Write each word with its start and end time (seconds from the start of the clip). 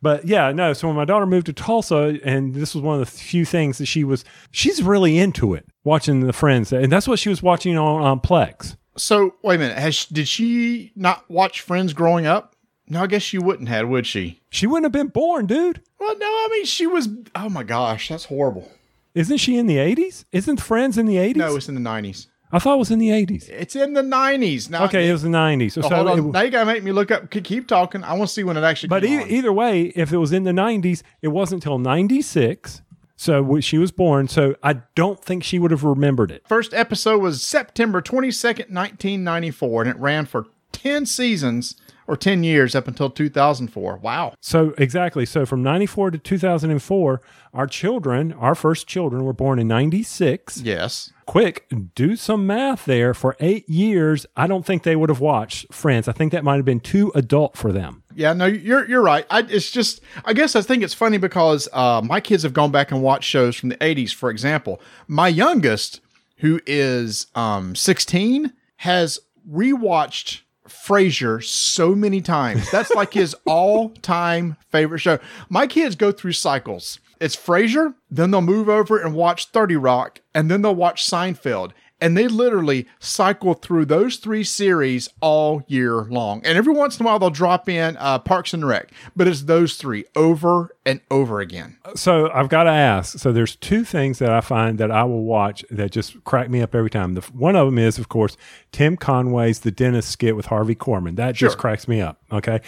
But 0.01 0.27
yeah, 0.27 0.53
no. 0.53 0.73
So 0.73 0.89
when 0.89 0.97
my 0.97 1.05
daughter 1.05 1.27
moved 1.27 1.47
to 1.47 1.53
Tulsa, 1.53 2.19
and 2.25 2.55
this 2.55 2.75
was 2.75 2.83
one 2.83 3.01
of 3.01 3.01
the 3.01 3.11
few 3.11 3.45
things 3.45 3.79
that 3.79 3.87
she 3.87 4.05
was, 4.05 4.25
she's 4.51 4.83
really 4.83 5.19
into 5.19 5.55
it, 5.55 5.67
watching 5.85 6.21
the 6.21 6.33
Friends, 6.33 6.73
and 6.73 6.91
that's 6.91 7.09
what 7.09 7.19
she 7.19 7.29
was 7.29 7.43
watching 7.43 7.77
on, 7.79 8.03
on 8.03 8.21
Plex. 8.21 8.77
So, 8.97 9.37
wait 9.43 9.57
a 9.57 9.59
minute. 9.59 9.79
Has 9.79 10.05
Did 10.07 10.29
she 10.29 10.93
not 10.95 11.29
watch 11.31 11.61
Friends 11.61 11.93
growing 11.93 12.27
up? 12.27 12.55
No, 12.89 13.03
I 13.03 13.07
guess 13.07 13.23
she 13.23 13.39
wouldn't 13.39 13.69
have, 13.69 13.89
would 13.89 14.07
she? 14.07 14.41
She 14.51 14.67
wouldn't 14.67 14.85
have 14.85 14.93
been 14.93 15.09
born, 15.09 15.47
dude. 15.47 15.81
Well, 15.99 16.19
no, 16.19 16.27
I 16.27 16.49
mean, 16.51 16.67
she 16.67 16.87
was. 16.87 17.09
Oh 17.35 17.49
my 17.49 17.63
gosh, 17.63 18.09
that's 18.09 18.27
horrible. 18.27 18.71
Isn't 19.15 19.39
she 19.39 19.57
in 19.57 19.67
the 19.67 19.77
80s? 19.77 20.25
Isn't 20.33 20.61
Friends 20.61 20.99
in 20.99 21.07
the 21.07 21.17
80s? 21.17 21.37
No, 21.37 21.57
it's 21.57 21.69
in 21.69 21.75
the 21.75 21.81
90s. 21.81 22.27
I 22.53 22.59
thought 22.59 22.75
it 22.75 22.79
was 22.79 22.91
in 22.91 22.99
the 22.99 23.09
80s. 23.11 23.49
It's 23.49 23.75
in 23.75 23.95
the 23.95 24.03
90s. 24.03 24.69
Now, 24.69 24.85
Okay, 24.85 25.09
it 25.09 25.13
was 25.13 25.23
the 25.23 25.29
90s. 25.31 25.73
So, 25.73 25.81
Oh, 25.85 25.89
hold 25.89 26.19
it- 26.19 26.23
Now 26.33 26.43
you 26.43 26.51
gotta 26.51 26.67
make 26.67 26.85
me 26.85 26.93
look 26.93 27.11
up. 27.11 27.31
Keep- 27.31 27.45
Keep 27.45 27.67
talking. 27.69 28.05
I 28.05 28.13
want 28.13 28.29
to 28.29 28.35
see 28.35 28.45
when 28.45 28.57
it 28.57 28.63
actually. 28.63 28.89
But 28.89 29.03
came 29.03 29.21
e- 29.21 29.23
on. 29.23 29.31
either 29.31 29.53
way, 29.53 29.85
if 29.97 30.13
it 30.13 30.19
was 30.19 30.33
in 30.33 30.45
the 30.45 30.53
90s, 30.53 31.03
it 31.23 31.29
wasn't 31.29 31.63
until 31.65 31.79
96. 31.79 32.83
So 33.17 33.61
she 33.61 33.79
was 33.79 33.91
born. 33.93 34.27
So 34.29 34.55
I 34.63 34.75
don't 34.95 35.23
think 35.25 35.45
she 35.45 35.59
would 35.59 35.71
have 35.71 35.85
remembered 35.85 36.31
it. 36.31 36.43
First 36.47 36.75
episode 36.75 37.19
was 37.23 37.41
September 37.43 38.03
22nd, 38.03 38.69
1994, 38.71 39.83
and 39.83 39.91
it 39.91 39.97
ran 39.99 40.27
for 40.27 40.47
10 40.73 41.07
seasons 41.07 41.77
or 42.13 42.17
10 42.17 42.45
years 42.45 42.75
up 42.75 42.87
until 42.87 43.09
2004. 43.09 43.97
Wow. 43.97 44.35
So 44.39 44.75
exactly. 44.77 45.25
So 45.25 45.47
from 45.47 45.63
94 45.63 46.11
to 46.11 46.19
2004, 46.19 47.23
our 47.55 47.67
children, 47.67 48.35
our 48.35 48.55
first 48.55 48.87
children, 48.87 49.25
were 49.25 49.33
born 49.33 49.59
in 49.59 49.67
96. 49.67 50.61
Yes. 50.61 51.11
Quick, 51.25 51.67
do 51.95 52.15
some 52.17 52.47
math 52.47 52.85
there. 52.85 53.15
For 53.15 53.35
eight 53.41 53.67
years, 53.67 54.27
I 54.37 54.47
don't 54.47 54.67
think 54.67 54.83
they 54.83 54.95
would 54.95 55.09
have 55.09 55.21
watched 55.21 55.73
Friends. 55.73 56.07
I 56.07 56.13
think 56.13 56.33
that 56.33 56.45
might 56.45 56.57
have 56.57 56.67
been 56.67 56.81
too 56.81 57.13
adult 57.15 57.57
for 57.57 57.73
them. 57.73 58.03
Yeah, 58.15 58.35
no, 58.35 58.45
you're 58.45 58.87
you're 58.87 59.01
right. 59.01 59.25
I, 59.31 59.47
it's 59.49 59.71
just, 59.71 60.03
I 60.27 60.35
guess 60.35 60.55
I 60.55 60.61
think 60.61 60.83
it's 60.83 60.93
funny 60.93 61.17
because 61.17 61.67
uh, 61.73 62.03
my 62.05 62.21
kids 62.21 62.43
have 62.43 62.53
gone 62.53 62.71
back 62.71 62.91
and 62.91 63.03
watched 63.03 63.27
shows 63.27 63.57
from 63.57 63.71
the 63.71 63.77
80s. 63.77 64.13
For 64.13 64.29
example, 64.29 64.83
my 65.09 65.29
youngest, 65.29 66.03
who 66.39 66.61
is 66.67 67.29
um, 67.35 67.75
16, 67.75 68.53
has 68.77 69.19
rewatched 69.51 70.43
Frasier 70.73 71.43
so 71.45 71.95
many 71.95 72.21
times. 72.21 72.71
That's 72.71 72.93
like 72.95 73.15
his 73.15 73.37
all 73.47 73.91
time 73.91 74.57
favorite 74.71 75.01
show. 75.01 75.19
My 75.49 75.67
kids 75.67 75.95
go 75.95 76.13
through 76.13 76.33
cycles. 76.33 76.99
It's 77.21 77.37
Frasier, 77.37 77.95
then 78.11 78.33
they'll 78.33 78.41
move 78.41 78.69
over 78.69 78.99
and 78.99 79.15
watch 79.15 79.47
30 79.47 79.77
Rock, 79.77 80.21
and 80.35 80.51
then 80.51 80.63
they'll 80.63 80.75
watch 80.75 81.09
Seinfeld. 81.09 81.71
And 82.03 82.17
they 82.17 82.27
literally 82.27 82.87
cycle 82.99 83.55
through 83.55 83.87
those 83.87 84.17
three 84.17 84.43
series 84.45 85.09
all 85.21 85.63
year 85.69 86.03
long. 86.05 86.43
And 86.45 86.59
every 86.59 86.75
once 86.75 86.99
in 86.99 87.07
a 87.07 87.09
while, 87.09 87.19
they'll 87.19 87.31
drop 87.31 87.69
in 87.69 87.97
uh, 87.99 88.19
Parks 88.19 88.53
and 88.53 88.67
Rec, 88.67 88.91
but 89.15 89.29
it's 89.29 89.43
those 89.43 89.77
three 89.77 90.05
over 90.17 90.75
and 90.85 91.01
over 91.11 91.41
again. 91.41 91.79
So 91.95 92.29
I've 92.33 92.49
got 92.49 92.65
to 92.65 92.71
ask. 92.71 93.19
So 93.19 93.33
there's 93.33 93.55
two 93.55 93.85
things 93.85 94.19
that 94.19 94.31
I 94.31 94.41
find 94.41 94.79
that 94.79 94.91
I 94.91 95.05
will 95.05 95.23
watch 95.23 95.65
that 95.71 95.93
just 95.93 96.23
crack 96.25 96.51
me 96.51 96.61
up 96.61 96.75
every 96.75 96.91
time. 96.91 97.15
The 97.15 97.21
one 97.33 97.55
of 97.57 97.67
them 97.67 97.79
is, 97.79 97.99
of 97.99 98.09
course, 98.09 98.37
Tim 98.73 98.97
Conway's 98.97 99.61
The 99.61 99.71
Dentist 99.71 100.11
skit 100.11 100.35
with 100.35 100.47
Harvey 100.47 100.75
Korman. 100.75 101.17
That 101.17 101.37
just 101.37 101.57
cracks 101.57 101.87
me 101.87 102.01
up. 102.01 102.21
Okay. 102.33 102.61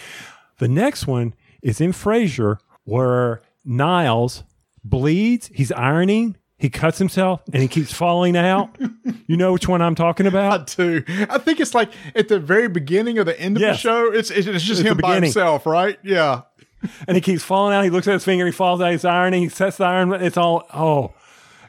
The 0.59 0.69
next 0.69 1.07
one 1.09 1.35
is 1.61 1.81
in 1.81 1.91
Frasier 1.91 2.59
where 2.85 3.43
Niles 3.65 4.45
bleeds. 4.85 5.51
He's 5.53 5.73
ironing. 5.73 6.37
He 6.65 6.71
cuts 6.71 6.97
himself 6.97 7.43
and 7.53 7.61
he 7.61 7.69
keeps 7.69 7.93
falling 7.93 8.39
out. 8.39 8.75
You 9.27 9.37
know 9.39 9.53
which 9.53 9.69
one 9.69 9.81
I'm 9.83 9.95
talking 9.95 10.27
about? 10.27 10.67
Too. 10.67 11.03
I 11.31 11.37
think 11.39 11.61
it's 11.61 11.75
like 11.75 11.91
at 12.15 12.29
the 12.29 12.39
very 12.39 12.69
beginning 12.69 13.19
or 13.19 13.25
the 13.25 13.39
end 13.39 13.57
of 13.57 13.61
Yes. 13.63 13.77
the 13.77 13.81
show. 13.81 14.13
It's 14.13 14.31
it's, 14.31 14.47
it's 14.47 14.65
just 14.65 14.83
the 14.83 14.91
him 14.91 14.97
by 14.99 15.15
himself, 15.21 15.67
right? 15.67 15.99
Yeah. 16.03 16.43
And 17.07 17.17
he 17.17 17.21
keeps 17.23 17.43
falling 17.43 17.75
out. 17.75 17.85
He 17.85 17.91
looks 17.91 18.07
at 18.09 18.13
his 18.15 18.25
finger. 18.25 18.45
He 18.47 18.53
falls 18.53 18.81
out. 18.81 18.93
He's 18.93 19.05
ironing. 19.05 19.43
He 19.43 19.49
sets 19.51 19.77
the 19.79 19.85
iron. 19.85 20.13
It's 20.15 20.37
all, 20.37 20.67
oh, 20.75 21.13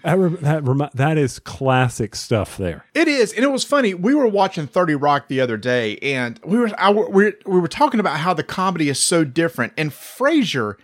that, 0.04 0.18
rem- 0.18 0.78
that, 0.78 0.92
that 0.94 1.18
is 1.18 1.40
classic 1.40 2.16
stuff 2.16 2.58
there. 2.58 2.86
It 2.94 3.08
is, 3.08 3.32
and 3.34 3.44
it 3.44 3.52
was 3.52 3.64
funny. 3.64 3.94
We 3.94 4.14
were 4.16 4.28
watching 4.28 4.68
Thirty 4.68 4.96
Rock 4.96 5.28
the 5.30 5.40
other 5.42 5.56
day, 5.58 5.98
and 6.00 6.40
we 6.46 6.58
were 6.58 6.70
I, 6.78 6.92
we 6.92 7.34
we 7.46 7.60
were 7.60 7.68
talking 7.70 8.00
about 8.00 8.18
how 8.20 8.34
the 8.34 8.44
comedy 8.44 8.90
is 8.90 9.00
so 9.00 9.24
different. 9.24 9.72
And 9.78 9.92
Frasier, 9.92 10.76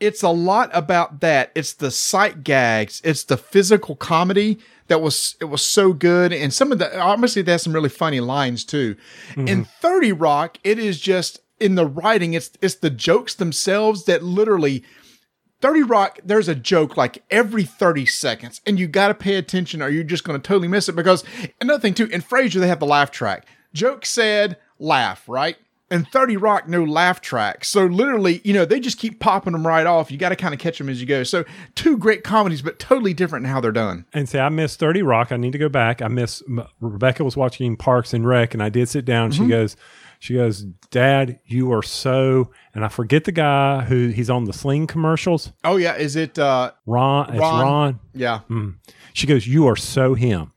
it's 0.00 0.22
a 0.22 0.28
lot 0.28 0.70
about 0.72 1.20
that. 1.20 1.52
It's 1.54 1.72
the 1.72 1.90
sight 1.90 2.44
gags. 2.44 3.00
It's 3.04 3.24
the 3.24 3.36
physical 3.36 3.96
comedy 3.96 4.58
that 4.88 5.00
was 5.00 5.36
it 5.40 5.46
was 5.46 5.62
so 5.62 5.92
good, 5.92 6.32
and 6.32 6.52
some 6.52 6.72
of 6.72 6.78
the 6.78 6.98
obviously 6.98 7.42
they 7.42 7.52
have 7.52 7.60
some 7.60 7.72
really 7.72 7.88
funny 7.88 8.20
lines 8.20 8.64
too. 8.64 8.96
Mm-hmm. 9.30 9.48
In 9.48 9.64
Thirty 9.64 10.12
Rock, 10.12 10.58
it 10.62 10.78
is 10.78 11.00
just 11.00 11.40
in 11.58 11.74
the 11.74 11.86
writing. 11.86 12.34
It's 12.34 12.50
it's 12.60 12.76
the 12.76 12.90
jokes 12.90 13.34
themselves 13.34 14.04
that 14.04 14.22
literally 14.22 14.84
30 15.62 15.82
Rock, 15.84 16.20
there's 16.22 16.48
a 16.48 16.54
joke 16.54 16.96
like 16.96 17.24
every 17.30 17.64
30 17.64 18.06
seconds, 18.06 18.60
and 18.66 18.78
you 18.78 18.86
got 18.86 19.08
to 19.08 19.14
pay 19.14 19.36
attention 19.36 19.80
or 19.80 19.88
you're 19.88 20.04
just 20.04 20.24
going 20.24 20.40
to 20.40 20.46
totally 20.46 20.68
miss 20.68 20.88
it. 20.88 20.96
Because 20.96 21.24
another 21.60 21.80
thing, 21.80 21.94
too, 21.94 22.06
in 22.06 22.20
Frasier, 22.20 22.60
they 22.60 22.68
have 22.68 22.78
the 22.78 22.86
laugh 22.86 23.10
track. 23.10 23.46
Joke 23.72 24.04
said, 24.04 24.58
laugh, 24.78 25.26
right? 25.26 25.56
And 25.88 26.08
30 26.08 26.36
Rock, 26.36 26.68
no 26.68 26.82
laugh 26.82 27.20
track. 27.20 27.64
So 27.64 27.86
literally, 27.86 28.40
you 28.42 28.52
know, 28.52 28.64
they 28.64 28.80
just 28.80 28.98
keep 28.98 29.20
popping 29.20 29.52
them 29.52 29.64
right 29.64 29.86
off. 29.86 30.10
You 30.10 30.18
got 30.18 30.30
to 30.30 30.36
kind 30.36 30.52
of 30.52 30.58
catch 30.58 30.78
them 30.78 30.88
as 30.88 31.00
you 31.00 31.06
go. 31.06 31.22
So 31.22 31.44
two 31.76 31.96
great 31.96 32.24
comedies, 32.24 32.60
but 32.60 32.80
totally 32.80 33.14
different 33.14 33.46
in 33.46 33.52
how 33.52 33.60
they're 33.60 33.70
done. 33.70 34.04
And 34.12 34.28
say, 34.28 34.40
I 34.40 34.48
missed 34.48 34.80
30 34.80 35.02
Rock. 35.02 35.30
I 35.30 35.36
need 35.36 35.52
to 35.52 35.58
go 35.58 35.68
back. 35.68 36.02
I 36.02 36.08
miss, 36.08 36.42
Rebecca 36.80 37.22
was 37.22 37.36
watching 37.36 37.76
Parks 37.76 38.12
and 38.12 38.26
Rec, 38.26 38.52
and 38.52 38.62
I 38.62 38.68
did 38.68 38.88
sit 38.88 39.04
down. 39.04 39.30
She 39.30 39.46
goes, 39.46 39.76
she 40.18 40.34
goes, 40.34 40.62
Dad, 40.90 41.38
you 41.44 41.72
are 41.72 41.84
so, 41.84 42.50
and 42.74 42.84
I 42.84 42.88
forget 42.88 43.22
the 43.22 43.32
guy 43.32 43.84
who 43.84 44.08
he's 44.08 44.30
on 44.30 44.44
the 44.46 44.52
Sling 44.52 44.88
commercials. 44.88 45.52
Oh, 45.62 45.76
yeah. 45.76 45.94
Is 45.94 46.16
it 46.16 46.36
uh, 46.36 46.72
Ron, 46.86 47.30
it's 47.30 47.38
Ron? 47.38 47.62
Ron. 47.62 48.00
Yeah. 48.12 48.40
She 49.12 49.28
goes, 49.28 49.46
You 49.46 49.68
are 49.68 49.76
so 49.76 50.14
him. 50.14 50.52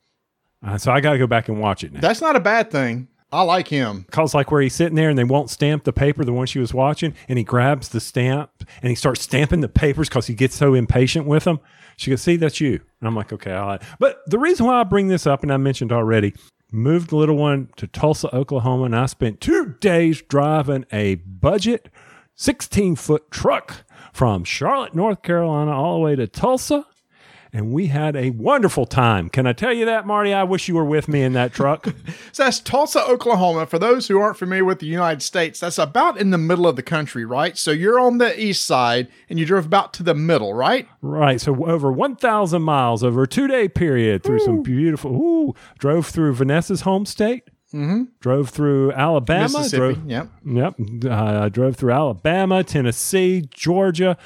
Uh, 0.65 0.77
so 0.77 0.91
I 0.91 1.01
got 1.01 1.13
to 1.13 1.19
go 1.19 1.27
back 1.27 1.49
and 1.49 1.59
watch 1.59 1.83
it 1.83 1.93
now. 1.93 1.99
That's 1.99 2.19
not 2.19 2.35
a 2.35 2.39
bad 2.39 2.71
thing. 2.71 3.08
I 3.31 3.43
like 3.43 3.67
him. 3.67 4.05
Cause 4.11 4.33
like 4.33 4.51
where 4.51 4.61
he's 4.61 4.73
sitting 4.73 4.95
there 4.95 5.09
and 5.09 5.17
they 5.17 5.23
won't 5.23 5.49
stamp 5.49 5.83
the 5.83 5.93
paper, 5.93 6.25
the 6.25 6.33
one 6.33 6.47
she 6.47 6.59
was 6.59 6.73
watching, 6.73 7.13
and 7.27 7.37
he 7.37 7.43
grabs 7.43 7.89
the 7.89 7.99
stamp 7.99 8.49
and 8.81 8.89
he 8.89 8.95
starts 8.95 9.21
stamping 9.21 9.61
the 9.61 9.69
papers 9.69 10.09
because 10.09 10.27
he 10.27 10.33
gets 10.33 10.55
so 10.55 10.73
impatient 10.73 11.27
with 11.27 11.43
them. 11.43 11.59
She 11.95 12.09
goes, 12.09 12.21
"See, 12.21 12.37
that's 12.37 12.59
you." 12.59 12.79
And 12.99 13.07
I'm 13.07 13.15
like, 13.15 13.31
"Okay, 13.31 13.53
all 13.53 13.67
right." 13.67 13.81
But 13.99 14.21
the 14.25 14.39
reason 14.39 14.65
why 14.65 14.79
I 14.79 14.83
bring 14.83 15.09
this 15.09 15.27
up, 15.27 15.43
and 15.43 15.53
I 15.53 15.57
mentioned 15.57 15.91
already, 15.91 16.33
moved 16.71 17.09
the 17.09 17.17
little 17.17 17.37
one 17.37 17.69
to 17.75 17.87
Tulsa, 17.87 18.33
Oklahoma, 18.35 18.85
and 18.85 18.95
I 18.95 19.05
spent 19.05 19.41
two 19.41 19.75
days 19.79 20.21
driving 20.21 20.85
a 20.91 21.15
budget 21.15 21.89
16 22.35 22.95
foot 22.95 23.29
truck 23.31 23.83
from 24.13 24.43
Charlotte, 24.43 24.95
North 24.95 25.21
Carolina, 25.21 25.71
all 25.71 25.95
the 25.95 25.99
way 25.99 26.15
to 26.15 26.25
Tulsa. 26.25 26.85
And 27.51 27.71
we 27.71 27.87
had 27.87 28.15
a 28.15 28.29
wonderful 28.29 28.85
time. 28.85 29.29
Can 29.29 29.47
I 29.47 29.53
tell 29.53 29.73
you 29.73 29.85
that, 29.85 30.05
Marty? 30.05 30.33
I 30.33 30.43
wish 30.43 30.67
you 30.67 30.75
were 30.75 30.85
with 30.85 31.07
me 31.07 31.21
in 31.23 31.33
that 31.33 31.53
truck. 31.53 31.87
So 32.31 32.43
that's 32.43 32.59
Tulsa, 32.59 33.03
Oklahoma. 33.05 33.65
For 33.65 33.79
those 33.79 34.07
who 34.07 34.19
aren't 34.19 34.37
familiar 34.37 34.63
with 34.63 34.79
the 34.79 34.85
United 34.85 35.21
States, 35.21 35.59
that's 35.59 35.77
about 35.77 36.17
in 36.17 36.29
the 36.29 36.37
middle 36.37 36.67
of 36.67 36.75
the 36.75 36.83
country, 36.83 37.25
right? 37.25 37.57
So 37.57 37.71
you're 37.71 37.99
on 37.99 38.17
the 38.19 38.39
east 38.39 38.65
side 38.65 39.07
and 39.29 39.39
you 39.39 39.45
drove 39.45 39.65
about 39.65 39.93
to 39.95 40.03
the 40.03 40.13
middle, 40.13 40.53
right? 40.53 40.87
right. 41.01 41.41
So 41.41 41.65
over 41.65 41.91
1,000 41.91 42.61
miles 42.61 43.03
over 43.03 43.23
a 43.23 43.27
two 43.27 43.47
day 43.47 43.67
period 43.67 44.23
through 44.23 44.39
some 44.39 44.61
beautiful, 44.61 45.11
ooh, 45.15 45.55
drove 45.79 46.07
through 46.07 46.35
Vanessa's 46.35 46.81
home 46.81 47.05
state. 47.05 47.43
Mm-hmm. 47.73 48.03
Drove 48.19 48.49
through 48.49 48.91
Alabama. 48.93 49.67
Drove, 49.69 50.05
Yep. 50.09 50.27
Yep. 50.45 50.75
Uh, 51.05 51.09
I 51.43 51.49
drove 51.49 51.75
through 51.75 51.91
Alabama, 51.91 52.63
Tennessee, 52.63 53.47
Georgia, 53.51 54.17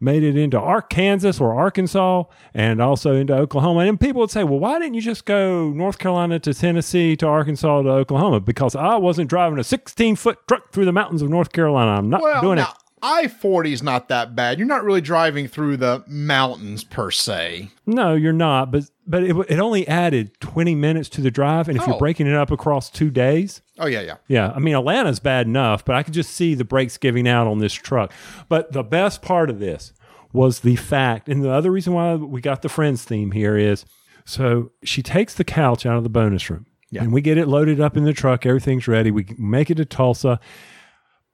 made 0.00 0.22
it 0.22 0.36
into 0.36 0.58
Arkansas 0.58 1.42
or 1.44 1.54
Arkansas, 1.54 2.24
and 2.54 2.80
also 2.80 3.14
into 3.14 3.34
Oklahoma. 3.34 3.80
And 3.80 4.00
people 4.00 4.20
would 4.20 4.30
say, 4.30 4.44
well, 4.44 4.58
why 4.58 4.78
didn't 4.78 4.94
you 4.94 5.02
just 5.02 5.24
go 5.26 5.70
North 5.70 5.98
Carolina 5.98 6.38
to 6.40 6.54
Tennessee 6.54 7.16
to 7.16 7.26
Arkansas 7.26 7.82
to 7.82 7.88
Oklahoma? 7.90 8.40
Because 8.40 8.74
I 8.74 8.96
wasn't 8.96 9.28
driving 9.28 9.58
a 9.58 9.64
16 9.64 10.16
foot 10.16 10.38
truck 10.48 10.72
through 10.72 10.86
the 10.86 10.92
mountains 10.92 11.22
of 11.22 11.28
North 11.28 11.52
Carolina. 11.52 11.92
I'm 11.92 12.08
not 12.08 12.22
Well, 12.22 12.40
doing 12.40 12.56
now, 12.56 12.70
it. 12.70 12.76
I 13.02 13.28
40 13.28 13.72
is 13.72 13.82
not 13.82 14.08
that 14.08 14.36
bad. 14.36 14.58
You're 14.58 14.68
not 14.68 14.84
really 14.84 15.00
driving 15.00 15.48
through 15.48 15.78
the 15.78 16.04
mountains 16.06 16.84
per 16.84 17.10
se. 17.10 17.70
No, 17.86 18.14
you're 18.14 18.32
not. 18.34 18.70
But 18.70 18.84
but 19.06 19.22
it, 19.24 19.34
it 19.48 19.58
only 19.58 19.88
added 19.88 20.38
20 20.40 20.74
minutes 20.74 21.08
to 21.10 21.20
the 21.22 21.30
drive. 21.30 21.68
And 21.68 21.76
if 21.78 21.82
Oh. 21.84 21.86
you're 21.92 21.98
breaking 21.98 22.26
it 22.26 22.34
up 22.34 22.50
across 22.50 22.90
two 22.90 23.10
days, 23.10 23.62
Oh, 23.80 23.86
yeah, 23.86 24.02
yeah. 24.02 24.16
Yeah, 24.28 24.52
I 24.54 24.58
mean 24.58 24.74
Atlanta's 24.76 25.20
bad 25.20 25.46
enough, 25.46 25.84
but 25.84 25.96
I 25.96 26.02
could 26.02 26.14
just 26.14 26.30
see 26.34 26.54
the 26.54 26.64
brakes 26.64 26.98
giving 26.98 27.26
out 27.26 27.46
on 27.46 27.58
this 27.58 27.72
truck. 27.72 28.12
But 28.48 28.72
the 28.72 28.82
best 28.82 29.22
part 29.22 29.48
of 29.50 29.58
this 29.58 29.92
was 30.32 30.60
the 30.60 30.76
fact, 30.76 31.28
and 31.28 31.42
the 31.42 31.50
other 31.50 31.70
reason 31.72 31.92
why 31.94 32.14
we 32.14 32.40
got 32.40 32.62
the 32.62 32.68
Friends 32.68 33.02
theme 33.04 33.32
here 33.32 33.56
is 33.56 33.84
so 34.24 34.70
she 34.84 35.02
takes 35.02 35.34
the 35.34 35.44
couch 35.44 35.86
out 35.86 35.96
of 35.96 36.02
the 36.04 36.08
bonus 36.10 36.48
room, 36.50 36.66
Yeah. 36.90 37.02
and 37.02 37.12
we 37.12 37.20
get 37.22 37.38
it 37.38 37.48
loaded 37.48 37.80
up 37.80 37.96
in 37.96 38.04
the 38.04 38.12
truck. 38.12 38.44
Everything's 38.46 38.86
ready. 38.86 39.10
We 39.10 39.26
make 39.38 39.70
it 39.70 39.76
to 39.76 39.84
Tulsa. 39.84 40.38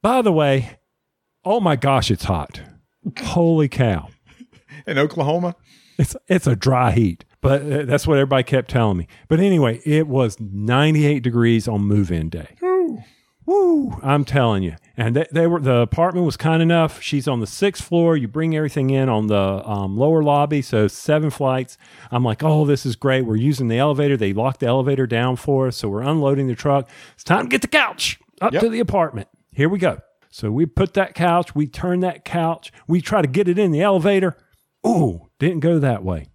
By 0.03 0.23
the 0.23 0.33
way, 0.33 0.79
oh 1.45 1.61
my 1.61 1.75
gosh, 1.77 2.11
it's 2.11 2.25
hot! 2.25 2.61
Holy 3.21 3.69
cow! 3.69 4.09
In 4.87 4.99
Oklahoma? 4.99 5.57
It's 5.99 6.17
it's 6.29 6.47
a 6.47 6.55
dry 6.57 6.93
heat, 6.93 7.25
but 7.41 7.63
uh, 7.63 7.85
that's 7.85 8.07
what 8.07 8.19
everybody 8.19 8.43
kept 8.43 8.71
telling 8.71 8.99
me. 8.99 9.07
But 9.29 9.41
anyway, 9.41 9.81
it 9.85 10.07
was 10.07 10.39
98 10.41 11.23
degrees 11.23 11.67
on 11.69 11.83
move-in 11.83 12.29
day. 12.29 12.57
Woo! 13.47 13.97
I'm 14.03 14.25
telling 14.25 14.65
you. 14.65 14.75
And 14.97 15.15
they, 15.15 15.27
they 15.31 15.47
were 15.47 15.61
the 15.61 15.77
apartment 15.77 16.27
was 16.27 16.37
kind 16.37 16.61
enough. 16.61 17.01
She's 17.01 17.29
on 17.29 17.39
the 17.39 17.47
sixth 17.47 17.85
floor. 17.85 18.17
You 18.17 18.27
bring 18.27 18.57
everything 18.57 18.91
in 18.91 19.09
on 19.09 19.29
the 19.29 19.63
um, 19.65 19.97
lower 19.97 20.23
lobby, 20.25 20.63
so 20.63 20.89
seven 20.89 21.31
flights. 21.31 21.79
I'm 22.11 22.25
like, 22.25 22.43
oh, 22.43 22.65
this 22.67 22.85
is 22.85 22.97
great. 22.97 23.23
We're 23.23 23.37
using 23.37 23.69
the 23.69 23.79
elevator. 23.79 24.17
They 24.17 24.33
locked 24.33 24.61
the 24.61 24.67
elevator 24.67 25.07
down 25.07 25.37
for 25.37 25.69
us, 25.69 25.77
so 25.77 25.89
we're 25.89 26.03
unloading 26.03 26.49
the 26.49 26.57
truck. 26.57 26.89
It's 27.15 27.23
time 27.23 27.45
to 27.45 27.49
get 27.49 27.63
the 27.63 27.69
couch 27.69 28.19
up 28.41 28.53
Yep. 28.53 28.63
to 28.63 28.69
the 28.69 28.81
apartment. 28.81 29.29
Here 29.53 29.69
we 29.69 29.79
go. 29.79 29.99
So 30.31 30.51
we 30.51 30.67
put 30.67 30.95
that 30.95 31.15
couch. 31.15 31.55
We 31.55 31.69
turn 31.69 32.01
that 32.01 32.25
couch. 32.25 32.73
We 32.89 33.01
try 33.01 33.23
to 33.23 33.29
get 33.29 33.47
it 33.49 33.59
in 33.61 33.71
the 33.71 33.81
elevator. 33.83 34.37
Ooh, 34.87 35.26
didn't 35.39 35.61
go 35.61 35.79
that 35.79 36.05
way. 36.05 36.29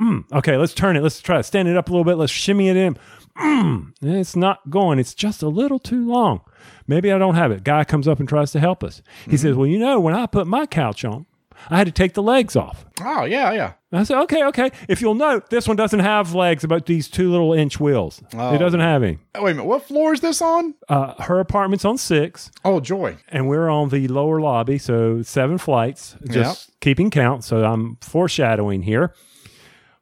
Mm, 0.00 0.30
okay, 0.32 0.56
let's 0.56 0.74
turn 0.74 0.96
it. 0.96 1.02
Let's 1.02 1.20
try 1.20 1.36
to 1.36 1.42
stand 1.42 1.68
it 1.68 1.76
up 1.76 1.88
a 1.88 1.92
little 1.92 2.04
bit. 2.04 2.16
Let's 2.16 2.32
shimmy 2.32 2.68
it 2.68 2.76
in. 2.76 2.98
Mm, 3.38 3.92
it's 4.02 4.36
not 4.36 4.68
going. 4.68 4.98
It's 4.98 5.14
just 5.14 5.42
a 5.42 5.48
little 5.48 5.78
too 5.78 6.06
long. 6.06 6.40
Maybe 6.86 7.12
I 7.12 7.18
don't 7.18 7.34
have 7.34 7.52
it. 7.52 7.64
Guy 7.64 7.84
comes 7.84 8.08
up 8.08 8.18
and 8.20 8.28
tries 8.28 8.52
to 8.52 8.60
help 8.60 8.82
us. 8.82 9.02
He 9.28 9.36
says, 9.36 9.56
Well, 9.56 9.66
you 9.66 9.78
know, 9.78 10.00
when 10.00 10.14
I 10.14 10.26
put 10.26 10.46
my 10.46 10.66
couch 10.66 11.04
on, 11.04 11.26
I 11.70 11.76
had 11.78 11.86
to 11.86 11.92
take 11.92 12.14
the 12.14 12.22
legs 12.22 12.56
off. 12.56 12.84
Oh, 13.02 13.24
yeah, 13.24 13.52
yeah. 13.52 13.72
And 13.90 14.00
I 14.00 14.04
said, 14.04 14.18
Okay, 14.22 14.44
okay. 14.46 14.70
If 14.88 15.00
you'll 15.00 15.14
note, 15.14 15.50
this 15.50 15.66
one 15.68 15.76
doesn't 15.76 16.00
have 16.00 16.34
legs 16.34 16.64
about 16.64 16.86
these 16.86 17.08
two 17.08 17.30
little 17.30 17.52
inch 17.52 17.78
wheels. 17.80 18.22
Oh. 18.34 18.54
It 18.54 18.58
doesn't 18.58 18.80
have 18.80 19.02
any. 19.02 19.18
Oh, 19.34 19.42
wait 19.44 19.52
a 19.52 19.54
minute. 19.54 19.68
What 19.68 19.86
floor 19.86 20.12
is 20.12 20.20
this 20.20 20.40
on? 20.42 20.74
Uh, 20.88 21.14
her 21.22 21.38
apartment's 21.40 21.84
on 21.84 21.98
six, 21.98 22.50
Oh, 22.64 22.80
joy. 22.80 23.16
and 23.28 23.48
we're 23.48 23.68
on 23.68 23.88
the 23.90 24.08
lower 24.08 24.40
lobby, 24.40 24.78
so 24.78 25.22
seven 25.22 25.58
flights, 25.58 26.16
just 26.30 26.70
keeping 26.80 27.10
count. 27.10 27.44
So 27.44 27.64
I'm 27.64 27.96
foreshadowing 28.00 28.82
here. 28.82 29.14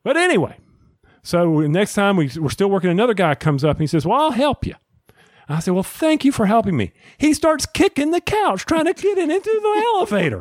But 0.03 0.17
anyway, 0.17 0.57
so 1.23 1.61
next 1.61 1.95
time 1.95 2.17
we, 2.17 2.31
we're 2.39 2.49
still 2.51 2.71
working, 2.71 2.91
another 2.91 3.15
guy 3.15 3.35
comes 3.35 3.65
up 3.65 3.77
and 3.77 3.81
he 3.83 3.87
says, 3.87 4.07
Well, 4.07 4.19
I'll 4.21 4.31
help 4.31 4.67
you. 4.67 4.75
I 5.49 5.59
said, 5.59 5.75
Well, 5.75 5.83
thank 5.83 6.25
you 6.25 6.31
for 6.33 6.47
helping 6.47 6.77
me. 6.77 6.93
He 7.19 7.35
starts 7.35 7.67
kicking 7.67 8.13
the 8.13 8.21
couch, 8.21 8.65
trying 8.67 8.85
to 8.87 8.95
get 8.95 9.19
it 9.19 9.29
into 9.31 9.51
the 9.63 9.83
elevator. 9.97 10.41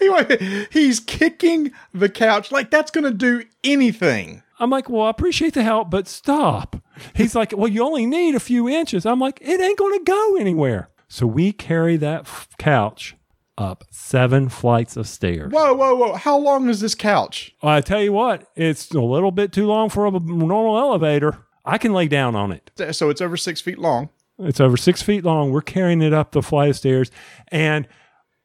He, 0.38 0.66
he's 0.70 1.00
kicking 1.00 1.72
the 1.92 2.08
couch 2.08 2.50
like 2.52 2.70
that's 2.70 2.90
going 2.90 3.04
to 3.04 3.12
do 3.12 3.44
anything. 3.64 4.42
I'm 4.60 4.70
like, 4.70 4.88
Well, 4.88 5.02
I 5.06 5.10
appreciate 5.10 5.54
the 5.54 5.62
help, 5.62 5.90
but 5.90 6.08
stop. 6.08 6.76
He's 7.14 7.34
like, 7.34 7.52
Well, 7.56 7.68
you 7.68 7.82
only 7.84 8.06
need 8.06 8.34
a 8.34 8.40
few 8.40 8.68
inches. 8.68 9.06
I'm 9.06 9.20
like, 9.20 9.38
It 9.40 9.60
ain't 9.60 9.78
going 9.78 9.98
to 9.98 10.04
go 10.04 10.36
anywhere. 10.36 10.90
So 11.08 11.26
we 11.26 11.52
carry 11.52 11.96
that 11.96 12.20
f- 12.22 12.48
couch 12.58 13.16
up 13.56 13.84
seven 13.90 14.48
flights 14.48 14.96
of 14.96 15.08
stairs. 15.08 15.52
Whoa, 15.52 15.74
whoa, 15.74 15.94
whoa. 15.94 16.14
How 16.14 16.38
long 16.38 16.68
is 16.68 16.80
this 16.80 16.94
couch? 16.94 17.54
I 17.62 17.80
tell 17.80 18.02
you 18.02 18.12
what, 18.12 18.46
it's 18.54 18.90
a 18.92 19.00
little 19.00 19.32
bit 19.32 19.52
too 19.52 19.66
long 19.66 19.88
for 19.88 20.06
a 20.06 20.10
normal 20.12 20.78
elevator. 20.78 21.38
I 21.64 21.76
can 21.78 21.92
lay 21.92 22.08
down 22.08 22.36
on 22.36 22.52
it. 22.52 22.70
So 22.94 23.10
it's 23.10 23.20
over 23.20 23.36
six 23.36 23.60
feet 23.60 23.78
long. 23.78 24.10
It's 24.38 24.60
over 24.60 24.76
six 24.76 25.02
feet 25.02 25.24
long. 25.24 25.50
We're 25.50 25.60
carrying 25.60 26.00
it 26.02 26.14
up 26.14 26.32
the 26.32 26.42
flight 26.42 26.70
of 26.70 26.76
stairs. 26.76 27.10
And 27.48 27.88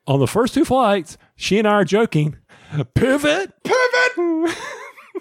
on 0.07 0.19
the 0.19 0.27
first 0.27 0.53
two 0.53 0.65
flights, 0.65 1.17
she 1.35 1.59
and 1.59 1.67
I 1.67 1.71
are 1.71 1.85
joking, 1.85 2.37
pivot. 2.93 3.53
Pivot! 3.63 4.55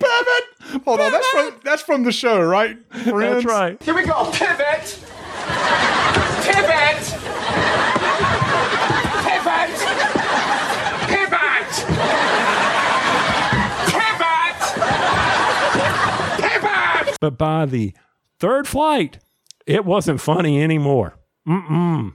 Pivot! 0.01 0.45
Hold 0.85 1.01
on. 1.01 1.13
That's 1.13 1.29
from, 1.29 1.61
that's 1.65 1.83
from 1.83 2.03
the 2.05 2.13
show, 2.13 2.41
right? 2.43 2.77
Friends? 2.91 3.45
That's 3.45 3.45
right. 3.45 3.83
Here 3.83 3.95
we 3.95 4.05
go. 4.05 4.31
Pivot. 4.33 4.99
Pivot. 6.43 7.05
Pivot. 9.23 9.71
Pivot. 11.07 11.73
Pivot. 13.89 14.53
Pivot. 16.41 17.17
But 17.21 17.39
by 17.39 17.67
the 17.67 17.95
third 18.39 18.67
flight, 18.67 19.19
it 19.67 19.85
wasn't 19.85 20.21
funny 20.21 20.63
anymore. 20.63 21.19
Mm-mm. 21.47 22.15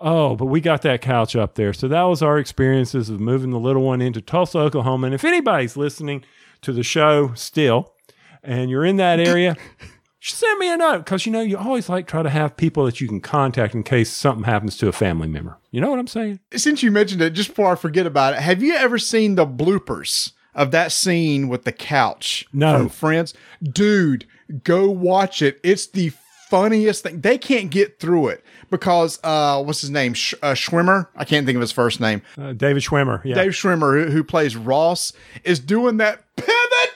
Oh, 0.00 0.36
but 0.36 0.46
we 0.46 0.60
got 0.60 0.82
that 0.82 1.00
couch 1.00 1.34
up 1.34 1.54
there. 1.54 1.72
So 1.72 1.88
that 1.88 2.02
was 2.02 2.22
our 2.22 2.38
experiences 2.38 3.10
of 3.10 3.20
moving 3.20 3.50
the 3.50 3.58
little 3.58 3.82
one 3.82 4.00
into 4.00 4.20
Tulsa, 4.20 4.58
Oklahoma. 4.58 5.06
And 5.06 5.14
if 5.14 5.24
anybody's 5.24 5.76
listening 5.76 6.24
to 6.62 6.72
the 6.72 6.82
show 6.82 7.32
still 7.34 7.94
and 8.42 8.70
you're 8.70 8.84
in 8.84 8.96
that 8.96 9.18
area, 9.18 9.56
send 10.20 10.58
me 10.58 10.72
a 10.72 10.76
note 10.76 10.98
because 10.98 11.26
you 11.26 11.32
know 11.32 11.40
you 11.40 11.56
always 11.56 11.88
like 11.88 12.06
try 12.06 12.22
to 12.22 12.30
have 12.30 12.56
people 12.56 12.84
that 12.84 13.00
you 13.00 13.08
can 13.08 13.20
contact 13.20 13.74
in 13.74 13.82
case 13.82 14.10
something 14.10 14.44
happens 14.44 14.76
to 14.76 14.88
a 14.88 14.92
family 14.92 15.28
member. 15.28 15.58
You 15.70 15.80
know 15.80 15.90
what 15.90 15.98
I'm 15.98 16.06
saying? 16.06 16.40
Since 16.54 16.82
you 16.82 16.90
mentioned 16.90 17.22
it, 17.22 17.30
just 17.30 17.50
before 17.50 17.72
I 17.72 17.74
forget 17.74 18.06
about 18.06 18.34
it, 18.34 18.40
have 18.40 18.62
you 18.62 18.74
ever 18.74 18.98
seen 18.98 19.34
the 19.34 19.46
bloopers 19.46 20.32
of 20.54 20.70
that 20.70 20.92
scene 20.92 21.48
with 21.48 21.64
the 21.64 21.72
couch? 21.72 22.46
No. 22.52 22.78
From 22.78 22.88
Friends? 22.88 23.34
Dude, 23.62 24.26
go 24.62 24.88
watch 24.88 25.42
it. 25.42 25.58
It's 25.64 25.86
the 25.86 26.12
funniest 26.48 27.02
thing. 27.02 27.20
They 27.20 27.36
can't 27.36 27.70
get 27.70 27.98
through 28.00 28.28
it 28.28 28.44
because, 28.70 29.18
uh, 29.24 29.62
what's 29.62 29.80
his 29.80 29.90
name? 29.90 30.14
Sh- 30.14 30.34
uh, 30.42 30.52
Schwimmer? 30.52 31.08
I 31.16 31.24
can't 31.24 31.46
think 31.46 31.56
of 31.56 31.60
his 31.60 31.72
first 31.72 32.00
name. 32.00 32.22
Uh, 32.36 32.52
David 32.52 32.82
Schwimmer. 32.82 33.24
Yeah. 33.24 33.34
Dave 33.34 33.52
Schwimmer, 33.52 34.04
who, 34.04 34.10
who 34.10 34.24
plays 34.24 34.56
Ross, 34.56 35.12
is 35.44 35.58
doing 35.60 35.96
that 35.98 36.22
pivot, 36.36 36.94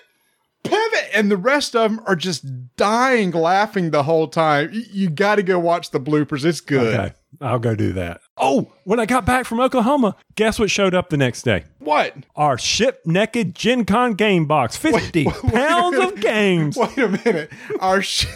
pivot, 0.64 1.08
and 1.14 1.30
the 1.30 1.36
rest 1.36 1.74
of 1.74 1.90
them 1.90 2.00
are 2.06 2.16
just 2.16 2.44
dying 2.76 3.30
laughing 3.32 3.90
the 3.90 4.02
whole 4.04 4.28
time. 4.28 4.70
Y- 4.72 4.82
You, 4.90 5.10
got 5.10 5.36
to 5.36 5.42
go 5.42 5.58
watch 5.58 5.90
the 5.90 6.00
bloopers. 6.00 6.44
It's 6.44 6.60
good. 6.60 6.94
okay. 6.94 7.14
I'll 7.40 7.58
go 7.58 7.74
do 7.74 7.92
that. 7.94 8.20
Oh, 8.36 8.72
when 8.84 9.00
I 9.00 9.06
got 9.06 9.24
back 9.24 9.46
from 9.46 9.58
Oklahoma, 9.58 10.16
guess 10.36 10.58
what 10.58 10.70
showed 10.70 10.94
up 10.94 11.08
the 11.08 11.16
next 11.16 11.42
day? 11.42 11.64
What? 11.78 12.14
Our 12.36 12.56
ship 12.58 13.00
naked 13.06 13.54
Gen 13.54 13.84
Con 13.84 14.14
game 14.14 14.46
box. 14.46 14.76
50 14.76 15.24
pounds 15.24 15.98
of 15.98 16.20
games. 16.20 16.76
Wait 16.76 16.98
a 16.98 17.08
minute. 17.08 17.50
Our 17.80 18.02
sh- 18.02 18.26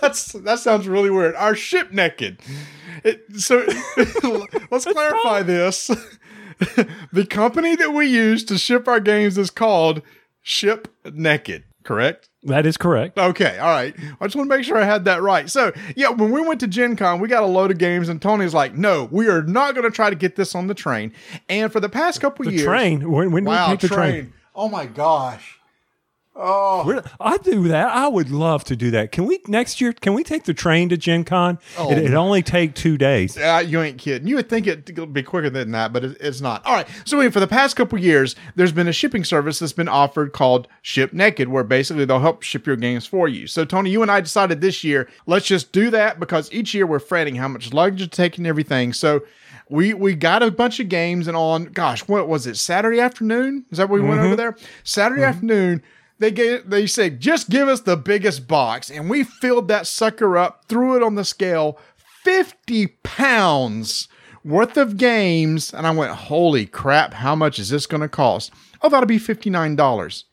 that's 0.00 0.32
that 0.32 0.58
sounds 0.60 0.86
really 0.86 1.10
weird. 1.10 1.34
Our 1.34 1.54
ship 1.56 1.92
naked. 1.92 2.40
It, 3.04 3.24
so 3.40 3.64
let's 4.70 4.84
clarify 4.84 5.42
this. 5.42 5.86
the 7.12 7.26
company 7.28 7.76
that 7.76 7.92
we 7.92 8.06
use 8.06 8.44
to 8.44 8.58
ship 8.58 8.86
our 8.88 9.00
games 9.00 9.38
is 9.38 9.50
called 9.50 10.02
Ship 10.42 10.88
Naked. 11.12 11.64
Correct. 11.84 12.28
That 12.44 12.64
is 12.64 12.76
correct. 12.76 13.18
Okay, 13.18 13.58
all 13.58 13.70
right. 13.70 13.94
I 14.20 14.26
just 14.26 14.36
want 14.36 14.48
to 14.50 14.56
make 14.56 14.64
sure 14.64 14.76
I 14.76 14.84
had 14.84 15.04
that 15.06 15.20
right. 15.22 15.50
So, 15.50 15.72
yeah, 15.96 16.10
when 16.10 16.30
we 16.30 16.40
went 16.40 16.60
to 16.60 16.68
Gen 16.68 16.94
Con, 16.96 17.20
we 17.20 17.26
got 17.28 17.42
a 17.42 17.46
load 17.46 17.70
of 17.72 17.78
games, 17.78 18.08
and 18.08 18.22
Tony's 18.22 18.54
like, 18.54 18.74
no, 18.74 19.08
we 19.10 19.28
are 19.28 19.42
not 19.42 19.74
going 19.74 19.84
to 19.88 19.94
try 19.94 20.08
to 20.10 20.14
get 20.16 20.36
this 20.36 20.54
on 20.54 20.68
the 20.68 20.74
train. 20.74 21.12
And 21.48 21.72
for 21.72 21.80
the 21.80 21.88
past 21.88 22.20
couple 22.20 22.44
The 22.44 22.52
years. 22.52 22.64
train. 22.64 23.10
When, 23.10 23.32
when 23.32 23.44
did 23.44 23.48
Wow, 23.50 23.70
we 23.70 23.76
take 23.76 23.80
the 23.90 23.94
train. 23.96 24.10
train? 24.12 24.32
Oh 24.54 24.68
my 24.68 24.86
gosh. 24.86 25.58
Oh, 26.34 27.02
I 27.20 27.36
do 27.38 27.68
that. 27.68 27.88
I 27.88 28.08
would 28.08 28.30
love 28.30 28.64
to 28.64 28.74
do 28.74 28.90
that. 28.92 29.12
Can 29.12 29.26
we 29.26 29.40
next 29.48 29.82
year? 29.82 29.92
Can 29.92 30.14
we 30.14 30.24
take 30.24 30.44
the 30.44 30.54
train 30.54 30.88
to 30.88 30.96
Gen 30.96 31.24
Con? 31.24 31.58
Oh. 31.76 31.92
It, 31.92 31.98
it 31.98 32.14
only 32.14 32.42
take 32.42 32.74
two 32.74 32.96
days. 32.96 33.36
Uh, 33.36 33.62
you 33.64 33.82
ain't 33.82 33.98
kidding. 33.98 34.26
You 34.26 34.36
would 34.36 34.48
think 34.48 34.66
it'd 34.66 35.12
be 35.12 35.22
quicker 35.22 35.50
than 35.50 35.72
that, 35.72 35.92
but 35.92 36.04
it, 36.04 36.16
it's 36.20 36.40
not. 36.40 36.64
All 36.64 36.72
right. 36.72 36.88
So, 37.04 37.18
anyway, 37.18 37.30
for 37.30 37.40
the 37.40 37.46
past 37.46 37.76
couple 37.76 37.98
years, 37.98 38.34
there's 38.56 38.72
been 38.72 38.88
a 38.88 38.92
shipping 38.92 39.24
service 39.24 39.58
that's 39.58 39.74
been 39.74 39.88
offered 39.88 40.32
called 40.32 40.68
Ship 40.80 41.12
Naked, 41.12 41.48
where 41.48 41.64
basically 41.64 42.06
they'll 42.06 42.20
help 42.20 42.42
ship 42.42 42.66
your 42.66 42.76
games 42.76 43.04
for 43.04 43.28
you. 43.28 43.46
So, 43.46 43.66
Tony, 43.66 43.90
you 43.90 44.00
and 44.00 44.10
I 44.10 44.22
decided 44.22 44.62
this 44.62 44.82
year, 44.82 45.10
let's 45.26 45.44
just 45.44 45.70
do 45.70 45.90
that 45.90 46.18
because 46.18 46.50
each 46.50 46.72
year 46.72 46.86
we're 46.86 46.98
fretting 46.98 47.36
how 47.36 47.48
much 47.48 47.74
luggage 47.74 48.00
to 48.00 48.08
take 48.08 48.38
and 48.38 48.46
everything. 48.46 48.94
So, 48.94 49.22
we 49.68 49.92
we 49.92 50.14
got 50.14 50.42
a 50.42 50.50
bunch 50.50 50.80
of 50.80 50.88
games, 50.88 51.28
and 51.28 51.36
on 51.36 51.66
gosh, 51.66 52.08
what 52.08 52.26
was 52.26 52.46
it? 52.46 52.56
Saturday 52.56 53.00
afternoon? 53.00 53.66
Is 53.70 53.76
that 53.76 53.90
what 53.90 54.00
we 54.00 54.08
went 54.08 54.20
over 54.22 54.36
there? 54.36 54.56
Saturday 54.82 55.22
afternoon 55.22 55.82
they 56.22 56.30
gave 56.30 56.68
they 56.68 56.86
said 56.86 57.20
just 57.20 57.50
give 57.50 57.68
us 57.68 57.80
the 57.80 57.96
biggest 57.96 58.46
box 58.48 58.90
and 58.90 59.10
we 59.10 59.24
filled 59.24 59.68
that 59.68 59.86
sucker 59.86 60.36
up 60.36 60.64
threw 60.68 60.96
it 60.96 61.02
on 61.02 61.14
the 61.14 61.24
scale 61.24 61.78
50 62.24 62.86
pounds 63.02 64.08
worth 64.44 64.76
of 64.76 64.96
games 64.96 65.72
and 65.72 65.86
i 65.86 65.90
went 65.90 66.12
holy 66.12 66.66
crap 66.66 67.14
how 67.14 67.34
much 67.34 67.58
is 67.58 67.70
this 67.70 67.86
going 67.86 68.00
to 68.00 68.08
cost 68.08 68.52
oh 68.82 68.88
that'll 68.88 69.06
be 69.06 69.18
$59 69.18 70.24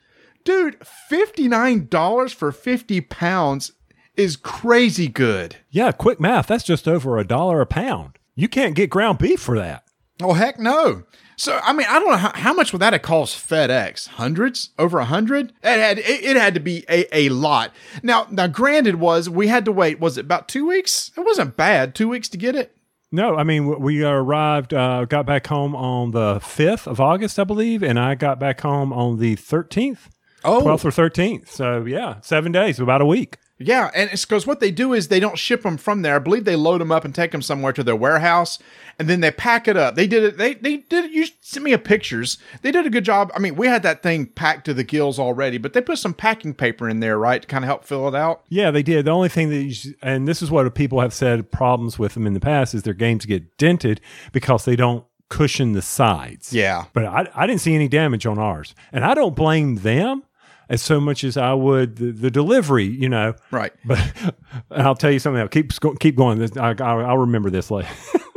dude 0.43 0.79
$59 0.79 2.34
for 2.34 2.51
50 2.51 3.01
pounds 3.01 3.72
is 4.15 4.36
crazy 4.36 5.08
good 5.08 5.55
Yeah, 5.69 5.91
quick 5.93 6.19
math. 6.19 6.48
That's 6.48 6.65
just 6.65 6.88
over 6.88 7.17
a 7.17 7.25
dollar 7.25 7.62
a 7.62 7.65
pound. 7.65 8.19
You 8.36 8.50
can't 8.50 8.75
get 8.75 8.89
ground 8.89 9.17
beef 9.17 9.39
for 9.39 9.58
that. 9.58 9.84
Oh 10.21 10.33
heck 10.33 10.59
no! 10.59 11.03
So 11.38 11.59
I 11.63 11.71
mean, 11.73 11.88
I 11.89 11.99
don't 11.99 12.09
know 12.11 12.17
how, 12.17 12.31
how 12.33 12.53
much 12.53 12.73
would 12.73 12.81
that 12.81 12.93
have 12.93 13.01
cost 13.01 13.38
FedEx? 13.49 14.07
Hundreds, 14.09 14.71
over 14.77 14.99
a 14.99 15.05
hundred? 15.05 15.53
It 15.63 15.79
had 15.79 15.97
it, 15.99 16.05
it 16.05 16.35
had 16.35 16.53
to 16.55 16.59
be 16.59 16.83
a, 16.89 17.05
a 17.15 17.29
lot. 17.29 17.73
Now 18.03 18.27
now, 18.29 18.47
granted, 18.47 18.95
was 18.95 19.29
we 19.29 19.47
had 19.47 19.63
to 19.65 19.71
wait. 19.71 19.99
Was 19.99 20.17
it 20.17 20.25
about 20.25 20.47
two 20.49 20.67
weeks? 20.67 21.11
It 21.17 21.21
wasn't 21.21 21.55
bad. 21.55 21.95
Two 21.95 22.09
weeks 22.09 22.27
to 22.29 22.38
get 22.38 22.55
it. 22.55 22.75
No, 23.11 23.35
I 23.38 23.43
mean 23.43 23.79
we 23.79 24.03
arrived, 24.03 24.73
uh, 24.73 25.05
got 25.05 25.25
back 25.25 25.47
home 25.47 25.75
on 25.75 26.11
the 26.11 26.39
fifth 26.43 26.85
of 26.88 26.99
August, 26.99 27.39
I 27.39 27.43
believe, 27.43 27.81
and 27.81 27.97
I 27.97 28.13
got 28.15 28.39
back 28.39 28.61
home 28.61 28.91
on 28.93 29.17
the 29.19 29.35
thirteenth, 29.35 30.09
Oh. 30.43 30.61
twelfth 30.61 30.85
or 30.85 30.91
thirteenth. 30.91 31.49
So 31.49 31.85
yeah, 31.85 32.19
seven 32.21 32.51
days, 32.51 32.79
about 32.79 33.01
a 33.01 33.05
week. 33.05 33.38
Yeah, 33.60 33.92
and 33.94 34.10
it's 34.12 34.25
because 34.25 34.48
what 34.48 34.62
they 34.62 34.72
do 34.72 34.94
is 34.94 35.10
they 35.10 35.20
don't 35.20 35.38
ship 35.38 35.63
them 35.63 35.78
from 35.78 36.01
there. 36.01 36.16
I 36.16 36.20
believe 36.20 36.46
they 36.46 36.56
load 36.56 36.80
them 36.80 36.92
up 36.92 37.04
and 37.04 37.13
take 37.13 37.32
them 37.32 37.42
somewhere 37.42 37.74
to 37.74 37.84
their 37.84 37.96
warehouse, 37.96 38.58
and 38.98 39.10
then 39.10 39.20
they 39.20 39.32
pack 39.32 39.68
it 39.68 39.75
up. 39.75 39.96
They 39.96 40.08
did 40.08 40.24
it. 40.24 40.38
They 40.38 40.54
they 40.54 40.78
did 40.78 41.06
it. 41.06 41.12
You 41.12 41.28
sent 41.42 41.66
me 41.66 41.74
a 41.74 41.78
pictures. 41.78 42.38
They 42.62 42.72
did 42.72 42.86
a 42.86 42.89
good 42.89 43.04
job. 43.04 43.32
I 43.36 43.39
mean, 43.39 43.56
we 43.56 43.68
had 43.68 43.84
that 43.84 44.01
thing 44.01 44.28
packed 44.28 44.66
to 44.66 44.74
the 44.74 44.86
gills 44.86 45.20
already, 45.20 45.58
but 45.58 45.74
they 45.74 45.82
put 45.82 46.00
some 46.00 46.13
packing 46.13 46.54
paper 46.54 46.88
in 46.88 47.01
there, 47.01 47.20
right, 47.20 47.42
to 47.42 47.48
kind 47.48 47.66
of 47.66 47.68
help 47.68 47.84
fill 47.84 48.08
it 48.08 48.16
out. 48.16 48.44
Yeah, 48.48 48.72
they 48.72 48.84
did. 48.84 49.06
The 49.06 49.12
only 49.12 49.30
thing 49.30 49.50
that, 49.50 49.62
you, 49.62 49.94
and 50.01 50.25
this 50.25 50.42
is 50.42 50.50
what 50.50 50.74
people 50.74 51.01
have 51.01 51.13
said 51.13 51.51
problems 51.51 52.00
with 52.00 52.13
them 52.13 52.25
in 52.25 52.34
the 52.34 52.39
past 52.39 52.74
is 52.74 52.84
their 52.84 52.94
games 52.94 53.25
get 53.25 53.58
dented 53.58 54.00
because 54.32 54.63
they 54.63 54.78
don't 54.78 55.04
cushion 55.28 55.74
the 55.74 55.82
sides. 55.82 56.54
Yeah. 56.54 56.86
But 56.94 57.06
I, 57.06 57.28
I 57.36 57.48
didn't 57.48 57.62
see 57.62 57.75
any 57.75 57.88
damage 57.88 58.25
on 58.25 58.39
ours, 58.39 58.74
and 58.92 59.04
I 59.04 59.13
don't 59.13 59.36
blame 59.36 59.75
them 59.75 60.24
as 60.69 60.81
so 60.81 60.99
much 61.01 61.23
as 61.23 61.35
I 61.35 61.53
would 61.53 61.97
the, 61.97 62.11
the 62.11 62.31
delivery. 62.31 62.85
You 62.85 63.09
know, 63.09 63.33
Right. 63.51 63.73
But 63.85 63.99
I'll 64.71 64.95
tell 64.95 65.11
you 65.11 65.19
something. 65.19 65.41
else. 65.41 65.49
Keep 65.51 65.99
keep 65.99 66.15
going. 66.15 66.41
I, 66.57 66.69
I, 66.71 66.73
I'll 66.83 67.17
remember 67.17 67.49
this 67.49 67.69
later. 67.71 67.89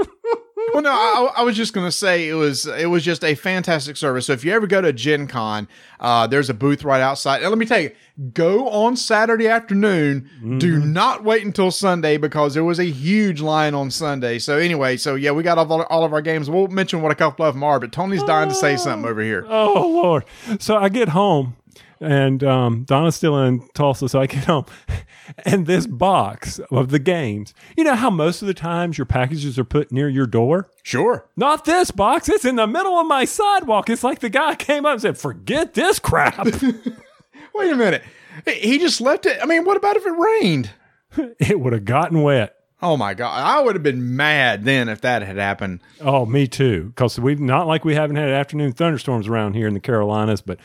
Well, 0.73 0.83
no, 0.83 0.91
I, 0.91 1.33
I 1.37 1.43
was 1.43 1.55
just 1.55 1.75
going 1.75 1.87
to 1.87 1.93
say 1.93 2.29
it 2.31 2.35
was 2.35 2.65
it 2.65 2.87
was 2.89 3.05
just 3.05 3.23
a 3.25 3.35
fantastic 3.35 3.95
service. 3.99 4.25
So 4.25 4.33
if 4.33 4.43
you 4.43 4.53
ever 4.53 4.67
go 4.67 4.81
to 4.81 4.91
Gen 4.91 5.27
Con, 5.27 5.69
uh, 6.01 6.27
there's 6.27 6.49
a 6.49 6.55
booth 6.55 6.83
right 6.83 7.03
outside. 7.03 7.43
And 7.43 7.51
let 7.51 7.59
me 7.59 7.67
tell 7.67 7.81
you, 7.81 7.91
go 8.33 8.71
on 8.71 8.97
Saturday 8.97 9.49
afternoon. 9.49 10.31
Do 10.59 10.79
not 10.79 11.25
wait 11.25 11.45
until 11.45 11.71
Sunday 11.71 12.17
because 12.17 12.55
there 12.55 12.65
was 12.65 12.79
a 12.79 12.87
huge 12.87 13.43
line 13.43 13.75
on 13.75 13.91
Sunday. 13.91 14.39
So 14.39 14.57
anyway, 14.57 14.97
so 14.97 15.15
yeah, 15.15 15.33
we 15.33 15.43
got 15.43 15.59
all, 15.59 15.83
all 15.83 16.05
of 16.05 16.15
our 16.15 16.23
games. 16.23 16.49
We'll 16.49 16.69
mention 16.69 17.03
what 17.03 17.13
a 17.13 17.17
couple 17.17 17.45
of 17.45 17.55
them 17.55 17.63
are, 17.63 17.79
but 17.79 17.93
Tony's 17.93 18.23
dying 18.23 18.49
to 18.49 18.55
say 18.55 18.79
something 18.79 19.07
over 19.11 19.21
here. 19.21 19.45
Oh 19.47 19.91
Lord! 20.03 20.25
So 20.59 20.79
I 20.79 20.89
get 20.89 21.11
home, 21.11 21.55
and 22.03 22.43
um, 22.45 22.85
Donna's 22.85 23.17
still 23.17 23.39
in 23.43 23.67
Tulsa. 23.75 24.09
So 24.09 24.21
I 24.21 24.27
get 24.27 24.45
home, 24.45 24.67
and 25.45 25.67
this 25.67 25.87
box 25.87 26.59
of 26.71 26.91
the 26.91 26.99
games. 26.99 27.55
You 27.77 27.85
know 27.85 27.95
how 27.95 28.11
most 28.11 28.43
of 28.43 28.49
the 28.49 28.55
times 28.55 28.99
your 28.99 29.05
packages 29.07 29.59
are 29.59 29.65
put 29.65 29.93
near 29.93 30.09
your 30.09 30.27
door. 30.27 30.71
Sure. 30.83 31.29
Not 31.37 31.65
this 31.65 31.91
box. 31.91 32.29
It's 32.29 32.45
in 32.45 32.57
the 32.57 32.67
middle 32.67 32.99
of 32.99 33.07
my 33.07 33.25
sidewalk. 33.25 33.89
It's 33.89 34.05
like 34.05 34.19
the 34.19 34.29
guy 34.29 34.55
came 34.55 34.85
up 34.85 34.93
and 34.93 35.03
said, 35.03 35.19
"Forget 35.19 35.75
this 35.75 35.99
crap." 35.99 36.45
Wait 37.55 37.73
a 37.73 37.77
minute. 37.77 38.03
He 38.47 38.79
just 38.79 39.01
left 39.01 39.27
it. 39.27 39.39
I 39.43 39.47
mean, 39.47 39.65
what 39.65 39.77
about 39.77 39.97
if 39.97 40.07
it 40.07 40.11
rained? 40.11 40.71
it 41.39 41.61
would 41.61 41.73
have 41.73 41.85
gotten 41.85 42.23
wet. 42.23 42.57
Oh 42.85 42.97
my 42.97 43.15
god, 43.15 43.41
I 43.41 43.63
would 43.63 43.77
have 43.77 43.85
been 43.85 44.17
mad 44.17 44.65
then 44.65 44.89
if 44.89 45.03
that 45.03 45.23
had 45.23 45.37
happened. 45.37 45.81
Oh, 46.01 46.27
me 46.27 46.49
too. 46.49 46.87
Because 46.89 47.19
we've 47.21 47.39
not 47.39 47.69
like 47.69 47.85
we 47.85 47.95
haven't 47.95 48.17
had 48.17 48.31
afternoon 48.31 48.73
thunderstorms 48.73 49.29
around 49.29 49.55
here 49.55 49.69
in 49.69 49.75
the 49.75 49.81
Carolinas, 49.81 50.41
but 50.41 50.59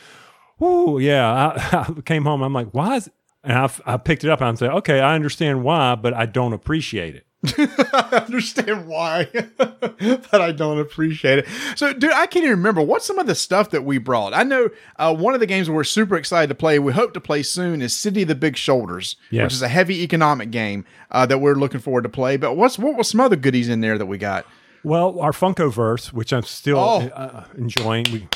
whoo, 0.59 0.99
yeah. 0.99 1.27
I, 1.55 1.77
I 1.97 2.01
came 2.01 2.23
home. 2.25 2.41
I'm 2.41 2.53
like, 2.53 2.73
why 2.73 2.95
is? 2.97 3.07
It? 3.07 3.13
And 3.43 3.57
I, 3.57 3.69
I 3.85 3.97
picked 3.97 4.23
it 4.23 4.29
up 4.29 4.41
and 4.41 4.49
I 4.49 4.53
said, 4.55 4.71
okay, 4.71 4.99
I 4.99 5.15
understand 5.15 5.63
why, 5.63 5.95
but 5.95 6.13
I 6.13 6.25
don't 6.25 6.53
appreciate 6.53 7.15
it. 7.15 7.23
I 7.93 8.23
understand 8.25 8.87
why, 8.87 9.29
but 9.57 10.41
I 10.41 10.51
don't 10.51 10.79
appreciate 10.79 11.39
it. 11.39 11.47
So, 11.75 11.93
dude, 11.93 12.11
I 12.11 12.25
can't 12.25 12.43
even 12.43 12.57
remember 12.57 12.81
what's 12.81 13.05
some 13.05 13.19
of 13.19 13.27
the 13.27 13.35
stuff 13.35 13.69
that 13.69 13.85
we 13.85 13.99
brought. 13.99 14.33
I 14.33 14.43
know 14.43 14.69
uh, 14.97 15.15
one 15.15 15.33
of 15.35 15.39
the 15.39 15.45
games 15.45 15.69
we're 15.69 15.83
super 15.85 16.17
excited 16.17 16.47
to 16.49 16.55
play, 16.55 16.77
we 16.79 16.91
hope 16.93 17.13
to 17.13 17.21
play 17.21 17.43
soon, 17.43 17.81
is 17.81 17.95
City 17.95 18.23
of 18.23 18.27
the 18.27 18.35
Big 18.35 18.57
Shoulders, 18.57 19.15
Yes. 19.29 19.43
which 19.43 19.53
is 19.53 19.61
a 19.61 19.67
heavy 19.69 20.01
economic 20.03 20.49
game 20.51 20.83
uh, 21.11 21.25
that 21.27 21.37
we're 21.37 21.55
looking 21.55 21.79
forward 21.79 22.03
to 22.03 22.09
play. 22.09 22.35
But 22.37 22.55
what's 22.57 22.77
what 22.79 22.97
was 22.97 23.07
some 23.09 23.21
other 23.21 23.35
goodies 23.37 23.69
in 23.69 23.81
there 23.81 23.97
that 23.99 24.07
we 24.07 24.17
got? 24.17 24.45
Well, 24.83 25.19
our 25.19 25.31
Funkoverse, 25.31 26.11
which 26.11 26.33
I'm 26.33 26.43
still 26.43 26.79
Oh. 26.79 27.01
uh, 27.07 27.45
enjoying. 27.55 28.05
We, 28.11 28.27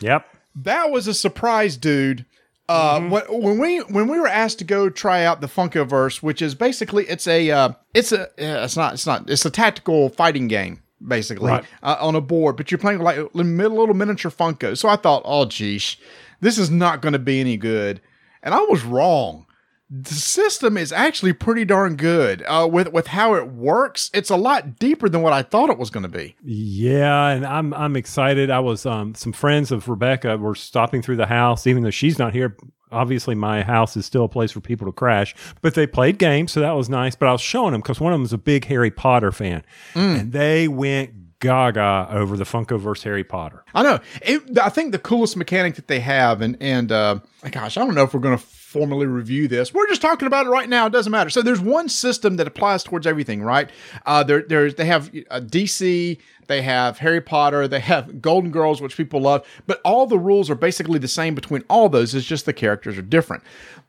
yep. 0.00 0.26
That 0.54 0.90
was 0.90 1.06
a 1.06 1.14
surprise, 1.14 1.76
dude. 1.76 2.26
Uh, 2.68 3.00
when, 3.08 3.22
when 3.42 3.58
we 3.58 3.78
when 3.80 4.06
we 4.06 4.20
were 4.20 4.28
asked 4.28 4.58
to 4.60 4.64
go 4.64 4.88
try 4.88 5.24
out 5.24 5.40
the 5.40 5.48
Funkoverse, 5.48 6.22
which 6.22 6.40
is 6.40 6.54
basically 6.54 7.04
it's 7.08 7.26
a 7.26 7.50
uh, 7.50 7.70
it's 7.94 8.12
a 8.12 8.28
it's 8.38 8.76
not 8.76 8.94
it's 8.94 9.06
not 9.06 9.28
it's 9.28 9.44
a 9.44 9.50
tactical 9.50 10.08
fighting 10.08 10.46
game 10.46 10.80
basically 11.06 11.48
Right. 11.50 11.64
uh, 11.82 11.96
on 11.98 12.14
a 12.14 12.20
board, 12.20 12.56
but 12.56 12.70
you're 12.70 12.78
playing 12.78 13.00
like 13.00 13.16
little, 13.34 13.44
little 13.76 13.94
miniature 13.94 14.30
Funko. 14.30 14.76
So 14.78 14.88
I 14.88 14.96
thought, 14.96 15.22
oh 15.24 15.46
geez, 15.46 15.96
this 16.40 16.58
is 16.58 16.70
not 16.70 17.00
going 17.02 17.14
to 17.14 17.18
be 17.18 17.40
any 17.40 17.56
good, 17.56 18.00
and 18.42 18.54
I 18.54 18.60
was 18.60 18.84
wrong. 18.84 19.46
The 19.92 20.14
system 20.14 20.76
is 20.76 20.92
actually 20.92 21.32
pretty 21.32 21.64
darn 21.64 21.96
good 21.96 22.44
uh, 22.46 22.68
with 22.70 22.92
with 22.92 23.08
how 23.08 23.34
it 23.34 23.48
works. 23.48 24.08
It's 24.14 24.30
a 24.30 24.36
lot 24.36 24.78
deeper 24.78 25.08
than 25.08 25.22
what 25.22 25.32
I 25.32 25.42
thought 25.42 25.68
it 25.68 25.78
was 25.78 25.90
going 25.90 26.04
to 26.04 26.08
be. 26.08 26.36
Yeah, 26.44 27.28
and 27.30 27.44
I'm 27.44 27.74
I'm 27.74 27.96
excited. 27.96 28.50
I 28.50 28.60
was 28.60 28.86
um 28.86 29.16
some 29.16 29.32
friends 29.32 29.72
of 29.72 29.88
Rebecca 29.88 30.36
were 30.36 30.54
stopping 30.54 31.02
through 31.02 31.16
the 31.16 31.26
house, 31.26 31.66
even 31.66 31.82
though 31.82 31.90
she's 31.90 32.20
not 32.20 32.32
here. 32.32 32.56
Obviously, 32.92 33.34
my 33.34 33.62
house 33.62 33.96
is 33.96 34.06
still 34.06 34.24
a 34.24 34.28
place 34.28 34.52
for 34.52 34.60
people 34.60 34.86
to 34.86 34.92
crash, 34.92 35.34
but 35.60 35.74
they 35.74 35.86
played 35.86 36.18
games, 36.18 36.52
so 36.52 36.60
that 36.60 36.72
was 36.72 36.88
nice. 36.88 37.16
But 37.16 37.28
I 37.28 37.32
was 37.32 37.40
showing 37.40 37.72
them 37.72 37.80
because 37.80 38.00
one 38.00 38.12
of 38.12 38.14
them 38.14 38.22
was 38.22 38.32
a 38.32 38.38
big 38.38 38.66
Harry 38.66 38.90
Potter 38.92 39.32
fan, 39.32 39.64
and 39.94 40.30
they 40.30 40.68
went 40.68 41.14
gaga 41.40 42.06
over 42.10 42.36
the 42.36 42.44
Funko 42.44 42.78
Funkoverse 42.78 43.02
Harry 43.02 43.24
Potter. 43.24 43.64
I 43.74 43.82
know. 43.82 43.98
It, 44.22 44.58
I 44.58 44.68
think 44.68 44.92
the 44.92 44.98
coolest 44.98 45.36
mechanic 45.36 45.74
that 45.74 45.88
they 45.88 46.00
have, 46.00 46.42
and 46.42 46.56
and 46.60 46.92
uh, 46.92 47.18
gosh, 47.50 47.76
I 47.76 47.84
don't 47.84 47.94
know 47.94 48.04
if 48.04 48.14
we're 48.14 48.20
going 48.20 48.38
to 48.38 48.44
formally 48.70 49.04
review 49.04 49.48
this. 49.48 49.74
We're 49.74 49.88
just 49.88 50.00
talking 50.00 50.28
about 50.28 50.46
it 50.46 50.48
right 50.48 50.68
now. 50.68 50.86
It 50.86 50.90
doesn't 50.92 51.10
matter. 51.10 51.28
So 51.28 51.42
there's 51.42 51.60
one 51.60 51.88
system 51.88 52.36
that 52.36 52.46
applies 52.46 52.84
towards 52.84 53.04
everything, 53.04 53.42
right? 53.42 53.68
Uh, 54.06 54.22
there, 54.22 54.42
there's 54.42 54.76
they 54.76 54.84
have 54.84 55.08
uh, 55.28 55.40
DC, 55.40 56.18
they 56.46 56.62
have 56.62 56.98
Harry 56.98 57.20
Potter, 57.20 57.66
they 57.66 57.80
have 57.80 58.22
Golden 58.22 58.52
Girls, 58.52 58.80
which 58.80 58.96
people 58.96 59.22
love, 59.22 59.44
but 59.66 59.80
all 59.84 60.06
the 60.06 60.20
rules 60.20 60.48
are 60.48 60.54
basically 60.54 61.00
the 61.00 61.08
same 61.08 61.34
between 61.34 61.64
all 61.68 61.88
those. 61.88 62.14
It's 62.14 62.24
just 62.24 62.46
the 62.46 62.52
characters 62.52 62.96
are 62.96 63.02
different. 63.02 63.42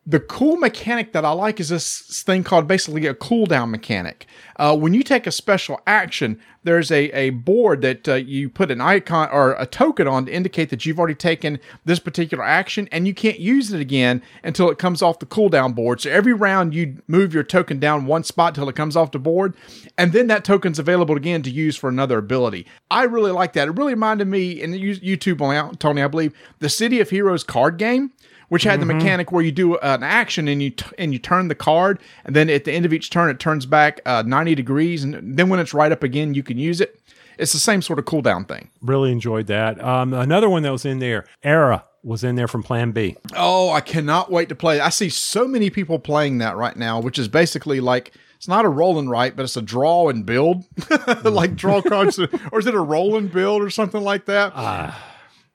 The 0.08 0.20
cool 0.20 0.58
mechanic 0.58 1.14
that 1.14 1.24
I 1.26 1.32
like 1.32 1.60
is 1.60 1.70
this 1.70 2.24
thing 2.24 2.44
called 2.44 2.68
basically 2.68 3.06
a 3.06 3.14
cooldown 3.14 3.70
mechanic. 3.70 4.26
Uh, 4.56 4.76
when 4.76 4.96
you 4.96 5.04
take 5.04 5.28
a 5.28 5.32
special 5.32 5.80
action, 5.86 6.40
there's 6.64 6.92
a, 6.92 7.12
a 7.12 7.30
board 7.30 7.82
that 7.84 8.08
uh, 8.08 8.16
you 8.16 8.50
put 8.50 8.72
an 8.72 8.82
icon 8.82 9.30
or 9.32 9.54
a 9.60 9.68
token 9.68 10.08
on 10.08 10.26
to 10.26 10.34
indicate 10.34 10.72
that 10.72 10.86
you've 10.88 10.98
already 10.98 11.14
taken 11.14 11.60
this 11.86 12.00
particular 12.00 12.44
action 12.44 12.90
and 12.92 13.06
you 13.06 13.14
can't 13.14 13.40
use 13.40 13.72
it 13.72 13.80
again 13.80 14.24
until 14.44 14.72
it 14.72 14.80
comes 14.80 15.04
off 15.04 15.20
the 15.20 15.26
cooldown 15.28 15.76
board. 15.76 16.02
So 16.02 16.10
every 16.10 16.34
round 16.34 16.74
you 16.74 16.98
move 17.08 17.32
your 17.32 17.44
token 17.44 17.80
down 17.80 18.08
one 18.08 18.24
spot 18.24 18.56
till 18.56 18.70
it 18.70 18.76
comes 18.76 18.96
off 18.96 19.12
the 19.12 19.20
board, 19.20 19.56
and 20.00 20.14
then 20.14 20.26
that 20.28 20.44
token's 20.44 20.80
available 20.80 21.16
again 21.16 21.44
to 21.44 21.52
use 21.52 21.78
for 21.78 21.90
another 21.90 22.18
ability. 22.18 22.66
I 22.90 23.04
really 23.04 23.32
like 23.32 23.54
that. 23.54 23.68
It 23.68 23.78
really 23.78 23.94
reminded 23.94 24.28
me, 24.28 24.64
and 24.64 24.76
you- 24.76 25.18
YouTube 25.18 25.42
on 25.42 25.76
Tony, 25.76 26.02
I 26.02 26.08
believe, 26.08 26.34
the 26.58 26.70
City 26.70 27.00
of 27.00 27.12
Heroes 27.12 27.44
card 27.44 27.78
game 27.78 28.12
which 28.52 28.64
had 28.64 28.82
the 28.82 28.86
mechanic 28.86 29.32
where 29.32 29.42
you 29.42 29.50
do 29.52 29.78
an 29.78 30.04
action 30.04 30.50
and 30.50 30.62
you 30.62 30.72
t- 30.72 30.86
and 30.98 31.14
you 31.14 31.20
turn 31.20 31.48
the 31.48 31.56
card, 31.56 32.00
and 32.26 32.36
then 32.36 32.50
at 32.50 32.66
the 32.66 32.72
end 32.74 32.86
of 32.86 32.92
each 32.92 33.10
turn 33.10 33.30
it 33.30 33.40
turns 33.40 33.66
back 33.66 34.02
uh, 34.06 34.24
ninety 34.28 34.56
degrees, 34.56 35.06
and 35.06 35.38
then 35.38 35.48
when 35.48 35.58
it's 35.58 35.74
right 35.74 35.90
up 35.90 36.04
again, 36.04 36.34
you 36.34 36.44
can 36.44 36.58
use 36.58 36.82
it. 36.82 37.00
It's 37.38 37.54
the 37.54 37.60
same 37.60 37.82
sort 37.82 37.98
of 37.98 38.04
cooldown 38.04 38.46
thing. 38.46 38.70
Really 38.82 39.10
enjoyed 39.14 39.48
that. 39.48 39.82
Um, 39.82 40.14
another 40.14 40.50
one 40.50 40.64
that 40.64 40.72
was 40.74 40.84
in 40.86 41.00
there, 41.00 41.26
Era. 41.44 41.86
was 42.04 42.26
in 42.26 42.36
there 42.36 42.50
from 42.50 42.62
Plan 42.62 42.92
B. 42.92 43.16
Oh, 43.38 43.72
I 43.72 43.80
cannot 43.80 44.30
wait 44.30 44.50
to 44.50 44.56
play. 44.56 44.82
I 44.82 44.90
see 44.90 45.08
so 45.08 45.48
many 45.48 45.70
people 45.70 45.98
playing 45.98 46.40
that 46.40 46.58
right 46.58 46.76
now, 46.76 47.00
which 47.00 47.18
is 47.18 47.30
basically 47.30 47.80
like 47.80 48.12
it's 48.36 48.50
not 48.50 48.66
a 48.66 48.70
roll 48.70 49.00
and 49.00 49.10
write, 49.10 49.38
but 49.38 49.44
it's 49.44 49.56
a 49.56 49.62
draw 49.62 50.10
and 50.10 50.26
build, 50.26 50.66
like 51.24 51.56
draw 51.56 51.82
cards, 51.94 52.20
or 52.20 52.60
is 52.60 52.68
it 52.68 52.76
a 52.76 52.82
roll 52.82 53.16
and 53.16 53.32
build 53.32 53.62
or 53.62 53.70
something 53.70 54.02
like 54.02 54.26
that? 54.26 54.52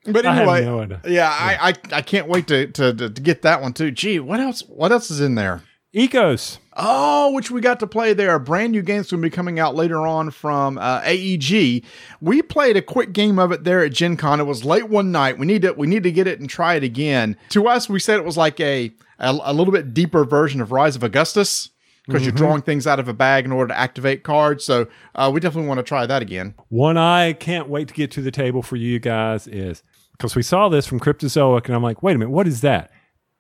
But 0.09 0.27
I 0.27 0.39
anyway, 0.39 0.65
no 0.65 0.81
idea. 0.81 1.01
yeah, 1.07 1.29
I, 1.31 1.71
I 1.71 1.97
I 1.99 2.03
can't 2.03 2.29
wait 2.29 2.47
to, 2.49 2.67
to 2.69 2.93
to 2.95 3.09
get 3.09 3.43
that 3.43 3.63
one 3.63 3.73
too. 3.73 3.91
Gee, 3.91 4.21
what 4.21 4.41
else? 4.41 4.63
What 4.63 4.93
else 4.93 5.11
is 5.11 5.21
in 5.21 5.35
there? 5.35 5.63
Ecos. 5.95 6.59
Oh, 6.77 7.33
which 7.33 7.51
we 7.51 7.63
got 7.63 7.81
to 7.81 7.87
play 7.87 8.13
there. 8.13 8.39
Brand 8.39 8.73
new 8.73 8.83
game's 8.83 9.09
to 9.09 9.17
be 9.17 9.31
coming 9.31 9.59
out 9.59 9.75
later 9.75 10.07
on 10.07 10.31
from 10.31 10.77
uh, 10.77 11.01
AEG. 11.05 11.85
We 12.21 12.43
played 12.43 12.77
a 12.77 12.83
quick 12.83 13.15
game 13.15 13.39
of 13.39 13.51
it 13.51 13.65
there 13.65 13.83
at 13.83 13.93
Gen 13.93 14.19
Con. 14.19 14.39
It 14.39 14.45
was 14.45 14.63
late 14.63 14.91
one 14.91 15.11
night. 15.11 15.39
We 15.39 15.47
need 15.47 15.63
to 15.63 15.73
we 15.73 15.87
need 15.87 16.03
to 16.03 16.13
get 16.13 16.27
it 16.27 16.39
and 16.39 16.51
try 16.51 16.75
it 16.75 16.85
again. 16.85 17.37
To 17.51 17.67
us, 17.67 17.89
we 17.89 17.99
said 17.99 18.19
it 18.19 18.27
was 18.27 18.37
like 18.37 18.61
a 18.61 18.93
a, 19.19 19.39
a 19.45 19.53
little 19.55 19.73
bit 19.73 19.95
deeper 19.95 20.25
version 20.25 20.61
of 20.61 20.71
Rise 20.71 20.97
of 20.97 21.03
Augustus 21.03 21.71
because 22.07 22.23
you're 22.23 22.33
drawing 22.33 22.63
things 22.63 22.87
out 22.87 23.01
of 23.01 23.09
a 23.09 23.13
bag 23.13 23.45
in 23.45 23.53
order 23.53 23.69
to 23.69 23.79
activate 23.79 24.23
cards. 24.23 24.65
So 24.65 24.87
uh, 25.15 25.31
we 25.33 25.41
definitely 25.41 25.69
want 25.69 25.79
to 25.79 25.83
try 25.85 26.07
that 26.07 26.23
again. 26.23 26.55
One 26.69 26.97
I 26.97 27.33
can't 27.33 27.69
wait 27.69 27.89
to 27.89 27.95
get 27.95 28.11
to 28.13 28.21
the 28.21 28.31
table 28.31 28.63
for 28.63 28.77
you 28.77 28.99
guys 29.01 29.49
is 29.49 29.83
because 30.17 30.35
we 30.35 30.43
saw 30.43 30.69
this 30.69 30.87
from 30.87 31.01
Cryptozoic, 31.01 31.67
and 31.67 31.75
I'm 31.75 31.83
like, 31.83 32.03
wait 32.03 32.17
a 32.17 32.19
minute, 32.19 32.31
what 32.31 32.47
is 32.49 32.61
that? 32.63 32.91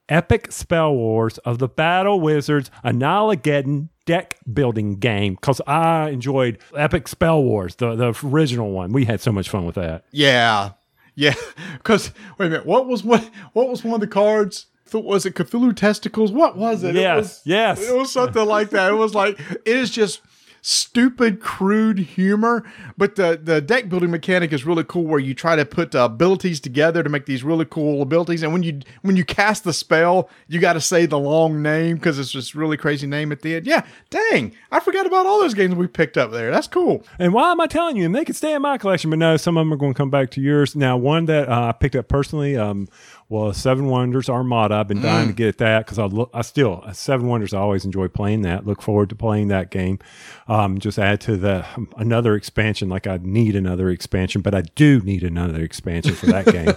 Epic 0.08 0.52
Spell 0.52 0.94
Wars 0.94 1.38
of 1.38 1.58
the 1.58 1.66
Battle 1.68 2.20
Wizards 2.20 2.70
Annihilageddon 2.84 3.88
deck 4.04 4.36
building 4.52 4.96
game. 4.96 5.34
Because 5.34 5.60
I 5.66 6.10
enjoyed 6.10 6.58
Epic 6.76 7.08
Spell 7.08 7.42
Wars, 7.42 7.74
the, 7.76 7.94
the 7.96 8.16
original 8.24 8.70
one. 8.70 8.92
We 8.92 9.04
had 9.04 9.20
so 9.20 9.32
much 9.32 9.48
fun 9.48 9.64
with 9.66 9.74
that. 9.76 10.04
Yeah, 10.12 10.72
yeah. 11.14 11.34
Because 11.74 12.12
wait 12.38 12.46
a 12.46 12.50
minute, 12.50 12.66
what 12.66 12.86
was 12.88 13.04
what 13.04 13.22
what 13.52 13.68
was 13.68 13.84
one 13.84 13.94
of 13.94 14.00
the 14.00 14.06
cards? 14.08 14.66
Was 14.92 15.24
it 15.26 15.34
Cthulhu 15.34 15.74
testicles? 15.74 16.30
What 16.32 16.56
was 16.56 16.82
it? 16.84 16.96
It 16.96 17.00
Yes, 17.00 17.16
was- 17.18 17.42
yes. 17.44 17.88
It 17.88 17.96
was 17.96 18.10
something 18.12 18.44
like 18.46 18.70
that. 18.70 18.90
It 18.90 18.94
was 18.96 19.14
like 19.14 19.38
it 19.40 19.62
is 19.66 19.90
just 19.90 20.20
stupid, 20.66 21.40
crude 21.40 21.98
humor. 21.98 22.64
But 22.98 23.14
the 23.14 23.38
the 23.40 23.60
deck 23.60 23.88
building 23.88 24.10
mechanic 24.10 24.52
is 24.52 24.66
really 24.66 24.82
cool, 24.84 25.04
where 25.04 25.20
you 25.20 25.32
try 25.32 25.54
to 25.54 25.64
put 25.64 25.94
uh, 25.94 26.00
abilities 26.00 26.58
together 26.60 27.02
to 27.02 27.08
make 27.08 27.26
these 27.26 27.44
really 27.44 27.64
cool 27.64 28.02
abilities. 28.02 28.42
And 28.42 28.52
when 28.52 28.62
you 28.62 28.80
when 29.02 29.16
you 29.16 29.24
cast 29.24 29.64
the 29.64 29.72
spell, 29.72 30.28
you 30.48 30.58
got 30.58 30.72
to 30.72 30.80
say 30.80 31.06
the 31.06 31.18
long 31.18 31.62
name 31.62 31.96
because 31.96 32.18
it's 32.18 32.32
just 32.32 32.54
really 32.54 32.76
crazy 32.76 33.06
name 33.06 33.30
at 33.30 33.42
the 33.42 33.54
end. 33.54 33.66
Yeah, 33.66 33.86
dang, 34.10 34.52
I 34.72 34.80
forgot 34.80 35.06
about 35.06 35.24
all 35.26 35.40
those 35.40 35.54
games 35.54 35.74
we 35.76 35.86
picked 35.86 36.16
up 36.16 36.32
there. 36.32 36.50
That's 36.50 36.68
cool. 36.68 37.04
And 37.18 37.32
why 37.32 37.52
am 37.52 37.60
I 37.60 37.66
telling 37.68 37.96
you? 37.96 38.04
And 38.04 38.14
they 38.14 38.24
could 38.24 38.36
stay 38.36 38.52
in 38.52 38.62
my 38.62 38.76
collection, 38.76 39.10
but 39.10 39.20
no, 39.20 39.36
some 39.36 39.56
of 39.56 39.60
them 39.60 39.72
are 39.72 39.76
going 39.76 39.94
to 39.94 39.96
come 39.96 40.10
back 40.10 40.30
to 40.32 40.40
yours. 40.40 40.74
Now, 40.74 40.96
one 40.96 41.26
that 41.26 41.48
uh, 41.48 41.66
I 41.68 41.72
picked 41.72 41.94
up 41.94 42.08
personally 42.08 42.56
um, 42.56 42.88
was 43.28 43.56
Seven 43.56 43.86
Wonders 43.86 44.28
Armada. 44.28 44.76
I've 44.76 44.88
been 44.88 45.02
dying 45.02 45.28
to 45.28 45.34
get 45.34 45.58
that 45.58 45.84
because 45.84 45.98
I, 45.98 46.04
lo- 46.04 46.30
I 46.32 46.42
still, 46.42 46.84
Seven 46.92 47.26
Wonders, 47.26 47.52
I 47.52 47.58
always 47.58 47.84
enjoy 47.84 48.06
playing 48.08 48.42
that. 48.42 48.66
Look 48.66 48.80
forward 48.82 49.08
to 49.08 49.14
playing 49.16 49.48
that 49.48 49.70
game. 49.70 49.98
Um, 50.48 50.78
just 50.78 50.96
add 50.98 51.20
to 51.22 51.36
the 51.36 51.66
another 51.96 52.36
expansion, 52.36 52.88
like 52.88 53.06
I 53.08 53.18
need 53.20 53.56
another 53.56 53.90
expansion, 53.90 54.42
but 54.42 54.54
I 54.54 54.62
do 54.62 55.00
need 55.00 55.24
another 55.24 55.60
expansion 55.62 56.14
for 56.14 56.26
that 56.26 56.46
game. 56.46 56.72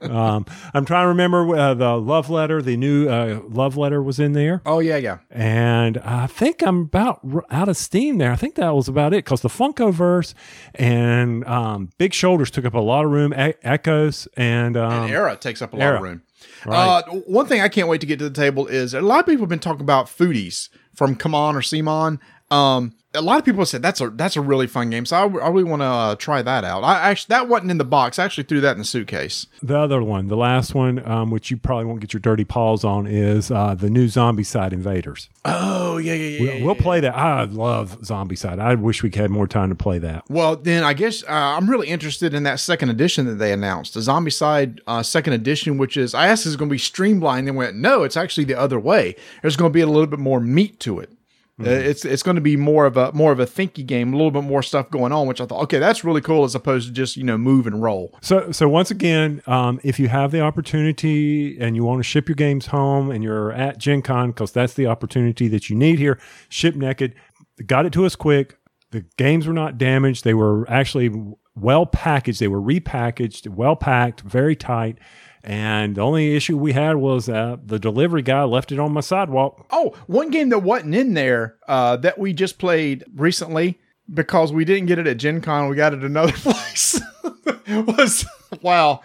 um, 0.02 0.44
I'm 0.74 0.84
trying 0.84 1.04
to 1.04 1.08
remember 1.08 1.56
uh, 1.56 1.74
the 1.74 1.96
love 1.96 2.28
letter, 2.30 2.60
the 2.60 2.76
new 2.76 3.08
uh, 3.08 3.40
love 3.48 3.76
letter 3.76 4.02
was 4.02 4.20
in 4.20 4.32
there 4.32 4.60
Oh 4.66 4.80
yeah, 4.80 4.96
yeah. 4.96 5.18
and 5.30 5.98
I 5.98 6.26
think 6.26 6.62
I'm 6.62 6.80
about 6.82 7.20
r- 7.32 7.44
out 7.50 7.68
of 7.68 7.76
steam 7.76 8.18
there. 8.18 8.30
I 8.32 8.36
think 8.36 8.56
that 8.56 8.74
was 8.74 8.88
about 8.88 9.12
it 9.14 9.24
because 9.24 9.40
the 9.40 9.48
Funkoverse 9.48 10.34
and 10.74 11.44
um, 11.46 11.90
Big 11.98 12.12
Shoulders 12.12 12.50
took 12.50 12.64
up 12.64 12.74
a 12.74 12.78
lot 12.80 13.04
of 13.04 13.10
room. 13.10 13.32
E- 13.32 13.54
Ecos 13.64 14.28
and, 14.36 14.76
um, 14.76 14.92
And 14.92 15.10
Era 15.14 15.36
takes 15.36 15.62
up 15.62 15.72
a 15.72 15.76
lot 15.76 15.84
Era. 15.84 15.96
of 15.96 16.02
room. 16.02 16.22
Right. 16.66 16.76
Uh, 16.76 17.02
one 17.26 17.46
thing 17.46 17.60
I 17.60 17.68
can't 17.68 17.88
wait 17.88 18.00
to 18.00 18.06
get 18.06 18.18
to 18.18 18.28
the 18.28 18.34
table 18.40 18.66
is 18.66 18.94
a 18.94 19.00
lot 19.00 19.20
of 19.20 19.26
people 19.26 19.42
have 19.42 19.48
been 19.48 19.58
talking 19.58 19.82
about 19.82 20.06
foodies 20.06 20.68
from 20.94 21.14
Come 21.16 21.34
On 21.34 21.56
or 21.56 21.62
Simon. 21.62 22.20
Um, 22.50 22.94
a 23.14 23.22
lot 23.22 23.38
of 23.38 23.44
people 23.44 23.64
said 23.64 23.82
that's 23.82 24.00
a 24.00 24.10
that's 24.10 24.36
a 24.36 24.40
really 24.40 24.66
fun 24.66 24.90
game, 24.90 25.06
so 25.06 25.16
I, 25.16 25.20
I 25.22 25.48
really 25.48 25.64
want 25.64 25.80
to 25.80 25.86
uh, 25.86 26.14
try 26.16 26.42
that 26.42 26.64
out. 26.64 26.82
I 26.82 27.10
actually 27.10 27.32
that 27.34 27.48
wasn't 27.48 27.70
in 27.70 27.78
the 27.78 27.84
box. 27.84 28.18
I 28.18 28.24
actually 28.24 28.44
threw 28.44 28.60
that 28.60 28.72
in 28.72 28.78
the 28.78 28.84
suitcase. 28.84 29.46
the 29.62 29.78
other 29.78 30.02
one, 30.02 30.28
the 30.28 30.36
last 30.36 30.74
one, 30.74 31.06
um, 31.08 31.30
which 31.30 31.50
you 31.50 31.56
probably 31.56 31.86
won't 31.86 32.00
get 32.00 32.12
your 32.12 32.20
dirty 32.20 32.44
paws 32.44 32.84
on, 32.84 33.06
is 33.06 33.50
uh, 33.50 33.74
the 33.74 33.88
new 33.90 34.06
Zombicide 34.06 34.72
Invaders. 34.72 35.28
Oh 35.44 35.98
yeah 35.98 36.14
yeah 36.14 36.38
yeah. 36.38 36.54
We'll, 36.56 36.66
we'll 36.66 36.74
play 36.74 37.00
that. 37.00 37.14
I 37.14 37.44
love 37.44 38.00
Zombicide. 38.02 38.58
I 38.58 38.74
wish 38.74 39.02
we 39.02 39.10
had 39.14 39.30
more 39.30 39.46
time 39.46 39.68
to 39.68 39.74
play 39.74 39.98
that. 39.98 40.24
Well, 40.28 40.56
then 40.56 40.82
I 40.82 40.94
guess 40.94 41.22
uh, 41.24 41.28
I'm 41.28 41.70
really 41.70 41.88
interested 41.88 42.34
in 42.34 42.42
that 42.44 42.60
second 42.60 42.90
edition 42.90 43.26
that 43.26 43.34
they 43.34 43.52
announced, 43.52 43.94
the 43.94 44.00
Zombicide 44.00 44.80
uh, 44.86 45.02
second 45.02 45.34
edition, 45.34 45.78
which 45.78 45.96
is 45.96 46.14
I 46.14 46.26
asked, 46.26 46.46
is 46.46 46.56
going 46.56 46.68
to 46.68 46.74
be 46.74 46.78
streamlined? 46.78 47.46
They 47.46 47.52
went, 47.52 47.76
no, 47.76 48.02
it's 48.02 48.16
actually 48.16 48.44
the 48.44 48.58
other 48.58 48.78
way. 48.80 49.14
There's 49.42 49.56
going 49.56 49.70
to 49.70 49.74
be 49.74 49.80
a 49.80 49.86
little 49.86 50.06
bit 50.06 50.18
more 50.18 50.40
meat 50.40 50.80
to 50.80 50.98
it. 50.98 51.10
Uh, 51.60 51.70
it's 51.70 52.04
it's 52.04 52.24
going 52.24 52.34
to 52.34 52.40
be 52.40 52.56
more 52.56 52.84
of 52.84 52.96
a 52.96 53.12
more 53.12 53.30
of 53.30 53.38
a 53.38 53.46
thinky 53.46 53.86
game, 53.86 54.12
a 54.12 54.16
little 54.16 54.32
bit 54.32 54.42
more 54.42 54.60
stuff 54.60 54.90
going 54.90 55.12
on, 55.12 55.28
which 55.28 55.40
I 55.40 55.46
thought, 55.46 55.62
okay, 55.62 55.78
that's 55.78 56.02
really 56.02 56.20
cool 56.20 56.42
as 56.42 56.56
opposed 56.56 56.88
to 56.88 56.92
just 56.92 57.16
you 57.16 57.22
know 57.22 57.38
move 57.38 57.68
and 57.68 57.80
roll. 57.80 58.18
So, 58.22 58.50
so 58.50 58.68
once 58.68 58.90
again, 58.90 59.40
um, 59.46 59.78
if 59.84 60.00
you 60.00 60.08
have 60.08 60.32
the 60.32 60.40
opportunity 60.40 61.56
and 61.60 61.76
you 61.76 61.84
want 61.84 62.00
to 62.00 62.02
ship 62.02 62.28
your 62.28 62.34
games 62.34 62.66
home 62.66 63.08
and 63.10 63.22
you're 63.22 63.52
at 63.52 63.78
Gen 63.78 64.02
Con, 64.02 64.30
because 64.30 64.50
that's 64.50 64.74
the 64.74 64.88
opportunity 64.88 65.46
that 65.46 65.70
you 65.70 65.76
need 65.76 66.00
here, 66.00 66.18
ship 66.48 66.74
naked. 66.74 67.14
Got 67.64 67.86
it 67.86 67.92
to 67.92 68.04
us 68.04 68.16
quick. 68.16 68.58
The 68.90 69.04
games 69.16 69.46
were 69.46 69.52
not 69.52 69.78
damaged. 69.78 70.24
They 70.24 70.34
were 70.34 70.68
actually 70.68 71.10
well 71.54 71.86
packaged. 71.86 72.40
They 72.40 72.48
were 72.48 72.60
repackaged, 72.60 73.48
well 73.48 73.76
packed, 73.76 74.22
very 74.22 74.56
tight. 74.56 74.98
And 75.44 75.94
the 75.94 76.00
only 76.00 76.34
issue 76.34 76.56
we 76.56 76.72
had 76.72 76.96
was 76.96 77.28
uh, 77.28 77.58
the 77.62 77.78
delivery 77.78 78.22
guy 78.22 78.44
left 78.44 78.72
it 78.72 78.78
on 78.80 78.92
my 78.92 79.00
sidewalk. 79.02 79.66
Oh, 79.70 79.94
one 80.06 80.30
game 80.30 80.48
that 80.48 80.60
wasn't 80.60 80.94
in 80.94 81.12
there 81.12 81.56
uh, 81.68 81.98
that 81.98 82.18
we 82.18 82.32
just 82.32 82.58
played 82.58 83.04
recently 83.14 83.78
because 84.12 84.52
we 84.54 84.64
didn't 84.64 84.86
get 84.86 84.98
it 84.98 85.06
at 85.06 85.18
Gen 85.18 85.42
Con, 85.42 85.68
we 85.68 85.76
got 85.76 85.92
it 85.92 86.02
another 86.02 86.32
place. 86.36 86.98
was 87.66 88.24
wow. 88.62 89.02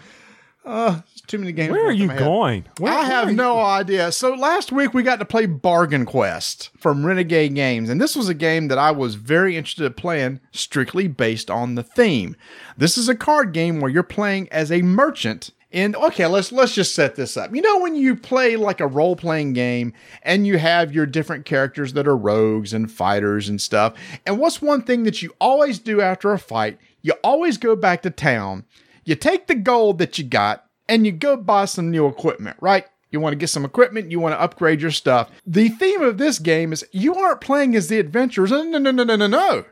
Uh, 0.66 1.02
too 1.28 1.38
many 1.38 1.52
games. 1.52 1.72
Where 1.72 1.86
are 1.86 1.92
you 1.92 2.08
going? 2.08 2.66
Where- 2.80 2.94
I 2.94 3.04
have 3.04 3.34
no 3.34 3.60
idea. 3.60 4.12
So 4.12 4.34
last 4.34 4.72
week 4.72 4.94
we 4.94 5.04
got 5.04 5.20
to 5.20 5.26
play 5.26 5.46
Bargain 5.46 6.06
Quest 6.06 6.70
from 6.78 7.06
Renegade 7.06 7.54
Games, 7.56 7.90
and 7.90 8.00
this 8.00 8.16
was 8.16 8.30
a 8.30 8.34
game 8.34 8.68
that 8.70 8.78
I 8.78 8.92
was 8.92 9.16
very 9.16 9.58
interested 9.58 9.86
in 9.86 9.94
playing, 9.94 10.40
strictly 10.52 11.08
based 11.08 11.50
on 11.52 11.76
the 11.76 11.84
theme. 11.84 12.36
This 12.78 12.98
is 12.98 13.10
a 13.10 13.16
card 13.16 13.54
game 13.54 13.80
where 13.80 13.92
you're 13.92 14.04
playing 14.04 14.48
as 14.52 14.72
a 14.72 14.82
merchant. 14.82 15.52
And 15.72 15.96
okay, 15.96 16.26
let's 16.26 16.52
let's 16.52 16.74
just 16.74 16.96
set 16.96 17.16
this 17.16 17.38
up. 17.38 17.54
You 17.54 17.62
know 17.62 17.80
when 17.80 17.96
you 17.96 18.16
play 18.16 18.56
like 18.56 18.80
a 18.80 18.88
role 18.88 19.16
playing 19.16 19.54
game 19.54 19.94
and 20.24 20.48
you 20.48 20.58
have 20.58 20.94
your 20.94 21.06
different 21.06 21.46
characters 21.46 21.94
that 21.94 22.08
are 22.08 22.18
rogues 22.18 22.74
and 22.74 22.92
fighters 22.92 23.48
and 23.48 23.62
stuff. 23.62 23.94
And 24.26 24.40
what's 24.40 24.64
one 24.64 24.82
thing 24.82 25.04
that 25.04 25.22
you 25.22 25.32
always 25.40 25.78
do 25.78 26.02
after 26.02 26.32
a 26.34 26.40
fight? 26.40 26.80
You 27.04 27.14
always 27.24 27.58
go 27.58 27.76
back 27.76 28.02
to 28.02 28.10
town. 28.10 28.66
You 29.06 29.16
take 29.16 29.46
the 29.46 29.56
gold 29.56 30.00
that 30.00 30.18
you 30.18 30.24
got 30.24 30.66
and 30.88 31.06
you 31.06 31.12
go 31.12 31.38
buy 31.38 31.66
some 31.66 31.92
new 31.92 32.08
equipment, 32.08 32.58
right? 32.60 32.86
You 33.12 33.20
want 33.20 33.34
to 33.34 33.38
get 33.38 33.50
some 33.50 33.66
equipment, 33.66 34.12
you 34.12 34.20
want 34.20 34.34
to 34.34 34.42
upgrade 34.42 34.82
your 34.82 34.92
stuff. 34.92 35.30
The 35.46 35.70
theme 35.70 36.02
of 36.02 36.18
this 36.18 36.40
game 36.40 36.74
is 36.74 36.86
you 36.92 37.16
aren't 37.16 37.42
playing 37.42 37.76
as 37.76 37.90
the 37.90 38.00
adventurers. 38.00 38.52
No, 38.52 38.64
no, 38.64 38.78
no, 38.80 38.92
no, 38.92 39.16
no, 39.16 39.28
no. 39.28 39.66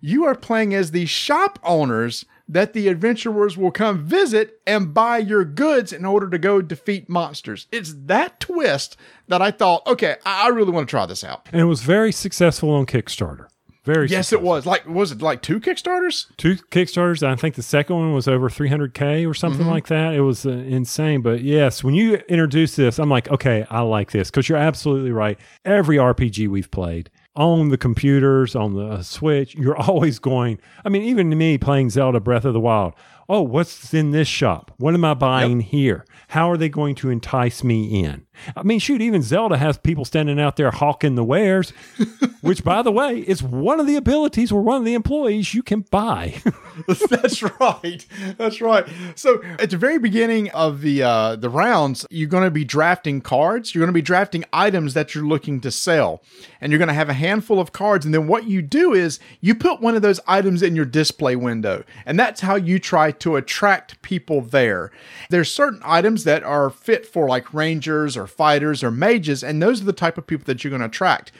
You 0.00 0.24
are 0.24 0.34
playing 0.34 0.74
as 0.74 0.90
the 0.90 1.06
shop 1.06 1.58
owners 1.62 2.24
that 2.52 2.72
the 2.74 2.88
adventurers 2.88 3.56
will 3.56 3.70
come 3.70 4.04
visit 4.04 4.60
and 4.66 4.92
buy 4.94 5.18
your 5.18 5.44
goods 5.44 5.92
in 5.92 6.04
order 6.04 6.28
to 6.30 6.38
go 6.38 6.60
defeat 6.62 7.08
monsters. 7.08 7.66
It's 7.72 7.94
that 8.06 8.40
twist 8.40 8.96
that 9.28 9.40
I 9.42 9.50
thought, 9.50 9.86
okay, 9.86 10.16
I 10.26 10.48
really 10.48 10.70
want 10.70 10.86
to 10.86 10.90
try 10.90 11.06
this 11.06 11.24
out. 11.24 11.48
And 11.52 11.60
it 11.60 11.64
was 11.64 11.82
very 11.82 12.12
successful 12.12 12.70
on 12.70 12.86
Kickstarter. 12.86 13.46
Very 13.84 14.06
Yes, 14.06 14.28
successful. 14.28 14.38
it 14.38 14.48
was. 14.48 14.66
Like, 14.66 14.86
was 14.86 15.10
it 15.10 15.22
like 15.22 15.42
two 15.42 15.58
Kickstarters? 15.58 16.26
two 16.36 16.54
Kickstarters. 16.54 17.26
I 17.26 17.34
think 17.34 17.56
the 17.56 17.62
second 17.62 17.96
one 17.96 18.12
was 18.12 18.28
over 18.28 18.48
300K 18.48 19.28
or 19.28 19.34
something 19.34 19.66
like 19.66 19.88
that. 19.88 20.14
It 20.14 20.20
was 20.20 20.46
uh, 20.46 20.50
insane. 20.50 21.20
But 21.20 21.40
yes, 21.42 21.82
when 21.82 21.94
you 21.94 22.14
introduce 22.28 22.76
this, 22.76 23.00
I'm 23.00 23.08
like, 23.10 23.28
okay, 23.30 23.66
I 23.70 23.80
like 23.80 24.12
this 24.12 24.30
because 24.30 24.48
you're 24.48 24.56
absolutely 24.58 25.10
right. 25.10 25.36
Every 25.64 25.96
RPG 25.96 26.46
we've 26.46 26.70
played 26.70 27.10
on 27.34 27.70
the 27.70 27.78
computers, 27.78 28.54
on 28.54 28.74
the 28.74 28.86
uh, 28.86 29.02
Switch, 29.02 29.54
you're 29.54 29.76
always 29.88 30.18
going. 30.18 30.58
I 30.84 30.88
mean, 30.88 31.02
even 31.02 31.30
to 31.30 31.36
me 31.36 31.58
playing 31.58 31.90
Zelda 31.90 32.20
Breath 32.20 32.44
of 32.44 32.52
the 32.52 32.60
Wild, 32.60 32.94
oh, 33.28 33.42
what's 33.42 33.94
in 33.94 34.10
this 34.10 34.28
shop? 34.28 34.72
What 34.76 34.94
am 34.94 35.04
I 35.04 35.14
buying 35.14 35.60
here? 35.60 36.04
How 36.28 36.50
are 36.50 36.56
they 36.56 36.68
going 36.68 36.94
to 36.96 37.10
entice 37.10 37.64
me 37.64 38.04
in? 38.04 38.26
I 38.56 38.62
mean, 38.62 38.78
shoot, 38.78 39.00
even 39.00 39.22
Zelda 39.22 39.56
has 39.56 39.78
people 39.78 40.04
standing 40.04 40.40
out 40.40 40.56
there 40.56 40.70
hawking 40.70 41.14
the 41.14 41.24
wares, 41.24 41.70
which, 42.40 42.64
by 42.64 42.82
the 42.82 42.90
way, 42.90 43.18
is 43.18 43.42
one 43.42 43.78
of 43.78 43.86
the 43.86 43.96
abilities 43.96 44.50
or 44.50 44.62
one 44.62 44.78
of 44.78 44.84
the 44.84 44.94
employees 44.94 45.54
you 45.54 45.62
can 45.62 45.82
buy. 45.90 46.40
That's 47.10 47.42
right. 47.60 48.04
That's 48.38 48.60
right. 48.60 48.86
So 49.14 49.42
at 49.58 49.70
the 49.70 49.76
very 49.76 49.98
beginning 49.98 50.50
of 50.50 50.80
the 50.80 51.02
uh, 51.02 51.36
the 51.36 51.50
rounds, 51.50 52.06
you're 52.10 52.28
going 52.28 52.44
to 52.44 52.50
be 52.50 52.64
drafting 52.64 53.20
cards. 53.20 53.74
You're 53.74 53.82
going 53.82 53.92
to 53.92 53.98
be 53.98 54.02
drafting 54.02 54.44
items 54.52 54.94
that 54.94 55.14
you're 55.14 55.26
looking 55.26 55.60
to 55.60 55.70
sell, 55.70 56.22
and 56.60 56.72
you're 56.72 56.78
going 56.78 56.88
to 56.88 56.94
have 56.94 57.08
a 57.08 57.14
handful 57.14 57.60
of 57.60 57.72
cards. 57.72 58.04
And 58.04 58.14
then 58.14 58.26
what 58.26 58.44
you 58.44 58.62
do 58.62 58.92
is 58.92 59.20
you 59.40 59.54
put 59.54 59.80
one 59.80 59.94
of 59.94 60.02
those 60.02 60.20
items 60.26 60.62
in 60.62 60.74
your 60.74 60.84
display 60.84 61.36
window, 61.36 61.84
and 62.06 62.18
that's 62.18 62.40
how 62.40 62.56
you 62.56 62.78
try 62.78 63.12
to 63.12 63.36
attract 63.36 64.00
people 64.02 64.40
there. 64.40 64.90
There's 65.30 65.52
certain 65.52 65.80
items 65.84 66.24
that 66.24 66.42
are 66.42 66.70
fit 66.70 67.06
for 67.06 67.28
like 67.28 67.52
rangers 67.52 68.16
or 68.16 68.21
fighters 68.26 68.82
or 68.82 68.90
mages, 68.90 69.42
and 69.42 69.62
those 69.62 69.80
are 69.82 69.86
the 69.86 69.92
type 69.92 70.18
of 70.18 70.26
people 70.26 70.44
that 70.46 70.62
you're 70.62 70.70
going 70.70 70.80
to 70.80 70.86
attract. 70.86 71.32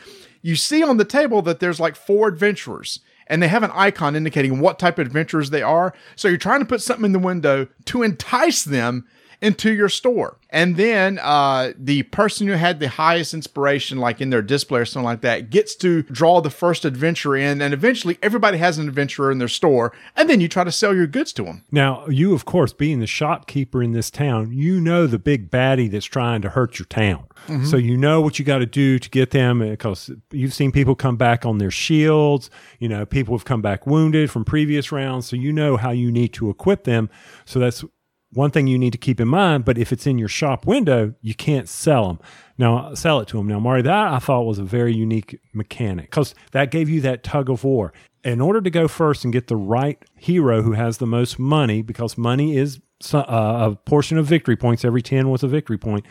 You 0.42 0.56
see 0.56 0.82
on 0.82 0.96
the 0.96 1.04
table 1.04 1.42
that 1.42 1.60
there's 1.60 1.80
like 1.80 1.96
four 1.96 2.28
adventurers 2.28 3.00
and 3.28 3.42
they 3.42 3.48
have 3.48 3.62
an 3.62 3.70
icon 3.72 4.16
indicating 4.16 4.60
what 4.60 4.78
type 4.78 4.98
of 4.98 5.06
adventurers 5.06 5.50
they 5.50 5.62
are. 5.62 5.94
So 6.16 6.28
you're 6.28 6.36
trying 6.36 6.60
to 6.60 6.66
put 6.66 6.82
something 6.82 7.04
in 7.04 7.12
the 7.12 7.18
window 7.18 7.68
to 7.86 8.02
entice 8.02 8.64
them 8.64 9.06
into 9.42 9.72
your 9.72 9.88
store. 9.88 10.38
And 10.50 10.76
then 10.76 11.18
uh, 11.20 11.72
the 11.76 12.04
person 12.04 12.46
who 12.46 12.52
had 12.52 12.78
the 12.78 12.88
highest 12.88 13.34
inspiration, 13.34 13.98
like 13.98 14.20
in 14.20 14.30
their 14.30 14.40
display 14.42 14.80
or 14.80 14.84
something 14.84 15.04
like 15.04 15.22
that, 15.22 15.50
gets 15.50 15.74
to 15.76 16.02
draw 16.04 16.40
the 16.40 16.50
first 16.50 16.84
adventurer 16.84 17.36
in. 17.36 17.60
And 17.60 17.74
eventually 17.74 18.18
everybody 18.22 18.58
has 18.58 18.78
an 18.78 18.86
adventurer 18.86 19.32
in 19.32 19.38
their 19.38 19.48
store. 19.48 19.92
And 20.14 20.30
then 20.30 20.40
you 20.40 20.48
try 20.48 20.62
to 20.62 20.72
sell 20.72 20.94
your 20.94 21.08
goods 21.08 21.32
to 21.34 21.42
them. 21.44 21.64
now, 21.70 22.06
you, 22.06 22.34
of 22.34 22.44
course, 22.44 22.72
being 22.72 23.00
the 23.00 23.06
shopkeeper 23.06 23.82
in 23.82 23.92
this 23.92 24.10
town, 24.10 24.52
you 24.52 24.80
know 24.80 25.06
the 25.06 25.18
big 25.18 25.50
baddie 25.50 25.90
that's 25.90 26.06
trying 26.06 26.42
to 26.42 26.50
hurt 26.50 26.78
your 26.78 26.86
town. 26.86 27.24
So 27.64 27.76
you 27.76 27.96
know 27.96 28.20
what 28.20 28.38
you 28.38 28.44
got 28.44 28.58
to 28.58 28.66
do 28.66 29.00
to 29.00 29.10
get 29.10 29.32
them 29.32 29.58
because 29.58 30.10
you've 30.30 30.54
seen 30.54 30.70
people 30.70 30.94
come 30.94 31.16
back 31.16 31.44
on 31.44 31.58
their 31.58 31.72
shields. 31.72 32.50
You 32.78 32.88
know, 32.88 33.04
people 33.04 33.36
have 33.36 33.44
come 33.44 33.60
back 33.60 33.84
wounded 33.84 34.30
from 34.30 34.44
previous 34.44 34.92
rounds. 34.92 35.26
So 35.26 35.34
you 35.34 35.52
know 35.52 35.76
how 35.76 35.90
you 35.90 36.12
need 36.12 36.32
to 36.34 36.50
equip 36.50 36.84
them. 36.84 37.10
So 37.44 37.58
that's 37.58 37.84
one 38.32 38.50
thing 38.50 38.66
you 38.66 38.78
need 38.78 38.92
to 38.92 38.98
keep 38.98 39.20
in 39.20 39.28
mind. 39.28 39.64
But 39.64 39.78
if 39.78 39.92
it's 39.92 40.06
in 40.06 40.18
your 40.18 40.28
shop 40.28 40.66
window, 40.66 41.14
you 41.20 41.34
can't 41.34 41.68
sell 41.68 42.08
them. 42.08 42.18
Now, 42.58 42.94
sell 42.94 43.20
it 43.20 43.28
to 43.28 43.36
them. 43.36 43.48
Now, 43.48 43.60
Mari, 43.60 43.82
that 43.82 44.12
I 44.12 44.18
thought 44.18 44.42
was 44.42 44.58
a 44.58 44.64
very 44.64 44.94
unique 44.94 45.40
mechanic 45.52 46.10
because 46.10 46.34
that 46.52 46.70
gave 46.70 46.88
you 46.88 47.00
that 47.02 47.22
tug 47.22 47.50
of 47.50 47.64
war. 47.64 47.92
In 48.24 48.40
order 48.40 48.60
to 48.60 48.70
go 48.70 48.86
first 48.86 49.24
and 49.24 49.32
get 49.32 49.48
the 49.48 49.56
right 49.56 50.02
hero 50.16 50.62
who 50.62 50.72
has 50.72 50.98
the 50.98 51.06
most 51.06 51.38
money, 51.38 51.82
because 51.82 52.16
money 52.16 52.56
is 52.56 52.80
uh, 53.12 53.18
a 53.18 53.76
portion 53.84 54.16
of 54.16 54.26
victory 54.26 54.56
points, 54.56 54.84
every 54.84 55.02
10 55.02 55.28
was 55.28 55.42
a 55.42 55.48
victory 55.48 55.78
point, 55.78 56.06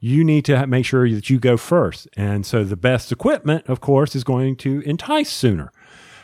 you 0.00 0.24
need 0.24 0.44
to 0.46 0.66
make 0.66 0.84
sure 0.84 1.08
that 1.08 1.30
you 1.30 1.38
go 1.38 1.56
first. 1.56 2.08
And 2.16 2.44
so 2.44 2.64
the 2.64 2.76
best 2.76 3.12
equipment, 3.12 3.66
of 3.68 3.80
course, 3.80 4.16
is 4.16 4.24
going 4.24 4.56
to 4.56 4.80
entice 4.80 5.30
sooner. 5.30 5.72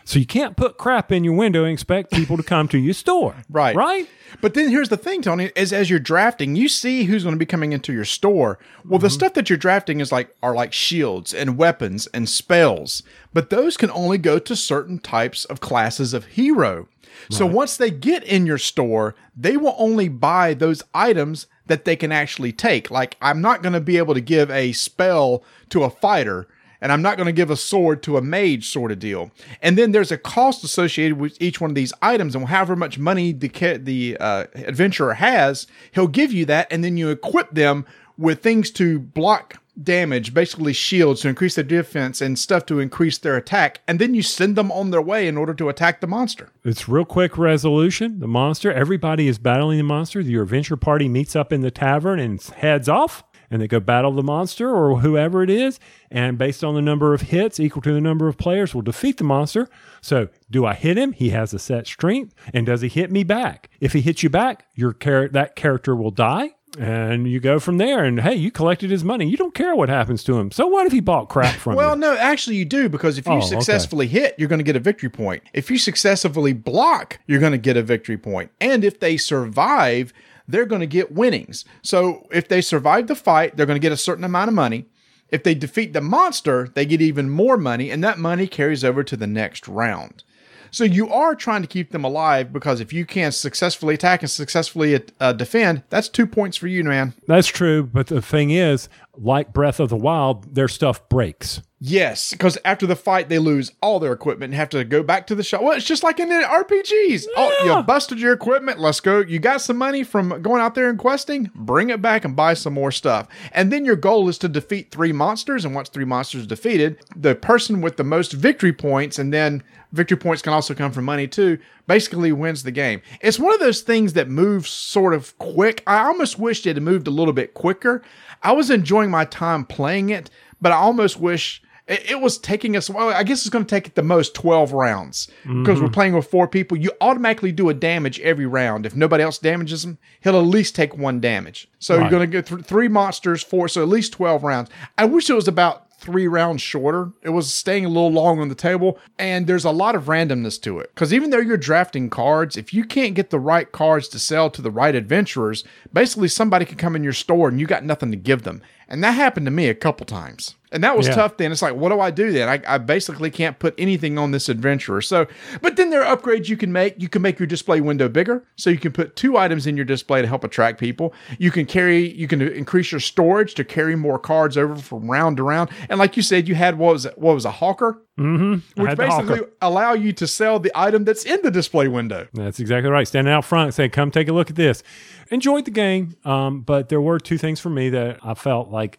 So 0.09 0.19
you 0.19 0.25
can't 0.25 0.57
put 0.57 0.79
crap 0.79 1.13
in 1.13 1.23
your 1.23 1.35
window 1.35 1.65
and 1.65 1.73
expect 1.75 2.13
people 2.13 2.39
to 2.39 2.43
come 2.43 2.67
to 2.69 2.79
your 2.79 2.95
store. 2.95 3.37
Right. 3.51 3.77
Right? 3.77 4.09
But 4.41 4.55
then 4.55 4.71
here's 4.71 4.89
the 4.89 4.97
thing, 4.97 5.21
Tony, 5.21 5.51
is 5.57 5.73
as 5.73 5.91
you're 5.91 5.99
drafting, 5.99 6.55
you 6.55 6.69
see 6.69 7.05
who's 7.05 7.25
going 7.25 7.35
to 7.35 7.39
be 7.39 7.47
coming 7.47 7.73
into 7.73 7.93
your 7.93 8.05
store. 8.05 8.59
Well, 8.85 8.99
the 8.99 9.09
mm-hmm. 9.09 9.15
stuff 9.15 9.35
that 9.35 9.51
you're 9.51 9.57
drafting 9.57 10.01
is 10.01 10.13
like 10.13 10.35
are 10.43 10.55
like 10.55 10.73
shields 10.73 11.35
and 11.35 11.59
weapons 11.59 12.07
and 12.09 12.29
spells, 12.29 13.03
but 13.35 13.51
those 13.51 13.77
can 13.77 13.91
only 13.91 14.17
go 14.17 14.39
to 14.39 14.55
certain 14.55 14.99
types 14.99 15.45
of 15.47 15.61
classes 15.61 16.15
of 16.15 16.27
hero. 16.27 16.89
So 17.31 17.47
once 17.47 17.77
they 17.77 17.91
get 17.91 18.23
in 18.23 18.47
your 18.47 18.59
store, 18.59 19.15
they 19.37 19.57
will 19.57 19.75
only 19.77 20.09
buy 20.09 20.55
those 20.55 20.83
items 20.95 21.47
that 21.67 21.85
they 21.85 21.97
can 21.97 22.13
actually 22.13 22.53
take. 22.53 22.91
Like 22.91 23.17
I'm 23.21 23.41
not 23.41 23.63
going 23.63 23.73
to 23.73 23.81
be 23.81 23.99
able 23.99 24.15
to 24.15 24.21
give 24.21 24.51
a 24.51 24.73
spell 24.73 25.43
to 25.71 25.85
a 25.85 25.91
fighter 25.91 26.47
and 26.81 26.93
I'm 26.93 27.03
not 27.03 27.17
going 27.17 27.27
to 27.27 27.33
give 27.33 27.51
a 27.51 27.57
sword 27.57 28.03
to 28.05 28.17
a 28.17 28.23
mage 28.23 28.69
sort 28.69 28.93
of 28.93 28.99
deal. 28.99 29.31
And 29.63 29.77
then 29.77 29.93
there's 29.93 30.13
a 30.13 30.19
cost 30.19 30.65
associated 30.65 31.19
with 31.19 31.41
each 31.41 31.61
one 31.61 31.71
of 31.71 31.75
these 31.75 31.93
items, 32.03 32.35
and 32.35 32.47
however 32.47 32.77
much 32.77 32.99
money 32.99 33.33
the 33.33 33.49
the 33.83 34.17
uh, 34.19 34.45
adventurer 34.55 35.15
has, 35.15 35.67
he'll 35.93 36.07
give 36.07 36.33
you 36.33 36.45
that, 36.47 36.69
and 36.71 36.85
then 36.85 36.97
you 36.97 37.11
equip 37.11 37.51
them 37.53 37.87
with 38.17 38.43
things 38.43 38.71
to 38.73 38.99
block 38.99 39.61
damage, 39.81 40.35
basically 40.35 40.73
shields 40.73 41.21
to 41.21 41.29
increase 41.29 41.55
their 41.55 41.63
defense 41.63 42.21
and 42.21 42.37
stuff 42.37 42.67
to 42.67 42.81
increase 42.81 43.19
their 43.19 43.37
attack, 43.37 43.81
and 43.87 44.01
then 44.01 44.13
you 44.13 44.23
send 44.23 44.57
them 44.57 44.73
on 44.73 44.91
their 44.91 45.01
way 45.01 45.29
in 45.29 45.37
order 45.37 45.55
to 45.55 45.69
attack 45.69 46.01
the 46.01 46.07
monster. 46.07 46.51
It's 46.65 46.89
real 46.89 47.05
quick 47.05 47.39
resolution. 47.39 48.19
The 48.19 48.27
monster, 48.27 48.73
everybody 48.73 49.29
is 49.29 49.39
battling 49.39 49.79
the 49.79 49.85
monster. 49.85 50.21
Your 50.21 50.43
adventure 50.43 50.77
party 50.77 51.09
meets 51.09 51.37
up 51.37 51.53
in 51.53 51.61
the 51.61 51.71
tavern 51.71 52.19
and 52.19 52.43
heads 52.43 52.89
off. 52.89 53.23
And 53.51 53.63
they 53.63 53.69
go 53.69 53.81
battle 53.81 54.13
the 54.13 54.23
monster 54.23 54.69
or 54.75 55.01
whoever 55.01 55.43
it 55.43 55.49
is. 55.51 55.81
And 56.11 56.37
based 56.37 56.63
on 56.63 56.75
the 56.75 56.83
number 56.83 57.15
of 57.15 57.23
hits 57.23 57.59
equal 57.59 57.81
to 57.83 57.93
the 57.95 58.01
number 58.01 58.29
of 58.29 58.37
players, 58.37 58.75
will 58.75 58.83
defeat 58.83 59.17
the 59.17 59.25
monster. 59.25 59.69
So, 60.03 60.29
do 60.51 60.67
I 60.67 60.75
hit 60.75 60.99
him? 60.99 61.13
He 61.13 61.31
has 61.31 61.55
a 61.55 61.59
set 61.59 61.87
strength. 61.87 62.35
And 62.53 62.67
does 62.67 62.83
he 62.83 62.89
hit 62.89 63.11
me 63.11 63.25
back? 63.25 63.71
If 63.81 63.95
he 63.95 64.01
hits 64.03 64.23
you 64.23 64.29
back, 64.31 64.67
your 64.75 64.93
char- 64.93 65.29
that 65.29 65.57
character 65.57 65.97
will 65.97 66.11
die. 66.11 66.51
And 66.79 67.27
you 67.27 67.41
go 67.41 67.59
from 67.59 67.79
there. 67.79 68.05
And 68.05 68.21
hey, 68.21 68.35
you 68.35 68.51
collected 68.51 68.91
his 68.91 69.03
money. 69.03 69.27
You 69.27 69.39
don't 69.39 69.55
care 69.55 69.75
what 69.75 69.89
happens 69.89 70.23
to 70.25 70.39
him. 70.39 70.51
So, 70.51 70.67
what 70.67 70.87
if 70.87 70.93
he 70.93 71.01
bought 71.01 71.31
crap 71.31 71.55
from 71.55 71.75
Well, 71.77 71.97
you? 71.97 72.01
Well, 72.03 72.15
no, 72.15 72.21
actually, 72.21 72.57
you 72.57 72.67
do 72.67 72.91
because 72.91 73.17
if 73.17 73.25
you 73.27 73.33
Oh, 73.33 73.37
okay. 73.39 73.47
successfully 73.47 74.07
hit, 74.07 74.35
you're 74.39 74.51
going 74.51 74.59
to 74.59 74.65
get 74.65 74.77
a 74.77 74.81
victory 74.81 75.09
point. 75.09 75.43
If 75.55 75.71
you 75.71 75.79
successfully 75.79 76.53
block, 76.53 77.19
you're 77.27 77.41
going 77.41 77.53
to 77.53 77.59
get 77.59 77.79
a 77.79 77.83
victory 77.83 78.19
point. 78.19 78.51
And 78.61 78.85
if 78.85 79.01
they 79.01 79.17
survive, 79.17 80.13
they're 80.49 80.67
going 80.67 80.81
to 80.81 80.87
get 80.87 81.13
winnings. 81.13 81.65
So 81.83 82.27
if 82.33 82.49
they 82.49 82.61
survive 82.61 83.07
the 83.07 83.15
fight, 83.15 83.57
they're 83.57 83.67
going 83.67 83.79
to 83.79 83.81
get 83.81 83.93
a 83.93 83.97
certain 83.97 84.25
amount 84.25 84.49
of 84.49 84.55
money. 84.55 84.87
If 85.29 85.43
they 85.43 85.55
defeat 85.55 85.93
the 85.93 86.01
monster, 86.01 86.69
they 86.75 86.87
get 86.87 87.03
even 87.03 87.29
more 87.29 87.59
money, 87.59 87.91
and 87.91 88.03
that 88.03 88.19
money 88.19 88.47
carries 88.47 88.83
over 88.83 89.05
to 89.05 89.17
the 89.17 89.27
next 89.27 89.69
round. 89.69 90.25
So 90.71 90.85
you 90.85 91.11
are 91.11 91.35
trying 91.35 91.63
to 91.63 91.69
keep 91.69 91.93
them 91.93 92.05
alive 92.05 92.53
because 92.53 92.81
if 92.81 92.93
you 92.93 93.07
can 93.07 93.33
successfully 93.33 93.95
attack 93.95 94.23
and 94.23 94.31
successfully 94.31 95.01
uh, 95.21 95.33
defend, 95.33 95.83
that's 95.89 96.09
two 96.09 96.27
points 96.27 96.57
for 96.57 96.67
you, 96.67 96.85
man. 96.85 97.15
That's 97.27 97.49
true. 97.49 97.85
But 97.85 98.09
the 98.09 98.23
thing 98.23 98.51
is, 98.51 98.89
like 99.17 99.53
Breath 99.53 99.81
of 99.81 99.89
the 99.89 99.97
Wild, 99.97 100.55
their 100.55 100.69
stuff 100.69 101.09
breaks. 101.09 101.63
Yes, 101.81 102.33
because 102.33 102.59
after 102.65 102.87
the 102.89 102.97
fight, 102.97 103.29
they 103.29 103.39
lose 103.39 103.71
all 103.81 104.01
their 104.01 104.13
equipment 104.13 104.51
and 104.51 104.59
have 104.59 104.69
to 104.71 104.83
go 104.85 105.05
back 105.05 105.29
to 105.29 105.37
the 105.37 105.45
shop. 105.45 105.63
Well, 105.63 105.77
it's 105.77 105.87
just 105.87 106.03
like 106.03 106.19
in 106.19 106.29
the 106.29 106.35
RPGs. 106.35 107.27
Oh, 107.37 107.65
you 107.65 107.83
busted 107.85 108.19
your 108.19 108.33
equipment. 108.33 108.81
Let's 108.81 108.99
go. 108.99 109.21
You 109.21 109.39
got 109.39 109.61
some 109.61 109.77
money 109.79 110.03
from 110.03 110.43
going 110.43 110.61
out 110.61 110.75
there 110.75 110.91
and 110.91 110.99
questing. 110.99 111.53
Bring 111.55 111.91
it 111.91 112.03
back 112.03 112.25
and 112.25 112.35
buy 112.35 112.55
some 112.55 112.73
more 112.73 112.91
stuff. 112.91 113.29
And 113.53 113.73
then 113.73 113.85
your 113.85 113.95
goal 113.95 114.29
is 114.29 114.39
to 114.39 114.49
defeat 114.49 114.91
three 114.91 115.13
monsters. 115.13 115.65
And 115.65 115.73
once 115.73 115.89
three 115.89 116.05
monsters 116.05 116.45
are 116.45 116.49
defeated, 116.49 116.99
the 117.15 117.37
person 117.37 117.81
with 117.81 117.97
the 117.97 118.05
most 118.05 118.33
victory 118.33 118.73
points, 118.73 119.17
and 119.17 119.33
then 119.33 119.63
victory 119.93 120.17
points 120.17 120.43
can 120.43 120.53
also 120.53 120.75
come 120.75 120.91
from 120.91 121.05
money 121.05 121.29
too, 121.29 121.59
basically 121.87 122.33
wins 122.33 122.65
the 122.65 122.73
game. 122.73 123.03
It's 123.21 123.39
one 123.39 123.55
of 123.55 123.61
those 123.61 123.83
things 123.83 124.15
that 124.15 124.29
moves 124.29 124.69
sort 124.69 125.15
of 125.15 125.39
quick. 125.39 125.85
I 125.87 126.07
almost 126.07 126.41
wished 126.41 126.67
it 126.67 126.75
had 126.75 126.83
moved 126.83 127.07
a 127.07 127.13
little 127.13 127.33
bit 127.33 127.55
quicker. 127.55 128.03
I 128.43 128.53
was 128.53 128.71
enjoying 128.71 129.11
my 129.11 129.25
time 129.25 129.65
playing 129.65 130.11
it, 130.11 130.31
but 130.61 130.73
I 130.73 130.77
almost 130.77 131.19
wish 131.19 131.63
it, 131.87 132.11
it 132.11 132.21
was 132.21 132.39
taking 132.39 132.77
us. 132.77 132.89
Well, 132.91 133.09
I 133.09 133.23
guess 133.23 133.41
it's 133.41 133.51
going 133.51 133.65
to 133.65 133.69
take 133.69 133.87
at 133.87 133.95
the 133.95 134.03
most 134.03 134.35
twelve 134.35 134.73
rounds 134.73 135.29
because 135.43 135.81
we're 135.81 135.87
mm-hmm. 135.87 135.95
playing 135.95 136.15
with 136.15 136.27
four 136.27 136.47
people. 136.47 136.77
You 136.77 136.93
automatically 137.01 137.53
do 137.53 137.69
a 137.69 137.75
damage 137.75 138.21
every 138.21 138.47
round. 138.47 138.87
If 138.87 138.95
nobody 138.95 139.25
else 139.25 139.39
damages 139.39 139.85
him, 139.85 139.99
he'll 140.21 140.37
at 140.37 140.41
least 140.41 140.77
take 140.77 140.97
one 140.97 141.21
damage. 141.21 141.69
So 141.79 141.95
Right. 141.95 142.03
you're 142.03 142.11
going 142.11 142.31
to 142.31 142.37
get 142.37 142.47
th- 142.47 142.65
three 142.65 142.89
monsters, 142.89 143.43
four, 143.43 143.69
so 143.69 143.83
at 143.83 143.89
least 143.89 144.13
twelve 144.13 144.45
rounds. 144.45 144.71
I 144.97 145.07
wish 145.07 145.31
it 145.31 145.35
was 145.35 145.49
about 145.49 145.85
three 146.01 146.29
rounds 146.29 146.63
shorter. 146.63 147.11
It 147.23 147.31
was 147.31 147.53
staying 147.53 147.85
a 147.85 147.89
little 147.89 148.13
long 148.13 148.39
on 148.39 148.49
the 148.49 148.55
table, 148.55 149.01
and 149.19 149.49
there's 149.49 149.65
a 149.65 149.73
lot 149.73 149.97
of 149.97 150.05
randomness 150.05 150.61
to 150.63 150.79
it. 150.79 150.95
Because 150.95 151.13
even 151.13 151.31
though 151.31 151.39
you're 151.41 151.57
drafting 151.57 152.09
cards, 152.09 152.57
if 152.57 152.73
you 152.73 152.85
can't 152.85 153.15
get 153.17 153.31
the 153.31 153.41
right 153.41 153.71
cards 153.73 154.07
to 154.09 154.19
sell 154.21 154.49
to 154.51 154.63
the 154.63 154.71
right 154.71 154.95
adventurers, 154.95 155.65
basically 155.93 156.29
somebody 156.29 156.65
can 156.65 156.77
come 156.77 156.95
in 156.95 157.03
your 157.03 157.13
store 157.13 157.49
and 157.49 157.59
you 157.59 157.67
got 157.67 157.85
nothing 157.85 158.13
to 158.13 158.17
give 158.17 158.45
them. 158.45 158.63
And 158.89 159.05
that 159.05 159.13
happened 159.13 159.47
to 159.47 159.51
me 159.53 159.69
a 159.69 159.75
couple 159.75 160.07
times. 160.07 160.55
And 160.73 160.83
that 160.85 160.97
was 160.97 161.07
Yeah. 161.09 161.15
tough 161.15 161.37
then. 161.37 161.53
It's 161.53 161.63
like, 161.63 161.75
what 161.75 161.91
do 161.91 162.01
I 162.01 162.11
do 162.11 162.31
then? 162.33 162.49
I, 162.49 162.61
I 162.75 162.79
basically 162.79 163.31
can't 163.31 163.59
put 163.59 163.75
anything 163.79 164.19
on 164.19 164.31
this 164.33 164.49
adventurer. 164.49 165.01
So, 165.03 165.27
but 165.63 165.77
then 165.77 165.91
there 165.91 166.05
are 166.05 166.17
upgrades 166.17 166.49
you 166.49 166.57
can 166.57 166.73
make. 166.73 166.95
You 167.01 167.09
can 167.09 167.23
make 167.23 167.39
your 167.39 167.47
display 167.47 167.81
window 167.81 168.09
bigger. 168.09 168.45
So 168.57 168.71
you 168.71 168.79
can 168.79 168.93
put 168.93 169.17
two 169.17 169.37
items 169.39 169.67
in 169.67 169.77
your 169.77 169.85
display 169.87 170.21
to 170.23 170.29
help 170.29 170.45
attract 170.45 170.79
people. 170.81 171.15
You 171.39 171.51
can 171.51 171.65
carry, 171.67 172.11
you 172.13 172.29
can 172.29 172.41
increase 172.43 172.91
your 172.93 173.01
storage 173.01 173.55
to 173.55 173.65
carry 173.65 173.97
more 173.97 174.19
cards 174.19 174.57
over 174.59 174.77
from 174.77 175.11
round 175.11 175.37
to 175.39 175.43
round. 175.43 175.71
And 175.89 175.99
like 175.99 176.17
you 176.17 176.23
said, 176.23 176.49
you 176.49 176.55
had 176.55 176.79
what 176.79 176.93
was 176.95 177.07
it? 177.07 177.19
What 177.19 177.35
was 177.35 177.45
a 177.45 177.51
hawker? 177.51 178.03
Mm-hmm. 178.19 178.83
Which 178.83 178.97
basically 178.97 179.41
allow 179.63 179.93
you 179.93 180.13
to 180.15 180.27
sell 180.27 180.59
the 180.59 180.73
item 180.75 181.05
that's 181.05 181.25
in 181.25 181.41
the 181.43 181.51
display 181.51 181.87
window. 181.87 182.27
That's 182.33 182.59
exactly 182.59 182.91
right. 182.91 183.07
Standing 183.07 183.33
out 183.33 183.45
front, 183.45 183.75
saying, 183.75 183.91
"Come 183.91 184.11
take 184.11 184.29
a 184.29 184.33
look 184.33 184.51
at 184.51 184.57
this." 184.57 184.83
Enjoyed 185.31 185.67
the 185.67 185.71
game, 185.71 186.17
um, 186.25 186.63
but 186.63 186.89
there 186.89 187.01
were 187.01 187.21
two 187.21 187.39
things 187.39 187.61
for 187.61 187.71
me 187.71 187.91
that 187.91 188.19
I 188.23 188.35
felt 188.35 188.71
like 188.71 188.99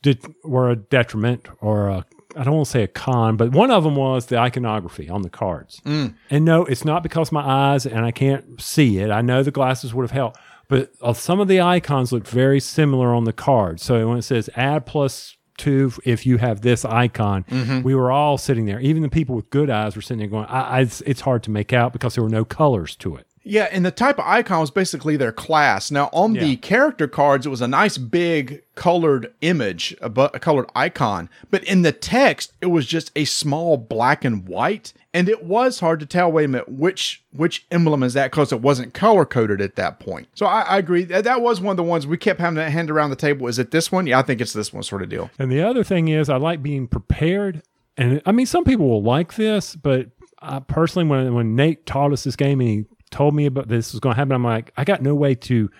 did, 0.00 0.24
were 0.44 0.70
a 0.70 0.76
detriment 0.76 1.48
or 1.60 1.88
a 1.88 2.06
I 2.36 2.44
don't 2.44 2.54
want 2.54 2.66
to 2.66 2.70
say 2.70 2.82
a 2.84 2.88
con, 2.88 3.36
but 3.36 3.52
one 3.52 3.70
of 3.70 3.84
them 3.84 3.96
was 3.96 4.26
the 4.26 4.38
iconography 4.38 5.08
on 5.08 5.22
the 5.22 5.28
cards. 5.30 5.82
And 6.30 6.44
no, 6.44 6.64
it's 6.64 6.84
not 6.84 7.02
because 7.02 7.30
my 7.30 7.42
eyes 7.42 7.84
and 7.84 8.06
I 8.06 8.10
can't 8.10 8.60
see 8.60 8.98
it. 8.98 9.10
I 9.10 9.20
know 9.20 9.42
the 9.42 9.50
glasses 9.50 9.92
would 9.92 10.02
have 10.02 10.12
helped, 10.12 10.38
but 10.68 10.92
uh, 11.02 11.12
some 11.12 11.40
of 11.40 11.48
the 11.48 11.60
icons 11.60 12.12
look 12.12 12.26
very 12.26 12.60
similar 12.60 13.14
on 13.14 13.24
the 13.24 13.32
card. 13.32 13.80
So 13.80 14.08
when 14.08 14.18
it 14.18 14.22
says 14.22 14.48
add 14.56 14.86
plus 14.86 15.36
two, 15.62 15.92
if 16.04 16.26
you 16.26 16.38
have 16.38 16.60
this 16.60 16.84
icon, 16.84 17.44
mm-hmm. 17.44 17.82
we 17.82 17.94
were 17.94 18.10
all 18.10 18.36
sitting 18.36 18.66
there. 18.66 18.80
Even 18.80 19.02
the 19.02 19.08
people 19.08 19.36
with 19.36 19.48
good 19.50 19.70
eyes 19.70 19.94
were 19.94 20.02
sitting 20.02 20.18
there 20.18 20.28
going, 20.28 20.46
I, 20.46 20.60
I, 20.60 20.80
it's, 20.80 21.00
it's 21.02 21.20
hard 21.20 21.42
to 21.44 21.50
make 21.50 21.72
out 21.72 21.92
because 21.92 22.14
there 22.14 22.24
were 22.24 22.30
no 22.30 22.44
colors 22.44 22.96
to 22.96 23.16
it. 23.16 23.26
Yeah, 23.44 23.68
and 23.72 23.84
the 23.84 23.90
type 23.90 24.18
of 24.18 24.24
icon 24.26 24.60
was 24.60 24.70
basically 24.70 25.16
their 25.16 25.32
class. 25.32 25.90
Now, 25.90 26.10
on 26.12 26.34
the 26.34 26.56
character 26.56 27.08
cards, 27.08 27.44
it 27.44 27.48
was 27.48 27.60
a 27.60 27.68
nice 27.68 27.98
big 27.98 28.62
colored 28.76 29.32
image, 29.40 29.96
a, 30.00 30.08
bu- 30.08 30.28
a 30.32 30.38
colored 30.38 30.70
icon. 30.76 31.28
But 31.50 31.64
in 31.64 31.82
the 31.82 31.92
text, 31.92 32.52
it 32.60 32.66
was 32.66 32.86
just 32.86 33.10
a 33.16 33.24
small 33.24 33.76
black 33.76 34.24
and 34.24 34.46
white, 34.46 34.92
and 35.12 35.28
it 35.28 35.44
was 35.44 35.80
hard 35.80 35.98
to 36.00 36.06
tell. 36.06 36.30
Wait 36.30 36.44
a 36.44 36.48
minute, 36.48 36.68
which 36.68 37.22
which 37.32 37.66
emblem 37.70 38.04
is 38.04 38.14
that? 38.14 38.30
Because 38.30 38.52
it 38.52 38.60
wasn't 38.60 38.94
color 38.94 39.24
coded 39.24 39.60
at 39.60 39.74
that 39.74 39.98
point. 39.98 40.28
So 40.34 40.46
I, 40.46 40.60
I 40.62 40.78
agree. 40.78 41.02
That, 41.04 41.24
that 41.24 41.40
was 41.40 41.60
one 41.60 41.72
of 41.72 41.76
the 41.76 41.82
ones 41.82 42.06
we 42.06 42.18
kept 42.18 42.38
having 42.38 42.56
to 42.56 42.70
hand 42.70 42.90
around 42.90 43.10
the 43.10 43.16
table. 43.16 43.48
Is 43.48 43.58
it 43.58 43.72
this 43.72 43.90
one? 43.90 44.06
Yeah, 44.06 44.20
I 44.20 44.22
think 44.22 44.40
it's 44.40 44.52
this 44.52 44.72
one, 44.72 44.84
sort 44.84 45.02
of 45.02 45.08
deal. 45.08 45.30
And 45.38 45.50
the 45.50 45.62
other 45.62 45.82
thing 45.82 46.08
is, 46.08 46.28
I 46.28 46.36
like 46.36 46.62
being 46.62 46.86
prepared. 46.86 47.62
And 47.96 48.22
I 48.24 48.32
mean, 48.32 48.46
some 48.46 48.64
people 48.64 48.88
will 48.88 49.02
like 49.02 49.34
this, 49.34 49.74
but 49.74 50.06
I 50.38 50.60
personally, 50.60 51.08
when 51.08 51.34
when 51.34 51.56
Nate 51.56 51.86
taught 51.86 52.12
us 52.12 52.24
this 52.24 52.36
game 52.36 52.60
and 52.60 52.68
he 52.68 52.84
told 53.12 53.34
me 53.34 53.46
about 53.46 53.68
this 53.68 53.92
was 53.92 54.00
going 54.00 54.14
to 54.14 54.18
happen, 54.18 54.32
I'm 54.32 54.44
like, 54.44 54.72
I 54.76 54.84
got 54.84 55.02
no 55.02 55.14
way 55.14 55.34
to 55.36 55.70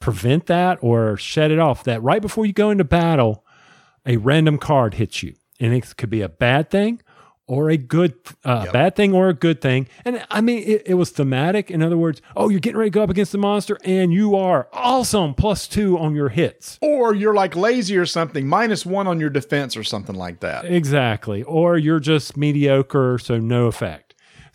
prevent 0.00 0.46
that 0.46 0.78
or 0.82 1.16
shut 1.16 1.50
it 1.50 1.58
off. 1.58 1.84
That 1.84 2.02
right 2.02 2.22
before 2.22 2.46
you 2.46 2.52
go 2.52 2.70
into 2.70 2.84
battle, 2.84 3.44
a 4.04 4.18
random 4.18 4.58
card 4.58 4.94
hits 4.94 5.22
you, 5.22 5.34
and 5.58 5.74
it 5.74 5.96
could 5.96 6.10
be 6.10 6.22
a 6.22 6.28
bad 6.28 6.70
thing 6.70 7.02
or 7.48 7.70
a 7.70 7.76
good 7.76 8.14
uh, 8.44 8.70
bad 8.72 8.96
thing 8.96 9.14
or 9.14 9.28
a 9.28 9.34
good 9.34 9.60
thing. 9.60 9.88
And 10.04 10.24
I 10.30 10.40
mean, 10.40 10.62
it, 10.66 10.82
it 10.86 10.94
was 10.94 11.10
thematic. 11.10 11.70
In 11.70 11.82
other 11.82 11.96
words, 11.96 12.20
oh, 12.36 12.48
you're 12.48 12.60
getting 12.60 12.78
ready 12.78 12.90
to 12.90 12.94
go 12.94 13.02
up 13.02 13.10
against 13.10 13.32
the 13.32 13.38
monster, 13.38 13.78
and 13.84 14.12
you 14.12 14.36
are 14.36 14.68
awesome 14.72 15.34
plus 15.34 15.68
two 15.68 15.98
on 15.98 16.14
your 16.14 16.28
hits. 16.28 16.78
Or 16.82 17.14
you're 17.14 17.34
like 17.34 17.54
lazy 17.56 17.96
or 17.96 18.06
something, 18.06 18.46
minus 18.46 18.84
one 18.84 19.06
on 19.06 19.20
your 19.20 19.30
defense 19.30 19.76
or 19.76 19.84
something 19.84 20.16
like 20.16 20.40
that. 20.40 20.64
Exactly. 20.64 21.42
Or 21.44 21.78
you're 21.78 22.00
just 22.00 22.36
mediocre, 22.36 23.18
so 23.18 23.38
no 23.38 23.66
effect. 23.66 24.05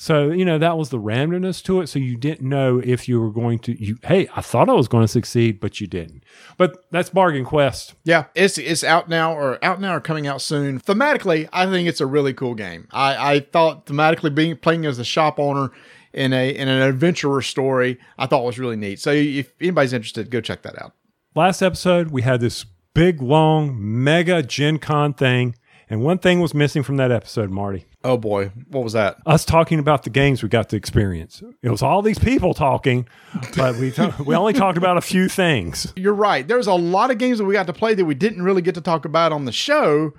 So, 0.01 0.31
you 0.31 0.45
know, 0.45 0.57
that 0.57 0.79
was 0.79 0.89
the 0.89 0.97
randomness 0.97 1.63
to 1.65 1.79
it. 1.79 1.85
So 1.85 1.99
you 1.99 2.17
didn't 2.17 2.49
know 2.49 2.81
if 2.83 3.07
you 3.07 3.21
were 3.21 3.29
going 3.29 3.59
to 3.59 3.79
you 3.79 3.99
hey, 4.01 4.27
I 4.35 4.41
thought 4.41 4.67
I 4.67 4.73
was 4.73 4.87
going 4.87 5.03
to 5.03 5.07
succeed, 5.07 5.59
but 5.59 5.79
you 5.79 5.85
didn't. 5.85 6.23
But 6.57 6.83
that's 6.89 7.11
Bargain 7.11 7.45
Quest. 7.45 7.93
Yeah, 8.03 8.25
it's 8.33 8.57
it's 8.57 8.83
out 8.83 9.09
now 9.09 9.31
or 9.31 9.63
out 9.63 9.79
now 9.79 9.95
or 9.95 9.99
coming 9.99 10.25
out 10.25 10.41
soon. 10.41 10.79
Thematically, 10.79 11.47
I 11.53 11.67
think 11.67 11.87
it's 11.87 12.01
a 12.01 12.07
really 12.07 12.33
cool 12.33 12.55
game. 12.55 12.87
I, 12.89 13.35
I 13.35 13.39
thought 13.41 13.85
thematically 13.85 14.33
being 14.33 14.57
playing 14.57 14.87
as 14.87 14.97
a 14.97 15.05
shop 15.05 15.39
owner 15.39 15.69
in 16.13 16.33
a 16.33 16.49
in 16.49 16.67
an 16.67 16.81
adventurer 16.81 17.43
story, 17.43 17.99
I 18.17 18.25
thought 18.25 18.43
was 18.43 18.57
really 18.57 18.77
neat. 18.77 18.99
So 18.99 19.11
if 19.11 19.53
anybody's 19.61 19.93
interested, 19.93 20.31
go 20.31 20.41
check 20.41 20.63
that 20.63 20.81
out. 20.81 20.93
Last 21.35 21.61
episode, 21.61 22.09
we 22.09 22.23
had 22.23 22.41
this 22.41 22.65
big, 22.95 23.21
long, 23.21 23.75
mega 23.77 24.41
Gen 24.41 24.79
Con 24.79 25.13
thing. 25.13 25.53
And 25.91 26.01
one 26.01 26.19
thing 26.19 26.39
was 26.39 26.53
missing 26.53 26.83
from 26.83 26.95
that 26.97 27.11
episode, 27.11 27.49
Marty. 27.49 27.85
Oh 28.05 28.15
boy, 28.15 28.53
what 28.69 28.81
was 28.81 28.93
that? 28.93 29.17
Us 29.25 29.43
talking 29.43 29.77
about 29.77 30.03
the 30.03 30.09
games 30.09 30.41
we 30.41 30.47
got 30.47 30.69
to 30.69 30.77
experience. 30.77 31.43
It 31.61 31.69
was 31.69 31.81
all 31.81 32.01
these 32.01 32.17
people 32.17 32.53
talking, 32.53 33.09
but 33.57 33.75
we 33.75 33.93
we 34.25 34.33
only 34.33 34.53
talked 34.53 34.77
about 34.77 34.95
a 34.95 35.01
few 35.01 35.27
things. 35.27 35.91
You're 35.97 36.13
right. 36.13 36.47
There's 36.47 36.67
a 36.67 36.73
lot 36.75 37.11
of 37.11 37.17
games 37.17 37.39
that 37.39 37.43
we 37.43 37.53
got 37.53 37.67
to 37.67 37.73
play 37.73 37.93
that 37.93 38.05
we 38.05 38.15
didn't 38.15 38.41
really 38.41 38.61
get 38.61 38.73
to 38.75 38.81
talk 38.81 39.03
about 39.03 39.33
on 39.33 39.43
the 39.43 39.51
show. 39.51 40.13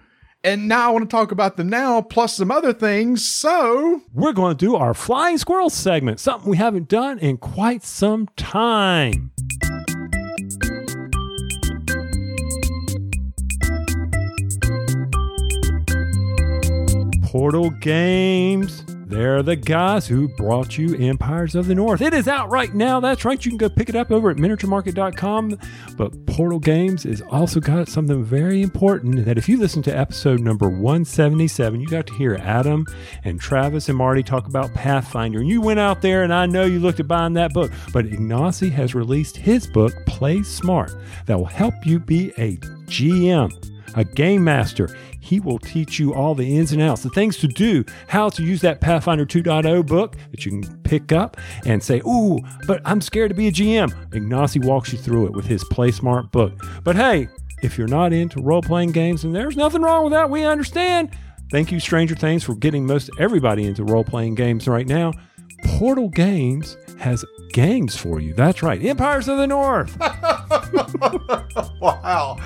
And 0.44 0.68
now 0.68 0.90
I 0.90 0.92
want 0.92 1.08
to 1.08 1.16
talk 1.16 1.32
about 1.32 1.56
them 1.56 1.70
now, 1.70 2.02
plus 2.02 2.36
some 2.36 2.50
other 2.50 2.74
things. 2.74 3.26
So 3.26 4.02
We're 4.12 4.34
going 4.34 4.54
to 4.54 4.66
do 4.66 4.76
our 4.76 4.92
flying 4.92 5.38
squirrel 5.38 5.70
segment, 5.70 6.20
something 6.20 6.50
we 6.50 6.58
haven't 6.58 6.88
done 6.88 7.18
in 7.18 7.38
quite 7.38 7.82
some 7.82 8.28
time. 8.36 9.30
Portal 17.32 17.70
Games. 17.70 18.84
They're 19.06 19.42
the 19.42 19.56
guys 19.56 20.06
who 20.06 20.28
brought 20.28 20.76
you 20.76 20.94
Empires 20.96 21.54
of 21.54 21.66
the 21.66 21.74
North. 21.74 22.02
It 22.02 22.12
is 22.12 22.28
out 22.28 22.50
right 22.50 22.74
now. 22.74 23.00
That's 23.00 23.24
right. 23.24 23.42
You 23.42 23.50
can 23.50 23.56
go 23.56 23.70
pick 23.70 23.88
it 23.88 23.96
up 23.96 24.10
over 24.10 24.30
at 24.30 24.36
miniaturemarket.com. 24.36 25.58
But 25.96 26.26
Portal 26.26 26.58
Games 26.58 27.04
has 27.04 27.22
also 27.22 27.58
got 27.58 27.88
something 27.88 28.22
very 28.22 28.60
important 28.60 29.24
that 29.24 29.38
if 29.38 29.48
you 29.48 29.56
listen 29.56 29.82
to 29.84 29.98
episode 29.98 30.40
number 30.40 30.68
177, 30.68 31.80
you 31.80 31.88
got 31.88 32.06
to 32.08 32.14
hear 32.16 32.34
Adam 32.34 32.84
and 33.24 33.40
Travis 33.40 33.88
and 33.88 33.96
Marty 33.96 34.22
talk 34.22 34.46
about 34.46 34.74
Pathfinder. 34.74 35.38
And 35.38 35.48
you 35.48 35.62
went 35.62 35.80
out 35.80 36.02
there 36.02 36.24
and 36.24 36.34
I 36.34 36.44
know 36.44 36.66
you 36.66 36.80
looked 36.80 37.00
at 37.00 37.08
buying 37.08 37.32
that 37.32 37.54
book. 37.54 37.72
But 37.94 38.04
Ignacy 38.04 38.70
has 38.72 38.94
released 38.94 39.38
his 39.38 39.66
book, 39.66 39.94
Play 40.04 40.42
Smart, 40.42 40.94
that 41.24 41.38
will 41.38 41.46
help 41.46 41.86
you 41.86 41.98
be 41.98 42.28
a 42.36 42.58
GM 42.88 43.71
a 43.94 44.04
game 44.04 44.44
master. 44.44 44.94
He 45.20 45.40
will 45.40 45.58
teach 45.58 45.98
you 45.98 46.14
all 46.14 46.34
the 46.34 46.56
ins 46.56 46.72
and 46.72 46.82
outs, 46.82 47.02
the 47.02 47.10
things 47.10 47.36
to 47.38 47.48
do, 47.48 47.84
how 48.08 48.28
to 48.30 48.42
use 48.42 48.60
that 48.62 48.80
Pathfinder 48.80 49.24
2.0 49.24 49.86
book 49.86 50.16
that 50.30 50.44
you 50.44 50.50
can 50.50 50.82
pick 50.82 51.12
up 51.12 51.36
and 51.64 51.82
say, 51.82 52.00
Ooh, 52.06 52.38
but 52.66 52.80
I'm 52.84 53.00
scared 53.00 53.30
to 53.30 53.34
be 53.34 53.48
a 53.48 53.52
GM. 53.52 53.92
Ignacy 54.10 54.64
walks 54.64 54.92
you 54.92 54.98
through 54.98 55.26
it 55.26 55.32
with 55.32 55.46
his 55.46 55.64
Play 55.64 55.90
Smart 55.90 56.30
book. 56.32 56.52
But 56.84 56.96
hey, 56.96 57.28
if 57.62 57.78
you're 57.78 57.88
not 57.88 58.12
into 58.12 58.42
role 58.42 58.62
playing 58.62 58.92
games, 58.92 59.24
and 59.24 59.34
there's 59.34 59.56
nothing 59.56 59.82
wrong 59.82 60.04
with 60.04 60.12
that, 60.12 60.28
we 60.28 60.44
understand. 60.44 61.10
Thank 61.50 61.70
you, 61.70 61.80
Stranger 61.80 62.14
Things, 62.14 62.42
for 62.42 62.54
getting 62.54 62.86
most 62.86 63.10
everybody 63.18 63.64
into 63.64 63.84
role 63.84 64.04
playing 64.04 64.34
games 64.34 64.66
right 64.66 64.86
now. 64.86 65.12
Portal 65.64 66.08
Games 66.08 66.76
has 66.98 67.24
games 67.52 67.96
for 67.96 68.20
you. 68.20 68.34
That's 68.34 68.62
right, 68.62 68.84
Empires 68.84 69.28
of 69.28 69.38
the 69.38 69.46
North. 69.46 69.96
wow. 71.80 72.38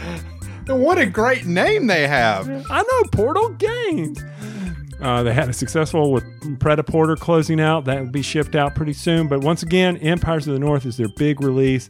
What 0.69 0.99
a 0.99 1.07
great 1.07 1.47
name 1.47 1.87
they 1.87 2.09
have. 2.09 2.49
I 2.71 2.83
know 2.83 3.03
Portal 3.13 3.51
Games. 3.51 4.21
Uh, 5.01 5.23
they 5.23 5.33
had 5.33 5.49
a 5.49 5.53
successful 5.53 6.11
with 6.11 6.25
Predator 6.59 7.15
closing 7.17 7.61
out. 7.61 7.85
That 7.85 8.01
will 8.01 8.11
be 8.11 8.23
shipped 8.23 8.57
out 8.57 8.75
pretty 8.75 8.95
soon. 8.95 9.29
But 9.29 9.43
once 9.43 9.63
again, 9.63 9.97
Empires 9.99 10.49
of 10.49 10.55
the 10.55 10.61
North 10.61 10.87
is 10.87 10.97
their 10.97 11.09
big 11.17 11.41
release. 11.43 11.89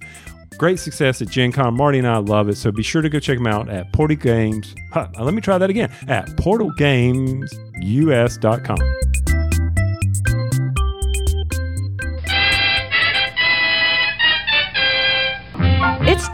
Great 0.58 0.78
success 0.78 1.22
at 1.22 1.28
Gen 1.28 1.52
Con. 1.52 1.76
Marty 1.76 1.98
and 1.98 2.06
I 2.06 2.18
love 2.18 2.48
it. 2.48 2.56
So 2.56 2.72
be 2.72 2.82
sure 2.82 3.02
to 3.02 3.08
go 3.08 3.18
check 3.20 3.38
them 3.38 3.46
out 3.46 3.68
at 3.68 3.92
Portal 3.92 4.16
Games. 4.16 4.74
Huh, 4.92 5.08
let 5.20 5.34
me 5.34 5.40
try 5.40 5.58
that 5.58 5.70
again 5.70 5.92
at 6.08 6.26
portalgamesus.com. 6.30 8.78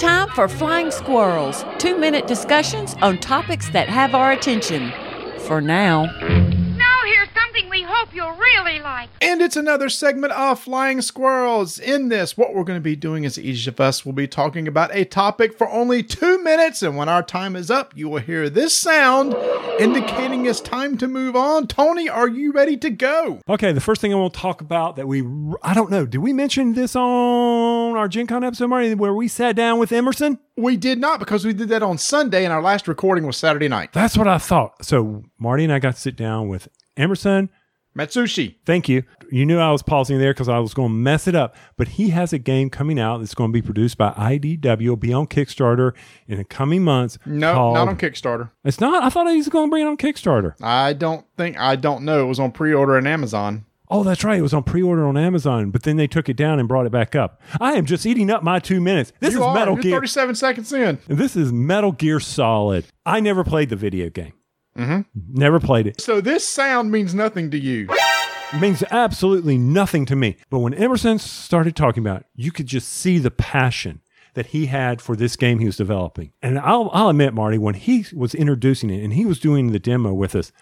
time 0.02 0.28
for 0.30 0.48
Flying 0.48 0.90
Squirrels, 0.90 1.64
two 1.78 1.96
minute 1.96 2.26
discussions 2.26 2.96
on 3.02 3.18
topics 3.18 3.68
that 3.68 3.88
have 3.88 4.16
our 4.16 4.32
attention. 4.32 4.92
For 5.46 5.60
now. 5.60 6.51
Now 7.52 7.58
here's 7.58 7.64
something 7.64 7.70
we 7.70 7.82
hope 7.82 8.14
you'll 8.14 8.32
really 8.32 8.80
like. 8.80 9.10
And 9.20 9.40
it's 9.40 9.56
another 9.56 9.88
segment 9.88 10.32
of 10.32 10.60
Flying 10.60 11.00
Squirrels. 11.02 11.78
In 11.78 12.08
this, 12.08 12.36
what 12.36 12.54
we're 12.54 12.64
going 12.64 12.78
to 12.78 12.82
be 12.82 12.96
doing 12.96 13.24
is 13.24 13.38
each 13.38 13.66
of 13.66 13.80
us 13.80 14.04
will 14.04 14.12
be 14.12 14.28
talking 14.28 14.68
about 14.68 14.94
a 14.94 15.04
topic 15.04 15.56
for 15.56 15.68
only 15.68 16.02
two 16.02 16.42
minutes. 16.42 16.82
And 16.82 16.96
when 16.96 17.08
our 17.08 17.22
time 17.22 17.56
is 17.56 17.70
up, 17.70 17.96
you 17.96 18.08
will 18.08 18.20
hear 18.20 18.48
this 18.48 18.74
sound 18.74 19.34
indicating 19.78 20.46
it's 20.46 20.60
time 20.60 20.96
to 20.98 21.08
move 21.08 21.36
on. 21.36 21.66
Tony, 21.66 22.08
are 22.08 22.28
you 22.28 22.52
ready 22.52 22.76
to 22.78 22.90
go? 22.90 23.40
Okay, 23.48 23.72
the 23.72 23.80
first 23.80 24.00
thing 24.00 24.12
I 24.12 24.16
want 24.16 24.34
to 24.34 24.40
talk 24.40 24.60
about 24.60 24.96
that 24.96 25.08
we, 25.08 25.22
I 25.62 25.74
don't 25.74 25.90
know, 25.90 26.06
did 26.06 26.18
we 26.18 26.32
mention 26.32 26.74
this 26.74 26.96
on 26.96 27.96
our 27.96 28.08
Gen 28.08 28.26
Con 28.26 28.44
episode, 28.44 28.68
Marty, 28.68 28.94
where 28.94 29.14
we 29.14 29.28
sat 29.28 29.56
down 29.56 29.78
with 29.78 29.92
Emerson? 29.92 30.38
We 30.56 30.76
did 30.76 30.98
not 30.98 31.18
because 31.18 31.44
we 31.44 31.54
did 31.54 31.70
that 31.70 31.82
on 31.82 31.98
Sunday 31.98 32.44
and 32.44 32.52
our 32.52 32.62
last 32.62 32.86
recording 32.86 33.26
was 33.26 33.36
Saturday 33.36 33.68
night. 33.68 33.92
That's 33.92 34.18
what 34.18 34.28
I 34.28 34.38
thought. 34.38 34.84
So 34.84 35.24
Marty 35.38 35.64
and 35.64 35.72
I 35.72 35.78
got 35.78 35.94
to 35.94 36.00
sit 36.00 36.14
down 36.14 36.48
with 36.48 36.68
Emerson. 36.96 37.50
Matsuuchi. 37.96 38.54
Thank 38.64 38.88
you. 38.88 39.02
You 39.30 39.44
knew 39.44 39.58
I 39.58 39.70
was 39.70 39.82
pausing 39.82 40.18
there 40.18 40.32
because 40.32 40.48
I 40.48 40.58
was 40.60 40.72
going 40.72 40.88
to 40.88 40.94
mess 40.94 41.28
it 41.28 41.34
up. 41.34 41.54
But 41.76 41.88
he 41.88 42.08
has 42.08 42.32
a 42.32 42.38
game 42.38 42.70
coming 42.70 42.98
out 42.98 43.18
that's 43.18 43.34
going 43.34 43.50
to 43.50 43.52
be 43.52 43.60
produced 43.60 43.98
by 43.98 44.12
IDW. 44.12 44.82
It'll 44.82 44.96
be 44.96 45.12
on 45.12 45.26
Kickstarter 45.26 45.92
in 46.26 46.38
the 46.38 46.44
coming 46.44 46.82
months. 46.84 47.18
No, 47.26 47.52
called- 47.52 47.74
not 47.74 47.88
on 47.88 47.98
Kickstarter. 47.98 48.50
It's 48.64 48.80
not. 48.80 49.02
I 49.02 49.10
thought 49.10 49.28
he 49.30 49.36
was 49.36 49.48
going 49.50 49.66
to 49.68 49.70
bring 49.70 49.84
it 49.86 49.88
on 49.90 49.98
Kickstarter. 49.98 50.54
I 50.62 50.94
don't 50.94 51.26
think, 51.36 51.58
I 51.58 51.76
don't 51.76 52.04
know. 52.04 52.22
It 52.24 52.28
was 52.28 52.40
on 52.40 52.52
pre 52.52 52.72
order 52.72 52.96
on 52.96 53.06
Amazon. 53.06 53.66
Oh, 53.94 54.02
that's 54.02 54.24
right. 54.24 54.38
It 54.38 54.42
was 54.42 54.54
on 54.54 54.62
pre-order 54.62 55.04
on 55.06 55.18
Amazon, 55.18 55.70
but 55.70 55.82
then 55.82 55.98
they 55.98 56.06
took 56.06 56.30
it 56.30 56.36
down 56.36 56.58
and 56.58 56.66
brought 56.66 56.86
it 56.86 56.92
back 56.92 57.14
up. 57.14 57.42
I 57.60 57.74
am 57.74 57.84
just 57.84 58.06
eating 58.06 58.30
up 58.30 58.42
my 58.42 58.58
two 58.58 58.80
minutes. 58.80 59.12
This 59.20 59.34
you 59.34 59.40
is 59.40 59.44
are. 59.44 59.54
Metal 59.54 59.74
You're 59.74 59.82
Gear. 59.82 59.96
37 59.96 60.34
seconds 60.34 60.72
in. 60.72 60.98
This 61.08 61.36
is 61.36 61.52
Metal 61.52 61.92
Gear 61.92 62.18
Solid. 62.18 62.86
I 63.04 63.20
never 63.20 63.44
played 63.44 63.68
the 63.68 63.76
video 63.76 64.08
game. 64.08 64.32
Mm-hmm. 64.76 65.02
Never 65.32 65.60
played 65.60 65.86
it. 65.86 66.00
So 66.00 66.20
this 66.20 66.46
sound 66.46 66.90
means 66.90 67.14
nothing 67.14 67.50
to 67.50 67.58
you. 67.58 67.88
It 68.52 68.60
means 68.60 68.82
absolutely 68.90 69.56
nothing 69.56 70.04
to 70.06 70.16
me. 70.16 70.36
But 70.50 70.58
when 70.60 70.74
Emerson 70.74 71.18
started 71.18 71.74
talking 71.74 72.02
about 72.02 72.20
it, 72.20 72.26
you 72.34 72.52
could 72.52 72.66
just 72.66 72.88
see 72.88 73.18
the 73.18 73.30
passion 73.30 74.00
that 74.34 74.46
he 74.46 74.66
had 74.66 75.00
for 75.00 75.16
this 75.16 75.36
game 75.36 75.58
he 75.58 75.66
was 75.66 75.76
developing. 75.76 76.32
And 76.42 76.58
I'll, 76.58 76.90
I'll 76.92 77.10
admit, 77.10 77.34
Marty, 77.34 77.58
when 77.58 77.74
he 77.74 78.06
was 78.14 78.34
introducing 78.34 78.90
it 78.90 79.02
and 79.02 79.12
he 79.14 79.26
was 79.26 79.38
doing 79.38 79.72
the 79.72 79.78
demo 79.78 80.12
with 80.12 80.34
us, 80.34 80.52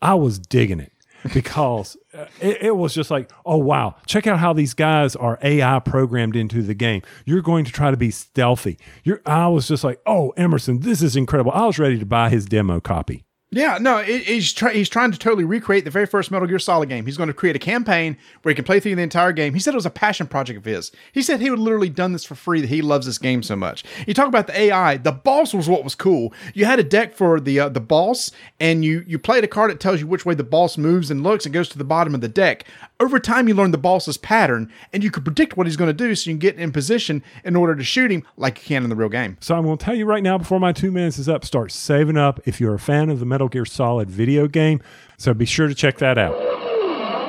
I 0.00 0.14
was 0.14 0.38
digging 0.38 0.80
it. 0.80 0.92
because 1.34 1.96
uh, 2.14 2.26
it, 2.40 2.62
it 2.62 2.76
was 2.76 2.94
just 2.94 3.10
like, 3.10 3.32
oh 3.44 3.56
wow, 3.56 3.96
check 4.06 4.26
out 4.26 4.38
how 4.38 4.52
these 4.52 4.74
guys 4.74 5.16
are 5.16 5.38
AI 5.42 5.78
programmed 5.80 6.36
into 6.36 6.62
the 6.62 6.74
game. 6.74 7.02
You're 7.24 7.42
going 7.42 7.64
to 7.64 7.72
try 7.72 7.90
to 7.90 7.96
be 7.96 8.10
stealthy. 8.10 8.78
You're. 9.02 9.22
I 9.26 9.48
was 9.48 9.66
just 9.66 9.82
like, 9.82 10.00
oh 10.06 10.30
Emerson, 10.36 10.80
this 10.80 11.02
is 11.02 11.16
incredible. 11.16 11.52
I 11.52 11.66
was 11.66 11.78
ready 11.78 11.98
to 11.98 12.06
buy 12.06 12.28
his 12.28 12.44
demo 12.44 12.80
copy. 12.80 13.24
Yeah, 13.52 13.78
no, 13.80 13.98
it, 13.98 14.24
he's 14.24 14.52
try, 14.52 14.72
he's 14.72 14.88
trying 14.88 15.12
to 15.12 15.18
totally 15.18 15.44
recreate 15.44 15.84
the 15.84 15.90
very 15.90 16.06
first 16.06 16.32
Metal 16.32 16.48
Gear 16.48 16.58
Solid 16.58 16.88
game. 16.88 17.06
He's 17.06 17.16
going 17.16 17.28
to 17.28 17.32
create 17.32 17.54
a 17.54 17.60
campaign 17.60 18.16
where 18.42 18.50
he 18.50 18.56
can 18.56 18.64
play 18.64 18.80
through 18.80 18.96
the 18.96 19.02
entire 19.02 19.30
game. 19.30 19.54
He 19.54 19.60
said 19.60 19.72
it 19.72 19.76
was 19.76 19.86
a 19.86 19.90
passion 19.90 20.26
project 20.26 20.58
of 20.58 20.64
his. 20.64 20.90
He 21.12 21.22
said 21.22 21.40
he 21.40 21.48
would 21.48 21.60
literally 21.60 21.88
done 21.88 22.12
this 22.12 22.24
for 22.24 22.34
free. 22.34 22.60
That 22.60 22.70
he 22.70 22.82
loves 22.82 23.06
this 23.06 23.18
game 23.18 23.44
so 23.44 23.54
much. 23.54 23.84
You 24.04 24.14
talk 24.14 24.26
about 24.26 24.48
the 24.48 24.58
AI. 24.58 24.96
The 24.96 25.12
boss 25.12 25.54
was 25.54 25.68
what 25.68 25.84
was 25.84 25.94
cool. 25.94 26.34
You 26.54 26.64
had 26.64 26.80
a 26.80 26.84
deck 26.84 27.14
for 27.14 27.38
the 27.38 27.60
uh, 27.60 27.68
the 27.68 27.80
boss, 27.80 28.32
and 28.58 28.84
you 28.84 29.04
you 29.06 29.16
played 29.16 29.44
a 29.44 29.48
card 29.48 29.70
that 29.70 29.78
tells 29.78 30.00
you 30.00 30.08
which 30.08 30.26
way 30.26 30.34
the 30.34 30.42
boss 30.42 30.76
moves 30.76 31.08
and 31.12 31.22
looks 31.22 31.46
and 31.46 31.52
goes 31.52 31.68
to 31.68 31.78
the 31.78 31.84
bottom 31.84 32.16
of 32.16 32.22
the 32.22 32.28
deck. 32.28 32.64
Over 32.98 33.20
time, 33.20 33.46
you 33.46 33.54
learn 33.54 33.70
the 33.70 33.78
boss's 33.78 34.16
pattern, 34.16 34.72
and 34.92 35.04
you 35.04 35.10
could 35.10 35.24
predict 35.24 35.56
what 35.56 35.66
he's 35.66 35.76
going 35.76 35.88
to 35.88 35.92
do, 35.94 36.14
so 36.14 36.30
you 36.30 36.34
can 36.34 36.40
get 36.40 36.56
in 36.56 36.72
position 36.72 37.22
in 37.44 37.54
order 37.54 37.76
to 37.76 37.84
shoot 37.84 38.10
him 38.10 38.24
like 38.36 38.58
you 38.58 38.64
can 38.64 38.82
in 38.82 38.90
the 38.90 38.96
real 38.96 39.10
game. 39.10 39.36
So 39.40 39.54
I'm 39.54 39.64
going 39.64 39.78
to 39.78 39.84
tell 39.84 39.94
you 39.94 40.06
right 40.06 40.22
now 40.22 40.36
before 40.36 40.58
my 40.58 40.72
two 40.72 40.90
minutes 40.90 41.18
is 41.18 41.28
up, 41.28 41.44
start 41.44 41.70
saving 41.72 42.16
up 42.16 42.40
if 42.44 42.60
you're 42.60 42.74
a 42.74 42.78
fan 42.78 43.10
of 43.10 43.20
the 43.20 43.26
Metal 43.26 43.45
Gear 43.48 43.64
Solid 43.64 44.10
video 44.10 44.46
game. 44.46 44.80
So 45.18 45.34
be 45.34 45.44
sure 45.44 45.68
to 45.68 45.74
check 45.74 45.98
that 45.98 46.18
out. 46.18 46.36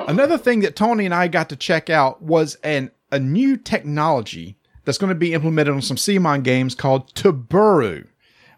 Another 0.09 0.37
thing 0.37 0.61
that 0.61 0.75
Tony 0.75 1.05
and 1.05 1.13
I 1.13 1.27
got 1.27 1.49
to 1.49 1.55
check 1.55 1.89
out 1.89 2.21
was 2.21 2.55
an 2.63 2.91
a 3.11 3.19
new 3.19 3.57
technology 3.57 4.57
that's 4.85 4.97
going 4.97 5.09
to 5.09 5.15
be 5.15 5.33
implemented 5.33 5.73
on 5.73 5.81
some 5.81 5.97
CMON 5.97 6.43
games 6.43 6.75
called 6.75 7.13
Taburu. 7.13 8.07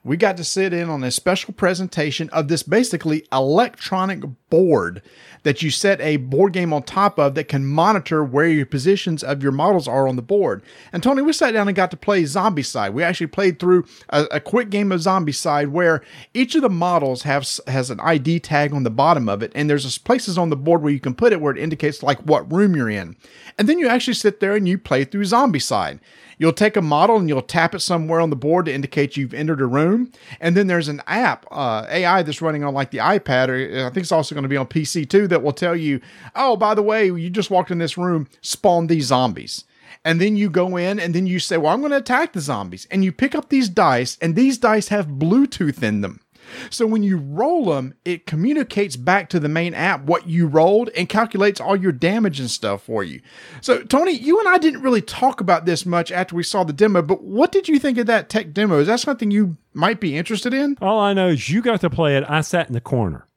We 0.10 0.18
got 0.18 0.38
to 0.38 0.44
sit 0.44 0.74
in 0.74 0.90
on 0.90 1.04
a 1.04 1.12
special 1.12 1.54
presentation 1.54 2.32
of 2.32 2.48
this 2.48 2.64
basically 2.64 3.28
electronic 3.32 4.24
board 4.50 5.04
that 5.44 5.62
you 5.62 5.70
set 5.70 6.02
a 6.02 6.18
board 6.18 6.52
game 6.52 6.74
on 6.74 6.82
top 6.82 7.20
of 7.20 7.36
that 7.36 7.48
can 7.48 7.68
monitor 7.68 8.24
where 8.24 8.48
your 8.48 8.66
positions 8.66 9.24
of 9.24 9.44
your 9.44 9.52
models 9.52 9.88
are 9.88 10.08
on 10.08 10.16
the 10.16 10.24
board. 10.24 10.64
And 10.92 11.04
Tony, 11.04 11.22
we 11.22 11.32
sat 11.32 11.52
down 11.52 11.68
and 11.68 11.76
got 11.76 11.92
to 11.92 11.98
play 11.98 12.24
Zombicide. 12.24 12.92
We 12.92 13.04
actually 13.04 13.28
played 13.28 13.60
through 13.60 13.86
a, 14.10 14.24
a 14.32 14.40
quick 14.40 14.72
game 14.72 14.92
of 14.92 15.00
Zombicide 15.00 15.70
where 15.70 16.02
each 16.34 16.56
of 16.56 16.64
the 16.64 16.72
models 16.72 17.22
has 17.22 17.62
has 17.68 17.92
an 17.92 18.00
ID 18.00 18.40
tag 18.40 18.74
on 18.74 18.82
the 18.82 18.90
bottom 18.90 19.30
of 19.30 19.44
it, 19.44 19.52
and 19.54 19.70
there's 19.70 20.00
places 20.00 20.40
on 20.40 20.50
the 20.50 20.58
board 20.58 20.82
where 20.82 20.92
you 20.92 21.00
can 21.00 21.14
put 21.14 21.34
it 21.34 21.40
where 21.40 21.54
it 21.54 21.62
indicates 21.62 22.02
like 22.02 22.18
what 22.22 22.52
room 22.52 22.76
you're 22.76 22.90
in. 22.90 23.16
And 23.60 23.70
then 23.70 23.78
you 23.78 23.88
actually 23.88 24.16
sit 24.16 24.40
there 24.40 24.56
and 24.56 24.68
you 24.68 24.80
play 24.80 25.06
through 25.06 25.26
Zombicide. 25.26 26.00
You'll 26.40 26.54
take 26.54 26.78
a 26.78 26.82
model 26.82 27.18
and 27.18 27.28
you'll 27.28 27.42
tap 27.42 27.76
it 27.76 27.82
somewhere 27.82 28.22
on 28.22 28.30
the 28.30 28.36
board 28.36 28.66
to 28.66 28.74
indicate 28.74 29.18
you've 29.18 29.34
entered 29.34 29.60
a 29.60 29.66
room. 29.66 30.12
And 30.40 30.56
then 30.56 30.68
there's 30.68 30.88
an 30.88 31.02
app, 31.06 31.46
uh, 31.52 31.86
AI 31.90 32.24
that's 32.24 32.42
running 32.42 32.64
on 32.64 32.74
like 32.74 32.92
the 32.92 33.00
iPad, 33.00 33.50
or 33.50 33.86
I 33.86 33.90
think 33.90 34.04
it's 34.04 34.12
also 34.12 34.34
going 34.34 34.44
to 34.44 34.50
be 34.50 34.58
on 34.58 34.66
PC 34.66 35.08
too, 35.08 35.28
that 35.28 35.44
will 35.44 35.52
tell 35.52 35.76
you, 35.76 36.00
oh, 36.36 36.56
by 36.56 36.74
the 36.74 36.82
way, 36.82 37.08
you 37.08 37.30
just 37.30 37.52
walked 37.52 37.72
in 37.72 37.78
this 37.78 37.98
room, 37.98 38.28
spawn 38.42 38.88
these 38.88 39.08
zombies. 39.08 39.66
And 40.06 40.22
then 40.22 40.38
you 40.38 40.50
go 40.50 40.78
in 40.78 40.98
and 40.98 41.14
then 41.14 41.28
you 41.28 41.40
say, 41.40 41.58
well, 41.58 41.74
I'm 41.74 41.82
going 41.82 41.92
to 41.92 41.98
attack 41.98 42.32
the 42.32 42.40
zombies. 42.40 42.88
And 42.90 43.04
you 43.04 43.12
pick 43.12 43.36
up 43.36 43.50
these 43.50 43.68
dice, 43.68 44.18
and 44.22 44.36
these 44.36 44.58
dice 44.58 44.88
have 44.88 45.08
Bluetooth 45.08 45.84
in 45.84 46.00
them. 46.00 46.22
So 46.70 46.86
when 46.86 47.04
you 47.04 47.18
roll 47.18 47.66
them, 47.66 47.94
it 48.06 48.26
communicates 48.26 48.96
back 48.96 49.30
to 49.30 49.40
the 49.40 49.50
main 49.50 49.74
app 49.74 50.04
what 50.04 50.28
you 50.28 50.48
rolled 50.48 50.90
and 50.90 51.08
calculates 51.08 51.62
all 51.62 51.76
your 51.76 51.92
damage 51.92 52.40
and 52.40 52.50
stuff 52.50 52.84
for 52.84 53.04
you. 53.04 53.22
So 53.62 53.84
Tony, 53.84 54.12
you 54.12 54.40
and 54.40 54.48
I 54.48 54.58
didn't 54.58 54.82
really 54.82 55.02
talk 55.02 55.42
about 55.42 55.66
this 55.66 55.86
much 55.86 56.12
after 56.12 56.36
we 56.36 56.44
saw 56.44 56.64
the 56.64 56.74
demo, 56.74 57.02
but 57.02 57.24
what 57.24 57.52
did 57.52 57.68
you 57.68 57.80
think 57.80 57.98
of 57.98 58.08
that 58.08 58.30
tech 58.30 58.54
demo? 58.54 58.80
Is 58.80 58.88
that 58.88 59.00
something 59.00 59.32
you 59.32 59.58
might 59.74 60.00
be 60.00 60.18
interested 60.18 60.54
in? 60.54 60.78
All 60.82 61.00
I 61.00 61.14
know 61.14 61.30
is 61.30 61.50
you 61.50 61.62
got 61.62 61.82
to 61.82 61.90
play 61.90 62.18
it. 62.18 62.24
I 62.28 62.42
sat 62.42 62.68
in 62.68 62.74
the 62.74 62.82
corner, 62.82 63.28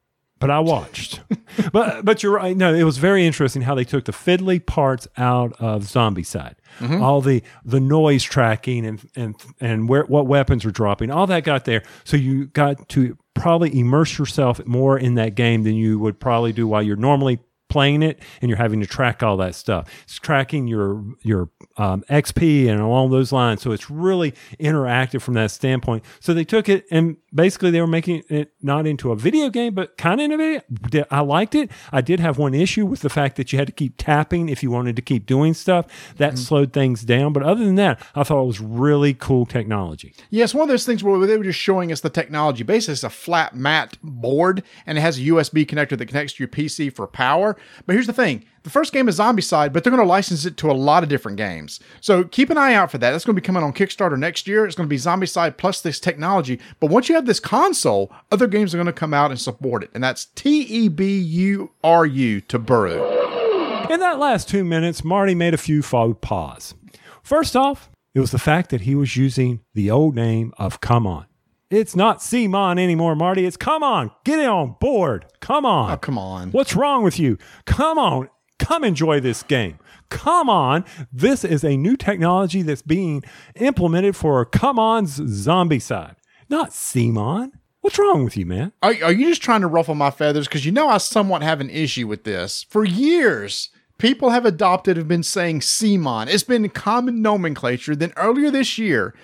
but 0.42 0.50
I 0.50 0.58
watched. 0.58 1.20
but 1.72 2.04
but 2.04 2.22
you're 2.22 2.32
right. 2.32 2.56
No, 2.56 2.74
it 2.74 2.82
was 2.82 2.98
very 2.98 3.24
interesting 3.24 3.62
how 3.62 3.76
they 3.76 3.84
took 3.84 4.06
the 4.06 4.12
fiddly 4.12 4.64
parts 4.64 5.06
out 5.16 5.52
of 5.60 5.84
Zombicide. 5.84 6.56
All 7.00 7.20
the 7.20 7.44
the 7.64 7.78
noise 7.78 8.24
tracking 8.24 8.84
and 8.84 9.08
and 9.14 9.36
and 9.60 9.88
where 9.88 10.02
what 10.04 10.26
weapons 10.26 10.64
are 10.64 10.72
dropping, 10.72 11.12
all 11.12 11.28
that 11.28 11.44
got 11.44 11.64
there. 11.64 11.84
So 12.02 12.16
you 12.16 12.46
got 12.46 12.88
to 12.90 13.16
probably 13.34 13.78
immerse 13.78 14.18
yourself 14.18 14.64
more 14.66 14.98
in 14.98 15.14
that 15.14 15.36
game 15.36 15.62
than 15.62 15.74
you 15.74 16.00
would 16.00 16.18
probably 16.18 16.52
do 16.52 16.66
while 16.66 16.82
you're 16.82 16.96
normally 16.96 17.38
playing 17.72 18.02
it 18.02 18.20
and 18.40 18.50
you're 18.50 18.58
having 18.58 18.80
to 18.80 18.86
track 18.86 19.22
all 19.22 19.38
that 19.38 19.54
stuff. 19.54 19.88
It's 20.02 20.18
tracking 20.18 20.66
your 20.66 21.04
your 21.22 21.50
um, 21.76 22.02
XP 22.10 22.68
and 22.68 22.80
along 22.80 23.10
those 23.10 23.32
lines. 23.32 23.62
So 23.62 23.70
it's 23.70 23.90
really 23.90 24.34
interactive 24.60 25.22
from 25.22 25.34
that 25.34 25.52
standpoint. 25.52 26.04
So 26.20 26.34
they 26.34 26.44
took 26.44 26.68
it 26.68 26.84
and 26.90 27.16
basically 27.34 27.70
they 27.70 27.80
were 27.80 27.86
making 27.86 28.22
it 28.28 28.52
not 28.62 28.86
into 28.86 29.12
a 29.12 29.16
video 29.16 29.50
game, 29.50 29.74
but 29.74 29.96
kind 29.96 30.20
of 30.20 30.24
innovative. 30.24 31.06
I 31.10 31.20
liked 31.20 31.54
it. 31.54 31.70
I 31.90 32.00
did 32.00 32.20
have 32.20 32.38
one 32.38 32.54
issue 32.54 32.86
with 32.86 33.00
the 33.00 33.08
fact 33.08 33.36
that 33.36 33.52
you 33.52 33.58
had 33.58 33.68
to 33.68 33.72
keep 33.72 33.94
tapping 33.96 34.48
if 34.48 34.62
you 34.62 34.70
wanted 34.70 34.96
to 34.96 35.02
keep 35.02 35.26
doing 35.26 35.54
stuff. 35.54 35.86
That 36.16 36.34
mm-hmm. 36.34 36.42
slowed 36.42 36.72
things 36.72 37.02
down. 37.02 37.32
But 37.32 37.42
other 37.42 37.64
than 37.64 37.76
that, 37.76 38.00
I 38.14 38.22
thought 38.22 38.42
it 38.42 38.46
was 38.46 38.60
really 38.60 39.14
cool 39.14 39.46
technology. 39.46 40.14
Yeah, 40.30 40.44
it's 40.44 40.54
one 40.54 40.62
of 40.62 40.68
those 40.68 40.86
things 40.86 41.02
where 41.02 41.18
they 41.26 41.36
were 41.36 41.44
just 41.44 41.58
showing 41.58 41.92
us 41.92 42.00
the 42.00 42.10
technology. 42.10 42.62
Basically, 42.62 42.92
it's 42.92 43.04
a 43.04 43.10
flat 43.10 43.54
mat 43.54 43.96
board 44.02 44.62
and 44.86 44.98
it 44.98 45.00
has 45.00 45.18
a 45.18 45.22
USB 45.22 45.66
connector 45.66 45.96
that 45.96 46.06
connects 46.06 46.34
to 46.34 46.42
your 46.42 46.48
PC 46.48 46.94
for 46.94 47.06
power. 47.06 47.56
But 47.86 47.94
here's 47.94 48.06
the 48.06 48.12
thing 48.12 48.44
the 48.62 48.70
first 48.70 48.92
game 48.92 49.08
is 49.08 49.18
Zombicide, 49.18 49.72
but 49.72 49.82
they're 49.82 49.90
going 49.90 50.02
to 50.02 50.08
license 50.08 50.44
it 50.44 50.56
to 50.58 50.70
a 50.70 50.72
lot 50.72 51.02
of 51.02 51.08
different 51.08 51.36
games. 51.36 51.80
So 52.00 52.24
keep 52.24 52.48
an 52.50 52.58
eye 52.58 52.74
out 52.74 52.90
for 52.90 52.98
that. 52.98 53.10
That's 53.10 53.24
going 53.24 53.34
to 53.34 53.40
be 53.40 53.44
coming 53.44 53.62
on 53.62 53.72
Kickstarter 53.72 54.18
next 54.18 54.46
year. 54.46 54.64
It's 54.64 54.76
going 54.76 54.88
to 54.88 54.90
be 54.90 54.98
Zombicide 54.98 55.56
plus 55.56 55.80
this 55.80 55.98
technology. 55.98 56.60
But 56.78 56.90
once 56.90 57.08
you 57.08 57.14
have 57.16 57.21
this 57.26 57.40
console, 57.40 58.12
other 58.30 58.46
games 58.46 58.74
are 58.74 58.78
going 58.78 58.86
to 58.86 58.92
come 58.92 59.14
out 59.14 59.30
and 59.30 59.40
support 59.40 59.82
it. 59.82 59.90
And 59.94 60.02
that's 60.02 60.26
T 60.26 60.62
E 60.62 60.88
B 60.88 61.18
U 61.18 61.70
R 61.82 62.06
U, 62.06 62.40
to 62.42 62.58
Teburu. 62.58 63.90
In 63.90 64.00
that 64.00 64.18
last 64.18 64.48
two 64.48 64.64
minutes, 64.64 65.04
Marty 65.04 65.34
made 65.34 65.54
a 65.54 65.58
few 65.58 65.82
faux 65.82 66.18
pas. 66.20 66.74
First 67.22 67.56
off, 67.56 67.90
it 68.14 68.20
was 68.20 68.30
the 68.30 68.38
fact 68.38 68.70
that 68.70 68.82
he 68.82 68.94
was 68.94 69.16
using 69.16 69.60
the 69.74 69.90
old 69.90 70.14
name 70.14 70.52
of 70.58 70.80
Come 70.80 71.06
On. 71.06 71.26
It's 71.70 71.96
not 71.96 72.22
Simon 72.22 72.78
anymore, 72.78 73.16
Marty. 73.16 73.46
It's 73.46 73.56
Come 73.56 73.82
On. 73.82 74.10
Get 74.24 74.38
it 74.38 74.46
on 74.46 74.76
board. 74.78 75.26
Come 75.40 75.64
on. 75.64 75.92
Oh, 75.92 75.96
come 75.96 76.18
on. 76.18 76.50
What's 76.50 76.76
wrong 76.76 77.02
with 77.02 77.18
you? 77.18 77.38
Come 77.64 77.98
on. 77.98 78.28
Come 78.58 78.84
enjoy 78.84 79.20
this 79.20 79.42
game. 79.42 79.78
Come 80.10 80.50
on. 80.50 80.84
This 81.10 81.44
is 81.44 81.64
a 81.64 81.76
new 81.76 81.96
technology 81.96 82.62
that's 82.62 82.82
being 82.82 83.24
implemented 83.56 84.14
for 84.14 84.44
Come 84.44 84.78
On's 84.78 85.18
Zombicide, 85.18 86.16
not 86.52 86.72
Simon. 86.72 87.58
What's 87.80 87.98
wrong 87.98 88.22
with 88.22 88.36
you, 88.36 88.46
man? 88.46 88.72
Are, 88.80 88.94
are 89.02 89.12
you 89.12 89.26
just 89.26 89.42
trying 89.42 89.62
to 89.62 89.66
ruffle 89.66 89.96
my 89.96 90.10
feathers? 90.10 90.46
Because 90.46 90.64
you 90.64 90.70
know 90.70 90.88
I 90.88 90.98
somewhat 90.98 91.42
have 91.42 91.60
an 91.60 91.70
issue 91.70 92.06
with 92.06 92.22
this. 92.22 92.64
For 92.68 92.84
years, 92.84 93.70
people 93.98 94.30
have 94.30 94.46
adopted 94.46 94.96
have 94.96 95.08
been 95.08 95.24
saying 95.24 95.62
Simon. 95.62 96.28
It's 96.28 96.44
been 96.44 96.68
common 96.68 97.22
nomenclature. 97.22 97.96
Then 97.96 98.12
earlier 98.16 98.52
this 98.52 98.78
year, 98.78 99.14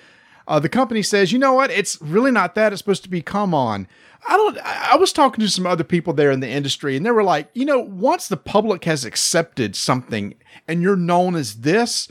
uh, 0.45 0.59
the 0.59 0.67
company 0.67 1.01
says, 1.01 1.31
you 1.31 1.39
know 1.39 1.53
what? 1.53 1.71
It's 1.71 2.01
really 2.01 2.31
not 2.31 2.55
that. 2.55 2.73
It's 2.73 2.81
supposed 2.81 3.03
to 3.03 3.09
be 3.09 3.21
come 3.21 3.53
on. 3.53 3.87
I 4.27 4.35
don't. 4.35 4.57
I 4.57 4.89
I 4.93 4.95
was 4.97 5.13
talking 5.13 5.41
to 5.41 5.49
some 5.49 5.67
other 5.67 5.85
people 5.85 6.11
there 6.11 6.31
in 6.31 6.41
the 6.41 6.49
industry, 6.49 6.97
and 6.97 7.05
they 7.05 7.11
were 7.11 7.23
like, 7.23 7.49
you 7.53 7.63
know, 7.63 7.79
once 7.79 8.27
the 8.27 8.35
public 8.35 8.83
has 8.83 9.05
accepted 9.05 9.75
something 9.75 10.33
and 10.67 10.81
you're 10.81 10.97
known 10.97 11.35
as 11.35 11.61
this, 11.61 12.09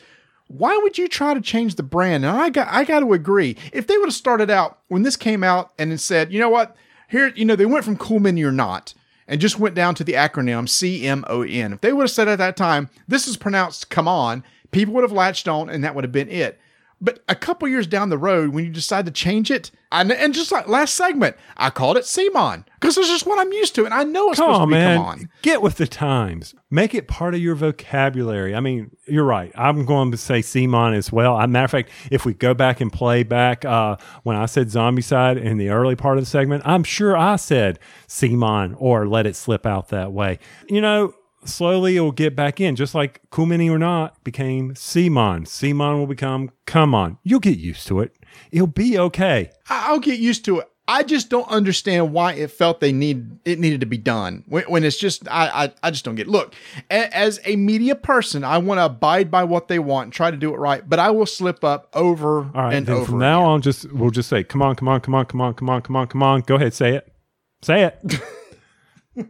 why 0.48 0.76
would 0.78 0.98
you 0.98 1.08
try 1.08 1.34
to 1.34 1.40
change 1.40 1.76
the 1.76 1.82
brand? 1.82 2.24
And 2.24 2.36
I 2.36 2.50
got 2.50 2.68
I 2.68 2.84
got 2.84 3.00
to 3.00 3.12
agree. 3.12 3.56
If 3.72 3.86
they 3.86 3.96
would 3.96 4.08
have 4.08 4.14
started 4.14 4.50
out 4.50 4.78
when 4.88 5.02
this 5.02 5.16
came 5.16 5.44
out 5.44 5.72
and 5.78 5.98
said, 6.00 6.32
you 6.32 6.40
know 6.40 6.48
what, 6.48 6.76
here, 7.08 7.28
you 7.36 7.44
know, 7.44 7.56
they 7.56 7.66
went 7.66 7.84
from 7.84 7.96
cool 7.96 8.18
mini 8.18 8.42
or 8.42 8.52
not. 8.52 8.94
And 9.30 9.42
just 9.42 9.58
went 9.58 9.74
down 9.74 9.94
to 9.96 10.04
the 10.04 10.14
acronym 10.14 10.66
CMON. 10.66 11.74
If 11.74 11.80
they 11.82 11.92
would 11.92 12.04
have 12.04 12.10
said 12.10 12.28
at 12.28 12.38
that 12.38 12.56
time, 12.56 12.88
this 13.06 13.28
is 13.28 13.36
pronounced 13.36 13.90
come 13.90 14.08
on, 14.08 14.42
people 14.70 14.94
would 14.94 15.04
have 15.04 15.12
latched 15.12 15.46
on 15.46 15.68
and 15.68 15.84
that 15.84 15.94
would 15.94 16.04
have 16.04 16.12
been 16.12 16.30
it. 16.30 16.58
But 17.00 17.22
a 17.28 17.34
couple 17.36 17.68
years 17.68 17.86
down 17.86 18.08
the 18.08 18.18
road, 18.18 18.50
when 18.50 18.64
you 18.64 18.70
decide 18.70 19.06
to 19.06 19.12
change 19.12 19.50
it, 19.52 19.70
and, 19.92 20.10
and 20.10 20.34
just 20.34 20.50
like 20.50 20.66
last 20.66 20.94
segment, 20.96 21.36
I 21.56 21.70
called 21.70 21.96
it 21.96 22.04
Simon 22.04 22.64
because 22.80 22.98
it's 22.98 23.08
just 23.08 23.24
what 23.24 23.38
I'm 23.38 23.52
used 23.52 23.74
to, 23.76 23.84
and 23.84 23.94
I 23.94 24.02
know 24.02 24.30
it's 24.30 24.40
Come 24.40 24.48
supposed 24.52 24.62
on, 24.62 24.68
to 24.68 24.74
be 24.74 24.78
man. 24.80 24.96
come 24.98 25.06
on. 25.06 25.30
Get 25.42 25.62
with 25.62 25.76
the 25.76 25.86
times. 25.86 26.54
Make 26.70 26.94
it 26.94 27.06
part 27.06 27.34
of 27.34 27.40
your 27.40 27.54
vocabulary. 27.54 28.54
I 28.54 28.60
mean, 28.60 28.90
you're 29.06 29.24
right. 29.24 29.52
I'm 29.54 29.84
going 29.86 30.10
to 30.10 30.16
say 30.16 30.42
Simon 30.42 30.92
as 30.94 31.10
well. 31.12 31.38
A 31.38 31.46
matter 31.46 31.64
of 31.64 31.70
fact, 31.70 31.90
if 32.10 32.26
we 32.26 32.34
go 32.34 32.52
back 32.52 32.80
and 32.80 32.92
play 32.92 33.22
back 33.22 33.64
uh, 33.64 33.96
when 34.24 34.36
I 34.36 34.46
said 34.46 34.66
Zombicide 34.66 35.40
in 35.40 35.56
the 35.56 35.70
early 35.70 35.94
part 35.96 36.18
of 36.18 36.24
the 36.24 36.28
segment, 36.30 36.64
I'm 36.66 36.82
sure 36.84 37.16
I 37.16 37.36
said 37.36 37.78
Simon 38.08 38.74
or 38.74 39.06
let 39.06 39.24
it 39.26 39.36
slip 39.36 39.64
out 39.66 39.88
that 39.88 40.12
way. 40.12 40.38
You 40.68 40.80
know, 40.80 41.14
slowly 41.44 41.96
it'll 41.96 42.12
get 42.12 42.34
back 42.36 42.60
in, 42.60 42.76
just 42.76 42.94
like 42.94 43.20
Cool 43.30 43.46
Mini 43.46 43.68
or 43.70 43.78
not 43.78 44.22
became 44.24 44.74
Simon. 44.74 45.46
Simon 45.46 45.98
will 45.98 46.06
become 46.06 46.50
Come 46.66 46.94
On. 46.94 47.18
You'll 47.22 47.40
get 47.40 47.58
used 47.58 47.86
to 47.88 48.00
it. 48.00 48.14
It'll 48.52 48.66
be 48.66 48.98
okay. 48.98 49.50
I'll 49.68 50.00
get 50.00 50.18
used 50.18 50.44
to 50.46 50.60
it. 50.60 50.68
I 50.90 51.02
just 51.02 51.28
don't 51.28 51.46
understand 51.48 52.14
why 52.14 52.32
it 52.32 52.50
felt 52.50 52.80
they 52.80 52.92
need 52.92 53.38
it 53.44 53.58
needed 53.58 53.80
to 53.80 53.86
be 53.86 53.98
done 53.98 54.42
when, 54.48 54.64
when 54.64 54.84
it's 54.84 54.96
just 54.96 55.28
I, 55.28 55.64
I 55.66 55.72
I 55.82 55.90
just 55.90 56.02
don't 56.06 56.14
get. 56.14 56.28
it. 56.28 56.30
Look, 56.30 56.54
a, 56.90 57.14
as 57.14 57.40
a 57.44 57.56
media 57.56 57.94
person, 57.94 58.42
I 58.42 58.56
want 58.56 58.78
to 58.78 58.86
abide 58.86 59.30
by 59.30 59.44
what 59.44 59.68
they 59.68 59.78
want 59.78 60.04
and 60.06 60.12
try 60.14 60.30
to 60.30 60.36
do 60.38 60.54
it 60.54 60.56
right, 60.56 60.88
but 60.88 60.98
I 60.98 61.10
will 61.10 61.26
slip 61.26 61.62
up 61.62 61.90
over 61.92 62.38
All 62.44 62.50
right. 62.54 62.74
and 62.74 62.86
then 62.86 62.94
over. 62.96 63.04
from 63.04 63.18
now 63.18 63.40
again. 63.40 63.50
on, 63.50 63.60
just 63.60 63.92
we'll 63.92 64.10
just 64.10 64.30
say, 64.30 64.42
"Come 64.44 64.62
on, 64.62 64.76
come 64.76 64.88
on, 64.88 65.02
come 65.02 65.14
on, 65.14 65.26
come 65.26 65.40
on, 65.42 65.52
come 65.52 65.68
on, 65.68 65.82
come 65.82 65.96
on, 65.96 66.06
come 66.06 66.22
on." 66.22 66.40
Go 66.40 66.54
ahead, 66.54 66.72
say 66.72 66.94
it. 66.94 67.12
Say 67.60 67.82
it. 67.84 69.26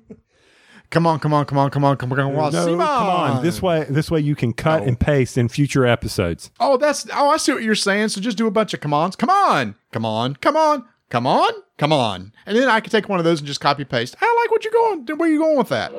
Come 0.90 1.07
on, 1.07 1.18
come 1.18 1.35
on, 1.35 1.44
come 1.44 1.59
on, 1.59 1.70
come 1.70 1.85
on, 1.85 1.96
come 1.98 2.11
on, 2.12 2.16
come 2.16 2.37
on. 2.38 2.53
No, 2.53 2.64
come 2.64 2.81
on. 2.81 3.42
This 3.42 3.61
way, 3.61 3.85
this 3.90 4.11
way 4.11 4.20
you 4.20 4.35
can 4.35 4.55
cut 4.55 4.85
and 4.85 4.98
paste 4.98 5.37
in 5.37 5.48
future 5.48 5.85
episodes. 5.85 6.51
Oh, 6.59 6.79
that's 6.79 7.07
oh, 7.12 7.29
I 7.29 7.37
see 7.37 7.53
what 7.53 7.62
you're 7.62 7.74
saying. 7.74 8.09
So 8.09 8.22
just 8.22 8.38
do 8.38 8.46
a 8.46 8.51
bunch 8.51 8.72
of 8.72 8.81
come 8.81 8.94
ons. 8.94 9.14
Come 9.14 9.29
on, 9.29 9.74
come 9.92 10.07
on, 10.07 10.37
come 10.37 10.57
on, 10.57 10.87
come 11.11 11.27
on, 11.27 11.53
come 11.77 11.92
on, 11.92 12.33
and 12.46 12.57
then 12.57 12.68
I 12.68 12.81
can 12.81 12.90
take 12.90 13.07
one 13.09 13.18
of 13.18 13.27
those 13.27 13.40
and 13.40 13.46
just 13.46 13.61
copy 13.61 13.85
paste. 13.85 14.16
I 14.18 14.42
like 14.42 14.51
what 14.51 14.64
you're 14.64 14.72
going. 14.72 15.07
Where 15.18 15.29
you 15.29 15.38
going 15.38 15.59
with 15.59 15.68
that? 15.68 15.92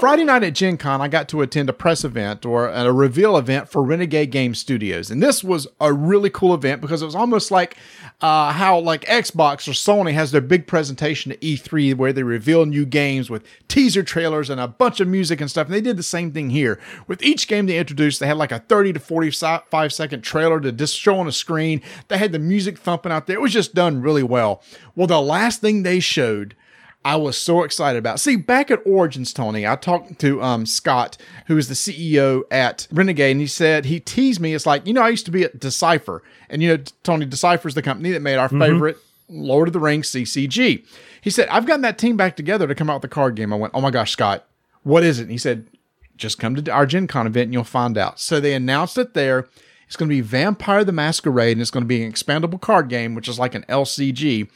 Friday 0.00 0.24
night 0.24 0.42
at 0.42 0.54
Gen 0.54 0.78
Con, 0.78 1.02
I 1.02 1.08
got 1.08 1.28
to 1.28 1.42
attend 1.42 1.68
a 1.68 1.74
press 1.74 2.04
event 2.04 2.46
or 2.46 2.68
a 2.68 2.90
reveal 2.90 3.36
event 3.36 3.68
for 3.68 3.82
Renegade 3.82 4.30
Game 4.30 4.54
Studios. 4.54 5.10
And 5.10 5.22
this 5.22 5.44
was 5.44 5.68
a 5.78 5.92
really 5.92 6.30
cool 6.30 6.54
event 6.54 6.80
because 6.80 7.02
it 7.02 7.04
was 7.04 7.14
almost 7.14 7.50
like 7.50 7.76
uh, 8.22 8.50
how 8.52 8.78
like 8.78 9.04
Xbox 9.04 9.68
or 9.68 9.72
Sony 9.72 10.14
has 10.14 10.32
their 10.32 10.40
big 10.40 10.66
presentation 10.66 11.32
at 11.32 11.40
E3 11.42 11.94
where 11.96 12.14
they 12.14 12.22
reveal 12.22 12.64
new 12.64 12.86
games 12.86 13.28
with 13.28 13.44
teaser 13.68 14.02
trailers 14.02 14.48
and 14.48 14.58
a 14.58 14.66
bunch 14.66 15.00
of 15.00 15.08
music 15.08 15.38
and 15.38 15.50
stuff. 15.50 15.66
And 15.66 15.74
they 15.74 15.82
did 15.82 15.98
the 15.98 16.02
same 16.02 16.32
thing 16.32 16.48
here. 16.48 16.80
With 17.06 17.22
each 17.22 17.46
game 17.46 17.66
they 17.66 17.76
introduced, 17.76 18.20
they 18.20 18.26
had 18.26 18.38
like 18.38 18.52
a 18.52 18.60
30 18.60 18.94
to 18.94 19.00
45 19.00 19.92
second 19.92 20.22
trailer 20.22 20.60
to 20.60 20.72
just 20.72 20.98
show 20.98 21.18
on 21.18 21.28
a 21.28 21.32
screen. 21.32 21.82
They 22.08 22.16
had 22.16 22.32
the 22.32 22.38
music 22.38 22.78
thumping 22.78 23.12
out 23.12 23.26
there. 23.26 23.36
It 23.36 23.42
was 23.42 23.52
just 23.52 23.74
done 23.74 24.00
really 24.00 24.22
well. 24.22 24.62
Well, 24.96 25.08
the 25.08 25.20
last 25.20 25.60
thing 25.60 25.82
they 25.82 26.00
showed 26.00 26.56
I 27.04 27.16
was 27.16 27.38
so 27.38 27.62
excited 27.62 27.98
about. 27.98 28.20
See, 28.20 28.36
back 28.36 28.70
at 28.70 28.80
Origins, 28.84 29.32
Tony, 29.32 29.66
I 29.66 29.76
talked 29.76 30.18
to 30.18 30.42
um, 30.42 30.66
Scott, 30.66 31.16
who 31.46 31.56
is 31.56 31.68
the 31.68 31.74
CEO 31.74 32.42
at 32.50 32.86
Renegade, 32.92 33.32
and 33.32 33.40
he 33.40 33.46
said 33.46 33.86
he 33.86 34.00
teased 34.00 34.40
me. 34.40 34.54
It's 34.54 34.66
like 34.66 34.86
you 34.86 34.92
know, 34.92 35.02
I 35.02 35.08
used 35.08 35.24
to 35.26 35.32
be 35.32 35.44
at 35.44 35.58
Decipher, 35.58 36.22
and 36.50 36.62
you 36.62 36.76
know, 36.76 36.82
Tony 37.02 37.24
Decipher 37.24 37.68
is 37.68 37.74
the 37.74 37.82
company 37.82 38.10
that 38.10 38.20
made 38.20 38.36
our 38.36 38.48
favorite 38.50 38.98
Lord 39.28 39.68
of 39.68 39.72
the 39.72 39.80
Rings 39.80 40.10
CCG. 40.10 40.84
He 41.22 41.30
said 41.30 41.48
I've 41.48 41.66
gotten 41.66 41.82
that 41.82 41.98
team 41.98 42.16
back 42.16 42.36
together 42.36 42.66
to 42.66 42.74
come 42.74 42.90
out 42.90 42.96
with 42.96 43.10
the 43.10 43.14
card 43.14 43.34
game. 43.34 43.52
I 43.52 43.56
went, 43.56 43.74
oh 43.74 43.80
my 43.80 43.90
gosh, 43.90 44.12
Scott, 44.12 44.46
what 44.82 45.02
is 45.02 45.18
it? 45.18 45.22
And 45.22 45.30
he 45.30 45.38
said, 45.38 45.66
just 46.16 46.38
come 46.38 46.54
to 46.54 46.70
our 46.70 46.86
Gen 46.86 47.06
Con 47.06 47.26
event 47.26 47.46
and 47.46 47.52
you'll 47.52 47.64
find 47.64 47.96
out. 47.96 48.20
So 48.20 48.40
they 48.40 48.54
announced 48.54 48.98
it 48.98 49.14
there. 49.14 49.48
It's 49.86 49.96
going 49.96 50.08
to 50.08 50.14
be 50.14 50.20
Vampire 50.20 50.84
the 50.84 50.92
Masquerade, 50.92 51.52
and 51.52 51.60
it's 51.60 51.70
going 51.70 51.82
to 51.82 51.88
be 51.88 52.04
an 52.04 52.12
expandable 52.12 52.60
card 52.60 52.88
game, 52.88 53.16
which 53.16 53.28
is 53.28 53.40
like 53.40 53.56
an 53.56 53.64
LCG 53.68 54.48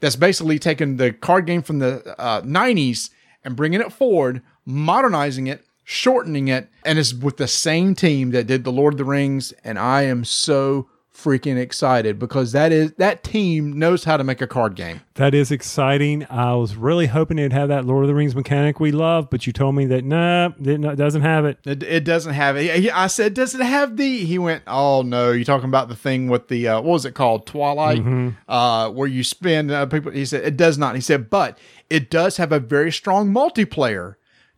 that's 0.00 0.16
basically 0.16 0.58
taking 0.58 0.96
the 0.96 1.12
card 1.12 1.46
game 1.46 1.62
from 1.62 1.78
the 1.78 2.18
uh, 2.18 2.42
90s 2.42 3.10
and 3.44 3.56
bringing 3.56 3.80
it 3.80 3.92
forward, 3.92 4.42
modernizing 4.64 5.46
it, 5.46 5.64
shortening 5.84 6.48
it, 6.48 6.68
and 6.84 6.98
it's 6.98 7.14
with 7.14 7.36
the 7.36 7.48
same 7.48 7.94
team 7.94 8.30
that 8.30 8.46
did 8.46 8.64
the 8.64 8.72
Lord 8.72 8.94
of 8.94 8.98
the 8.98 9.04
Rings. 9.04 9.52
And 9.64 9.78
I 9.78 10.02
am 10.02 10.24
so 10.24 10.88
freaking 11.22 11.58
excited 11.58 12.18
because 12.18 12.52
that 12.52 12.72
is 12.72 12.92
that 12.94 13.22
team 13.22 13.78
knows 13.78 14.04
how 14.04 14.16
to 14.16 14.24
make 14.24 14.40
a 14.40 14.46
card 14.46 14.74
game. 14.74 15.00
That 15.14 15.34
is 15.34 15.50
exciting. 15.50 16.26
I 16.30 16.54
was 16.54 16.76
really 16.76 17.06
hoping 17.06 17.38
it'd 17.38 17.52
have 17.52 17.68
that 17.68 17.84
Lord 17.84 18.04
of 18.04 18.08
the 18.08 18.14
Rings 18.14 18.34
mechanic 18.34 18.80
we 18.80 18.92
love, 18.92 19.28
but 19.30 19.46
you 19.46 19.52
told 19.52 19.74
me 19.74 19.86
that 19.86 20.04
nah, 20.04 20.50
it 20.60 20.96
doesn't 20.96 21.22
have 21.22 21.44
it. 21.44 21.58
It, 21.64 21.82
it 21.82 22.04
doesn't 22.04 22.34
have 22.34 22.56
it. 22.56 22.90
I 22.92 23.06
said, 23.06 23.34
"Does 23.34 23.54
it 23.54 23.60
have 23.60 23.96
the?" 23.96 24.24
He 24.24 24.38
went, 24.38 24.62
"Oh 24.66 25.02
no, 25.02 25.30
you're 25.32 25.44
talking 25.44 25.68
about 25.68 25.88
the 25.88 25.96
thing 25.96 26.28
with 26.28 26.48
the 26.48 26.68
uh, 26.68 26.80
what 26.80 26.92
was 26.92 27.04
it 27.04 27.14
called, 27.14 27.46
Twilight, 27.46 28.02
uh, 28.48 28.90
where 28.90 29.08
you 29.08 29.22
spend 29.22 29.70
uh, 29.70 29.86
people." 29.86 30.12
He 30.12 30.24
said, 30.24 30.44
"It 30.44 30.56
does 30.56 30.78
not." 30.78 30.94
He 30.94 31.00
said, 31.00 31.30
"But 31.30 31.58
it 31.88 32.10
does 32.10 32.38
have 32.38 32.52
a 32.52 32.60
very 32.60 32.92
strong 32.92 33.32
multiplayer." 33.32 34.16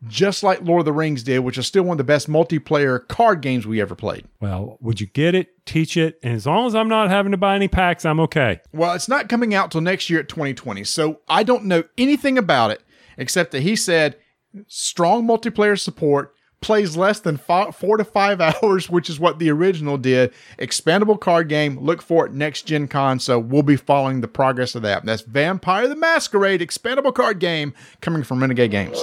Just 0.09 0.43
like 0.43 0.63
Lord 0.63 0.81
of 0.81 0.85
the 0.85 0.93
Rings 0.93 1.23
did, 1.23 1.41
which 1.41 1.57
is 1.59 1.67
still 1.67 1.85
one 1.85 1.95
of 1.95 1.99
the 1.99 2.05
best 2.05 2.29
multiplayer 2.29 3.07
card 3.07 3.41
games 3.41 3.67
we 3.67 3.81
ever 3.81 3.95
played. 3.95 4.25
Well, 4.41 4.79
would 4.81 5.01
you 5.01 5.07
get 5.07 5.35
it, 5.35 5.65
teach 5.65 5.97
it, 5.97 6.19
and 6.23 6.35
as 6.35 6.45
long 6.47 6.67
as 6.67 6.75
I'm 6.75 6.89
not 6.89 7.09
having 7.09 7.31
to 7.33 7.39
buy 7.39 7.55
any 7.55 7.69
packs, 7.69 8.05
I'm 8.05 8.19
okay. 8.21 8.61
Well, 8.73 8.95
it's 8.95 9.09
not 9.09 9.29
coming 9.29 9.55
out 9.55 9.71
till 9.71 9.81
next 9.81 10.11
year 10.11 10.19
at 10.19 10.29
2020. 10.29 10.83
So 10.85 11.21
I 11.29 11.45
don't 11.45 11.67
know 11.67 11.85
anything 11.97 12.37
about 12.37 12.73
it 12.73 12.83
except 13.17 13.53
that 13.53 13.63
he 13.63 13.77
said 13.77 14.17
strong 14.67 15.25
multiplayer 15.25 15.79
support, 15.79 16.35
plays 16.61 16.97
less 16.97 17.21
than 17.21 17.37
five, 17.37 17.75
four 17.75 17.97
to 17.97 18.05
five 18.05 18.41
hours, 18.63 18.89
which 18.89 19.11
is 19.11 19.21
what 19.21 19.39
the 19.39 19.51
original 19.51 19.99
did. 19.99 20.33
Expandable 20.59 21.21
card 21.21 21.49
game. 21.49 21.79
Look 21.79 22.03
for 22.03 22.27
it 22.27 22.33
next 22.33 22.63
Gen 22.63 22.89
Con. 22.89 23.19
So 23.19 23.39
we'll 23.39 23.63
be 23.63 23.77
following 23.77 24.21
the 24.21 24.29
progress 24.29 24.75
of 24.75 24.83
that. 24.83 25.05
That's 25.05 25.23
Vampire 25.23 25.89
the 25.89 25.97
Masquerade 25.97 26.61
expandable 26.61 27.15
card 27.15 27.39
game 27.39 27.75
coming 28.01 28.23
from 28.23 28.41
Renegade 28.41 28.71
Games. 28.71 29.03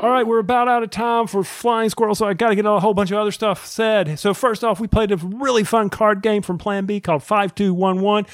All 0.00 0.10
right, 0.10 0.24
we're 0.24 0.38
about 0.38 0.68
out 0.68 0.84
of 0.84 0.90
time 0.90 1.26
for 1.26 1.42
Flying 1.42 1.90
Squirrel, 1.90 2.14
so 2.14 2.24
I 2.24 2.32
got 2.32 2.50
to 2.50 2.54
get 2.54 2.64
a 2.64 2.78
whole 2.78 2.94
bunch 2.94 3.10
of 3.10 3.18
other 3.18 3.32
stuff 3.32 3.66
said. 3.66 4.16
So, 4.20 4.32
first 4.32 4.62
off, 4.62 4.78
we 4.78 4.86
played 4.86 5.10
a 5.10 5.16
really 5.16 5.64
fun 5.64 5.90
card 5.90 6.22
game 6.22 6.40
from 6.40 6.56
Plan 6.56 6.86
B 6.86 7.00
called 7.00 7.24
5211. 7.24 8.30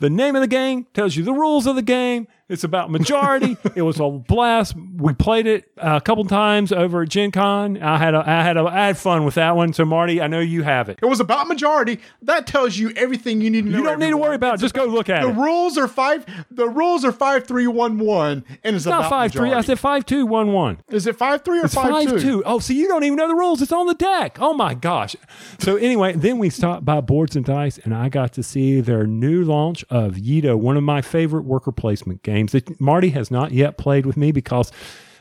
The 0.00 0.10
name 0.10 0.36
of 0.36 0.42
the 0.42 0.48
game 0.48 0.86
tells 0.92 1.16
you 1.16 1.24
the 1.24 1.32
rules 1.32 1.66
of 1.66 1.76
the 1.76 1.82
game. 1.82 2.28
It's 2.52 2.64
about 2.64 2.90
majority. 2.90 3.56
it 3.74 3.82
was 3.82 3.98
a 3.98 4.08
blast. 4.08 4.74
We 4.96 5.14
played 5.14 5.46
it 5.46 5.70
uh, 5.78 5.96
a 5.96 6.00
couple 6.00 6.24
times 6.24 6.70
over 6.72 7.02
at 7.02 7.08
Gen 7.08 7.30
Con. 7.30 7.82
I 7.82 7.96
had, 7.98 8.14
a, 8.14 8.18
I, 8.18 8.42
had 8.42 8.56
a, 8.56 8.64
I 8.64 8.86
had 8.86 8.98
fun 8.98 9.24
with 9.24 9.34
that 9.36 9.56
one. 9.56 9.72
So, 9.72 9.84
Marty, 9.84 10.20
I 10.20 10.26
know 10.26 10.40
you 10.40 10.62
have 10.62 10.88
it. 10.88 10.98
It 11.02 11.06
was 11.06 11.20
about 11.20 11.48
majority. 11.48 11.98
That 12.22 12.46
tells 12.46 12.76
you 12.76 12.90
everything 12.94 13.40
you 13.40 13.50
need 13.50 13.64
to 13.64 13.70
know. 13.70 13.78
You 13.78 13.84
don't 13.84 13.98
need 13.98 14.10
to 14.10 14.16
worry 14.16 14.34
about 14.36 14.56
it. 14.56 14.60
Just 14.60 14.74
go 14.74 14.84
look 14.84 15.08
at 15.08 15.22
The 15.22 15.28
it. 15.30 15.32
The 15.34 15.40
rules 15.40 15.78
are 15.78 15.88
five. 15.88 16.26
The 16.50 16.68
rules 16.68 17.04
are 17.04 17.12
five 17.12 17.46
three 17.46 17.66
one 17.66 17.98
one, 17.98 18.44
and 18.62 18.76
it's, 18.76 18.84
It's 18.84 18.86
not 18.86 19.06
about 19.06 19.10
5 19.10 19.32
3. 19.32 19.52
I 19.52 19.60
said 19.62 19.78
5 19.78 20.06
2 20.06 20.26
1 20.26 20.52
1. 20.52 20.82
Is 20.90 21.06
it 21.06 21.16
five 21.16 21.42
three 21.44 21.60
or 21.60 21.64
It's 21.64 21.74
five, 21.74 21.90
five 21.90 22.08
two? 22.08 22.20
two. 22.20 22.42
Oh, 22.44 22.58
so 22.58 22.72
you 22.72 22.88
don't 22.88 23.04
even 23.04 23.16
know 23.16 23.28
the 23.28 23.34
rules. 23.34 23.62
It's 23.62 23.72
on 23.72 23.86
the 23.86 23.94
deck. 23.94 24.38
Oh 24.40 24.52
my 24.54 24.74
gosh. 24.74 25.16
So 25.58 25.76
anyway, 25.76 26.12
then 26.14 26.38
we 26.38 26.50
stopped 26.50 26.84
by 26.84 27.00
Boards 27.00 27.36
and 27.36 27.44
Dice, 27.44 27.78
and 27.78 27.94
I 27.94 28.08
got 28.08 28.32
to 28.34 28.42
see 28.42 28.80
their 28.80 29.06
new 29.06 29.44
launch 29.44 29.84
of 29.90 30.14
Yedo, 30.14 30.58
one 30.58 30.76
of 30.76 30.82
my 30.82 31.00
favorite 31.02 31.42
worker 31.44 31.72
placement 31.72 32.22
games 32.22 32.41
that 32.50 32.80
Marty 32.80 33.10
has 33.10 33.30
not 33.30 33.52
yet 33.52 33.78
played 33.78 34.04
with 34.04 34.16
me 34.16 34.32
because. 34.32 34.72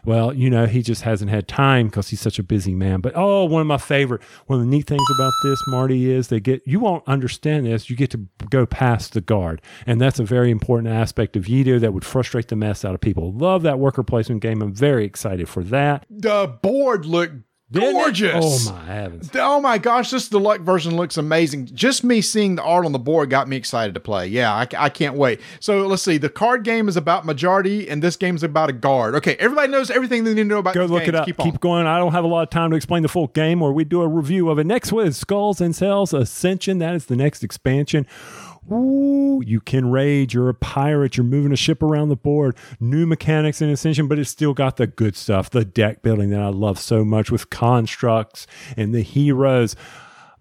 Well, 0.04 0.34
you 0.34 0.50
know, 0.50 0.66
he 0.66 0.82
just 0.82 1.04
hasn't 1.04 1.30
had 1.30 1.48
time 1.48 1.86
because 1.86 2.10
he's 2.10 2.20
such 2.20 2.40
a 2.40 2.44
busy 2.44 2.74
man. 2.74 3.02
But 3.02 3.14
oh, 3.16 3.46
one 3.46 3.62
of 3.62 3.68
my 3.68 3.78
favorite, 3.78 4.24
one 4.48 4.60
of 4.60 4.66
the 4.66 4.72
neat 4.72 4.88
things 4.88 5.08
about 5.16 5.32
this, 5.44 5.60
Marty, 5.68 6.10
is 6.10 6.30
they 6.30 6.40
get, 6.40 6.64
you 6.66 6.80
won't 6.80 7.08
understand 7.08 7.68
this, 7.68 7.88
you 7.88 7.96
get 7.96 8.10
to 8.10 8.26
go 8.50 8.66
past 8.66 9.14
the 9.14 9.22
guard. 9.22 9.62
And 9.86 10.02
that's 10.02 10.18
a 10.18 10.24
very 10.24 10.50
important 10.50 10.92
aspect 10.92 11.36
of 11.36 11.46
Yedo 11.46 11.80
that 11.80 11.94
would 11.94 12.04
frustrate 12.04 12.48
the 12.48 12.56
mess 12.56 12.84
out 12.84 12.96
of 12.96 13.02
people. 13.02 13.32
Love 13.32 13.62
that 13.62 13.78
worker 13.78 14.02
placement 14.02 14.42
game. 14.42 14.64
I'm 14.64 14.74
very 14.74 15.06
excited 15.06 15.48
for 15.48 15.64
that. 15.66 16.08
The 16.10 16.48
board 16.64 17.06
looked? 17.06 17.36
Gorgeous. 17.72 18.68
Oh 18.68 18.74
my 18.74 18.86
heavens. 18.86 19.30
Oh 19.36 19.62
my 19.62 19.78
gosh, 19.78 20.12
this 20.12 20.28
deluxe 20.28 20.64
version 20.64 20.96
looks 20.96 21.18
amazing. 21.18 21.68
Just 21.68 22.04
me 22.04 22.22
seeing 22.22 22.56
the 22.56 22.64
art 22.64 22.86
on 22.86 22.92
the 22.92 23.00
board 23.00 23.30
got 23.30 23.48
me 23.48 23.56
excited 23.56 23.94
to 23.94 24.00
play. 24.00 24.28
Yeah, 24.28 24.54
I, 24.54 24.68
I 24.78 24.90
can't 24.90 25.16
wait. 25.16 25.40
So 25.60 25.88
let's 25.88 26.04
see. 26.04 26.18
The 26.18 26.30
card 26.30 26.64
game 26.64 26.90
is 26.90 26.98
about 26.98 27.26
majority, 27.26 27.88
and 27.88 28.04
this 28.04 28.18
game 28.18 28.36
is 28.36 28.44
about 28.44 28.70
a 28.70 28.74
guard. 28.74 29.16
Okay, 29.16 29.36
everybody 29.36 29.70
knows 29.70 29.90
everything 29.90 30.26
they 30.26 30.34
need 30.34 30.44
to 30.44 30.48
know 30.48 30.58
about. 30.58 30.74
Go 30.74 30.86
look 30.86 31.04
games. 31.04 31.10
it 31.10 31.16
up. 31.16 31.26
Keep, 31.26 31.38
Keep, 31.38 31.60
going. 31.62 31.88
I 31.88 31.98
don't 31.98 32.12
have 32.12 32.26
a 32.26 32.28
lot 32.28 32.44
of 32.44 32.50
time 32.50 32.72
to 32.72 32.76
explain 32.76 33.04
the 33.04 33.10
full 33.10 33.28
game, 33.28 33.62
or 33.62 33.72
we 33.72 33.86
do 33.86 34.02
a 34.02 34.08
review 34.08 34.50
of 34.50 34.60
it 34.60 34.66
next 34.66 34.92
with 34.92 35.16
Skulls 35.16 35.62
and 35.62 35.76
Sails 35.76 36.14
Ascension. 36.14 36.80
That 36.80 36.96
is 36.96 37.06
the 37.06 37.16
next 37.16 37.44
expansion. 37.44 38.06
Ooh, 38.70 39.42
you 39.46 39.60
can 39.60 39.90
raid. 39.90 40.34
You're 40.34 40.50
a 40.50 40.54
pirate. 40.54 41.18
You're 41.18 41.24
moving 41.24 41.52
a 41.52 41.58
ship 41.58 41.82
around 41.82 42.10
the 42.10 42.16
board. 42.16 42.56
New 42.80 43.06
mechanics 43.06 43.62
in 43.62 43.70
Ascension, 43.70 44.08
but 44.08 44.20
it's 44.20 44.30
still 44.30 44.54
got 44.54 44.78
the 44.78 44.88
good 44.88 45.16
stuff, 45.16 45.50
the 45.50 45.66
deck 45.66 46.02
building 46.02 46.30
that 46.30 46.42
I 46.42 46.50
love 46.50 46.80
so 46.80 47.04
much 47.04 47.32
with 47.32 47.50
constructs 47.50 48.46
and 48.78 48.94
the 48.94 49.02
heroes. 49.02 49.76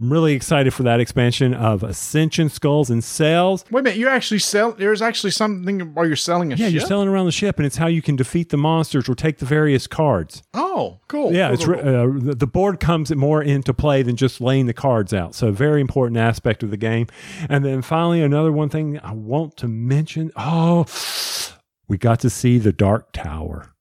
I'm 0.03 0.11
really 0.11 0.32
excited 0.32 0.72
for 0.72 0.82
that 0.84 0.98
expansion 0.98 1.53
of 1.53 1.82
Ascension, 1.82 2.48
Skulls, 2.48 2.88
and 2.88 3.05
Sails. 3.05 3.66
Wait 3.70 3.80
a 3.80 3.82
minute. 3.82 3.98
You 3.98 4.09
actually 4.09 4.38
sell. 4.38 4.72
There's 4.72 5.03
actually 5.03 5.32
something 5.32 5.92
while 5.94 6.07
you're 6.07 6.16
selling 6.16 6.53
a 6.53 6.57
Yeah, 6.57 6.66
ship. 6.66 6.72
you're 6.72 6.86
selling 6.86 7.09
around 7.09 7.26
the 7.26 7.32
ship, 7.32 7.59
and 7.59 7.66
it's 7.66 7.76
how 7.76 7.86
you 7.86 8.01
can 8.01 8.16
defeat 8.16 8.48
the 8.48 8.57
monsters 8.57 9.11
or 9.11 9.14
take 9.14 9.38
the 9.38 9.44
various 9.44 9.86
cards. 9.86 10.42
oh, 10.55 11.01
cool. 11.09 11.32
Yeah, 11.34 11.48
Cool, 11.48 11.55
it's 11.55 11.64
cool, 11.66 11.74
uh, 11.78 12.18
the 12.24 12.34
the 12.34 12.46
board 12.46 12.80
comes 12.80 13.14
more 13.14 13.42
into 13.42 13.74
play 13.74 14.03
than 14.03 14.16
just 14.16 14.40
laying 14.40 14.64
the 14.66 14.72
cards 14.72 15.12
out. 15.12 15.34
So 15.34 15.53
very 15.53 15.82
important 15.82 16.16
aspect 16.16 16.62
of 16.62 16.70
the 16.70 16.76
game. 16.78 17.07
And 17.51 17.62
then 17.64 17.82
finally, 17.82 18.22
another 18.22 18.53
one 18.53 18.70
thing 18.70 18.98
I 19.03 19.12
want 19.12 19.59
to 19.59 19.68
mention. 19.68 20.30
Oh, 20.34 20.86
we 21.88 21.98
got 21.98 22.20
to 22.20 22.30
see 22.30 22.57
the 22.57 22.72
Dark 22.72 23.12
Tower. 23.12 23.74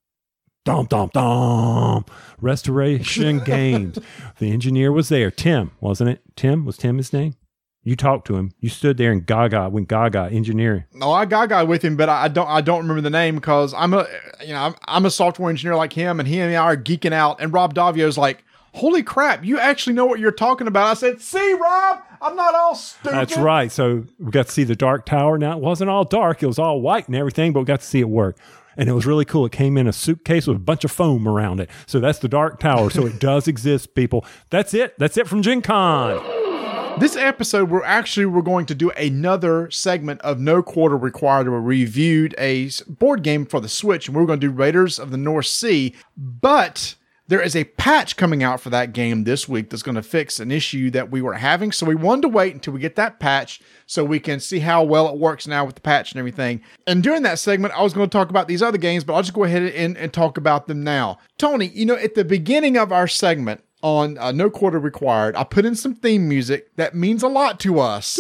Dum 0.70 0.86
dum 0.86 1.10
dum. 1.14 2.06
Restoration 2.40 3.40
Games. 3.44 3.98
The 4.38 4.52
engineer 4.52 4.92
was 4.92 5.10
there. 5.10 5.32
Tim, 5.32 5.72
wasn't 5.82 6.12
it? 6.12 6.22
Tim 6.36 6.64
was 6.64 6.78
Tim 6.78 6.98
his 6.98 7.12
name. 7.12 7.34
You 7.82 7.96
talked 7.96 8.28
to 8.28 8.36
him. 8.36 8.52
You 8.60 8.70
stood 8.70 8.98
there 8.98 9.12
and 9.12 9.26
Gaga 9.26 9.70
went 9.70 9.88
Gaga 9.88 10.30
engineering. 10.32 10.84
No, 10.94 11.12
I 11.12 11.26
got 11.26 11.50
guy 11.50 11.64
with 11.64 11.82
him, 11.82 11.98
but 11.98 12.08
I 12.08 12.26
I 12.26 12.28
don't. 12.28 12.48
I 12.48 12.62
don't 12.62 12.82
remember 12.82 13.02
the 13.02 13.10
name 13.10 13.34
because 13.34 13.74
I'm 13.74 13.96
a, 13.96 14.06
you 14.42 14.50
know, 14.54 14.60
I'm, 14.60 14.76
I'm 14.88 15.06
a 15.08 15.10
software 15.10 15.50
engineer 15.50 15.76
like 15.76 15.94
him, 15.94 16.20
and 16.20 16.28
he 16.28 16.40
and 16.40 16.56
I 16.56 16.58
are 16.58 16.78
geeking 16.78 17.14
out. 17.14 17.42
And 17.42 17.52
Rob 17.52 17.74
Daviau's 17.74 18.18
like, 18.18 18.44
"Holy 18.74 19.02
crap, 19.02 19.44
you 19.44 19.58
actually 19.58 19.94
know 19.94 20.06
what 20.06 20.20
you're 20.20 20.32
talking 20.32 20.68
about." 20.68 20.86
I 20.86 20.94
said, 20.94 21.20
"See, 21.20 21.54
Rob, 21.54 22.04
I'm 22.22 22.36
not 22.36 22.54
all 22.54 22.76
stupid." 22.76 23.16
That's 23.16 23.38
right. 23.38 23.72
So 23.72 24.04
we 24.20 24.30
got 24.30 24.46
to 24.46 24.52
see 24.52 24.66
the 24.66 24.76
Dark 24.76 25.08
Tower. 25.08 25.40
Now 25.40 25.58
it 25.58 25.64
wasn't 25.64 25.90
all 25.90 26.04
dark; 26.04 26.44
it 26.44 26.48
was 26.48 26.60
all 26.60 26.80
white 26.80 27.08
and 27.08 27.16
everything, 27.16 27.54
but 27.54 27.62
we 27.62 27.66
got 27.66 27.80
to 27.80 27.88
see 27.88 28.02
it 28.02 28.10
work. 28.10 28.38
And 28.80 28.88
it 28.88 28.94
was 28.94 29.06
really 29.06 29.26
cool. 29.26 29.46
It 29.46 29.52
came 29.52 29.78
in 29.78 29.88
a 29.88 29.92
suitcase 29.92 30.48
with 30.48 30.56
a 30.56 30.60
bunch 30.62 30.86
of 30.86 30.92
foam 30.92 31.28
around 31.28 31.60
it. 31.60 31.70
So 31.86 32.00
that's 32.00 32.20
the 32.20 32.30
Dark 32.30 32.62
Tower. 32.62 32.90
So 32.90 33.06
it 33.06 33.20
does 33.20 33.46
exist, 33.46 33.94
people. 33.94 34.24
That's 34.52 34.74
it. 34.74 34.98
That's 34.98 35.18
it 35.18 35.28
from 35.28 35.42
Gen 35.42 35.62
Con. 35.62 36.24
This 36.98 37.18
episode, 37.18 37.70
we're 37.70 37.84
actually 37.84 38.26
we're 38.26 38.42
going 38.42 38.66
to 38.68 38.76
do 38.76 38.90
another 38.92 39.70
segment 39.70 40.22
of 40.22 40.40
No 40.40 40.64
Quarter 40.64 40.96
Required. 40.96 41.50
We 41.50 41.58
reviewed 41.58 42.34
a 42.38 42.70
board 42.88 43.22
game 43.22 43.46
for 43.46 43.60
the 43.60 43.68
Switch, 43.68 44.08
and 44.08 44.16
we're 44.16 44.26
going 44.26 44.40
to 44.40 44.48
do 44.48 44.54
Raiders 44.54 44.98
of 44.98 45.12
the 45.12 45.18
North 45.18 45.48
Sea. 45.48 45.94
But 46.16 46.96
there 47.30 47.42
is 47.42 47.56
a 47.56 47.64
patch 47.64 48.18
coming 48.18 48.42
out 48.42 48.60
for 48.60 48.72
that 48.72 48.92
game 48.92 49.24
this 49.24 49.48
week 49.48 49.70
that's 49.70 49.84
going 49.84 49.96
to 49.96 50.02
fix 50.04 50.40
an 50.40 50.52
issue 50.52 50.90
that 50.90 51.12
we 51.12 51.22
were 51.22 51.36
having. 51.36 51.72
So 51.72 51.86
we 51.86 51.94
wanted 51.94 52.24
to 52.24 52.28
wait 52.28 52.56
until 52.56 52.74
we 52.74 52.80
get 52.80 52.96
that 52.96 53.20
patch 53.20 53.62
so 53.86 54.04
we 54.04 54.20
can 54.20 54.40
see 54.40 54.60
how 54.60 54.84
well 54.84 55.08
it 55.08 55.18
works 55.18 55.46
now 55.46 55.64
with 55.64 55.76
the 55.76 55.82
patch 55.82 56.12
and 56.12 56.18
everything. 56.18 56.62
And 56.88 57.04
during 57.04 57.22
that 57.24 57.38
segment, 57.38 57.76
I 57.78 57.84
was 57.84 57.94
going 57.94 58.10
to 58.10 58.12
talk 58.12 58.32
about 58.32 58.48
these 58.48 58.64
other 58.64 58.80
games, 58.80 59.04
but 59.04 59.14
I'll 59.14 59.22
just 59.22 59.36
go 59.36 59.44
ahead 59.44 59.62
and, 59.62 59.96
and 59.96 60.12
talk 60.12 60.38
about 60.38 60.68
them 60.68 60.84
now. 60.84 61.20
Tony, 61.38 61.68
you 61.68 61.86
know, 61.86 61.96
at 61.96 62.16
the 62.16 62.26
beginning 62.26 62.78
of 62.78 62.92
our 62.92 63.08
segment, 63.08 63.64
on 63.82 64.18
uh, 64.18 64.34
No 64.34 64.50
Quarter 64.50 64.80
Required, 64.80 65.38
I 65.38 65.46
put 65.46 65.64
in 65.64 65.74
some 65.74 65.96
theme 65.96 66.28
music 66.28 66.76
that 66.76 66.96
means 66.96 67.24
a 67.24 67.30
lot 67.30 67.62
to 67.62 67.80
us. 67.80 68.20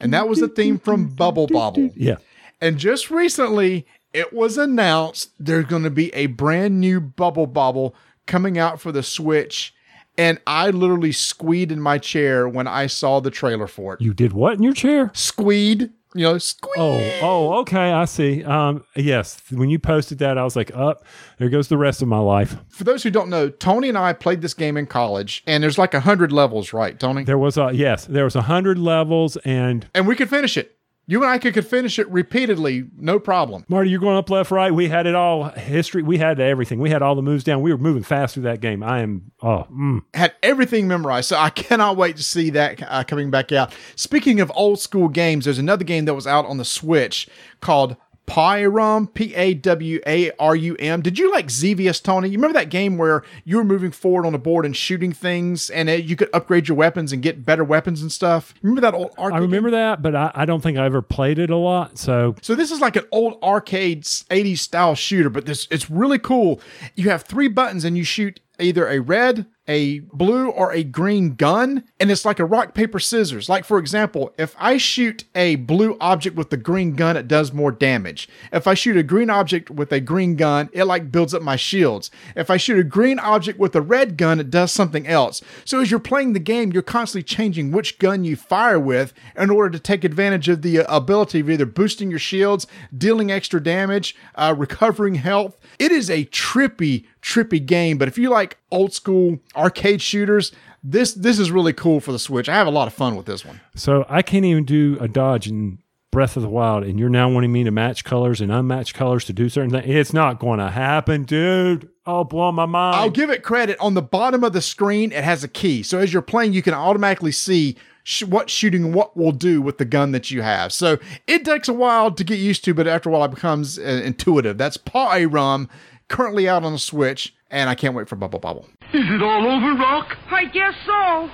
And 0.00 0.14
that 0.14 0.26
was 0.26 0.38
the 0.40 0.48
theme 0.48 0.78
from 0.78 1.08
Bubble 1.08 1.46
Bobble. 1.46 1.90
Yeah. 1.94 2.16
And 2.62 2.78
just 2.78 3.10
recently, 3.10 3.86
it 4.12 4.32
was 4.32 4.56
announced 4.56 5.32
there's 5.38 5.66
going 5.66 5.82
to 5.82 5.90
be 5.90 6.12
a 6.14 6.26
brand 6.26 6.80
new 6.80 7.00
Bubble 7.00 7.46
Bobble 7.46 7.94
coming 8.30 8.56
out 8.58 8.80
for 8.80 8.92
the 8.92 9.02
Switch. 9.02 9.74
And 10.16 10.40
I 10.46 10.70
literally 10.70 11.12
squeed 11.12 11.72
in 11.72 11.80
my 11.80 11.98
chair 11.98 12.48
when 12.48 12.66
I 12.66 12.86
saw 12.86 13.20
the 13.20 13.30
trailer 13.30 13.66
for 13.66 13.94
it. 13.94 14.00
You 14.00 14.14
did 14.14 14.32
what 14.32 14.54
in 14.54 14.62
your 14.62 14.72
chair? 14.72 15.10
Squeed, 15.14 15.90
you 16.14 16.22
know, 16.22 16.36
squeed. 16.38 16.78
Oh, 16.78 17.18
oh, 17.22 17.60
okay, 17.60 17.92
I 17.92 18.04
see. 18.04 18.44
Um, 18.44 18.84
yes, 18.96 19.40
when 19.50 19.70
you 19.70 19.78
posted 19.78 20.18
that, 20.18 20.36
I 20.36 20.44
was 20.44 20.56
like, 20.56 20.74
"Up, 20.74 21.04
there 21.38 21.48
goes 21.48 21.68
the 21.68 21.78
rest 21.78 22.02
of 22.02 22.08
my 22.08 22.18
life." 22.18 22.56
For 22.68 22.84
those 22.84 23.02
who 23.02 23.10
don't 23.10 23.30
know, 23.30 23.48
Tony 23.48 23.88
and 23.88 23.96
I 23.96 24.12
played 24.12 24.42
this 24.42 24.52
game 24.52 24.76
in 24.76 24.86
college, 24.86 25.42
and 25.46 25.62
there's 25.62 25.78
like 25.78 25.94
a 25.94 26.00
hundred 26.00 26.32
levels, 26.32 26.72
right, 26.72 26.98
Tony? 26.98 27.24
There 27.24 27.38
was 27.38 27.56
a 27.56 27.70
yes, 27.72 28.04
there 28.04 28.24
was 28.24 28.36
a 28.36 28.42
hundred 28.42 28.78
levels, 28.78 29.36
and 29.38 29.86
and 29.94 30.06
we 30.06 30.16
could 30.16 30.28
finish 30.28 30.56
it. 30.56 30.76
You 31.06 31.22
and 31.22 31.30
I 31.30 31.38
could, 31.38 31.54
could 31.54 31.66
finish 31.66 31.98
it 31.98 32.08
repeatedly, 32.08 32.88
no 32.96 33.18
problem. 33.18 33.64
Marty, 33.68 33.90
you're 33.90 33.98
going 33.98 34.16
up, 34.16 34.30
left, 34.30 34.52
right. 34.52 34.72
We 34.72 34.88
had 34.88 35.06
it 35.06 35.16
all 35.16 35.48
history. 35.48 36.02
We 36.02 36.18
had 36.18 36.38
everything. 36.38 36.78
We 36.78 36.90
had 36.90 37.02
all 37.02 37.16
the 37.16 37.22
moves 37.22 37.42
down. 37.42 37.62
We 37.62 37.72
were 37.72 37.78
moving 37.78 38.04
fast 38.04 38.34
through 38.34 38.44
that 38.44 38.60
game. 38.60 38.82
I 38.84 39.00
am. 39.00 39.32
Oh, 39.42 39.66
mm. 39.72 40.02
Had 40.14 40.34
everything 40.42 40.86
memorized, 40.86 41.28
so 41.28 41.36
I 41.36 41.50
cannot 41.50 41.96
wait 41.96 42.16
to 42.16 42.22
see 42.22 42.50
that 42.50 42.80
uh, 42.82 43.02
coming 43.02 43.30
back 43.30 43.50
out. 43.50 43.74
Speaking 43.96 44.40
of 44.40 44.52
old 44.54 44.78
school 44.78 45.08
games, 45.08 45.46
there's 45.46 45.58
another 45.58 45.84
game 45.84 46.04
that 46.04 46.14
was 46.14 46.28
out 46.28 46.46
on 46.46 46.58
the 46.58 46.64
Switch 46.64 47.28
called 47.60 47.96
Pyrum, 48.30 49.12
P 49.12 49.34
A 49.34 49.54
W 49.54 50.00
A 50.06 50.30
R 50.38 50.54
U 50.54 50.76
M. 50.76 51.02
Did 51.02 51.18
you 51.18 51.32
like 51.32 51.50
Xevious, 51.50 51.98
Tony? 52.00 52.28
You 52.28 52.38
remember 52.38 52.58
that 52.60 52.70
game 52.70 52.96
where 52.96 53.24
you 53.44 53.56
were 53.56 53.64
moving 53.64 53.90
forward 53.90 54.24
on 54.24 54.32
the 54.32 54.38
board 54.38 54.64
and 54.64 54.76
shooting 54.76 55.12
things, 55.12 55.68
and 55.68 55.88
uh, 55.88 55.92
you 55.94 56.14
could 56.14 56.30
upgrade 56.32 56.68
your 56.68 56.76
weapons 56.76 57.12
and 57.12 57.22
get 57.22 57.44
better 57.44 57.64
weapons 57.64 58.02
and 58.02 58.12
stuff? 58.12 58.54
Remember 58.62 58.82
that 58.82 58.94
old 58.94 59.10
arcade? 59.18 59.36
I 59.36 59.40
remember 59.40 59.72
that, 59.72 60.00
but 60.00 60.14
I, 60.14 60.30
I 60.32 60.44
don't 60.44 60.62
think 60.62 60.78
I 60.78 60.86
ever 60.86 61.02
played 61.02 61.40
it 61.40 61.50
a 61.50 61.56
lot. 61.56 61.98
So 61.98 62.36
So 62.40 62.54
this 62.54 62.70
is 62.70 62.80
like 62.80 62.94
an 62.94 63.04
old 63.10 63.36
arcade 63.42 64.04
80s 64.04 64.58
style 64.58 64.94
shooter, 64.94 65.28
but 65.28 65.46
this 65.46 65.66
it's 65.70 65.90
really 65.90 66.18
cool. 66.20 66.60
You 66.94 67.10
have 67.10 67.22
three 67.22 67.48
buttons 67.48 67.84
and 67.84 67.98
you 67.98 68.04
shoot 68.04 68.38
either 68.60 68.88
a 68.88 69.00
red, 69.00 69.46
a 69.68 70.00
blue, 70.00 70.50
or 70.50 70.72
a 70.72 70.82
green 70.82 71.34
gun, 71.36 71.84
and 72.00 72.10
it's 72.10 72.24
like 72.24 72.40
a 72.40 72.44
rock 72.44 72.74
paper 72.74 72.98
scissors. 72.98 73.48
Like 73.48 73.64
for 73.64 73.78
example, 73.78 74.34
if 74.36 74.54
I 74.58 74.78
shoot 74.78 75.24
a 75.34 75.56
blue 75.56 75.96
object 76.00 76.36
with 76.36 76.50
the 76.50 76.56
green 76.56 76.96
gun, 76.96 77.16
it 77.16 77.28
does 77.28 77.52
more 77.52 77.70
damage. 77.70 78.28
If 78.52 78.66
I 78.66 78.74
shoot 78.74 78.96
a 78.96 79.02
green 79.02 79.30
object 79.30 79.70
with 79.70 79.92
a 79.92 80.00
green 80.00 80.34
gun, 80.34 80.70
it 80.72 80.84
like 80.84 81.12
builds 81.12 81.34
up 81.34 81.42
my 81.42 81.56
shields. 81.56 82.10
If 82.34 82.50
I 82.50 82.56
shoot 82.56 82.78
a 82.78 82.84
green 82.84 83.18
object 83.18 83.58
with 83.58 83.76
a 83.76 83.80
red 83.80 84.16
gun, 84.16 84.40
it 84.40 84.50
does 84.50 84.72
something 84.72 85.06
else. 85.06 85.40
So 85.64 85.80
as 85.80 85.90
you're 85.90 86.00
playing 86.00 86.32
the 86.32 86.40
game, 86.40 86.72
you're 86.72 86.82
constantly 86.82 87.22
changing 87.22 87.70
which 87.70 87.98
gun 87.98 88.24
you 88.24 88.34
fire 88.34 88.80
with 88.80 89.12
in 89.36 89.50
order 89.50 89.70
to 89.70 89.78
take 89.78 90.02
advantage 90.02 90.48
of 90.48 90.62
the 90.62 90.80
uh, 90.80 90.96
ability 90.96 91.40
of 91.40 91.50
either 91.50 91.66
boosting 91.66 92.10
your 92.10 92.18
shields, 92.18 92.66
dealing 92.96 93.30
extra 93.30 93.62
damage, 93.62 94.16
uh, 94.34 94.54
recovering 94.56 95.14
health. 95.16 95.59
It 95.80 95.90
is 95.90 96.10
a 96.10 96.26
trippy, 96.26 97.06
trippy 97.22 97.64
game. 97.64 97.98
But 97.98 98.06
if 98.06 98.18
you 98.18 98.28
like 98.28 98.58
old 98.70 98.92
school 98.92 99.40
arcade 99.56 100.02
shooters, 100.02 100.52
this 100.84 101.14
this 101.14 101.38
is 101.38 101.50
really 101.50 101.72
cool 101.72 102.00
for 102.00 102.12
the 102.12 102.18
Switch. 102.18 102.48
I 102.48 102.54
have 102.54 102.66
a 102.66 102.70
lot 102.70 102.86
of 102.86 102.94
fun 102.94 103.16
with 103.16 103.26
this 103.26 103.44
one. 103.44 103.60
so 103.74 104.04
I 104.08 104.22
can't 104.22 104.44
even 104.44 104.64
do 104.64 104.98
a 105.00 105.08
dodge 105.08 105.48
in 105.48 105.78
Breath 106.12 106.36
of 106.36 106.42
the 106.42 106.48
Wild, 106.48 106.82
and 106.84 106.98
you're 106.98 107.08
now 107.08 107.30
wanting 107.30 107.52
me 107.52 107.62
to 107.64 107.70
match 107.70 108.04
colors 108.04 108.40
and 108.40 108.50
unmatch 108.50 108.94
colors 108.94 109.24
to 109.26 109.32
do 109.32 109.48
certain 109.48 109.70
things. 109.70 109.86
It's 109.86 110.12
not 110.12 110.38
going 110.38 110.58
to 110.58 110.68
happen, 110.68 111.24
dude. 111.24 111.88
Oh, 112.04 112.24
blow 112.24 112.50
my 112.50 112.66
mind. 112.66 112.96
I'll 112.96 113.10
give 113.10 113.30
it 113.30 113.42
credit. 113.44 113.78
On 113.78 113.94
the 113.94 114.02
bottom 114.02 114.42
of 114.42 114.52
the 114.52 114.60
screen, 114.60 115.12
it 115.12 115.22
has 115.22 115.44
a 115.44 115.48
key. 115.48 115.84
So 115.84 115.98
as 115.98 116.12
you're 116.12 116.22
playing, 116.22 116.52
you 116.52 116.62
can 116.62 116.74
automatically 116.74 117.30
see 117.30 117.76
sh- 118.10 118.24
what 118.24 118.50
shooting 118.50 118.92
what 118.92 119.16
will 119.16 119.32
do 119.32 119.62
with 119.62 119.78
the 119.78 119.84
gun 119.84 120.12
that 120.12 120.30
you 120.30 120.42
have. 120.42 120.72
So 120.72 120.98
it 121.26 121.44
takes 121.44 121.68
a 121.68 121.72
while 121.72 122.10
to 122.10 122.24
get 122.24 122.38
used 122.38 122.64
to, 122.64 122.74
but 122.74 122.86
after 122.86 123.08
a 123.08 123.12
while, 123.12 123.24
it 123.24 123.30
becomes 123.30 123.78
uh, 123.78 123.82
intuitive. 123.82 124.58
That's 124.58 124.76
Paw 124.76 125.14
A 125.14 125.26
Rum, 125.26 125.68
currently 126.08 126.48
out 126.48 126.64
on 126.64 126.72
the 126.72 126.78
Switch, 126.78 127.34
and 127.50 127.70
I 127.70 127.74
can't 127.74 127.94
wait 127.94 128.08
for 128.08 128.16
Bubble 128.16 128.40
Bobble. 128.40 128.66
Is 128.92 129.04
it 129.08 129.22
all 129.22 129.46
over, 129.46 129.74
Rock? 129.80 130.16
I 130.30 130.44
guess 130.46 130.74
so. 130.84 131.30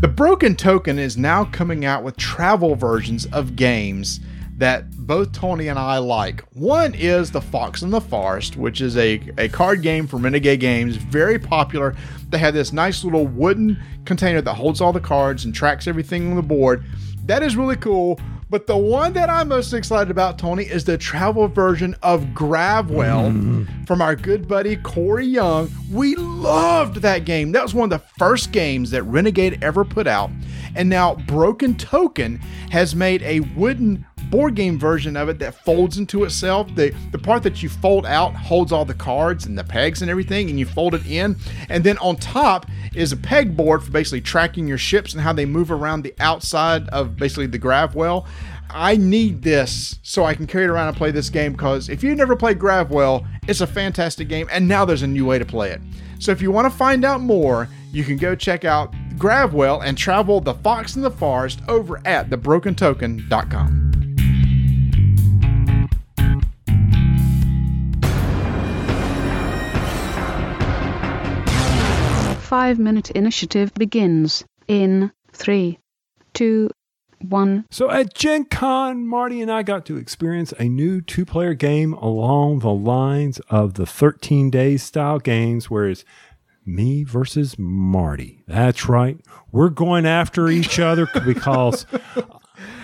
The 0.00 0.08
Broken 0.08 0.54
Token 0.54 0.98
is 0.98 1.16
now 1.16 1.44
coming 1.44 1.84
out 1.84 2.04
with 2.04 2.16
travel 2.16 2.76
versions 2.76 3.26
of 3.26 3.56
games 3.56 4.20
that 4.58 4.90
both 4.90 5.32
Tony 5.32 5.68
and 5.68 5.78
I 5.78 5.98
like. 5.98 6.42
One 6.54 6.92
is 6.94 7.30
The 7.30 7.40
Fox 7.40 7.82
in 7.82 7.90
the 7.90 8.00
Forest, 8.00 8.56
which 8.56 8.80
is 8.80 8.96
a, 8.96 9.22
a 9.38 9.48
card 9.48 9.82
game 9.82 10.06
from 10.06 10.22
Renegade 10.22 10.60
Games, 10.60 10.96
very 10.96 11.38
popular. 11.38 11.94
They 12.28 12.38
have 12.38 12.54
this 12.54 12.72
nice 12.72 13.04
little 13.04 13.26
wooden 13.26 13.80
container 14.04 14.40
that 14.42 14.54
holds 14.54 14.80
all 14.80 14.92
the 14.92 15.00
cards 15.00 15.44
and 15.44 15.54
tracks 15.54 15.86
everything 15.86 16.30
on 16.30 16.36
the 16.36 16.42
board. 16.42 16.84
That 17.24 17.42
is 17.42 17.56
really 17.56 17.76
cool. 17.76 18.20
But 18.50 18.66
the 18.66 18.76
one 18.76 19.12
that 19.12 19.28
I'm 19.28 19.48
most 19.48 19.74
excited 19.74 20.10
about, 20.10 20.38
Tony, 20.38 20.64
is 20.64 20.84
the 20.84 20.96
travel 20.96 21.48
version 21.48 21.94
of 22.02 22.22
Gravwell 22.28 23.30
mm. 23.30 23.86
from 23.86 24.00
our 24.00 24.16
good 24.16 24.48
buddy 24.48 24.76
Cory 24.76 25.26
Young. 25.26 25.70
We 25.92 26.16
loved 26.16 27.02
that 27.02 27.26
game. 27.26 27.52
That 27.52 27.62
was 27.62 27.74
one 27.74 27.92
of 27.92 28.00
the 28.00 28.06
first 28.18 28.50
games 28.50 28.90
that 28.92 29.02
Renegade 29.02 29.62
ever 29.62 29.84
put 29.84 30.06
out. 30.06 30.30
And 30.74 30.88
now 30.88 31.16
Broken 31.26 31.76
Token 31.76 32.38
has 32.70 32.94
made 32.94 33.22
a 33.22 33.40
wooden 33.40 34.06
board 34.30 34.54
game 34.54 34.78
version 34.78 35.16
of 35.16 35.28
it 35.28 35.38
that 35.38 35.54
folds 35.64 35.98
into 35.98 36.24
itself. 36.24 36.74
The 36.74 36.94
the 37.12 37.18
part 37.18 37.42
that 37.42 37.62
you 37.62 37.68
fold 37.68 38.06
out 38.06 38.34
holds 38.34 38.72
all 38.72 38.84
the 38.84 38.94
cards 38.94 39.46
and 39.46 39.58
the 39.58 39.64
pegs 39.64 40.02
and 40.02 40.10
everything, 40.10 40.50
and 40.50 40.58
you 40.58 40.66
fold 40.66 40.94
it 40.94 41.06
in. 41.06 41.36
And 41.68 41.84
then 41.84 41.98
on 41.98 42.16
top 42.16 42.66
is 42.98 43.12
a 43.12 43.16
pegboard 43.16 43.82
for 43.82 43.90
basically 43.92 44.20
tracking 44.20 44.66
your 44.66 44.76
ships 44.76 45.12
and 45.12 45.22
how 45.22 45.32
they 45.32 45.46
move 45.46 45.70
around 45.70 46.02
the 46.02 46.12
outside 46.18 46.88
of 46.88 47.16
basically 47.16 47.46
the 47.46 47.58
Gravwell. 47.58 48.26
I 48.70 48.96
need 48.96 49.42
this 49.42 49.98
so 50.02 50.24
I 50.24 50.34
can 50.34 50.46
carry 50.46 50.64
it 50.64 50.70
around 50.70 50.88
and 50.88 50.96
play 50.96 51.10
this 51.10 51.30
game 51.30 51.52
because 51.52 51.88
if 51.88 52.02
you've 52.02 52.18
never 52.18 52.36
played 52.36 52.58
Gravwell, 52.58 53.26
it's 53.46 53.60
a 53.60 53.66
fantastic 53.66 54.28
game, 54.28 54.48
and 54.50 54.66
now 54.66 54.84
there's 54.84 55.02
a 55.02 55.06
new 55.06 55.24
way 55.24 55.38
to 55.38 55.44
play 55.44 55.70
it. 55.70 55.80
So 56.18 56.32
if 56.32 56.42
you 56.42 56.50
want 56.50 56.70
to 56.70 56.76
find 56.76 57.04
out 57.04 57.20
more, 57.20 57.68
you 57.92 58.04
can 58.04 58.16
go 58.16 58.34
check 58.34 58.64
out 58.64 58.92
Gravwell 59.16 59.84
and 59.84 59.96
travel 59.96 60.40
the 60.40 60.54
Fox 60.54 60.96
in 60.96 61.02
the 61.02 61.10
Forest 61.10 61.60
over 61.68 62.00
at 62.06 62.28
thebrokentoken.com. 62.28 63.97
Five 72.48 72.78
minute 72.78 73.10
initiative 73.10 73.74
begins 73.74 74.42
in 74.68 75.12
three, 75.32 75.78
two, 76.32 76.70
one. 77.20 77.66
So 77.70 77.90
at 77.90 78.14
Gen 78.14 78.46
Con, 78.46 79.06
Marty 79.06 79.42
and 79.42 79.52
I 79.52 79.62
got 79.62 79.84
to 79.84 79.98
experience 79.98 80.54
a 80.58 80.64
new 80.64 81.02
two 81.02 81.26
player 81.26 81.52
game 81.52 81.92
along 81.92 82.60
the 82.60 82.72
lines 82.72 83.38
of 83.50 83.74
the 83.74 83.84
13 83.84 84.48
days 84.48 84.82
style 84.82 85.18
games, 85.18 85.68
where 85.68 85.90
it's 85.90 86.06
me 86.64 87.04
versus 87.04 87.58
Marty. 87.58 88.44
That's 88.48 88.88
right. 88.88 89.20
We're 89.52 89.68
going 89.68 90.06
after 90.06 90.48
each 90.48 90.78
other 90.78 91.06
because 91.26 91.84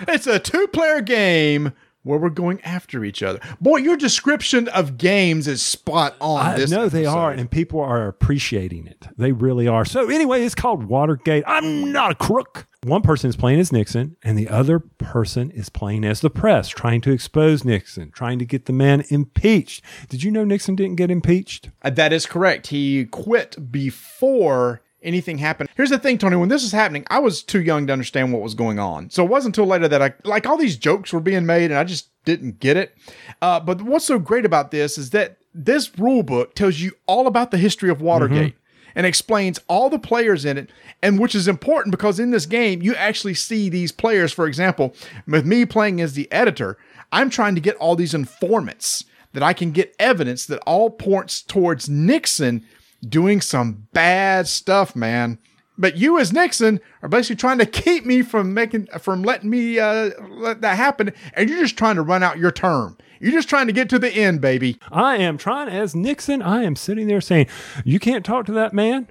It's 0.09 0.27
a 0.27 0.39
two 0.39 0.67
player 0.69 1.01
game 1.01 1.73
where 2.05 2.19
we're 2.19 2.29
going 2.31 2.61
after 2.63 3.05
each 3.05 3.23
other. 3.23 3.41
Boy, 3.61 3.79
your 3.79 3.97
description 3.97 4.69
of 4.69 4.97
games 4.97 5.49
is 5.49 5.61
spot 5.63 6.15
on. 6.21 6.47
I 6.47 6.65
know 6.67 6.89
they 6.89 7.07
are, 7.07 7.33
and 7.33 7.51
people 7.51 7.81
are 7.81 8.07
appreciating 8.07 8.87
it. 8.87 9.09
They 9.19 9.33
really 9.33 9.67
are. 9.67 9.85
So 9.85 10.09
anyway, 10.09 10.45
it's 10.45 10.55
called 10.55 10.85
Watergate. 10.85 11.45
I'm 11.47 11.91
not 11.91 12.13
a 12.13 12.15
crook. 12.15 12.67
One 12.85 13.01
person 13.01 13.31
is 13.31 13.37
playing 13.37 13.61
as 13.61 13.73
Nixon, 13.73 14.17
and 14.23 14.39
the 14.39 14.49
other 14.51 14.79
person 14.79 15.51
is 15.51 15.71
playing 15.71 16.05
as 16.05 16.21
the 16.21 16.29
press, 16.29 16.69
trying 16.69 17.01
to 17.03 17.13
expose 17.13 17.65
Nixon, 17.65 18.11
trying 18.11 18.39
to 18.39 18.45
get 18.45 18.67
the 18.67 18.75
man 18.75 19.05
impeached. 19.09 19.83
Did 20.11 20.23
you 20.23 20.31
know 20.31 20.45
Nixon 20.45 20.77
didn't 20.77 20.97
get 20.97 21.11
impeached? 21.11 21.71
Uh, 21.83 21.89
That 21.89 22.13
is 22.13 22.27
correct. 22.27 22.67
He 22.67 23.07
quit 23.07 23.73
before 23.73 24.83
anything 25.05 25.39
happened. 25.39 25.69
Here's 25.77 25.91
the 25.91 25.99
thing, 25.99 26.19
Tony. 26.19 26.37
When 26.37 26.49
this 26.49 26.63
was 26.63 26.73
happening, 26.73 27.05
I 27.09 27.19
was 27.19 27.43
too 27.43 27.63
young 27.63 27.87
to 27.87 27.93
understand 27.93 28.33
what 28.33 28.43
was 28.43 28.55
going 28.55 28.79
on. 28.79 29.11
So 29.11 29.25
it 29.25 29.31
wasn't 29.31 29.57
until 29.57 29.69
later 29.69 29.89
that 29.89 30.03
I 30.03 30.15
like 30.25 30.47
all 30.47 30.57
these 30.57 30.77
jokes 30.77 31.13
were 31.13 31.21
being 31.21 31.47
made, 31.47 31.71
and 31.71 31.79
I 31.79 31.85
just 31.85 32.09
didn't 32.25 32.61
get 32.61 32.77
it. 32.77 32.97
Uh, 33.43 33.61
but 33.61 33.83
what's 33.83 34.07
so 34.07 34.19
great 34.19 34.45
about 34.45 34.71
this 34.71 34.99
is 34.99 35.11
that 35.11 35.37
this 35.55 35.99
rule 35.99 36.23
book 36.23 36.55
tells 36.55 36.81
you 36.81 36.93
all 37.07 37.27
about 37.27 37.51
the 37.51 37.59
history 37.59 37.91
of 37.91 38.01
Watergate 38.01 38.57
and 38.97 39.07
explains 39.07 39.61
all 39.69 39.91
the 39.91 39.99
players 39.99 40.45
in 40.45 40.57
it, 40.57 40.71
and 41.03 41.19
which 41.19 41.35
is 41.35 41.49
important 41.49 41.93
because 41.93 42.19
in 42.19 42.31
this 42.31 42.47
game 42.47 42.83
you 42.83 42.95
actually 42.95 43.35
see 43.35 43.69
these 43.69 43.93
players. 43.93 44.33
For 44.33 44.47
example, 44.47 44.95
with 45.27 45.45
me 45.45 45.65
playing 45.65 46.01
as 46.01 46.15
the 46.15 46.31
editor, 46.33 46.79
I'm 47.13 47.31
trying 47.31 47.55
to 47.55 47.61
get 47.61 47.77
all 47.77 47.97
these 47.97 48.15
informants 48.15 49.05
that 49.33 49.43
I 49.43 49.53
can 49.53 49.73
get 49.73 49.95
evidence 49.99 50.47
that 50.47 50.61
all 50.61 50.91
points 50.91 51.43
towards 51.43 51.89
Nixon 51.89 52.65
doing 53.05 53.41
some 53.41 53.87
bad 53.93 54.47
stuff, 54.49 54.95
man. 54.97 55.39
But 55.77 55.97
you 55.97 56.19
as 56.21 56.33
Nixon 56.33 56.81
are 57.03 57.09
basically 57.09 57.37
trying 57.37 57.59
to 57.59 57.67
keep 57.67 58.07
me 58.07 58.23
from 58.23 58.55
making 58.55 58.87
from 58.99 59.23
letting 59.23 59.51
me 59.51 59.79
uh, 59.79 60.11
let 60.29 60.61
that 60.61 60.77
happen, 60.77 61.13
and 61.35 61.51
you're 61.51 61.61
just 61.61 61.77
trying 61.77 61.97
to 61.97 62.03
run 62.03 62.23
out 62.23 62.39
your 62.39 62.53
term. 62.53 62.97
You're 63.21 63.33
just 63.33 63.49
trying 63.49 63.67
to 63.69 63.73
get 63.73 63.89
to 63.89 63.99
the 63.99 64.11
end, 64.11 64.41
baby. 64.41 64.79
I 64.91 65.17
am 65.17 65.39
trying, 65.39 65.69
as 65.69 65.95
Nixon, 65.95 66.43
I 66.43 66.63
am 66.63 66.77
sitting 66.77 67.07
there 67.07 67.21
saying, 67.21 67.47
You 67.85 67.99
can't 67.99 68.25
talk 68.25 68.47
to 68.47 68.53
that 68.53 68.73
man. 68.73 69.09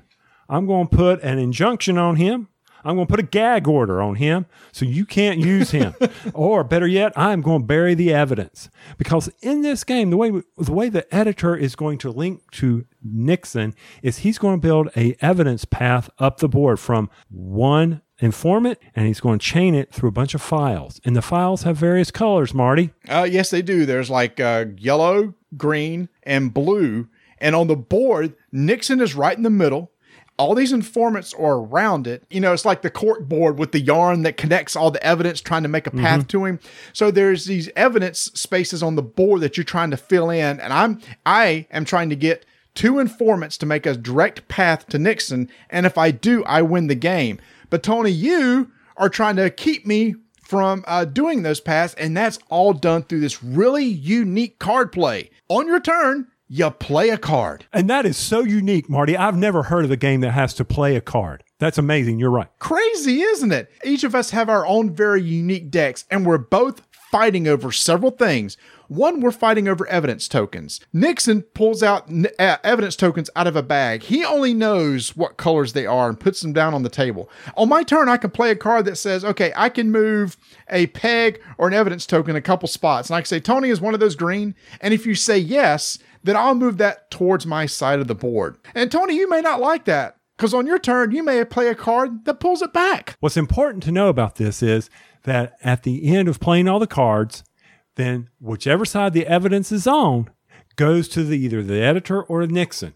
I'm 0.47 0.67
going 0.67 0.87
to 0.87 0.95
put 0.95 1.21
an 1.23 1.39
injunction 1.39 1.97
on 1.97 2.17
him. 2.17 2.47
I'm 2.83 2.95
going 2.95 3.07
to 3.07 3.11
put 3.11 3.19
a 3.19 3.23
gag 3.23 3.67
order 3.67 4.01
on 4.01 4.15
him 4.15 4.45
so 4.71 4.85
you 4.85 5.05
can't 5.05 5.39
use 5.39 5.71
him. 5.71 5.95
or 6.33 6.63
better 6.63 6.87
yet, 6.87 7.13
I'm 7.15 7.41
going 7.41 7.61
to 7.61 7.65
bury 7.65 7.93
the 7.93 8.13
evidence. 8.13 8.69
Because 8.97 9.29
in 9.41 9.61
this 9.61 9.83
game, 9.83 10.09
the 10.09 10.17
way 10.17 10.31
the 10.57 10.73
way 10.73 10.89
the 10.89 11.13
editor 11.13 11.55
is 11.55 11.75
going 11.75 11.97
to 11.99 12.11
link 12.11 12.49
to 12.51 12.85
Nixon 13.03 13.73
is 14.01 14.19
he's 14.19 14.37
going 14.37 14.59
to 14.59 14.67
build 14.67 14.89
a 14.95 15.15
evidence 15.21 15.65
path 15.65 16.09
up 16.19 16.37
the 16.37 16.49
board 16.49 16.79
from 16.79 17.09
one 17.29 18.01
informant 18.19 18.79
and 18.95 19.07
he's 19.07 19.19
going 19.19 19.39
to 19.39 19.45
chain 19.45 19.75
it 19.75 19.91
through 19.93 20.09
a 20.09 20.13
bunch 20.13 20.33
of 20.33 20.41
files. 20.41 20.99
And 21.03 21.15
the 21.15 21.21
files 21.21 21.63
have 21.63 21.77
various 21.77 22.11
colors, 22.11 22.53
Marty. 22.53 22.91
Uh, 23.07 23.27
yes, 23.29 23.49
they 23.49 23.61
do. 23.61 23.85
There's 23.85 24.09
like 24.09 24.39
uh, 24.39 24.65
yellow, 24.77 25.33
green, 25.57 26.09
and 26.23 26.53
blue. 26.53 27.09
And 27.39 27.55
on 27.55 27.67
the 27.67 27.75
board, 27.75 28.35
Nixon 28.51 29.01
is 29.01 29.15
right 29.15 29.35
in 29.35 29.43
the 29.43 29.49
middle. 29.49 29.91
All 30.37 30.55
these 30.55 30.73
informants 30.73 31.33
are 31.33 31.57
around 31.57 32.07
it. 32.07 32.23
You 32.29 32.39
know, 32.39 32.53
it's 32.53 32.65
like 32.65 32.81
the 32.81 32.89
cork 32.89 33.27
board 33.27 33.59
with 33.59 33.71
the 33.71 33.79
yarn 33.79 34.23
that 34.23 34.35
connects 34.35 34.75
all 34.75 34.89
the 34.89 35.03
evidence, 35.05 35.41
trying 35.41 35.63
to 35.63 35.69
make 35.69 35.85
a 35.85 35.91
path 35.91 36.27
to 36.29 36.45
him. 36.45 36.59
So 36.91 37.11
there's 37.11 37.45
these 37.45 37.69
evidence 37.75 38.19
spaces 38.33 38.81
on 38.81 38.95
the 38.95 39.03
board 39.03 39.41
that 39.41 39.57
you're 39.57 39.63
trying 39.63 39.91
to 39.91 39.97
fill 39.97 40.29
in, 40.31 40.59
and 40.59 40.73
I'm 40.73 40.99
I 41.25 41.67
am 41.71 41.85
trying 41.85 42.09
to 42.09 42.15
get 42.15 42.45
two 42.73 42.97
informants 42.99 43.57
to 43.59 43.65
make 43.67 43.85
a 43.85 43.95
direct 43.95 44.47
path 44.47 44.87
to 44.87 44.97
Nixon. 44.97 45.49
And 45.69 45.85
if 45.85 45.97
I 45.97 46.11
do, 46.11 46.43
I 46.45 46.63
win 46.63 46.87
the 46.87 46.95
game. 46.95 47.39
But 47.69 47.83
Tony, 47.83 48.09
you 48.09 48.71
are 48.97 49.09
trying 49.09 49.35
to 49.35 49.49
keep 49.49 49.85
me 49.85 50.15
from 50.41 50.83
uh, 50.87 51.05
doing 51.05 51.43
those 51.43 51.59
paths, 51.59 51.93
and 51.95 52.15
that's 52.15 52.39
all 52.49 52.73
done 52.73 53.03
through 53.03 53.21
this 53.21 53.43
really 53.43 53.85
unique 53.85 54.59
card 54.59 54.91
play. 54.91 55.31
On 55.49 55.67
your 55.67 55.79
turn, 55.79 56.27
you 56.47 56.69
play 56.71 57.09
a 57.09 57.17
card. 57.17 57.65
And 57.71 57.89
that 57.89 58.05
is 58.05 58.17
so 58.17 58.41
unique, 58.41 58.89
Marty. 58.89 59.17
I've 59.17 59.37
never 59.37 59.63
heard 59.63 59.85
of 59.85 59.91
a 59.91 59.97
game 59.97 60.21
that 60.21 60.31
has 60.31 60.53
to 60.55 60.65
play 60.65 60.95
a 60.95 61.01
card. 61.01 61.43
That's 61.59 61.77
amazing. 61.77 62.19
You're 62.19 62.31
right. 62.31 62.49
Crazy, 62.59 63.21
isn't 63.21 63.51
it? 63.51 63.71
Each 63.83 64.03
of 64.03 64.15
us 64.15 64.31
have 64.31 64.49
our 64.49 64.65
own 64.65 64.93
very 64.93 65.23
unique 65.23 65.71
decks, 65.71 66.05
and 66.11 66.25
we're 66.25 66.37
both 66.37 66.81
fighting 67.11 67.47
over 67.47 67.71
several 67.71 68.11
things. 68.11 68.57
One, 68.93 69.21
we're 69.21 69.31
fighting 69.31 69.67
over 69.67 69.87
evidence 69.87 70.27
tokens. 70.27 70.79
Nixon 70.93 71.41
pulls 71.41 71.81
out 71.81 72.07
n- 72.09 72.27
uh, 72.37 72.57
evidence 72.63 72.95
tokens 72.95 73.27
out 73.35 73.47
of 73.47 73.55
a 73.55 73.63
bag. 73.63 74.03
He 74.03 74.23
only 74.23 74.53
knows 74.53 75.15
what 75.15 75.35
colors 75.35 75.73
they 75.73 75.87
are 75.87 76.09
and 76.09 76.19
puts 76.19 76.41
them 76.41 76.53
down 76.53 76.75
on 76.75 76.83
the 76.83 76.89
table. 76.89 77.27
On 77.57 77.67
my 77.67 77.81
turn, 77.81 78.07
I 78.07 78.17
can 78.17 78.29
play 78.29 78.51
a 78.51 78.55
card 78.55 78.85
that 78.85 78.97
says, 78.97 79.25
okay, 79.25 79.51
I 79.55 79.69
can 79.69 79.91
move 79.91 80.37
a 80.69 80.85
peg 80.87 81.41
or 81.57 81.67
an 81.67 81.73
evidence 81.73 82.05
token 82.05 82.35
a 82.35 82.41
couple 82.41 82.67
spots. 82.67 83.09
And 83.09 83.15
I 83.15 83.21
can 83.21 83.25
say, 83.25 83.39
Tony 83.39 83.69
is 83.69 83.81
one 83.81 83.95
of 83.95 83.99
those 83.99 84.15
green. 84.15 84.53
And 84.79 84.93
if 84.93 85.07
you 85.07 85.15
say 85.15 85.39
yes, 85.39 85.97
then 86.23 86.37
I'll 86.37 86.53
move 86.53 86.77
that 86.77 87.09
towards 87.09 87.47
my 87.47 87.65
side 87.65 87.99
of 87.99 88.07
the 88.07 88.13
board. 88.13 88.57
And 88.75 88.91
Tony, 88.91 89.15
you 89.15 89.27
may 89.27 89.41
not 89.41 89.59
like 89.59 89.85
that. 89.85 90.17
Because 90.37 90.53
on 90.53 90.67
your 90.67 90.79
turn, 90.79 91.11
you 91.11 91.23
may 91.23 91.43
play 91.45 91.67
a 91.67 91.75
card 91.75 92.25
that 92.25 92.39
pulls 92.39 92.61
it 92.61 92.73
back. 92.73 93.15
What's 93.19 93.37
important 93.37 93.81
to 93.83 93.91
know 93.91 94.09
about 94.09 94.35
this 94.35 94.61
is 94.61 94.89
that 95.23 95.57
at 95.63 95.81
the 95.81 96.15
end 96.15 96.27
of 96.27 96.39
playing 96.39 96.67
all 96.67 96.79
the 96.79 96.87
cards, 96.87 97.43
then 97.95 98.29
whichever 98.39 98.85
side 98.85 99.13
the 99.13 99.27
evidence 99.27 99.71
is 99.71 99.87
on 99.87 100.29
goes 100.75 101.07
to 101.09 101.23
the, 101.23 101.37
either 101.37 101.61
the 101.61 101.81
editor 101.81 102.23
or 102.23 102.45
Nixon. 102.47 102.93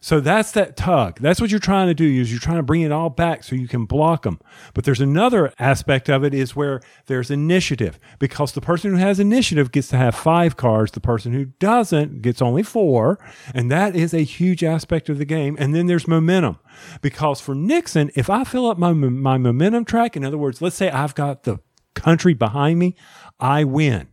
So 0.00 0.20
that's 0.20 0.52
that 0.52 0.76
tug. 0.76 1.18
That's 1.20 1.40
what 1.40 1.50
you're 1.50 1.58
trying 1.58 1.88
to 1.88 1.94
do 1.94 2.04
is 2.04 2.30
you're 2.30 2.40
trying 2.40 2.58
to 2.58 2.62
bring 2.62 2.82
it 2.82 2.92
all 2.92 3.10
back 3.10 3.42
so 3.42 3.56
you 3.56 3.66
can 3.66 3.84
block 3.84 4.22
them. 4.22 4.38
But 4.72 4.84
there's 4.84 5.00
another 5.00 5.52
aspect 5.58 6.08
of 6.08 6.22
it 6.22 6.34
is 6.34 6.54
where 6.54 6.80
there's 7.06 7.30
initiative 7.30 7.98
because 8.20 8.52
the 8.52 8.60
person 8.60 8.92
who 8.92 8.96
has 8.98 9.18
initiative 9.18 9.72
gets 9.72 9.88
to 9.88 9.96
have 9.96 10.14
five 10.14 10.56
cards. 10.56 10.92
The 10.92 11.00
person 11.00 11.32
who 11.32 11.46
doesn't 11.46 12.22
gets 12.22 12.40
only 12.40 12.62
four. 12.62 13.18
And 13.52 13.70
that 13.72 13.96
is 13.96 14.14
a 14.14 14.20
huge 14.20 14.62
aspect 14.62 15.08
of 15.08 15.18
the 15.18 15.24
game. 15.24 15.56
And 15.58 15.74
then 15.74 15.86
there's 15.86 16.06
momentum 16.06 16.58
because 17.02 17.40
for 17.40 17.54
Nixon, 17.56 18.12
if 18.14 18.30
I 18.30 18.44
fill 18.44 18.70
up 18.70 18.78
my, 18.78 18.92
my 18.92 19.36
momentum 19.36 19.84
track, 19.84 20.16
in 20.16 20.24
other 20.24 20.38
words, 20.38 20.62
let's 20.62 20.76
say 20.76 20.90
I've 20.90 21.16
got 21.16 21.42
the 21.42 21.58
country 21.94 22.34
behind 22.34 22.78
me, 22.78 22.94
I 23.40 23.64
win. 23.64 24.08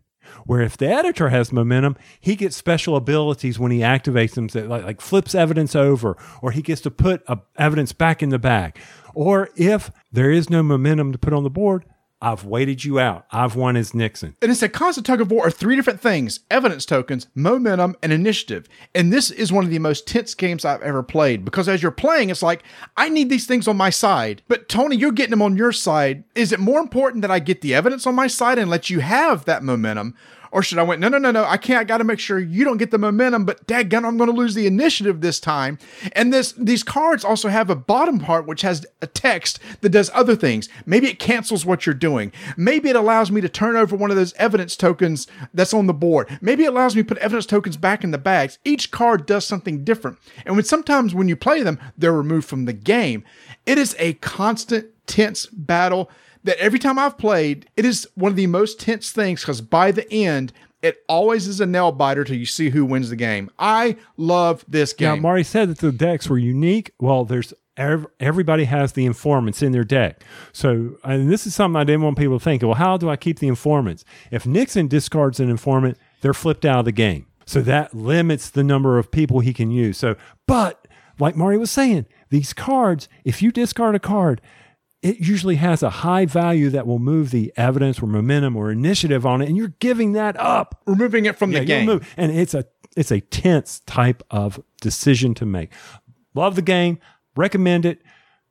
Where 0.45 0.61
if 0.61 0.77
the 0.77 0.87
editor 0.87 1.29
has 1.29 1.51
momentum, 1.51 1.97
he 2.19 2.35
gets 2.35 2.55
special 2.55 2.95
abilities 2.95 3.57
when 3.57 3.71
he 3.71 3.79
activates 3.79 4.33
them, 4.33 4.47
like, 4.69 4.83
like 4.83 5.01
flips 5.01 5.33
evidence 5.33 5.75
over, 5.75 6.17
or 6.41 6.51
he 6.51 6.61
gets 6.61 6.81
to 6.81 6.91
put 6.91 7.23
a, 7.27 7.39
evidence 7.57 7.93
back 7.93 8.21
in 8.21 8.29
the 8.29 8.39
bag. 8.39 8.77
Or 9.13 9.49
if 9.55 9.91
there 10.11 10.31
is 10.31 10.49
no 10.49 10.61
momentum 10.61 11.11
to 11.11 11.17
put 11.17 11.33
on 11.33 11.43
the 11.43 11.49
board, 11.49 11.85
I've 12.21 12.45
waited 12.45 12.83
you 12.83 12.99
out. 12.99 13.25
I've 13.31 13.55
won 13.55 13.75
as 13.75 13.93
Nixon. 13.93 14.35
And 14.41 14.51
it's 14.51 14.63
a 14.63 14.69
constant 14.69 15.05
tug 15.05 15.21
of 15.21 15.31
war 15.31 15.47
of 15.47 15.53
three 15.53 15.75
different 15.75 15.99
things 15.99 16.39
evidence 16.49 16.85
tokens, 16.85 17.27
momentum, 17.35 17.95
and 18.01 18.13
initiative. 18.13 18.67
And 18.93 19.11
this 19.11 19.29
is 19.29 19.51
one 19.51 19.63
of 19.63 19.69
the 19.69 19.79
most 19.79 20.07
tense 20.07 20.33
games 20.33 20.63
I've 20.63 20.81
ever 20.81 21.03
played 21.03 21.43
because 21.43 21.67
as 21.67 21.81
you're 21.81 21.91
playing, 21.91 22.29
it's 22.29 22.43
like, 22.43 22.63
I 22.95 23.09
need 23.09 23.29
these 23.29 23.45
things 23.45 23.67
on 23.67 23.77
my 23.77 23.89
side. 23.89 24.41
But 24.47 24.69
Tony, 24.69 24.95
you're 24.95 25.11
getting 25.11 25.31
them 25.31 25.41
on 25.41 25.57
your 25.57 25.71
side. 25.71 26.23
Is 26.35 26.51
it 26.51 26.59
more 26.59 26.79
important 26.79 27.21
that 27.21 27.31
I 27.31 27.39
get 27.39 27.61
the 27.61 27.75
evidence 27.75 28.07
on 28.07 28.15
my 28.15 28.27
side 28.27 28.57
and 28.57 28.69
let 28.69 28.89
you 28.89 29.01
have 29.01 29.45
that 29.45 29.63
momentum? 29.63 30.15
Or 30.55 30.63
should 30.63 30.77
I 30.77 30.83
went, 30.83 31.01
no, 31.01 31.09
no, 31.09 31.17
no, 31.17 31.31
no, 31.31 31.43
I 31.43 31.57
can't. 31.57 31.81
I 31.81 31.83
got 31.83 31.97
to 31.97 32.05
make 32.05 32.17
sure 32.17 32.39
you 32.39 32.63
don't 32.63 32.77
get 32.77 32.89
the 32.89 32.97
momentum, 32.97 33.43
but 33.43 33.67
dadgun, 33.67 34.05
I'm 34.05 34.15
going 34.15 34.29
to 34.29 34.35
lose 34.35 34.55
the 34.55 34.67
initiative 34.67 35.19
this 35.19 35.37
time. 35.37 35.77
And 36.13 36.31
this, 36.31 36.53
these 36.53 36.81
cards 36.81 37.25
also 37.25 37.49
have 37.49 37.69
a 37.69 37.75
bottom 37.75 38.19
part, 38.19 38.47
which 38.47 38.61
has 38.61 38.85
a 39.01 39.07
text 39.07 39.59
that 39.81 39.89
does 39.89 40.09
other 40.13 40.33
things. 40.33 40.69
Maybe 40.85 41.07
it 41.07 41.19
cancels 41.19 41.65
what 41.65 41.85
you're 41.85 41.93
doing. 41.93 42.31
Maybe 42.55 42.87
it 42.87 42.95
allows 42.95 43.31
me 43.31 43.41
to 43.41 43.49
turn 43.49 43.75
over 43.75 43.97
one 43.97 44.11
of 44.11 44.15
those 44.15 44.33
evidence 44.35 44.77
tokens 44.77 45.27
that's 45.53 45.73
on 45.73 45.87
the 45.87 45.93
board. 45.93 46.39
Maybe 46.39 46.63
it 46.63 46.71
allows 46.71 46.95
me 46.95 47.01
to 47.01 47.07
put 47.09 47.17
evidence 47.17 47.47
tokens 47.47 47.75
back 47.75 48.05
in 48.05 48.11
the 48.11 48.17
bags. 48.17 48.57
Each 48.63 48.91
card 48.91 49.25
does 49.25 49.45
something 49.45 49.83
different. 49.83 50.19
And 50.45 50.55
when 50.55 50.63
sometimes 50.63 51.13
when 51.13 51.27
you 51.27 51.35
play 51.35 51.63
them, 51.63 51.81
they're 51.97 52.13
removed 52.13 52.47
from 52.47 52.63
the 52.63 52.71
game. 52.71 53.25
It 53.65 53.77
is 53.77 53.93
a 53.99 54.13
constant 54.13 54.87
tense 55.05 55.47
battle 55.47 56.09
that 56.45 56.57
every 56.57 56.79
time 56.79 56.97
I've 56.97 57.17
played, 57.17 57.69
it 57.75 57.85
is 57.85 58.07
one 58.15 58.31
of 58.31 58.35
the 58.35 58.47
most 58.47 58.79
tense 58.79 59.11
things 59.11 59.41
because 59.41 59.61
by 59.61 59.91
the 59.91 60.11
end, 60.11 60.53
it 60.81 61.03
always 61.09 61.47
is 61.47 61.59
a 61.59 61.65
nail 61.65 61.91
biter 61.91 62.23
till 62.23 62.37
you 62.37 62.45
see 62.45 62.69
who 62.69 62.85
wins 62.85 63.09
the 63.09 63.15
game. 63.15 63.49
I 63.57 63.97
love 64.17 64.63
this 64.67 64.93
game. 64.93 65.15
Now. 65.15 65.21
Marty 65.21 65.43
said 65.43 65.69
that 65.69 65.79
the 65.79 65.91
decks 65.91 66.29
were 66.29 66.37
unique. 66.37 66.91
Well, 66.99 67.25
there's 67.25 67.53
everybody 67.77 68.65
has 68.65 68.93
the 68.93 69.05
informants 69.05 69.61
in 69.61 69.73
their 69.73 69.83
deck. 69.83 70.23
So, 70.53 70.97
and 71.03 71.29
this 71.29 71.45
is 71.45 71.53
something 71.53 71.75
I 71.75 71.83
didn't 71.83 72.03
want 72.03 72.17
people 72.17 72.39
to 72.39 72.43
think. 72.43 72.63
Well, 72.63 72.75
how 72.75 72.95
do 72.95 73.09
I 73.09 73.17
keep 73.17 73.39
the 73.39 73.49
informants? 73.49 74.05
If 74.31 74.45
Nixon 74.45 74.87
discards 74.87 75.41
an 75.41 75.49
informant, 75.49 75.97
they're 76.21 76.33
flipped 76.33 76.63
out 76.63 76.79
of 76.79 76.85
the 76.85 76.93
game. 76.93 77.25
So 77.45 77.61
that 77.61 77.93
limits 77.93 78.49
the 78.49 78.63
number 78.63 78.97
of 78.97 79.11
people 79.11 79.39
he 79.41 79.53
can 79.53 79.71
use. 79.71 79.97
So, 79.97 80.15
but 80.47 80.87
like 81.19 81.35
Marty 81.35 81.57
was 81.57 81.71
saying, 81.71 82.05
these 82.29 82.53
cards, 82.53 83.09
if 83.23 83.41
you 83.41 83.51
discard 83.51 83.95
a 83.95 83.99
card, 83.99 84.41
it 85.05 85.19
usually 85.19 85.55
has 85.57 85.83
a 85.83 85.89
high 85.89 86.25
value 86.25 86.69
that 86.71 86.87
will 86.87 86.99
move 86.99 87.31
the 87.31 87.53
evidence 87.55 88.01
or 88.01 88.07
momentum 88.07 88.55
or 88.55 88.71
initiative 88.71 89.25
on 89.25 89.41
it, 89.41 89.47
and 89.47 89.55
you're 89.57 89.73
giving 89.79 90.13
that 90.13 90.35
up. 90.39 90.81
Removing 90.85 91.25
it 91.25 91.37
from 91.37 91.51
Yeah, 91.51 91.59
the 91.59 91.65
game. 91.65 91.85
move. 91.85 92.13
And 92.17 92.31
it's 92.31 92.53
a 92.53 92.65
it's 92.97 93.11
a 93.11 93.19
tense 93.21 93.81
type 93.85 94.23
of 94.31 94.59
decision 94.81 95.33
to 95.35 95.45
make. 95.45 95.71
Love 96.33 96.55
the 96.55 96.61
game. 96.61 96.97
Recommend 97.35 97.85
it. 97.85 98.01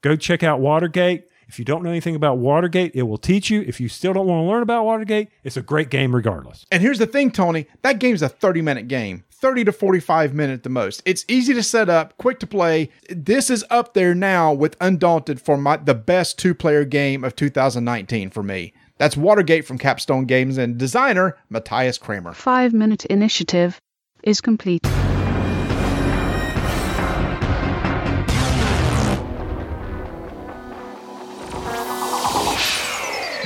Go 0.02 0.16
check 0.16 0.42
out 0.42 0.61
Watergate. 0.61 1.24
If 1.55 1.61
you 1.61 1.64
don't 1.64 1.84
know 1.84 1.90
anything 1.90 2.16
about 2.16 2.38
Watergate, 2.38 2.96
it 2.96 3.05
will 3.05 3.16
teach 3.16 3.48
you. 3.48 3.61
If 3.61 3.80
you 3.80 3.88
still 3.88 4.12
don't 4.12 4.26
want 4.26 4.44
to 4.44 4.50
learn 4.50 4.64
about 4.64 4.84
Watergate, 4.84 5.28
it's 5.44 5.57
a 5.57 5.62
great 5.62 5.88
game 5.88 6.12
regardless. 6.12 6.66
And 6.72 6.82
here's 6.82 6.98
the 6.98 7.07
thing, 7.07 7.30
Tony, 7.30 7.68
that 7.82 8.00
game's 8.00 8.22
a 8.22 8.28
30 8.28 8.61
minute 8.61 8.88
game. 8.88 9.22
30 9.30 9.66
to 9.66 9.70
45 9.72 10.34
minute 10.34 10.55
at 10.55 10.62
the 10.64 10.68
most. 10.68 11.00
It's 11.05 11.24
easy 11.28 11.55
to 11.55 11.62
set 11.62 11.88
up, 11.88 12.18
quick 12.18 12.40
to 12.40 12.46
play. 12.48 12.90
This 13.09 13.50
is 13.50 13.64
up 13.70 13.94
there 13.94 14.16
now 14.16 14.52
with 14.52 14.76
Undaunted 14.80 15.40
for 15.40 15.57
my 15.57 15.76
the 15.76 15.94
best 15.94 16.40
two-player 16.40 16.84
game 16.84 17.22
of 17.22 17.36
2019 17.36 18.30
for 18.30 18.42
me. 18.42 18.72
That's 18.98 19.16
Watergate 19.16 19.64
from 19.64 19.78
Capstone 19.78 20.24
Games 20.24 20.59
and 20.59 20.76
designer 20.76 21.36
Matthias 21.50 21.98
Cramer. 21.98 22.32
Five 22.32 22.72
minute 22.72 23.05
initiative 23.05 23.80
is 24.24 24.40
complete. 24.40 24.84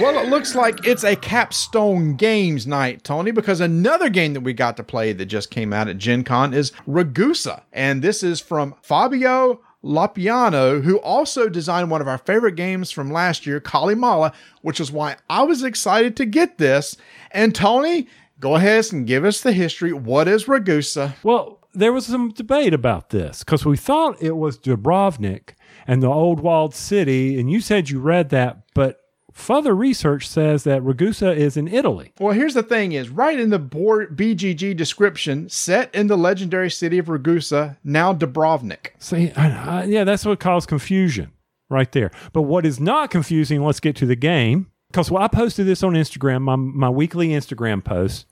Well, 0.01 0.17
it 0.25 0.29
looks 0.29 0.55
like 0.55 0.87
it's 0.87 1.03
a 1.03 1.17
capstone 1.17 2.15
games 2.15 2.69
night, 2.69 3.03
Tony, 3.03 3.33
because 3.33 3.61
another 3.61 4.09
game 4.09 4.33
that 4.35 4.43
we 4.43 4.53
got 4.53 4.77
to 4.77 4.85
play 4.85 5.13
that 5.13 5.27
just 5.27 5.51
came 5.51 5.73
out 5.73 5.89
at 5.89 5.99
Gen 5.99 6.23
Con 6.23 6.55
is 6.55 6.71
Ragusa. 6.87 7.63
And 7.73 8.01
this 8.01 8.23
is 8.23 8.41
from 8.41 8.77
Fabio 8.81 9.61
Lopiano, 9.83 10.85
who 10.85 10.99
also 10.99 11.49
designed 11.49 11.91
one 11.91 12.01
of 12.01 12.07
our 12.07 12.19
favorite 12.19 12.55
games 12.55 12.93
from 12.93 13.11
last 13.11 13.45
year, 13.45 13.61
Calimala, 13.61 14.33
which 14.63 14.79
is 14.79 14.93
why 14.93 15.17
I 15.29 15.43
was 15.43 15.65
excited 15.65 16.17
to 16.19 16.27
get 16.27 16.59
this. 16.59 16.97
And 17.33 17.53
Tony, 17.53 18.07
go 18.39 18.55
ahead 18.55 18.93
and 18.93 19.05
give 19.05 19.25
us 19.25 19.41
the 19.41 19.53
history. 19.53 19.93
What 19.93 20.29
is 20.29 20.45
Ragusa? 20.45 21.17
Well, 21.25 21.59
there 21.75 21.93
was 21.93 22.07
some 22.07 22.31
debate 22.31 22.73
about 22.73 23.11
this 23.11 23.43
because 23.43 23.67
we 23.67 23.77
thought 23.77 24.23
it 24.23 24.37
was 24.37 24.59
Dubrovnik 24.59 25.55
and 25.89 26.05
the 26.05 26.09
old 26.09 26.39
walled 26.39 26.75
city, 26.75 27.41
and 27.41 27.51
you 27.51 27.61
said 27.61 27.91
you 27.91 27.99
read 27.99 28.29
that, 28.29 28.63
but 28.75 29.01
further 29.39 29.75
research 29.75 30.29
says 30.29 30.65
that 30.65 30.83
Ragusa 30.83 31.35
is 31.35 31.57
in 31.57 31.69
Italy. 31.69 32.13
Well, 32.19 32.35
here's 32.35 32.55
the 32.55 32.63
thing 32.63 32.93
is 32.93 33.09
right 33.09 33.39
in 33.39 33.51
the 33.51 33.59
board 33.59 34.17
BGG 34.17 34.77
description, 34.77 35.49
set 35.49 35.95
in 35.95 36.09
the 36.09 36.19
legendary 36.19 36.71
city 36.71 36.99
of 36.99 37.07
Ragusa, 37.07 37.77
now 37.85 38.13
Dubrovnik. 38.13 38.91
See, 38.99 39.31
I, 39.33 39.81
I, 39.81 39.85
yeah, 39.85 40.05
that's 40.05 40.25
what 40.27 40.41
caused 40.41 40.69
confusion 40.69 41.33
right 41.71 41.91
there. 41.93 42.11
But 42.33 42.43
what 42.43 42.67
is 42.67 42.81
not 42.81 43.11
confusing, 43.11 43.63
let's 43.63 43.81
get 43.81 43.97
to 43.97 44.07
the 44.07 44.17
game. 44.17 44.71
Because 44.91 45.11
well, 45.11 45.23
I 45.23 45.29
posted 45.29 45.67
this 45.67 45.83
on 45.83 45.93
Instagram, 45.93 46.43
my, 46.43 46.57
my 46.57 46.89
weekly 46.89 47.29
Instagram 47.29 47.85
post, 47.85 48.27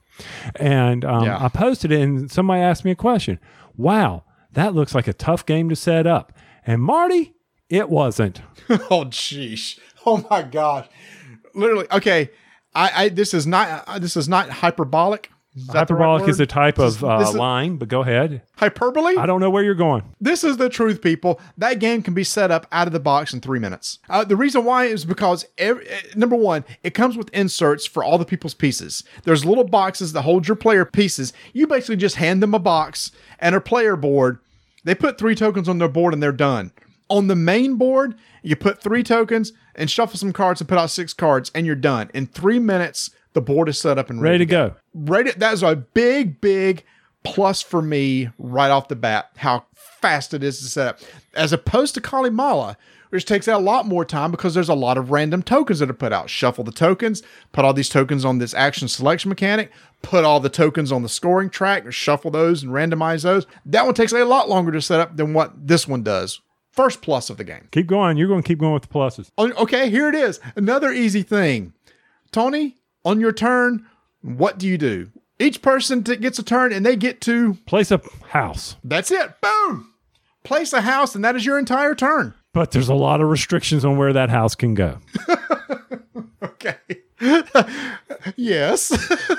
and 0.57 1.04
um, 1.04 1.24
Yeah. 1.24 1.42
I 1.42 1.48
posted 1.48 1.92
it, 1.92 2.00
and 2.00 2.30
somebody 2.30 2.62
asked 2.62 2.84
me 2.84 2.90
a 2.90 2.96
question. 2.96 3.38
Wow, 3.76 4.24
that 4.52 4.74
looks 4.74 4.94
like 4.94 5.07
a 5.07 5.12
tough 5.12 5.44
game 5.44 5.68
to 5.68 5.76
set 5.76 6.07
up. 6.07 6.32
And 6.66 6.82
Marty, 6.82 7.34
it 7.68 7.90
wasn't. 7.90 8.40
oh 8.70 9.04
jeez 9.04 9.78
oh 10.07 10.26
my 10.30 10.42
gosh. 10.42 10.88
Literally 11.54 11.86
okay 11.90 12.30
i, 12.76 13.04
I 13.04 13.09
this 13.09 13.34
is 13.34 13.46
not 13.46 13.84
uh, 13.88 13.98
this 13.98 14.16
is 14.16 14.28
not 14.28 14.50
hyperbolic. 14.50 15.30
Is 15.57 15.68
the 15.68 15.72
right 15.72 15.78
Hyperbolic 15.78 16.28
is 16.28 16.38
a 16.38 16.44
type 16.44 16.78
of 16.78 17.02
uh, 17.02 17.20
is- 17.20 17.34
line, 17.34 17.78
but 17.78 17.88
go 17.88 18.02
ahead. 18.02 18.42
hyperbole? 18.59 19.16
I 19.16 19.24
don't 19.24 19.40
know 19.40 19.48
where 19.48 19.64
you're 19.64 19.74
going. 19.74 20.02
this 20.20 20.44
is 20.44 20.59
the 20.59 20.68
truth 20.68 21.00
people. 21.00 21.40
That 21.57 21.78
game 21.78 22.02
can 22.02 22.12
be 22.12 22.24
set 22.24 22.50
up 22.50 22.66
out 22.70 22.86
of 22.86 22.92
the 22.92 23.00
box 23.00 23.32
in 23.32 23.40
three 23.40 23.59
minutes. 23.59 23.98
Uh, 24.11 24.22
the 24.22 24.36
reason 24.36 24.66
why 24.66 24.84
is 24.84 25.07
because 25.07 25.46
every, 25.57 25.90
uh, 25.90 25.96
number 26.14 26.36
one 26.36 26.66
it 26.82 26.90
comes 26.90 27.16
with 27.16 27.30
inserts 27.30 27.86
for 27.86 28.04
all 28.04 28.18
the 28.18 28.26
people's 28.26 28.52
pieces. 28.52 29.02
There's 29.24 29.46
little 29.46 29.64
boxes 29.64 30.12
that 30.12 30.22
hold 30.22 30.46
your 30.46 30.57
player 30.57 30.84
pieces. 30.84 31.32
You 31.54 31.66
basically 31.66 31.96
just 31.96 32.16
hand 32.16 32.42
them 32.42 32.52
a 32.52 32.59
box 32.59 33.11
and 33.38 33.54
a 33.54 33.61
player 33.62 33.96
board. 33.96 34.40
They 34.84 34.94
put 34.94 35.16
three 35.16 35.34
tokens 35.34 35.70
on 35.70 35.78
their 35.78 35.88
board 35.88 36.12
and 36.12 36.22
they're 36.22 36.32
done 36.32 36.70
on 37.09 37.28
the 37.28 37.36
main 37.36 37.76
board 37.76 38.14
you 38.42 38.57
put 38.57 38.82
three 38.82 39.02
tokens 39.02 39.52
and 39.74 39.90
shuffle 39.90 40.18
some 40.18 40.32
cards 40.32 40.61
and 40.61 40.68
put 40.68 40.78
out 40.78 40.90
six 40.90 41.12
cards 41.12 41.50
and 41.54 41.66
you're 41.66 41.74
done 41.74 42.11
in 42.14 42.26
three 42.26 42.59
minutes 42.59 43.11
the 43.36 43.42
board 43.42 43.68
is 43.68 43.78
set 43.78 43.98
up 43.98 44.09
and 44.09 44.22
Ready 44.22 44.38
to 44.38 44.46
go. 44.46 44.74
Ready, 44.94 45.30
that 45.32 45.52
is 45.52 45.62
a 45.62 45.76
big, 45.76 46.40
big 46.40 46.84
plus 47.22 47.61
for 47.61 47.82
me 47.82 48.30
right 48.38 48.70
off 48.70 48.88
the 48.88 48.96
bat. 48.96 49.30
How 49.36 49.66
fast 49.74 50.32
it 50.32 50.42
is 50.42 50.59
to 50.61 50.64
set 50.64 50.88
up, 50.88 51.00
as 51.34 51.52
opposed 51.52 51.94
to 51.94 52.00
Calimala, 52.00 52.76
which 53.11 53.26
takes 53.26 53.46
a 53.46 53.59
lot 53.59 53.86
more 53.86 54.07
time 54.07 54.30
because 54.30 54.54
there's 54.54 54.70
a 54.70 54.74
lot 54.74 54.96
of 54.96 55.11
random 55.11 55.42
tokens 55.42 55.80
that 55.80 55.90
are 55.90 55.94
put 55.94 56.14
out. 56.14 56.30
Shuffle 56.30 56.64
the 56.64 56.72
tokens, 56.72 57.22
put 57.52 57.64
all 57.64 57.74
these 57.74 57.90
tokens 57.90 58.24
on 58.24 58.38
this 58.38 58.54
action 58.54 58.88
selection 58.88 59.28
mechanic, 59.28 59.70
put 60.00 60.24
all 60.24 60.40
the 60.40 60.48
tokens 60.48 60.90
on 60.90 61.02
the 61.02 61.09
scoring 61.09 61.50
track, 61.50 61.92
shuffle 61.92 62.30
those 62.30 62.62
and 62.62 62.72
randomize 62.72 63.22
those. 63.22 63.46
That 63.66 63.84
one 63.84 63.94
takes 63.94 64.12
a 64.12 64.24
lot 64.24 64.48
longer 64.48 64.72
to 64.72 64.80
set 64.80 65.00
up 65.00 65.16
than 65.16 65.34
what 65.34 65.66
this 65.66 65.86
one 65.86 66.02
does. 66.02 66.40
First 66.76 67.00
plus 67.02 67.30
of 67.30 67.38
the 67.38 67.44
game. 67.44 67.66
Keep 67.72 67.86
going. 67.88 68.16
You're 68.18 68.28
going 68.28 68.42
to 68.42 68.46
keep 68.46 68.58
going 68.60 68.74
with 68.74 68.82
the 68.82 68.88
pluses. 68.88 69.30
Okay, 69.38 69.88
here 69.90 70.08
it 70.08 70.14
is. 70.14 70.38
Another 70.54 70.92
easy 70.92 71.22
thing. 71.22 71.72
Tony, 72.32 72.76
on 73.04 73.18
your 73.18 73.32
turn, 73.32 73.86
what 74.20 74.58
do 74.58 74.66
you 74.68 74.76
do? 74.76 75.10
Each 75.38 75.62
person 75.62 76.04
t- 76.04 76.16
gets 76.16 76.38
a 76.38 76.42
turn 76.42 76.72
and 76.72 76.84
they 76.84 76.94
get 76.96 77.20
to, 77.22 77.54
Place 77.66 77.90
a 77.90 78.00
house, 78.28 78.76
that's 78.84 79.10
it, 79.10 79.40
boom, 79.40 79.92
place 80.44 80.72
a 80.72 80.80
house, 80.82 81.14
and 81.14 81.24
that 81.24 81.36
is 81.36 81.44
your 81.46 81.58
entire 81.58 81.94
turn. 81.94 82.34
but 82.54 82.70
there's 82.72 82.88
a 82.88 82.94
lot 82.94 83.20
of 83.20 83.28
restrictions 83.28 83.84
on 83.84 83.96
where 83.98 84.12
that 84.14 84.30
house 84.30 84.54
can 84.54 84.74
go. 84.74 84.98
Okay. 86.42 86.76
yes, 88.36 88.88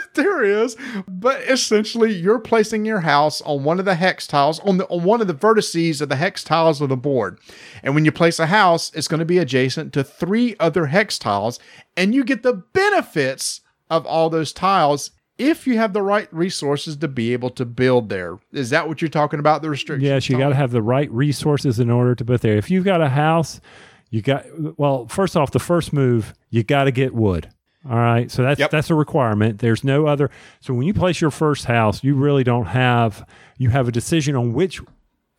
there 0.15 0.43
is. 0.43 0.75
But 1.07 1.41
essentially, 1.41 2.13
you're 2.13 2.39
placing 2.39 2.85
your 2.85 3.01
house 3.01 3.41
on 3.41 3.63
one 3.63 3.79
of 3.79 3.85
the 3.85 3.95
hex 3.95 4.25
tiles, 4.27 4.59
on, 4.61 4.77
the, 4.77 4.85
on 4.87 5.03
one 5.03 5.21
of 5.21 5.27
the 5.27 5.33
vertices 5.33 6.01
of 6.01 6.09
the 6.09 6.15
hex 6.15 6.43
tiles 6.43 6.81
of 6.81 6.89
the 6.89 6.97
board. 6.97 7.39
And 7.83 7.93
when 7.93 8.05
you 8.05 8.11
place 8.11 8.39
a 8.39 8.47
house, 8.47 8.91
it's 8.93 9.07
going 9.07 9.19
to 9.19 9.25
be 9.25 9.37
adjacent 9.37 9.93
to 9.93 10.03
three 10.03 10.55
other 10.59 10.87
hex 10.87 11.19
tiles, 11.19 11.59
and 11.95 12.15
you 12.15 12.23
get 12.23 12.43
the 12.43 12.53
benefits 12.53 13.61
of 13.89 14.05
all 14.05 14.29
those 14.29 14.51
tiles 14.51 15.11
if 15.37 15.67
you 15.67 15.77
have 15.77 15.93
the 15.93 16.01
right 16.01 16.31
resources 16.33 16.95
to 16.97 17.07
be 17.07 17.31
able 17.33 17.51
to 17.51 17.65
build 17.65 18.09
there. 18.09 18.39
Is 18.51 18.71
that 18.71 18.87
what 18.87 19.01
you're 19.01 19.09
talking 19.09 19.39
about? 19.39 19.61
The 19.61 19.69
restrictions? 19.69 20.07
Yes, 20.07 20.29
you 20.29 20.37
got 20.37 20.49
to 20.49 20.55
have 20.55 20.71
the 20.71 20.81
right 20.81 21.11
resources 21.11 21.79
in 21.79 21.89
order 21.89 22.15
to 22.15 22.25
put 22.25 22.41
there. 22.41 22.57
If 22.57 22.71
you've 22.71 22.85
got 22.85 23.01
a 23.01 23.09
house, 23.09 23.61
you 24.09 24.21
got 24.21 24.45
well. 24.77 25.07
First 25.07 25.35
off, 25.35 25.51
the 25.51 25.59
first 25.59 25.93
move 25.93 26.33
you 26.49 26.63
got 26.63 26.85
to 26.85 26.91
get 26.91 27.13
wood. 27.13 27.49
All 27.89 27.95
right, 27.97 28.29
so 28.29 28.43
that's 28.43 28.59
Yep. 28.59 28.71
that's 28.71 28.89
a 28.89 28.95
requirement. 28.95 29.59
There's 29.59 29.83
no 29.83 30.07
other. 30.07 30.29
So 30.59 30.73
when 30.73 30.85
you 30.87 30.93
place 30.93 31.21
your 31.21 31.31
first 31.31 31.65
house, 31.65 32.03
you 32.03 32.15
really 32.15 32.43
don't 32.43 32.65
have 32.67 33.25
you 33.57 33.69
have 33.69 33.87
a 33.87 33.91
decision 33.91 34.35
on 34.35 34.53
which 34.53 34.81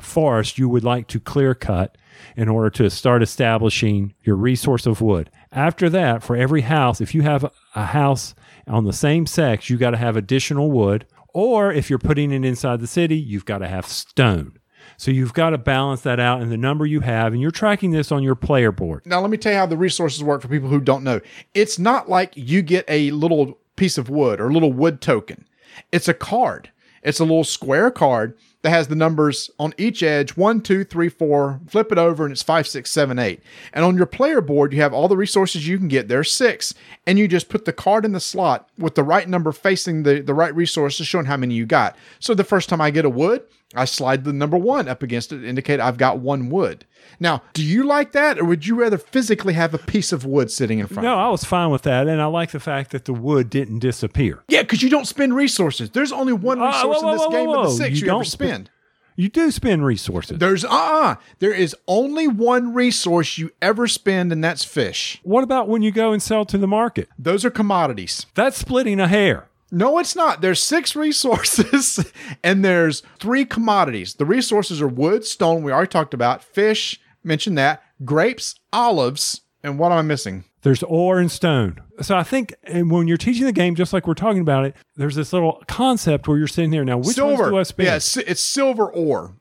forest 0.01 0.59
you 0.59 0.69
would 0.69 0.85
like 0.85 1.09
to 1.09 1.21
clear 1.21 1.55
cut 1.55 1.99
in 2.37 2.49
order 2.49 2.71
to 2.71 2.89
start 2.91 3.23
establishing 3.23 4.15
your 4.23 4.37
resource 4.37 4.87
of 4.87 5.01
wood. 5.01 5.31
After 5.53 5.89
that, 5.91 6.23
for 6.23 6.37
every 6.37 6.63
house, 6.63 7.01
if 7.01 7.15
you 7.15 7.23
have 7.23 7.51
a 7.75 7.87
house 7.87 8.35
on 8.67 8.85
the 8.85 8.93
same 8.93 9.27
hex, 9.27 9.69
you 9.69 9.77
got 9.77 9.91
to 9.91 9.97
have 9.97 10.17
additional 10.17 10.71
wood. 10.71 11.07
Or 11.35 11.73
if 11.73 11.91
you're 11.91 11.99
putting 11.99 12.33
it 12.33 12.45
inside 12.45 12.81
the 12.81 12.87
city, 12.87 13.17
you've 13.17 13.45
got 13.45 13.59
to 13.59 13.69
have 13.69 13.87
stone. 13.87 14.59
So 14.99 15.13
you've 15.13 15.33
got 15.33 15.51
to 15.51 15.59
balance 15.59 16.01
that 16.01 16.19
out 16.19 16.43
in 16.43 16.51
the 16.51 16.57
number 16.57 16.85
you 16.85 17.01
have, 17.01 17.33
and 17.33 17.41
you're 17.41 17.53
tracking 17.53 17.93
this 17.93 18.11
on 18.11 18.25
your 18.25 18.35
player 18.35 18.73
board. 18.73 19.07
Now, 19.07 19.21
let 19.21 19.31
me 19.31 19.37
tell 19.37 19.53
you 19.53 19.59
how 19.59 19.67
the 19.67 19.77
resources 19.77 20.25
work 20.25 20.43
for 20.43 20.49
people 20.49 20.69
who 20.69 20.81
don't 20.81 21.05
know. 21.05 21.21
It's 21.55 21.79
not 21.79 22.09
like 22.09 22.33
you 22.35 22.63
get 22.63 22.85
a 22.89 23.13
little 23.13 23.59
piece 23.77 23.97
of 23.97 24.11
wood 24.11 24.41
or 24.41 24.49
a 24.49 24.53
little 24.53 24.73
wood 24.73 25.01
token. 25.01 25.47
It's 25.93 26.09
a 26.09 26.15
card. 26.15 26.73
It's 27.05 27.21
a 27.21 27.25
little 27.25 27.45
square 27.45 27.93
card 27.93 28.37
that 28.63 28.71
has 28.71 28.89
the 28.89 28.97
numbers 28.97 29.53
on 29.61 29.73
each 29.79 30.03
edge 30.03 30.37
one, 30.37 30.61
two, 30.61 30.83
three, 30.83 31.09
four. 31.09 31.61
Flip 31.69 31.93
it 31.93 31.99
over 31.99 32.25
and 32.25 32.33
it's 32.33 32.43
five, 32.43 32.67
six, 32.67 32.91
seven, 32.91 33.21
eight. 33.21 33.41
And 33.73 33.85
on 33.85 33.97
your 33.97 34.05
player 34.05 34.41
board, 34.41 34.73
you 34.73 34.83
have 34.83 34.93
all 34.93 35.07
the 35.07 35.17
resources 35.17 35.69
you 35.69 35.79
can 35.79 35.87
get. 35.87 36.09
There's 36.09 36.33
six. 36.33 36.75
And 37.07 37.21
you 37.21 37.29
just 37.29 37.49
put 37.49 37.67
the 37.67 37.73
card 37.73 38.05
in 38.05 38.13
the 38.13 38.21
slot 38.21 38.69
with 38.77 38.97
the 38.97 39.05
right 39.05 39.29
number 39.29 39.53
facing 39.53 40.03
the, 40.03 40.21
the 40.21 40.35
right 40.35 40.53
resources, 40.53 41.07
showing 41.07 41.27
how 41.27 41.37
many 41.37 41.55
you 41.55 41.67
got. 41.67 41.97
So 42.19 42.35
the 42.35 42.43
first 42.43 42.69
time 42.69 42.81
I 42.81 42.91
get 42.91 43.05
a 43.05 43.11
wood, 43.11 43.45
I 43.75 43.85
slide 43.85 44.25
the 44.25 44.33
number 44.33 44.57
one 44.57 44.89
up 44.89 45.03
against 45.03 45.31
it 45.33 45.41
to 45.41 45.47
indicate 45.47 45.79
I've 45.79 45.99
got 45.99 46.21
one 46.21 46.49
wood. 46.49 46.87
Now, 47.21 47.43
do 47.53 47.63
you 47.63 47.85
like 47.85 48.13
that, 48.13 48.39
or 48.39 48.45
would 48.45 48.67
you 48.67 48.75
rather 48.75 48.97
physically 48.97 49.53
have 49.55 49.75
a 49.75 49.79
piece 49.79 50.11
of 50.13 50.25
wood 50.25 50.51
sitting 50.51 50.79
in 50.79 50.87
front 50.87 51.05
No, 51.05 51.13
of 51.15 51.19
you? 51.19 51.25
I 51.25 51.29
was 51.29 51.45
fine 51.45 51.71
with 51.71 51.83
that, 51.83 52.07
and 52.07 52.21
I 52.23 52.27
like 52.27 52.51
the 52.53 52.61
fact 52.61 52.93
that 52.93 53.05
the 53.05 53.13
wood 53.13 53.51
didn't 53.51 53.81
disappear. 53.81 54.43
Yeah, 54.49 54.63
because 54.63 54.83
you 54.83 54.89
don't 54.89 55.07
spend 55.07 55.35
resources. 55.35 55.91
There's 55.91 56.13
only 56.13 56.33
one 56.33 56.61
Uh, 56.63 56.67
resource 56.69 57.03
whoa, 57.03 57.09
in 57.11 57.17
this 57.17 57.27
whoa, 57.27 57.31
game 57.31 57.49
whoa, 57.49 57.61
of 57.63 57.65
the 57.71 57.71
six 57.77 57.91
You 58.01 58.07
you, 58.07 58.13
ever 58.13 58.19
don't 58.19 58.25
sp- 58.25 58.33
spend. 58.41 58.71
You 59.17 59.29
do 59.29 59.51
spend 59.51 59.85
resources. 59.85 60.39
There's 60.39 60.65
uh 60.65 60.69
uh 60.71 61.15
There 61.41 61.53
is 61.53 61.75
only 61.89 62.29
one 62.29 62.73
resource 62.73 63.37
you 63.37 63.51
ever 63.61 63.89
spend, 63.89 64.31
and 64.33 64.43
that's 64.45 64.65
fish. 64.65 65.19
What 65.25 65.43
about 65.43 65.69
when 65.69 65.83
you 65.83 65.91
go 65.91 66.13
and 66.13 66.23
sell 66.23 66.45
to 66.47 66.57
the 66.57 66.69
market? 66.69 67.09
Those 67.19 67.45
are 67.45 67.51
commodities. 67.51 68.27
That's 68.35 68.57
splitting 68.57 69.01
a 69.01 69.09
hair. 69.09 69.48
No, 69.71 69.99
it's 69.99 70.17
not. 70.17 70.41
There's 70.41 70.63
six 70.63 70.97
resources 70.97 72.13
and 72.43 72.65
there's 72.65 73.03
three 73.19 73.45
commodities. 73.45 74.15
The 74.15 74.25
resources 74.25 74.81
are 74.81 74.89
wood, 74.89 75.25
stone, 75.25 75.63
we 75.63 75.73
already 75.73 75.89
talked 75.89 76.15
about, 76.15 76.43
fish, 76.43 77.01
mentioned 77.23 77.59
that, 77.59 77.83
grapes, 78.05 78.55
olives, 78.73 79.43
and 79.63 79.79
what 79.79 79.93
am 79.93 79.99
I 79.99 80.03
missing? 80.03 80.45
There's 80.63 80.83
ore 80.83 81.19
and 81.19 81.31
stone. 81.31 81.81
So 82.01 82.17
I 82.17 82.23
think 82.23 82.55
and 82.65 82.91
when 82.91 83.09
you're 83.09 83.17
teaching 83.17 83.45
the 83.45 83.53
game, 83.53 83.75
just 83.75 83.93
like 83.93 84.07
we're 84.07 84.15
talking 84.15 84.41
about 84.41 84.65
it, 84.65 84.77
there's 84.97 85.15
this 85.15 85.33
little 85.33 85.63
concept 85.67 86.29
where 86.29 86.39
you're 86.39 86.47
sitting 86.47 86.71
there. 86.71 86.85
Now, 86.85 86.99
which 86.99 87.17
silver. 87.17 87.45
ones 87.45 87.51
do 87.51 87.59
I 87.59 87.63
spend? 87.63 87.87
Yeah, 87.87 88.23
it's, 88.31 88.43
silver 88.43 88.91
ore. 88.91 89.35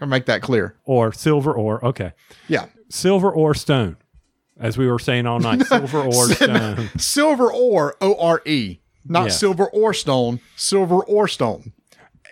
I'll 0.00 0.08
make 0.08 0.26
that 0.26 0.42
clear. 0.42 0.76
Or 0.84 1.12
silver 1.12 1.52
ore. 1.52 1.84
Okay. 1.84 2.12
Yeah. 2.48 2.66
Silver 2.88 3.30
or 3.30 3.54
stone, 3.54 3.96
as 4.58 4.76
we 4.76 4.86
were 4.86 4.98
saying 4.98 5.26
all 5.26 5.40
night. 5.40 5.62
Silver 5.66 6.02
ore 6.02 6.28
stone. 6.28 6.90
Silver 6.98 7.50
ore, 7.50 7.96
O 8.00 8.14
R 8.18 8.42
E. 8.44 8.78
Not 9.04 9.24
Yes. 9.24 9.40
silver 9.40 9.66
or 9.66 9.92
stone, 9.94 10.40
silver 10.56 11.00
or 11.04 11.26
stone. 11.28 11.72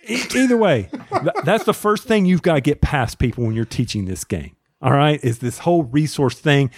E- 0.08 0.22
either 0.34 0.56
way, 0.56 0.88
th- 1.12 1.34
that's 1.44 1.64
the 1.64 1.74
first 1.74 2.04
thing 2.04 2.24
you've 2.26 2.42
got 2.42 2.54
to 2.54 2.60
get 2.60 2.80
past 2.80 3.18
people 3.18 3.44
when 3.44 3.54
you're 3.54 3.64
teaching 3.64 4.04
this 4.06 4.24
game. 4.24 4.56
All 4.82 4.92
right, 4.92 5.22
is 5.22 5.40
this 5.40 5.58
whole 5.58 5.82
resource 5.84 6.38
thing, 6.38 6.70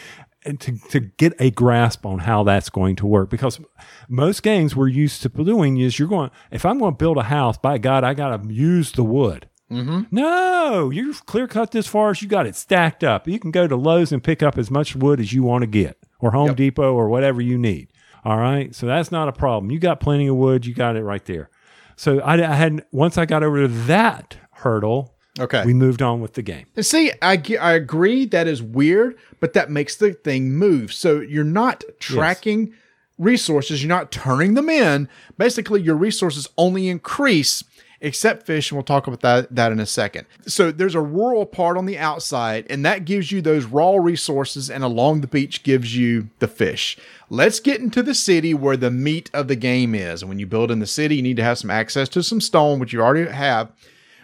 and 0.45 0.59
to 0.61 0.76
to 0.90 0.99
get 1.01 1.34
a 1.38 1.51
grasp 1.53 2.05
on 2.05 2.18
how 2.20 2.43
that's 2.43 2.68
going 2.68 2.97
to 2.97 3.07
work. 3.07 3.30
Because 3.30 3.61
most 4.09 4.43
games 4.43 4.74
we're 4.74 4.88
used 4.88 5.22
to 5.22 5.28
doing 5.28 5.76
is 5.78 5.99
you're 6.01 6.09
going. 6.09 6.30
If 6.51 6.64
I'm 6.66 6.78
going 6.78 6.95
to 6.95 6.99
build 6.99 7.16
a 7.18 7.22
house, 7.24 7.59
by 7.59 7.78
God, 7.78 8.03
I 8.03 8.14
got 8.14 8.43
to 8.43 8.53
use 8.53 8.90
the 8.93 9.05
wood. 9.05 9.49
Mm-hmm. 9.70 10.03
No, 10.11 10.90
you've 10.90 11.24
clear 11.26 11.47
cut 11.47 11.70
this 11.70 11.86
forest. 11.86 12.22
You 12.22 12.28
got 12.28 12.47
it 12.47 12.57
stacked 12.57 13.05
up. 13.05 13.28
You 13.28 13.38
can 13.38 13.51
go 13.53 13.68
to 13.68 13.76
Lowe's 13.76 14.11
and 14.12 14.22
pick 14.22 14.43
up 14.43 14.59
as 14.59 14.70
much 14.70 14.97
wood 14.97 15.20
as 15.20 15.32
you 15.32 15.45
want 15.45 15.62
to 15.62 15.66
get, 15.68 15.97
or 16.18 16.32
Home 16.32 16.49
Yep. 16.49 16.57
Depot 16.57 16.93
or 16.93 17.09
whatever 17.09 17.40
you 17.40 17.57
need. 17.57 17.88
All 18.25 18.37
right. 18.39 18.75
So 18.75 18.87
that's 18.87 19.11
not 19.11 19.29
a 19.29 19.33
problem. 19.33 19.70
You 19.70 19.79
got 19.79 20.01
plenty 20.01 20.27
of 20.29 20.37
wood. 20.37 20.64
You 20.66 20.75
got 20.75 20.97
it 20.97 21.03
right 21.03 21.25
there. 21.25 21.51
So 21.97 22.20
I, 22.20 22.35
I 22.35 22.55
had, 22.55 22.85
once 22.93 23.18
I 23.18 23.27
got 23.27 23.43
over 23.43 23.62
to 23.62 23.68
that 23.68 24.37
hurdle, 24.53 25.14
Okay. 25.41 25.64
we 25.64 25.73
moved 25.75 26.03
on 26.03 26.20
with 26.20 26.35
the 26.35 26.43
game. 26.43 26.66
And 26.77 26.85
see, 26.85 27.11
I, 27.23 27.43
I 27.61 27.73
agree 27.73 28.27
that 28.27 28.47
is 28.47 28.62
weird, 28.62 29.16
but 29.41 29.55
that 29.55 29.70
makes 29.70 29.97
the 29.97 30.12
thing 30.12 30.53
move. 30.53 30.93
So 30.93 31.20
you're 31.20 31.43
not 31.45 31.85
tracking 32.01 32.75
resources, 33.18 33.83
you're 33.83 33.89
not 33.89 34.12
turning 34.12 34.55
them 34.55 34.68
in. 34.68 35.09
Basically, 35.39 35.81
your 35.81 35.97
resources 35.97 36.49
only 36.59 36.89
increase, 36.89 37.62
except 38.03 38.44
fish, 38.44 38.70
and 38.70 38.76
we'll 38.76 38.84
talk 38.84 39.07
about 39.07 39.20
that, 39.20 39.55
that 39.55 39.72
in 39.72 39.80
a 39.80 39.86
second. 39.86 40.26
So 40.46 40.70
there's 40.70 40.94
a 40.94 41.00
rural 41.00 41.46
part 41.46 41.78
on 41.78 41.86
the 41.86 41.96
outside, 41.96 42.66
and 42.68 42.84
that 42.84 43.07
gives 43.07 43.32
you 43.32 43.40
those 43.40 43.64
raw 43.64 43.96
resources, 43.96 44.68
and 44.68 44.84
along 44.84 45.22
the 45.22 45.26
beach 45.26 45.62
gives 45.62 45.96
you 45.96 46.28
the 46.38 46.48
fish. 46.48 46.98
Let's 47.30 47.61
get 47.61 47.80
into 47.80 48.03
the 48.03 48.14
city 48.14 48.53
where 48.53 48.76
the 48.76 48.90
meat 48.90 49.30
of 49.32 49.48
the 49.48 49.57
game 49.57 49.94
is. 49.94 50.20
And 50.20 50.28
when 50.28 50.38
you 50.38 50.46
build 50.46 50.70
in 50.70 50.80
the 50.80 50.86
city, 50.86 51.16
you 51.16 51.22
need 51.22 51.38
to 51.38 51.44
have 51.44 51.59
some 51.59 51.70
access 51.70 52.11
to 52.11 52.22
some 52.22 52.42
stone, 52.42 52.78
which 52.78 52.92
you 52.92 53.00
already 53.00 53.30
have 53.30 53.72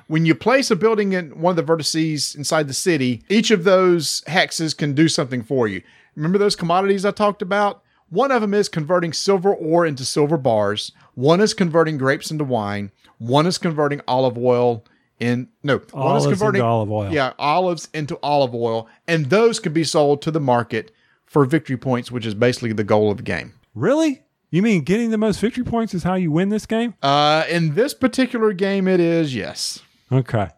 when 0.08 0.24
you 0.24 0.34
place 0.34 0.70
a 0.70 0.76
building 0.76 1.12
in 1.12 1.38
one 1.38 1.56
of 1.56 1.66
the 1.66 1.72
vertices 1.72 2.34
inside 2.34 2.66
the 2.66 2.74
city, 2.74 3.22
each 3.28 3.50
of 3.50 3.64
those 3.64 4.22
hexes 4.22 4.76
can 4.76 4.94
do 4.94 5.06
something 5.06 5.42
for 5.42 5.68
you. 5.68 5.82
Remember 6.16 6.38
those 6.38 6.56
commodities 6.56 7.04
I 7.04 7.10
talked 7.12 7.42
about? 7.42 7.82
One 8.10 8.32
of 8.32 8.40
them 8.40 8.54
is 8.54 8.70
converting 8.70 9.12
silver 9.12 9.54
ore 9.54 9.84
into 9.84 10.04
silver 10.04 10.38
bars. 10.38 10.92
One 11.14 11.42
is 11.42 11.52
converting 11.52 11.98
grapes 11.98 12.30
into 12.30 12.44
wine. 12.44 12.90
One 13.18 13.46
is 13.46 13.58
converting 13.58 14.00
olive 14.08 14.38
oil 14.38 14.84
in 15.20 15.48
no. 15.62 15.78
one 15.78 16.06
Olives 16.06 16.24
is 16.24 16.32
into 16.32 16.38
converting 16.38 16.62
olive 16.62 16.90
oil. 16.90 17.12
Yeah, 17.12 17.32
olives 17.38 17.88
into 17.92 18.18
olive 18.22 18.54
oil, 18.54 18.88
and 19.06 19.26
those 19.26 19.60
can 19.60 19.72
be 19.72 19.84
sold 19.84 20.22
to 20.22 20.30
the 20.30 20.40
market 20.40 20.92
for 21.26 21.44
victory 21.44 21.76
points, 21.76 22.10
which 22.10 22.24
is 22.24 22.34
basically 22.34 22.72
the 22.72 22.84
goal 22.84 23.10
of 23.10 23.18
the 23.18 23.22
game. 23.22 23.54
Really? 23.74 24.22
You 24.50 24.62
mean 24.62 24.82
getting 24.82 25.10
the 25.10 25.18
most 25.18 25.40
victory 25.40 25.64
points 25.64 25.92
is 25.92 26.04
how 26.04 26.14
you 26.14 26.30
win 26.30 26.48
this 26.48 26.64
game? 26.64 26.94
Uh, 27.02 27.44
in 27.50 27.74
this 27.74 27.92
particular 27.92 28.54
game, 28.54 28.88
it 28.88 28.98
is 28.98 29.34
yes. 29.34 29.82
Okay. 30.10 30.48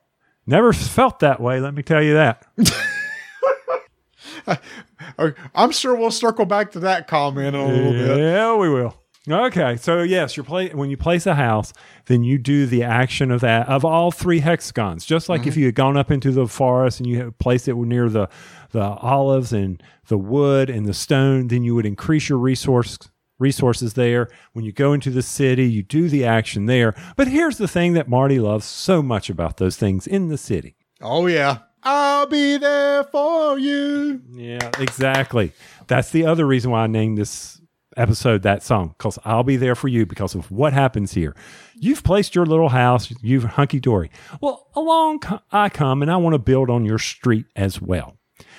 Never 0.46 0.72
felt 0.72 1.18
that 1.20 1.40
way, 1.40 1.60
let 1.60 1.74
me 1.74 1.82
tell 1.82 2.02
you 2.02 2.14
that. 2.14 2.46
I'm 5.54 5.72
sure 5.72 5.94
we'll 5.94 6.10
circle 6.10 6.46
back 6.46 6.72
to 6.72 6.80
that 6.80 7.08
comment 7.08 7.54
in 7.54 7.60
a 7.60 7.66
little 7.66 7.92
bit. 7.92 8.18
Yeah, 8.18 8.56
we 8.56 8.68
will. 8.68 8.96
Okay, 9.28 9.76
so 9.76 10.02
yes, 10.02 10.36
you're 10.36 10.44
play 10.44 10.70
when 10.70 10.88
you 10.88 10.96
place 10.96 11.26
a 11.26 11.34
house, 11.34 11.74
then 12.06 12.24
you 12.24 12.38
do 12.38 12.64
the 12.64 12.82
action 12.82 13.30
of 13.30 13.42
that 13.42 13.68
of 13.68 13.84
all 13.84 14.10
three 14.10 14.40
hexagons. 14.40 15.04
Just 15.04 15.28
like 15.28 15.42
if 15.42 15.48
mm-hmm. 15.48 15.60
you 15.60 15.66
had 15.66 15.74
gone 15.74 15.98
up 15.98 16.10
into 16.10 16.30
the 16.32 16.46
forest 16.48 17.00
and 17.00 17.06
you 17.06 17.18
had 17.18 17.38
placed 17.38 17.68
it 17.68 17.76
near 17.76 18.08
the 18.08 18.28
the 18.70 18.80
olives 18.82 19.52
and 19.52 19.82
the 20.06 20.16
wood 20.16 20.70
and 20.70 20.86
the 20.86 20.94
stone, 20.94 21.48
then 21.48 21.64
you 21.64 21.74
would 21.74 21.84
increase 21.84 22.30
your 22.30 22.38
resource 22.38 22.98
resources 23.38 23.92
there. 23.92 24.28
When 24.54 24.64
you 24.64 24.72
go 24.72 24.94
into 24.94 25.10
the 25.10 25.22
city, 25.22 25.70
you 25.70 25.82
do 25.82 26.08
the 26.08 26.24
action 26.24 26.64
there. 26.64 26.94
But 27.16 27.28
here's 27.28 27.58
the 27.58 27.68
thing 27.68 27.92
that 27.94 28.08
Marty 28.08 28.38
loves 28.38 28.64
so 28.64 29.02
much 29.02 29.28
about 29.28 29.58
those 29.58 29.76
things 29.76 30.06
in 30.06 30.28
the 30.28 30.38
city. 30.38 30.76
Oh 31.02 31.26
yeah. 31.26 31.58
I'll 31.82 32.26
be 32.26 32.58
there 32.58 33.04
for 33.04 33.58
you. 33.58 34.22
Yeah, 34.32 34.70
exactly. 34.78 35.52
That's 35.86 36.10
the 36.10 36.26
other 36.26 36.46
reason 36.46 36.70
why 36.70 36.84
I 36.84 36.86
named 36.86 37.16
this 37.16 37.59
episode 37.96 38.42
that 38.42 38.62
song 38.62 38.94
because 38.96 39.18
I'll 39.24 39.42
be 39.42 39.56
there 39.56 39.74
for 39.74 39.88
you 39.88 40.06
because 40.06 40.34
of 40.34 40.50
what 40.50 40.72
happens 40.72 41.12
here. 41.12 41.34
You've 41.74 42.04
placed 42.04 42.34
your 42.34 42.46
little 42.46 42.68
house, 42.68 43.12
you've 43.22 43.44
hunky 43.44 43.80
dory. 43.80 44.10
Well, 44.40 44.68
along 44.74 45.22
I 45.50 45.68
come 45.68 46.02
and 46.02 46.10
I 46.10 46.16
want 46.16 46.34
to 46.34 46.38
build 46.38 46.70
on 46.70 46.84
your 46.84 46.98
street 46.98 47.46
as 47.56 47.80
well. 47.80 48.16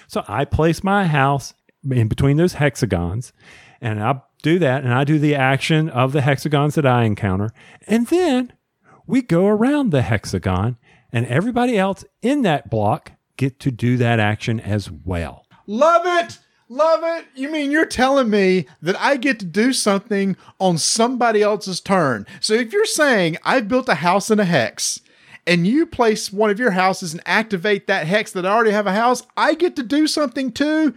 So 0.08 0.24
I 0.28 0.46
place 0.46 0.84
my 0.84 1.08
house 1.08 1.54
in 1.90 2.08
between 2.08 2.38
those 2.38 2.54
hexagons 2.54 3.34
and 3.80 4.02
I 4.04 4.22
do 4.44 4.60
that 4.60 4.84
and 4.84 4.94
I 4.94 5.04
do 5.04 5.20
the 5.20 5.36
action 5.36 5.90
of 5.90 6.12
the 6.12 6.22
hexagons 6.22 6.76
that 6.76 6.86
I 6.86 7.04
encounter. 7.04 7.52
And 7.88 8.08
then 8.08 8.54
we 9.08 9.22
go 9.22 9.48
around 9.48 9.92
the 9.92 10.02
hexagon 10.02 10.78
and 11.12 11.26
everybody 11.26 11.78
else 11.78 12.06
in 12.22 12.44
that 12.44 12.70
block 12.70 13.14
get 13.38 13.60
to 13.62 13.72
do 13.72 13.98
that 13.98 14.20
action 14.20 14.60
as 14.60 14.92
well. 14.92 15.46
Love 15.66 16.04
it. 16.06 16.40
Love 16.72 17.02
it. 17.04 17.26
You 17.36 17.52
mean 17.52 17.70
you're 17.70 17.86
telling 17.86 18.30
me 18.30 18.66
that 18.82 18.98
I 18.98 19.18
get 19.18 19.40
to 19.40 19.46
do 19.46 19.74
something 19.74 20.38
on 20.58 20.78
somebody 20.78 21.42
else's 21.42 21.82
turn? 21.82 22.26
So 22.40 22.54
if 22.54 22.72
you're 22.72 22.86
saying 22.86 23.36
I've 23.44 23.68
built 23.68 23.90
a 23.90 23.96
house 23.96 24.32
in 24.32 24.40
a 24.40 24.46
hex 24.46 25.02
and 25.46 25.68
you 25.68 25.86
place 25.86 26.32
one 26.32 26.50
of 26.50 26.60
your 26.60 26.72
houses 26.72 27.12
and 27.12 27.22
activate 27.26 27.88
that 27.88 28.08
hex 28.08 28.32
that 28.32 28.46
I 28.46 28.52
already 28.52 28.72
have 28.72 28.88
a 28.88 28.94
house, 28.94 29.22
I 29.36 29.54
get 29.54 29.76
to 29.76 29.84
do 29.84 30.08
something 30.08 30.54
too. 30.54 30.96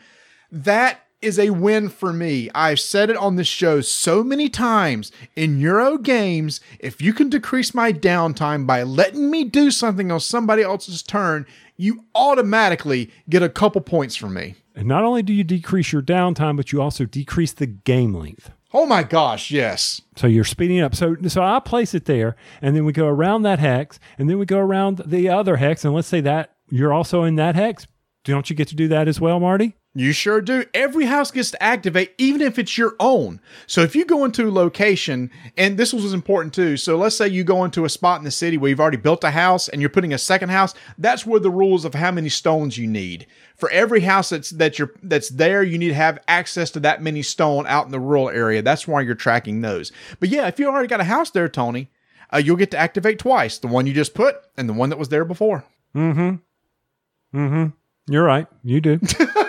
That 0.52 1.03
is 1.24 1.38
a 1.38 1.50
win 1.50 1.88
for 1.88 2.12
me. 2.12 2.50
I've 2.54 2.78
said 2.78 3.10
it 3.10 3.16
on 3.16 3.36
this 3.36 3.48
show 3.48 3.80
so 3.80 4.22
many 4.22 4.48
times 4.48 5.10
in 5.34 5.58
Euro 5.60 5.98
games. 5.98 6.60
If 6.78 7.00
you 7.02 7.12
can 7.12 7.28
decrease 7.28 7.74
my 7.74 7.92
downtime 7.92 8.66
by 8.66 8.82
letting 8.82 9.30
me 9.30 9.44
do 9.44 9.70
something 9.70 10.12
on 10.12 10.20
somebody 10.20 10.62
else's 10.62 11.02
turn, 11.02 11.46
you 11.76 12.04
automatically 12.14 13.10
get 13.28 13.42
a 13.42 13.48
couple 13.48 13.80
points 13.80 14.14
from 14.14 14.34
me. 14.34 14.54
And 14.74 14.86
not 14.86 15.04
only 15.04 15.22
do 15.22 15.32
you 15.32 15.44
decrease 15.44 15.92
your 15.92 16.02
downtime, 16.02 16.56
but 16.56 16.72
you 16.72 16.82
also 16.82 17.04
decrease 17.04 17.52
the 17.52 17.66
game 17.66 18.14
length. 18.14 18.50
Oh 18.72 18.86
my 18.86 19.04
gosh, 19.04 19.52
yes. 19.52 20.02
So 20.16 20.26
you're 20.26 20.44
speeding 20.44 20.80
up. 20.80 20.96
So 20.96 21.16
so 21.28 21.42
I 21.42 21.60
place 21.60 21.94
it 21.94 22.06
there, 22.06 22.34
and 22.60 22.74
then 22.74 22.84
we 22.84 22.92
go 22.92 23.06
around 23.06 23.42
that 23.42 23.60
hex, 23.60 24.00
and 24.18 24.28
then 24.28 24.36
we 24.36 24.46
go 24.46 24.58
around 24.58 25.00
the 25.06 25.28
other 25.28 25.56
hex, 25.56 25.84
and 25.84 25.94
let's 25.94 26.08
say 26.08 26.20
that 26.22 26.56
you're 26.68 26.92
also 26.92 27.22
in 27.22 27.36
that 27.36 27.54
hex. 27.54 27.86
Don't 28.24 28.50
you 28.50 28.56
get 28.56 28.68
to 28.68 28.74
do 28.74 28.88
that 28.88 29.06
as 29.06 29.20
well, 29.20 29.38
Marty? 29.38 29.76
You 29.96 30.10
sure 30.10 30.40
do. 30.40 30.64
Every 30.74 31.04
house 31.04 31.30
gets 31.30 31.52
to 31.52 31.62
activate, 31.62 32.14
even 32.18 32.40
if 32.40 32.58
it's 32.58 32.76
your 32.76 32.96
own. 32.98 33.40
So 33.68 33.82
if 33.82 33.94
you 33.94 34.04
go 34.04 34.24
into 34.24 34.48
a 34.48 34.50
location, 34.50 35.30
and 35.56 35.78
this 35.78 35.92
was 35.92 36.12
important 36.12 36.52
too. 36.52 36.76
So 36.76 36.96
let's 36.96 37.16
say 37.16 37.28
you 37.28 37.44
go 37.44 37.64
into 37.64 37.84
a 37.84 37.88
spot 37.88 38.18
in 38.18 38.24
the 38.24 38.32
city 38.32 38.58
where 38.58 38.70
you've 38.70 38.80
already 38.80 38.96
built 38.96 39.22
a 39.22 39.30
house 39.30 39.68
and 39.68 39.80
you're 39.80 39.88
putting 39.88 40.12
a 40.12 40.18
second 40.18 40.48
house. 40.48 40.74
That's 40.98 41.24
where 41.24 41.38
the 41.38 41.50
rules 41.50 41.84
of 41.84 41.94
how 41.94 42.10
many 42.10 42.28
stones 42.28 42.76
you 42.76 42.88
need. 42.88 43.28
For 43.54 43.70
every 43.70 44.00
house 44.00 44.30
that's 44.30 44.50
that 44.50 44.80
you're 44.80 44.92
that's 45.00 45.28
there, 45.28 45.62
you 45.62 45.78
need 45.78 45.88
to 45.88 45.94
have 45.94 46.18
access 46.26 46.72
to 46.72 46.80
that 46.80 47.00
many 47.00 47.22
stone 47.22 47.64
out 47.68 47.86
in 47.86 47.92
the 47.92 48.00
rural 48.00 48.30
area. 48.30 48.62
That's 48.62 48.88
why 48.88 49.02
you're 49.02 49.14
tracking 49.14 49.60
those. 49.60 49.92
But 50.18 50.28
yeah, 50.28 50.48
if 50.48 50.58
you 50.58 50.66
already 50.66 50.88
got 50.88 51.00
a 51.00 51.04
house 51.04 51.30
there, 51.30 51.48
Tony, 51.48 51.88
uh, 52.32 52.38
you'll 52.38 52.56
get 52.56 52.72
to 52.72 52.78
activate 52.78 53.20
twice: 53.20 53.58
the 53.58 53.68
one 53.68 53.86
you 53.86 53.92
just 53.92 54.12
put 54.12 54.38
and 54.56 54.68
the 54.68 54.72
one 54.72 54.90
that 54.90 54.98
was 54.98 55.10
there 55.10 55.24
before. 55.24 55.64
Mm-hmm. 55.94 57.38
Mm-hmm. 57.38 58.12
You're 58.12 58.24
right. 58.24 58.48
You 58.64 58.80
do. 58.80 59.00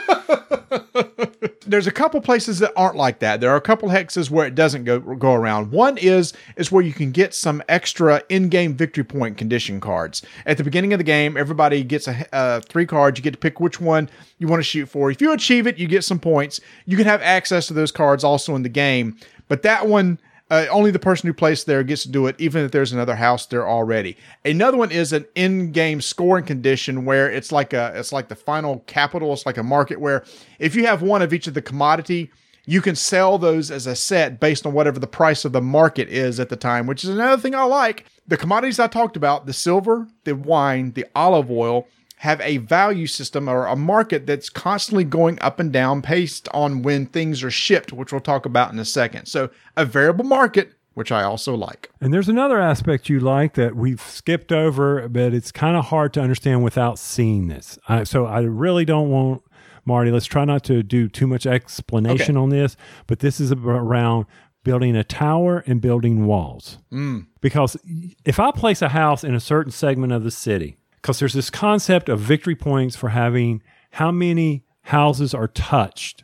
there's 1.66 1.88
a 1.88 1.92
couple 1.92 2.20
places 2.22 2.60
that 2.60 2.72
aren't 2.76 2.96
like 2.96 3.20
that. 3.20 3.42
There 3.42 3.50
are 3.52 3.56
a 3.56 3.62
couple 3.62 3.90
hexes 3.90 4.30
where 4.30 4.46
it 4.46 4.56
doesn't 4.56 4.84
go 4.84 5.00
go 5.00 5.34
around. 5.34 5.72
One 5.72 5.98
is 5.98 6.34
is 6.56 6.72
where 6.72 6.84
you 6.84 6.94
can 6.94 7.12
get 7.12 7.34
some 7.34 7.64
extra 7.70 8.22
in-game 8.30 8.76
victory 8.76 9.04
point 9.04 9.38
condition 9.38 9.80
cards. 9.80 10.22
At 10.46 10.58
the 10.58 10.64
beginning 10.64 10.94
of 10.94 11.00
the 11.00 11.04
game, 11.04 11.38
everybody 11.38 11.84
gets 11.84 12.08
a 12.08 12.36
uh, 12.36 12.62
three 12.62 12.86
cards. 12.86 13.18
You 13.20 13.24
get 13.24 13.32
to 13.32 13.40
pick 13.40 13.60
which 13.60 13.80
one 13.80 14.10
you 14.38 14.48
want 14.48 14.60
to 14.60 14.64
shoot 14.64 14.88
for. 14.88 15.12
If 15.12 15.22
you 15.22 15.32
achieve 15.32 15.68
it, 15.68 15.78
you 15.78 15.88
get 15.88 16.04
some 16.04 16.20
points. 16.20 16.60
You 16.86 16.98
can 16.98 17.06
have 17.06 17.22
access 17.22 17.68
to 17.68 17.74
those 17.74 17.92
cards 17.92 18.24
also 18.24 18.56
in 18.56 18.64
the 18.64 18.70
game, 18.70 19.18
but 19.48 19.62
that 19.64 19.88
one 19.88 20.20
uh, 20.56 20.68
only 20.70 20.92
the 20.92 21.00
person 21.00 21.28
who 21.28 21.34
placed 21.34 21.66
there 21.66 21.84
gets 21.84 22.04
to 22.04 22.10
do 22.10 22.28
it, 22.28 22.36
even 22.40 22.64
if 22.64 22.72
there's 22.72 22.94
another 22.94 23.16
house 23.16 23.46
there 23.46 23.68
already. 23.68 24.16
Another 24.44 24.78
one 24.78 24.92
is 24.92 25.12
an 25.12 25.26
in-game 25.36 26.02
scoring 26.02 26.46
condition 26.46 27.04
where 27.04 27.30
it's 27.30 27.52
like 27.52 27.74
a 27.74 27.92
it's 27.96 28.14
like 28.14 28.30
the 28.30 28.36
final 28.36 28.80
capital. 28.88 29.34
It's 29.34 29.46
like 29.46 29.58
a 29.58 29.64
market 29.64 30.00
where 30.00 30.24
if 30.60 30.76
you 30.76 30.86
have 30.86 31.02
one 31.02 31.22
of 31.22 31.34
each 31.34 31.48
of 31.48 31.54
the 31.54 31.62
commodity, 31.62 32.32
you 32.66 32.82
can 32.82 32.96
sell 32.96 33.38
those 33.38 33.70
as 33.70 33.86
a 33.86 33.96
set 33.96 34.40
based 34.40 34.66
on 34.66 34.74
whatever 34.74 35.00
the 35.00 35.08
price 35.08 35.46
of 35.46 35.52
the 35.52 35.62
market 35.62 36.08
is 36.10 36.40
at 36.40 36.50
the 36.50 36.56
time. 36.56 36.88
Which 36.88 37.04
is 37.04 37.10
another 37.10 37.42
thing 37.42 37.54
I 37.54 37.64
like. 37.64 38.06
The 38.28 38.38
commodities 38.38 38.80
I 38.80 38.88
talked 38.88 39.18
about: 39.18 39.46
the 39.46 39.54
silver, 39.54 40.08
the 40.24 40.36
wine, 40.36 40.94
the 40.94 41.06
olive 41.16 41.52
oil 41.52 41.88
have 42.18 42.40
a 42.42 42.58
value 42.58 43.08
system 43.08 43.48
or 43.50 43.66
a 43.66 43.76
market 43.76 44.26
that's 44.26 44.50
constantly 44.50 45.04
going 45.04 45.38
up 45.42 45.60
and 45.60 45.72
down 45.72 46.02
based 46.02 46.48
on 46.54 46.82
when 46.82 47.06
things 47.06 47.44
are 47.44 47.52
shipped, 47.52 47.92
which 47.92 48.12
we'll 48.12 48.22
talk 48.22 48.46
about 48.46 48.72
in 48.72 48.80
a 48.80 48.86
second. 48.86 49.26
So, 49.28 49.50
a 49.76 49.86
variable 49.86 50.26
market, 50.26 50.74
which 50.94 51.12
I 51.12 51.24
also 51.24 51.56
like. 51.56 51.90
And 52.00 52.14
there's 52.14 52.30
another 52.30 52.60
aspect 52.60 53.10
you 53.10 53.20
like 53.20 53.56
that 53.56 53.76
we've 53.76 54.02
skipped 54.02 54.52
over, 54.52 55.10
but 55.10 55.34
it's 55.34 55.52
kind 55.52 55.76
of 55.76 55.86
hard 55.86 56.14
to 56.14 56.22
understand 56.22 56.64
without 56.64 56.98
seeing 56.98 57.48
this. 57.48 57.78
I, 57.88 58.06
so 58.06 58.26
I 58.26 58.40
really 58.40 58.86
don't 58.86 59.10
want 59.10 59.44
Marty. 59.84 60.10
Let's 60.10 60.26
try 60.26 60.46
not 60.46 60.64
to 60.64 60.82
do 60.84 61.08
too 61.10 61.28
much 61.28 61.46
explanation 61.46 62.38
Okay. 62.38 62.44
on 62.44 62.50
this, 62.50 62.78
but 63.08 63.20
this 63.20 63.40
is 63.40 63.52
around 63.52 64.26
building 64.64 64.96
a 64.96 65.04
tower 65.04 65.64
and 65.68 65.80
building 65.80 66.26
walls. 66.26 66.80
Mm. 66.92 67.28
Because 67.40 67.78
if 68.26 68.40
I 68.40 68.52
place 68.52 68.82
a 68.82 68.90
house 68.90 69.24
in 69.24 69.36
a 69.36 69.40
certain 69.40 69.72
segment 69.72 70.12
of 70.12 70.24
the 70.24 70.32
city, 70.32 70.78
because 71.06 71.20
there's 71.20 71.34
this 71.34 71.52
concept 71.52 72.10
of 72.10 72.20
victory 72.20 72.56
points 72.56 72.96
for 72.96 73.10
having 73.10 73.62
how 73.92 74.10
many 74.10 74.66
houses 74.86 75.36
are 75.36 75.48
touched 75.48 76.24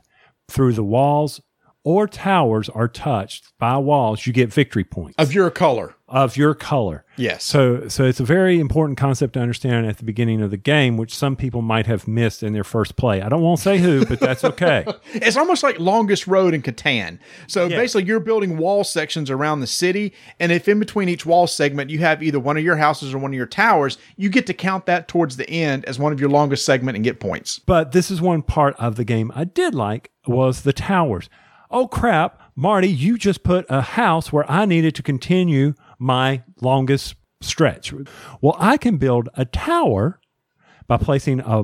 through 0.50 0.74
the 0.74 0.84
walls 0.84 1.40
or 1.84 2.08
towers 2.08 2.70
are 2.70 2.88
touched 2.88 3.52
by 3.58 3.78
walls, 3.78 4.26
you 4.28 4.34
get 4.34 4.54
victory 4.54 4.84
points 4.84 5.16
Of 5.18 5.34
your 5.34 5.50
color. 5.50 5.96
of 6.08 6.38
your 6.38 6.54
color. 6.54 7.06
Yes. 7.18 7.44
So, 7.44 7.88
so 7.88 8.04
it's 8.06 8.20
a 8.20 8.24
very 8.26 8.60
important 8.60 8.98
concept 8.98 9.34
to 9.34 9.40
understand 9.40 9.86
at 9.86 9.98
the 9.98 10.04
beginning 10.04 10.42
of 10.42 10.52
the 10.52 10.58
game, 10.58 10.98
which 10.98 11.16
some 11.16 11.36
people 11.36 11.62
might 11.62 11.86
have 11.88 12.08
missed 12.08 12.44
in 12.44 12.54
their 12.54 12.64
first 12.64 12.96
play. 12.98 13.22
I 13.22 13.30
don't 13.30 13.42
want 13.42 13.58
to 13.60 13.64
say 13.64 13.78
who, 13.78 14.06
but 14.06 14.20
that's 14.20 14.44
okay. 14.44 14.86
It's 15.14 15.38
almost 15.38 15.64
like 15.64 15.80
longest 15.80 16.28
road 16.28 16.54
in 16.54 16.62
Catan. 16.62 17.20
So 17.48 17.68
Yeah. 17.68 17.78
basically, 17.78 18.06
you're 18.06 18.20
building 18.20 18.58
wall 18.58 18.84
sections 18.84 19.30
around 19.30 19.60
the 19.62 19.68
city, 19.68 20.14
and 20.40 20.52
if 20.52 20.68
in 20.68 20.80
between 20.80 21.10
each 21.10 21.26
wall 21.26 21.48
segment 21.48 21.90
you 21.90 22.00
have 22.00 22.22
either 22.24 22.40
one 22.40 22.58
of 22.58 22.64
your 22.64 22.78
houses 22.78 23.14
or 23.14 23.18
one 23.20 23.32
of 23.32 23.36
your 23.38 23.46
towers, 23.46 23.98
you 24.18 24.30
get 24.30 24.46
to 24.48 24.54
count 24.54 24.86
that 24.88 25.08
towards 25.08 25.38
the 25.38 25.50
end 25.50 25.86
as 25.86 25.98
one 26.00 26.12
of 26.14 26.20
your 26.20 26.30
longest 26.30 26.66
segment 26.66 26.96
and 26.96 27.04
get 27.04 27.20
points. 27.20 27.60
but 27.60 27.92
this 27.92 28.10
is 28.12 28.22
one 28.22 28.42
part 28.42 28.76
of 28.78 28.96
the 28.96 29.04
game 29.06 29.32
I 29.36 29.44
did 29.46 29.74
like 29.76 30.12
was 30.28 30.62
the 30.62 30.74
towers. 30.74 31.30
Oh 31.72 31.88
crap, 31.88 32.40
Marty, 32.56 32.88
you 32.90 33.18
just 33.18 33.44
put 33.44 33.66
a 33.70 33.82
house 33.82 34.32
where 34.32 34.50
I 34.52 34.66
needed 34.66 34.94
to 34.96 35.04
continue 35.04 35.74
my 35.98 36.44
longest 36.62 37.16
stretch. 37.42 37.94
Well, 38.42 38.56
I 38.60 38.78
can 38.78 38.98
build 38.98 39.30
a 39.36 39.46
tower 39.46 40.20
by 40.88 40.98
placing 40.98 41.40
a 41.40 41.64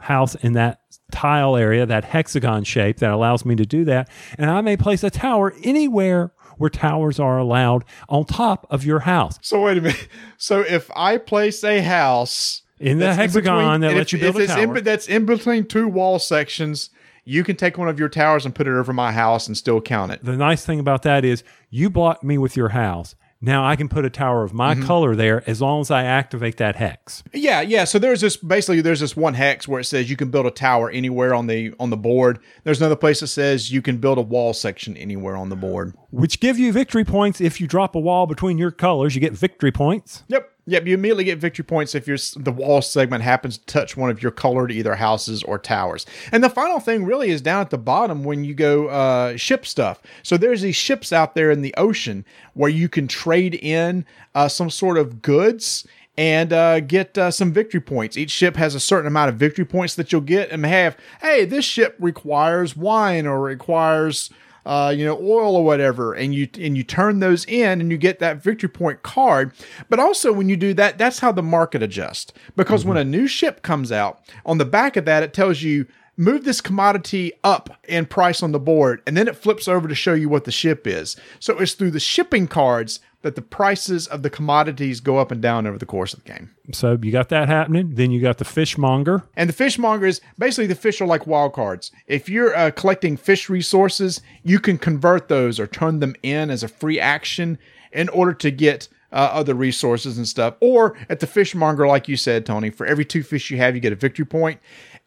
house 0.00 0.34
in 0.36 0.52
that 0.54 0.80
tile 1.12 1.56
area, 1.56 1.86
that 1.86 2.04
hexagon 2.04 2.64
shape 2.64 2.98
that 2.98 3.10
allows 3.10 3.44
me 3.44 3.54
to 3.56 3.66
do 3.66 3.84
that. 3.86 4.08
And 4.38 4.50
I 4.50 4.60
may 4.60 4.76
place 4.76 5.02
a 5.02 5.10
tower 5.10 5.54
anywhere 5.62 6.32
where 6.58 6.70
towers 6.70 7.18
are 7.18 7.38
allowed 7.38 7.84
on 8.08 8.24
top 8.26 8.66
of 8.70 8.84
your 8.84 9.00
house. 9.00 9.38
So 9.42 9.62
wait 9.62 9.78
a 9.78 9.80
minute. 9.80 10.08
So 10.36 10.60
if 10.60 10.90
I 10.94 11.16
place 11.18 11.64
a 11.64 11.80
house 11.80 12.62
In 12.78 12.98
the 12.98 13.14
hexagon 13.14 13.80
that 13.80 13.94
lets 13.94 14.12
you 14.12 14.18
build 14.18 14.36
if 14.36 14.40
a 14.40 14.44
it's 14.44 14.56
in- 14.56 14.68
tower. 14.68 14.80
that's 14.80 15.08
in 15.08 15.24
between 15.26 15.64
two 15.66 15.88
wall 15.88 16.18
sections, 16.18 16.90
you 17.24 17.44
can 17.44 17.56
take 17.56 17.78
one 17.78 17.88
of 17.88 17.98
your 17.98 18.08
towers 18.08 18.44
and 18.44 18.54
put 18.54 18.66
it 18.66 18.72
over 18.72 18.92
my 18.92 19.12
house 19.12 19.46
and 19.46 19.56
still 19.56 19.80
count 19.80 20.12
it. 20.12 20.24
the 20.24 20.36
nice 20.36 20.64
thing 20.64 20.80
about 20.80 21.02
that 21.02 21.24
is 21.24 21.42
you 21.70 21.90
blocked 21.90 22.24
me 22.24 22.38
with 22.38 22.56
your 22.56 22.70
house. 22.70 23.14
Now 23.42 23.64
I 23.66 23.74
can 23.74 23.88
put 23.88 24.04
a 24.04 24.10
tower 24.10 24.42
of 24.44 24.50
Mm-hmm. 24.50 24.80
my 24.80 24.86
color 24.86 25.16
there 25.16 25.42
as 25.48 25.62
long 25.62 25.80
as 25.80 25.90
I 25.90 26.04
activate 26.04 26.58
that 26.58 26.76
hex. 26.76 27.22
Yeah, 27.32 27.62
yeah. 27.62 27.84
So 27.84 27.98
there's 27.98 28.20
this 28.20 28.36
basically 28.36 28.82
there's 28.82 29.00
this 29.00 29.16
one 29.16 29.32
hex 29.32 29.66
where 29.66 29.80
it 29.80 29.84
says 29.84 30.10
you 30.10 30.16
can 30.16 30.30
build 30.30 30.44
a 30.44 30.50
tower 30.50 30.90
anywhere 30.90 31.32
on 31.32 31.46
the 31.46 31.72
on 31.80 31.88
the 31.88 31.96
board. 31.96 32.38
There's 32.64 32.80
another 32.82 32.96
place 32.96 33.20
that 33.20 33.28
says 33.28 33.72
you 33.72 33.80
can 33.80 33.96
build 33.96 34.18
a 34.18 34.22
wall 34.22 34.52
section 34.52 34.94
anywhere 34.98 35.36
on 35.36 35.48
the 35.48 35.56
board. 35.56 35.94
Which 36.10 36.38
give 36.40 36.58
you 36.58 36.70
victory 36.70 37.04
points 37.04 37.40
if 37.40 37.62
you 37.62 37.66
drop 37.66 37.94
a 37.94 37.98
wall 38.00 38.26
between 38.26 38.58
your 38.58 38.70
colors. 38.72 39.14
You 39.14 39.22
get 39.22 39.32
victory 39.32 39.72
points. 39.72 40.22
Yep. 40.28 40.50
Yep. 40.66 40.86
You 40.86 40.94
immediately 40.94 41.24
get 41.24 41.38
victory 41.38 41.64
points 41.64 41.94
if 41.94 42.06
your 42.06 42.18
the 42.36 42.52
wall 42.52 42.82
segment 42.82 43.22
happens 43.22 43.58
to 43.58 43.66
touch 43.66 43.96
one 43.96 44.10
of 44.10 44.22
your 44.22 44.30
colored 44.30 44.70
either 44.70 44.94
houses 44.94 45.42
or 45.42 45.58
towers. 45.58 46.06
And 46.32 46.44
the 46.44 46.50
final 46.50 46.80
thing 46.80 47.04
really 47.04 47.30
is 47.30 47.40
down 47.40 47.60
at 47.60 47.70
the 47.70 47.78
bottom 47.78 48.24
when 48.24 48.44
you 48.44 48.54
go 48.54 48.88
uh, 48.88 49.36
ship 49.36 49.66
stuff. 49.66 50.00
So 50.22 50.36
there's 50.36 50.62
these 50.62 50.76
ships 50.76 51.12
out 51.12 51.34
there 51.34 51.50
in 51.50 51.62
the 51.62 51.74
ocean 51.76 52.24
where 52.54 52.70
you 52.70 52.88
can 52.88 53.08
trade 53.08 53.54
in 53.54 54.04
uh, 54.34 54.48
some 54.48 54.70
sort 54.70 54.98
of 54.98 55.22
goods 55.22 55.86
and 56.16 56.52
uh, 56.52 56.80
get 56.80 57.16
uh, 57.16 57.30
some 57.30 57.52
victory 57.52 57.80
points. 57.80 58.16
Each 58.16 58.30
ship 58.30 58.56
has 58.56 58.74
a 58.74 58.80
certain 58.80 59.06
amount 59.06 59.30
of 59.30 59.36
victory 59.36 59.64
points 59.64 59.94
that 59.94 60.12
you'll 60.12 60.20
get 60.20 60.50
and 60.50 60.66
have. 60.66 60.96
Hey, 61.22 61.46
this 61.46 61.64
ship 61.64 61.96
requires 61.98 62.76
wine 62.76 63.26
or 63.26 63.40
requires 63.40 64.30
uh, 64.66 64.94
you 64.96 65.04
know, 65.04 65.16
oil 65.16 65.56
or 65.56 65.64
whatever, 65.64 66.12
and 66.12 66.34
you 66.34 66.48
and 66.58 66.76
you 66.76 66.82
turn 66.82 67.20
those 67.20 67.44
in, 67.46 67.80
and 67.80 67.90
you 67.90 67.98
get 67.98 68.18
that 68.18 68.42
victory 68.42 68.68
point 68.68 69.02
card. 69.02 69.52
But 69.88 69.98
also, 69.98 70.32
when 70.32 70.48
you 70.48 70.56
do 70.56 70.74
that, 70.74 70.98
that's 70.98 71.20
how 71.20 71.32
the 71.32 71.42
market 71.42 71.82
adjusts. 71.82 72.32
Because 72.56 72.84
when 72.84 72.96
a 72.96 73.04
new 73.04 73.26
ship 73.26 73.62
comes 73.62 73.90
out, 73.90 74.20
on 74.44 74.58
the 74.58 74.64
back 74.64 74.96
of 74.96 75.04
that, 75.06 75.22
it 75.22 75.32
tells 75.32 75.62
you 75.62 75.86
move 76.20 76.44
this 76.44 76.60
commodity 76.60 77.32
up 77.42 77.80
in 77.88 78.04
price 78.04 78.42
on 78.42 78.52
the 78.52 78.60
board, 78.60 79.02
and 79.06 79.16
then 79.16 79.26
it 79.26 79.36
flips 79.36 79.66
over 79.66 79.88
to 79.88 79.94
show 79.94 80.12
you 80.12 80.28
what 80.28 80.44
the 80.44 80.52
ship 80.52 80.86
is. 80.86 81.16
So 81.38 81.58
it's 81.58 81.72
through 81.72 81.92
the 81.92 82.00
shipping 82.00 82.46
cards 82.46 83.00
that 83.22 83.36
the 83.36 83.42
prices 83.42 84.06
of 84.06 84.22
the 84.22 84.30
commodities 84.30 85.00
go 85.00 85.18
up 85.18 85.30
and 85.30 85.40
down 85.40 85.66
over 85.66 85.78
the 85.78 85.86
course 85.86 86.12
of 86.12 86.22
the 86.22 86.30
game. 86.30 86.54
So 86.72 86.98
you 87.02 87.10
got 87.10 87.30
that 87.30 87.48
happening. 87.48 87.94
Then 87.94 88.10
you 88.10 88.20
got 88.20 88.38
the 88.38 88.44
fishmonger. 88.44 89.24
And 89.34 89.48
the 89.48 89.54
fishmonger 89.54 90.06
is 90.06 90.20
basically 90.38 90.66
the 90.66 90.74
fish 90.74 91.00
are 91.00 91.06
like 91.06 91.26
wild 91.26 91.54
cards. 91.54 91.90
If 92.06 92.28
you're 92.28 92.54
uh, 92.54 92.70
collecting 92.70 93.16
fish 93.16 93.48
resources, 93.48 94.20
you 94.42 94.58
can 94.58 94.78
convert 94.78 95.28
those 95.28 95.58
or 95.58 95.66
turn 95.66 96.00
them 96.00 96.14
in 96.22 96.50
as 96.50 96.62
a 96.62 96.68
free 96.68 97.00
action 97.00 97.58
in 97.92 98.08
order 98.10 98.34
to 98.34 98.50
get 98.50 98.88
uh, 99.12 99.30
other 99.32 99.54
resources 99.54 100.16
and 100.16 100.26
stuff. 100.26 100.54
Or 100.60 100.96
at 101.08 101.20
the 101.20 101.26
fishmonger, 101.26 101.86
like 101.86 102.08
you 102.08 102.16
said, 102.16 102.46
Tony, 102.46 102.70
for 102.70 102.86
every 102.86 103.04
two 103.04 103.22
fish 103.22 103.50
you 103.50 103.56
have, 103.58 103.74
you 103.74 103.80
get 103.80 103.92
a 103.92 103.96
victory 103.96 104.24
point. 104.24 104.60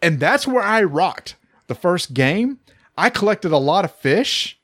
And 0.04 0.20
that's 0.20 0.46
where 0.46 0.64
I 0.64 0.84
rocked 0.84 1.36
the 1.68 1.76
first 1.76 2.14
game. 2.14 2.60
I 2.98 3.10
collected 3.10 3.52
a 3.52 3.58
lot 3.58 3.86
of 3.86 3.96
fish, 3.96 4.60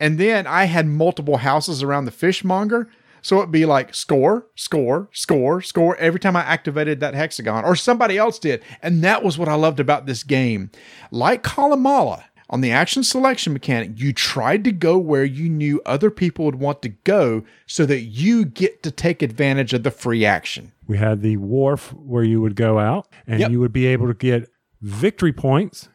and 0.00 0.18
then 0.18 0.46
I 0.46 0.64
had 0.64 0.86
multiple 0.86 1.36
houses 1.36 1.82
around 1.82 2.06
the 2.06 2.10
fishmonger. 2.10 2.88
So 3.20 3.38
it'd 3.38 3.50
be 3.52 3.66
like 3.66 3.94
score, 3.94 4.46
score, 4.54 5.08
score, 5.12 5.60
score 5.60 5.96
every 5.96 6.20
time 6.20 6.36
I 6.36 6.40
activated 6.42 7.00
that 7.00 7.14
hexagon, 7.14 7.64
or 7.64 7.76
somebody 7.76 8.16
else 8.16 8.38
did. 8.38 8.62
And 8.82 9.02
that 9.02 9.22
was 9.22 9.36
what 9.36 9.48
I 9.48 9.54
loved 9.54 9.80
about 9.80 10.06
this 10.06 10.22
game. 10.22 10.70
Like 11.10 11.42
Calimala, 11.42 12.24
on 12.48 12.60
the 12.62 12.70
action 12.70 13.04
selection 13.04 13.52
mechanic, 13.52 13.90
you 14.00 14.12
tried 14.12 14.64
to 14.64 14.72
go 14.72 14.96
where 14.96 15.24
you 15.24 15.48
knew 15.50 15.82
other 15.84 16.10
people 16.10 16.44
would 16.46 16.54
want 16.54 16.80
to 16.82 16.88
go 16.88 17.44
so 17.66 17.84
that 17.86 18.02
you 18.02 18.44
get 18.44 18.82
to 18.84 18.90
take 18.90 19.20
advantage 19.20 19.74
of 19.74 19.82
the 19.82 19.90
free 19.90 20.24
action. 20.24 20.72
We 20.86 20.96
had 20.96 21.20
the 21.20 21.36
wharf 21.36 21.92
where 21.92 22.24
you 22.24 22.40
would 22.40 22.56
go 22.56 22.78
out 22.78 23.08
and 23.26 23.40
Yep. 23.40 23.50
you 23.50 23.60
would 23.60 23.72
be 23.72 23.86
able 23.86 24.06
to 24.06 24.14
get 24.14 24.48
victory 24.80 25.32
points 25.32 25.88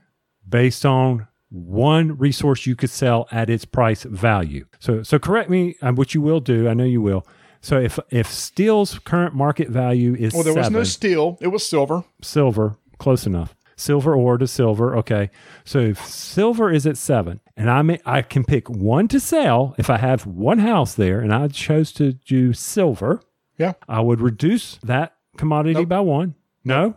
based 0.47 0.85
on 0.85 1.27
one 1.49 2.17
resource 2.17 2.65
you 2.65 2.75
could 2.75 2.89
sell 2.89 3.27
at 3.31 3.49
its 3.49 3.63
price 3.65 4.03
value. 4.03 4.65
So, 4.79 5.03
so 5.03 5.19
correct 5.19 5.49
me, 5.49 5.75
which 5.95 6.15
you 6.15 6.21
will 6.21 6.39
do. 6.39 6.67
I 6.67 6.73
know 6.73 6.83
you 6.83 7.01
will. 7.01 7.25
So 7.61 7.79
if 7.79 7.97
if 8.09 8.27
steel's 8.27 8.99
current 8.99 9.33
market 9.35 9.69
value 9.69 10.15
is 10.15 10.33
Well, 10.33 10.43
there 10.43 10.53
was 10.53 10.69
no 10.69 10.83
steel, 10.83 11.37
it 11.39 11.47
was 11.47 11.65
silver. 11.65 12.03
silver, 12.21 12.75
close 12.97 13.25
enough. 13.25 13.55
Silver 13.77 14.13
ore 14.15 14.37
to 14.37 14.47
silver. 14.47 14.95
Okay. 14.97 15.29
So 15.63 15.79
if 15.79 16.05
silver 16.05 16.69
is 16.71 16.85
at 16.85 16.97
seven 16.97 17.39
and 17.55 17.69
I 17.71 17.81
may, 17.81 17.99
I 18.05 18.21
can 18.21 18.43
pick 18.43 18.69
one 18.69 19.07
to 19.09 19.19
sell 19.19 19.75
if 19.77 19.89
I 19.89 19.97
have 19.97 20.25
one 20.25 20.59
house 20.59 20.93
there 20.95 21.21
and 21.21 21.33
I 21.33 21.47
chose 21.47 21.91
to 21.93 22.13
do 22.13 22.51
silver, 22.53 23.21
Yeah. 23.57 23.73
I 23.87 24.01
would 24.01 24.21
reduce 24.21 24.77
that 24.83 25.13
commodity 25.37 25.73
Nope. 25.81 25.89
by 25.89 25.99
one. 26.01 26.35
No? 26.65 26.95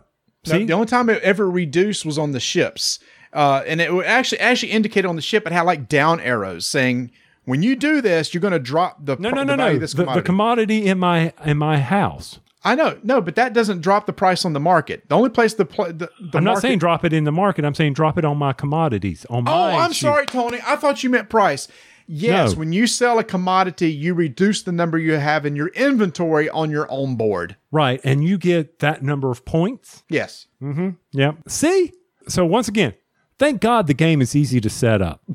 No, 0.51 0.65
the 0.65 0.73
only 0.73 0.87
time 0.87 1.09
it 1.09 1.21
ever 1.23 1.49
reduced 1.49 2.05
was 2.05 2.17
on 2.17 2.31
the 2.31 2.39
ships, 2.39 2.99
uh, 3.33 3.63
and 3.67 3.81
it 3.81 3.93
would 3.93 4.05
actually 4.05 4.39
actually 4.39 4.71
indicate 4.71 5.05
on 5.05 5.15
the 5.15 5.21
ship 5.21 5.45
it 5.45 5.51
had 5.53 5.61
like 5.63 5.87
down 5.89 6.19
arrows 6.19 6.65
saying 6.67 7.11
when 7.45 7.63
you 7.63 7.75
do 7.75 8.01
this, 8.01 8.33
you're 8.33 8.41
going 8.41 8.51
to 8.53 8.59
drop 8.59 8.97
the 9.05 9.15
no, 9.17 9.29
no, 9.29 9.37
the 9.41 9.45
no, 9.45 9.55
no. 9.55 9.67
of 9.73 9.79
this 9.79 9.91
The, 9.93 9.97
the 9.97 10.21
commodity. 10.21 10.25
commodity 10.25 10.85
in 10.87 10.99
my 10.99 11.33
in 11.45 11.57
my 11.57 11.79
house. 11.79 12.39
I 12.63 12.75
know, 12.75 12.97
no, 13.03 13.21
but 13.21 13.35
that 13.35 13.53
doesn't 13.53 13.79
drop 13.81 14.07
the 14.07 14.11
price 14.13 14.43
on 14.43 14.51
the 14.51 14.59
market. 14.59 15.07
The 15.07 15.15
only 15.15 15.29
place 15.29 15.53
the 15.53 15.63
pl- 15.63 15.85
the, 15.85 15.93
the 15.93 16.37
I'm 16.37 16.43
not 16.43 16.51
market- 16.55 16.61
saying 16.61 16.79
drop 16.79 17.05
it 17.05 17.13
in 17.13 17.23
the 17.23 17.31
market. 17.31 17.63
I'm 17.63 17.75
saying 17.75 17.93
drop 17.93 18.17
it 18.17 18.25
on 18.25 18.37
my 18.37 18.51
commodities. 18.51 19.25
On 19.29 19.45
my 19.45 19.51
Oh, 19.53 19.77
I'm 19.77 19.93
sheet. 19.93 20.01
sorry, 20.01 20.25
Tony. 20.25 20.59
I 20.65 20.75
thought 20.75 21.01
you 21.03 21.09
meant 21.09 21.29
price. 21.29 21.69
Yes, 22.07 22.53
No. 22.53 22.59
when 22.59 22.71
you 22.73 22.87
sell 22.87 23.19
a 23.19 23.23
commodity, 23.23 23.91
you 23.91 24.13
reduce 24.13 24.63
the 24.63 24.71
number 24.71 24.97
you 24.97 25.13
have 25.13 25.45
in 25.45 25.55
your 25.55 25.67
inventory 25.69 26.49
on 26.49 26.71
your 26.71 26.89
own 26.89 27.15
board. 27.17 27.57
Right, 27.71 27.99
and 28.03 28.23
you 28.23 28.37
get 28.37 28.79
that 28.79 29.03
number 29.03 29.29
of 29.29 29.43
points. 29.45 30.03
Yes. 30.09 30.47
Mm-hmm. 30.61 30.91
Yeah. 31.11 31.33
See? 31.47 31.91
So 32.29 32.45
once 32.45 32.67
again, 32.67 32.93
thank 33.39 33.59
God 33.61 33.87
the 33.87 33.93
game 33.93 34.21
is 34.21 34.35
easy 34.35 34.59
to 34.61 34.69
set 34.69 35.01
up. 35.01 35.21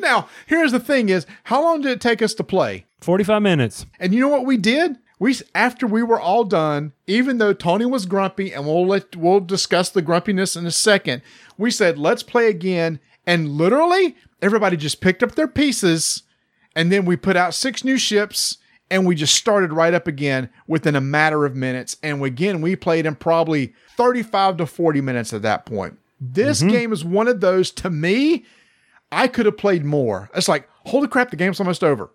Now, 0.00 0.28
here's 0.46 0.72
the 0.72 0.80
thing: 0.80 1.08
is 1.08 1.26
how 1.44 1.62
long 1.62 1.80
did 1.80 1.92
it 1.92 2.00
take 2.00 2.20
us 2.20 2.34
to 2.34 2.44
play? 2.44 2.86
45 3.02 3.40
minutes. 3.42 3.86
And 4.00 4.12
you 4.12 4.20
know 4.20 4.28
what 4.28 4.44
we 4.44 4.56
did? 4.56 4.96
We 5.18 5.36
after 5.54 5.86
we 5.86 6.02
were 6.02 6.20
all 6.20 6.44
done, 6.44 6.92
even 7.06 7.38
though 7.38 7.52
Tony 7.52 7.86
was 7.86 8.04
grumpy, 8.06 8.52
and 8.52 8.66
we'll 8.66 8.86
let 8.86 9.14
we'll 9.16 9.40
discuss 9.40 9.88
the 9.90 10.02
grumpiness 10.02 10.56
in 10.56 10.66
a 10.66 10.70
second. 10.70 11.22
We 11.56 11.70
said 11.70 11.98
let's 11.98 12.22
play 12.22 12.48
again, 12.48 12.98
and 13.26 13.48
literally 13.50 14.16
everybody 14.40 14.76
just 14.76 15.00
picked 15.00 15.22
up 15.22 15.34
their 15.34 15.48
pieces, 15.48 16.22
and 16.74 16.92
then 16.92 17.04
we 17.04 17.16
put 17.16 17.36
out 17.36 17.54
six 17.54 17.84
new 17.84 17.98
ships, 17.98 18.58
and 18.90 19.06
we 19.06 19.14
just 19.14 19.34
started 19.34 19.72
right 19.72 19.94
up 19.94 20.06
again 20.06 20.48
within 20.66 20.94
a 20.94 21.00
matter 21.00 21.44
of 21.44 21.56
minutes. 21.56 21.96
And 22.02 22.22
again, 22.24 22.60
we 22.60 22.76
played 22.76 23.06
in 23.06 23.16
probably 23.16 23.74
thirty-five 23.96 24.56
to 24.58 24.66
forty 24.66 25.00
minutes 25.00 25.32
at 25.32 25.42
that 25.42 25.66
point. 25.66 25.98
This 26.20 26.62
game 26.62 26.92
is 26.92 27.04
one 27.04 27.28
of 27.28 27.40
those 27.40 27.70
to 27.72 27.90
me. 27.90 28.44
I 29.12 29.28
could 29.28 29.46
have 29.46 29.56
played 29.56 29.84
more. 29.84 30.30
It's 30.34 30.48
like, 30.48 30.68
holy 30.84 31.08
crap, 31.08 31.30
the 31.30 31.36
game's 31.36 31.60
almost 31.60 31.84
over. 31.84 32.10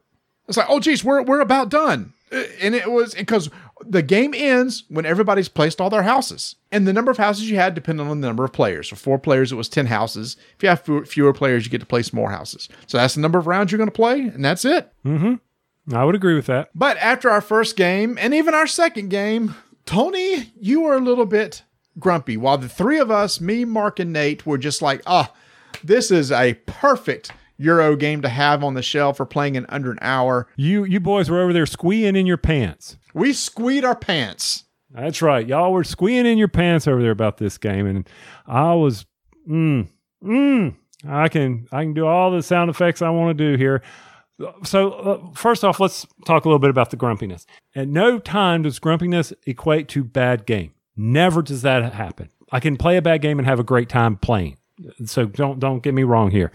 It's 0.47 0.57
like, 0.57 0.67
oh 0.69 0.79
geez, 0.79 1.03
we're 1.03 1.21
we're 1.23 1.39
about 1.41 1.69
done. 1.69 2.13
Uh, 2.31 2.43
And 2.61 2.73
it 2.75 2.91
was 2.91 3.13
because 3.13 3.49
the 3.85 4.01
game 4.01 4.33
ends 4.35 4.83
when 4.89 5.05
everybody's 5.05 5.49
placed 5.49 5.79
all 5.81 5.89
their 5.89 6.03
houses. 6.03 6.55
And 6.71 6.87
the 6.87 6.93
number 6.93 7.11
of 7.11 7.17
houses 7.17 7.49
you 7.49 7.57
had 7.57 7.73
depended 7.75 8.07
on 8.07 8.21
the 8.21 8.27
number 8.27 8.45
of 8.45 8.53
players. 8.53 8.87
For 8.89 8.95
four 8.95 9.19
players, 9.19 9.51
it 9.51 9.55
was 9.55 9.69
10 9.69 9.87
houses. 9.87 10.37
If 10.55 10.63
you 10.63 10.69
have 10.69 10.81
fewer, 10.81 11.05
fewer 11.05 11.33
players, 11.33 11.65
you 11.65 11.71
get 11.71 11.79
to 11.81 11.85
place 11.85 12.13
more 12.13 12.31
houses. 12.31 12.69
So 12.87 12.97
that's 12.97 13.15
the 13.15 13.21
number 13.21 13.39
of 13.39 13.47
rounds 13.47 13.71
you're 13.71 13.77
going 13.77 13.89
to 13.89 13.91
play, 13.91 14.21
and 14.21 14.43
that's 14.43 14.65
it. 14.65 14.91
I 15.93 16.05
would 16.05 16.15
agree 16.15 16.35
with 16.35 16.45
that. 16.45 16.69
But 16.75 16.97
after 16.97 17.29
our 17.29 17.41
first 17.41 17.75
game, 17.75 18.17
and 18.21 18.33
even 18.33 18.53
our 18.53 18.67
second 18.67 19.09
game, 19.09 19.55
Tony, 19.85 20.51
you 20.59 20.81
were 20.81 20.95
a 20.95 20.99
little 20.99 21.25
bit 21.25 21.63
grumpy. 21.99 22.37
While 22.37 22.57
the 22.59 22.69
three 22.69 22.99
of 22.99 23.09
us, 23.11 23.41
me, 23.41 23.65
Mark, 23.65 23.99
and 23.99 24.13
Nate, 24.13 24.45
were 24.45 24.57
just 24.57 24.81
like, 24.81 25.01
ah, 25.07 25.33
This 25.83 26.11
is 26.11 26.31
a 26.31 26.53
perfect 26.65 27.31
Euro 27.57 27.95
game 27.95 28.21
to 28.21 28.29
have 28.29 28.63
on 28.63 28.73
the 28.73 28.81
shelf 28.81 29.17
for 29.17 29.25
playing 29.25 29.55
in 29.55 29.65
under 29.69 29.91
an 29.91 29.99
hour. 30.01 30.47
You 30.55 30.83
you 30.83 30.99
boys 30.99 31.29
were 31.29 31.41
over 31.41 31.53
there 31.53 31.65
squeeing 31.67 32.15
in 32.15 32.25
your 32.25 32.37
pants. 32.37 32.97
We 33.13 33.33
squeed 33.33 33.83
our 33.83 33.95
pants. 33.95 34.65
That's 34.93 35.21
right. 35.21 35.47
Y'all 35.47 35.71
were 35.71 35.83
squeeing 35.83 36.25
in 36.25 36.37
your 36.37 36.47
pants 36.47 36.87
over 36.87 37.01
there 37.01 37.11
about 37.11 37.37
this 37.37 37.57
game, 37.57 37.87
and 37.87 38.09
I 38.45 38.73
was, 38.73 39.05
mm, 39.47 39.87
mm. 40.23 40.75
I 41.07 41.29
can 41.29 41.67
I 41.71 41.83
can 41.83 41.93
do 41.93 42.05
all 42.05 42.31
the 42.31 42.43
sound 42.43 42.69
effects 42.69 43.01
I 43.01 43.09
want 43.09 43.37
to 43.37 43.51
do 43.51 43.57
here. 43.57 43.81
So 44.63 44.91
uh, 44.91 45.31
first 45.33 45.63
off, 45.63 45.79
let's 45.79 46.05
talk 46.25 46.45
a 46.45 46.47
little 46.47 46.59
bit 46.59 46.69
about 46.69 46.89
the 46.89 46.97
grumpiness. 46.97 47.45
At 47.75 47.87
no 47.87 48.19
time 48.19 48.63
does 48.63 48.79
grumpiness 48.79 49.33
equate 49.45 49.87
to 49.89 50.03
bad 50.03 50.45
game. 50.45 50.73
Never 50.95 51.41
does 51.41 51.61
that 51.61 51.93
happen. 51.93 52.29
I 52.51 52.59
can 52.59 52.75
play 52.75 52.97
a 52.97 53.01
bad 53.01 53.21
game 53.21 53.39
and 53.39 53.47
have 53.47 53.59
a 53.59 53.63
great 53.63 53.87
time 53.87 54.17
playing. 54.17 54.57
So 55.05 55.25
don't 55.25 55.59
don't 55.59 55.83
get 55.83 55.93
me 55.93 56.03
wrong 56.03 56.31
here. 56.31 56.51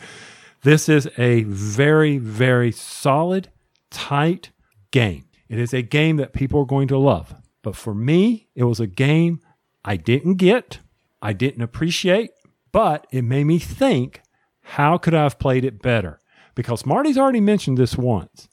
This 0.63 0.89
is 0.89 1.09
a 1.17 1.43
very 1.45 2.19
very 2.19 2.73
solid, 2.73 3.49
tight 3.91 4.51
game. 4.91 5.26
It 5.49 5.59
is 5.59 5.73
a 5.73 5.83
game 5.83 6.17
that 6.17 6.33
people 6.33 6.61
are 6.61 6.67
going 6.67 6.89
to 6.89 6.99
love. 6.99 7.35
But 7.63 7.77
for 7.77 7.95
me, 7.95 8.49
it 8.55 8.65
was 8.65 8.81
a 8.81 8.87
game 8.87 9.41
I 9.85 9.97
didn't 9.97 10.35
get, 10.35 10.81
I 11.23 11.33
didn't 11.33 11.63
appreciate, 11.63 12.31
but 12.73 13.07
it 13.11 13.23
made 13.23 13.45
me 13.45 13.59
think 13.59 14.23
how 14.63 14.99
could 14.99 15.15
I 15.15 15.23
have 15.23 15.39
played 15.39 15.65
it 15.65 15.81
better? 15.81 16.21
Because 16.55 16.85
Marty's 16.85 17.19
already 17.19 17.41
mentioned 17.41 17.79
this 17.79 17.97
once. 17.97 18.49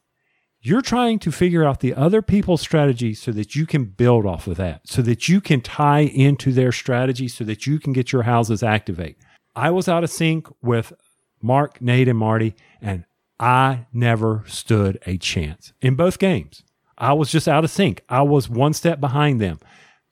You're 0.62 0.82
trying 0.82 1.20
to 1.20 1.32
figure 1.32 1.66
out 1.66 1.80
the 1.82 1.94
other 1.94 2.22
people's 2.22 2.62
strategy 2.62 3.14
so 3.14 3.32
that 3.32 3.56
you 3.56 3.66
can 3.66 3.86
build 3.86 4.26
off 4.26 4.48
of 4.48 4.58
that, 4.58 4.88
so 4.88 5.02
that 5.02 5.28
you 5.28 5.42
can 5.42 5.60
tie 5.60 6.02
into 6.02 6.54
their 6.54 6.72
strategy, 6.72 7.28
so 7.28 7.44
that 7.44 7.68
you 7.68 7.80
can 7.80 7.92
get 7.92 8.12
your 8.12 8.24
houses 8.24 8.64
activate. 8.64 9.18
I 9.56 9.72
was 9.72 9.90
out 9.90 10.04
of 10.04 10.10
sync 10.10 10.48
with 10.62 10.94
Mark, 11.42 11.82
Nate, 11.82 12.08
and 12.08 12.18
Marty, 12.18 12.56
and 12.82 13.06
I 13.40 13.88
never 13.92 14.44
stood 14.48 15.00
a 15.06 15.18
chance 15.18 15.74
in 15.82 15.96
both 15.96 16.18
games. 16.18 16.64
I 16.98 17.14
was 17.14 17.32
just 17.32 17.48
out 17.48 17.64
of 17.64 17.72
sync. 17.72 18.04
I 18.10 18.22
was 18.22 18.50
one 18.50 18.74
step 18.74 19.00
behind 19.00 19.42
them. 19.42 19.60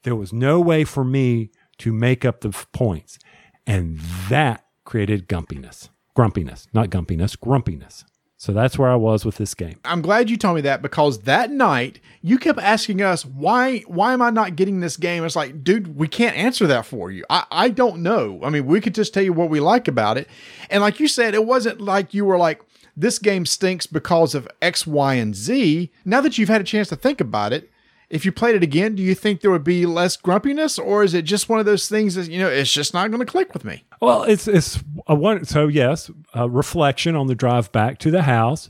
There 0.04 0.16
was 0.16 0.34
no 0.34 0.60
way 0.60 0.84
for 0.84 1.04
me 1.04 1.52
to 1.80 1.94
make 1.94 2.26
up 2.26 2.42
the 2.42 2.52
points. 2.72 3.20
And 3.68 4.00
that 4.30 4.66
created 4.86 5.28
gumpiness. 5.28 5.90
Grumpiness, 6.16 6.68
not 6.74 6.90
gumpiness, 6.90 7.38
grumpiness. 7.38 8.04
So 8.42 8.54
that's 8.54 8.76
where 8.76 8.90
I 8.90 8.96
was 8.96 9.24
with 9.24 9.38
this 9.38 9.54
game. 9.54 9.80
I'm 9.86 10.02
glad 10.02 10.28
you 10.28 10.36
told 10.36 10.56
me 10.56 10.62
that 10.62 10.82
because 10.82 11.20
that 11.22 11.52
night 11.52 12.00
you 12.24 12.40
kept 12.40 12.58
asking 12.58 13.00
us 13.00 13.24
why 13.24 13.82
why 13.82 14.14
am 14.14 14.22
I 14.24 14.32
not 14.32 14.56
getting 14.56 14.80
this 14.80 14.98
game? 14.98 15.24
It's 15.24 15.36
like, 15.36 15.64
dude, 15.64 15.96
we 15.96 16.08
can't 16.08 16.36
answer 16.36 16.66
that 16.66 16.88
for 16.88 17.12
you. 17.12 17.24
I, 17.30 17.46
I 17.52 17.70
don't 17.70 18.02
know. 18.02 18.40
I 18.44 18.50
mean, 18.50 18.66
we 18.66 18.82
could 18.82 18.96
just 18.96 19.14
tell 19.14 19.22
you 19.22 19.32
what 19.32 19.52
we 19.52 19.60
like 19.60 19.88
about 19.88 20.18
it. 20.18 20.28
And 20.72 20.82
like 20.82 21.00
you 21.00 21.08
said, 21.08 21.36
it 21.36 21.46
wasn't 21.46 21.82
like 21.82 22.16
you 22.16 22.26
were 22.26 22.40
like, 22.40 22.64
this 22.96 23.20
game 23.20 23.46
stinks 23.46 23.88
because 23.88 24.36
of 24.36 24.48
X, 24.62 24.86
Y, 24.86 25.14
and 25.16 25.36
Z. 25.36 25.92
Now 26.06 26.22
that 26.22 26.38
you've 26.38 26.50
had 26.50 26.62
a 26.62 26.66
chance 26.66 26.90
to 26.90 26.96
think 26.96 27.22
about 27.22 27.54
it, 27.54 27.70
if 28.12 28.26
you 28.26 28.32
played 28.32 28.56
it 28.56 28.64
again, 28.64 28.96
do 28.96 29.02
you 29.02 29.16
think 29.16 29.40
there 29.40 29.52
would 29.52 29.64
be 29.64 29.86
less 29.86 30.18
grumpiness, 30.18 30.78
or 30.78 31.02
is 31.02 31.14
it 31.14 31.22
just 31.22 31.48
one 31.48 31.60
of 31.60 31.66
those 31.66 31.88
things 31.88 32.16
that 32.16 32.30
you 32.30 32.40
know 32.40 32.50
it's 32.50 32.72
just 32.72 32.94
not 32.94 33.10
going 33.10 33.22
to 33.22 33.26
click 33.26 33.54
with 33.54 33.64
me? 33.64 33.86
Well, 34.02 34.24
it's 34.24 34.48
it's 34.50 34.84
a 35.08 35.16
one. 35.16 35.46
So 35.46 35.68
yes, 35.68 36.12
reflection 36.36 37.16
on 37.16 37.28
the 37.28 37.36
drive 37.36 37.72
back 37.72 38.00
to 38.00 38.12
the 38.12 38.24
house, 38.24 38.70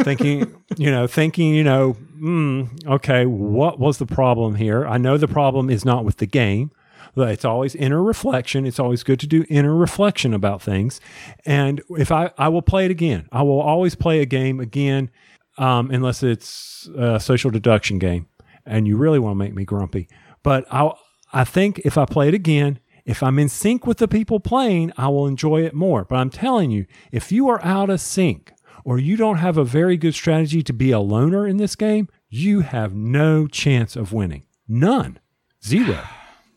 thinking, 0.00 0.54
you 0.76 0.90
know, 0.90 1.06
thinking, 1.06 1.54
you 1.54 1.64
know, 1.64 1.96
mm, 2.20 2.86
okay, 2.86 3.24
what 3.24 3.80
was 3.80 3.96
the 3.96 4.06
problem 4.06 4.56
here? 4.56 4.86
I 4.86 4.98
know 4.98 5.16
the 5.16 5.28
problem 5.28 5.70
is 5.70 5.86
not 5.86 6.04
with 6.04 6.18
the 6.18 6.26
game. 6.26 6.70
It's 7.16 7.44
always 7.44 7.74
inner 7.74 8.02
reflection. 8.02 8.66
It's 8.66 8.78
always 8.78 9.02
good 9.02 9.20
to 9.20 9.26
do 9.26 9.44
inner 9.48 9.74
reflection 9.74 10.32
about 10.32 10.62
things. 10.62 11.00
And 11.44 11.82
if 11.90 12.10
I 12.10 12.30
I 12.38 12.48
will 12.48 12.62
play 12.62 12.84
it 12.84 12.90
again, 12.90 13.28
I 13.32 13.42
will 13.42 13.60
always 13.60 13.94
play 13.94 14.20
a 14.20 14.26
game 14.26 14.60
again, 14.60 15.10
um, 15.58 15.90
unless 15.90 16.22
it's 16.22 16.88
a 16.96 17.20
social 17.20 17.50
deduction 17.50 17.98
game, 17.98 18.28
and 18.64 18.86
you 18.86 18.96
really 18.96 19.18
want 19.18 19.34
to 19.34 19.38
make 19.38 19.54
me 19.54 19.64
grumpy. 19.64 20.08
But 20.42 20.64
I 20.72 20.92
I 21.32 21.44
think 21.44 21.80
if 21.80 21.98
I 21.98 22.04
play 22.04 22.28
it 22.28 22.34
again 22.34 22.78
if 23.04 23.22
I'm 23.22 23.38
in 23.38 23.48
sync 23.48 23.86
with 23.86 23.98
the 23.98 24.08
people 24.08 24.40
playing, 24.40 24.92
I 24.96 25.08
will 25.08 25.26
enjoy 25.26 25.62
it 25.62 25.74
more. 25.74 26.04
But 26.04 26.16
I'm 26.16 26.30
telling 26.30 26.70
you, 26.70 26.86
if 27.10 27.32
you 27.32 27.48
are 27.48 27.62
out 27.64 27.90
of 27.90 28.00
sync 28.00 28.52
or 28.84 28.98
you 28.98 29.16
don't 29.16 29.38
have 29.38 29.56
a 29.56 29.64
very 29.64 29.96
good 29.96 30.14
strategy 30.14 30.62
to 30.62 30.72
be 30.72 30.92
a 30.92 31.00
loner 31.00 31.46
in 31.46 31.56
this 31.56 31.74
game, 31.74 32.08
you 32.28 32.60
have 32.60 32.94
no 32.94 33.46
chance 33.46 33.96
of 33.96 34.12
winning. 34.12 34.44
None. 34.68 35.18
Zero. 35.64 36.00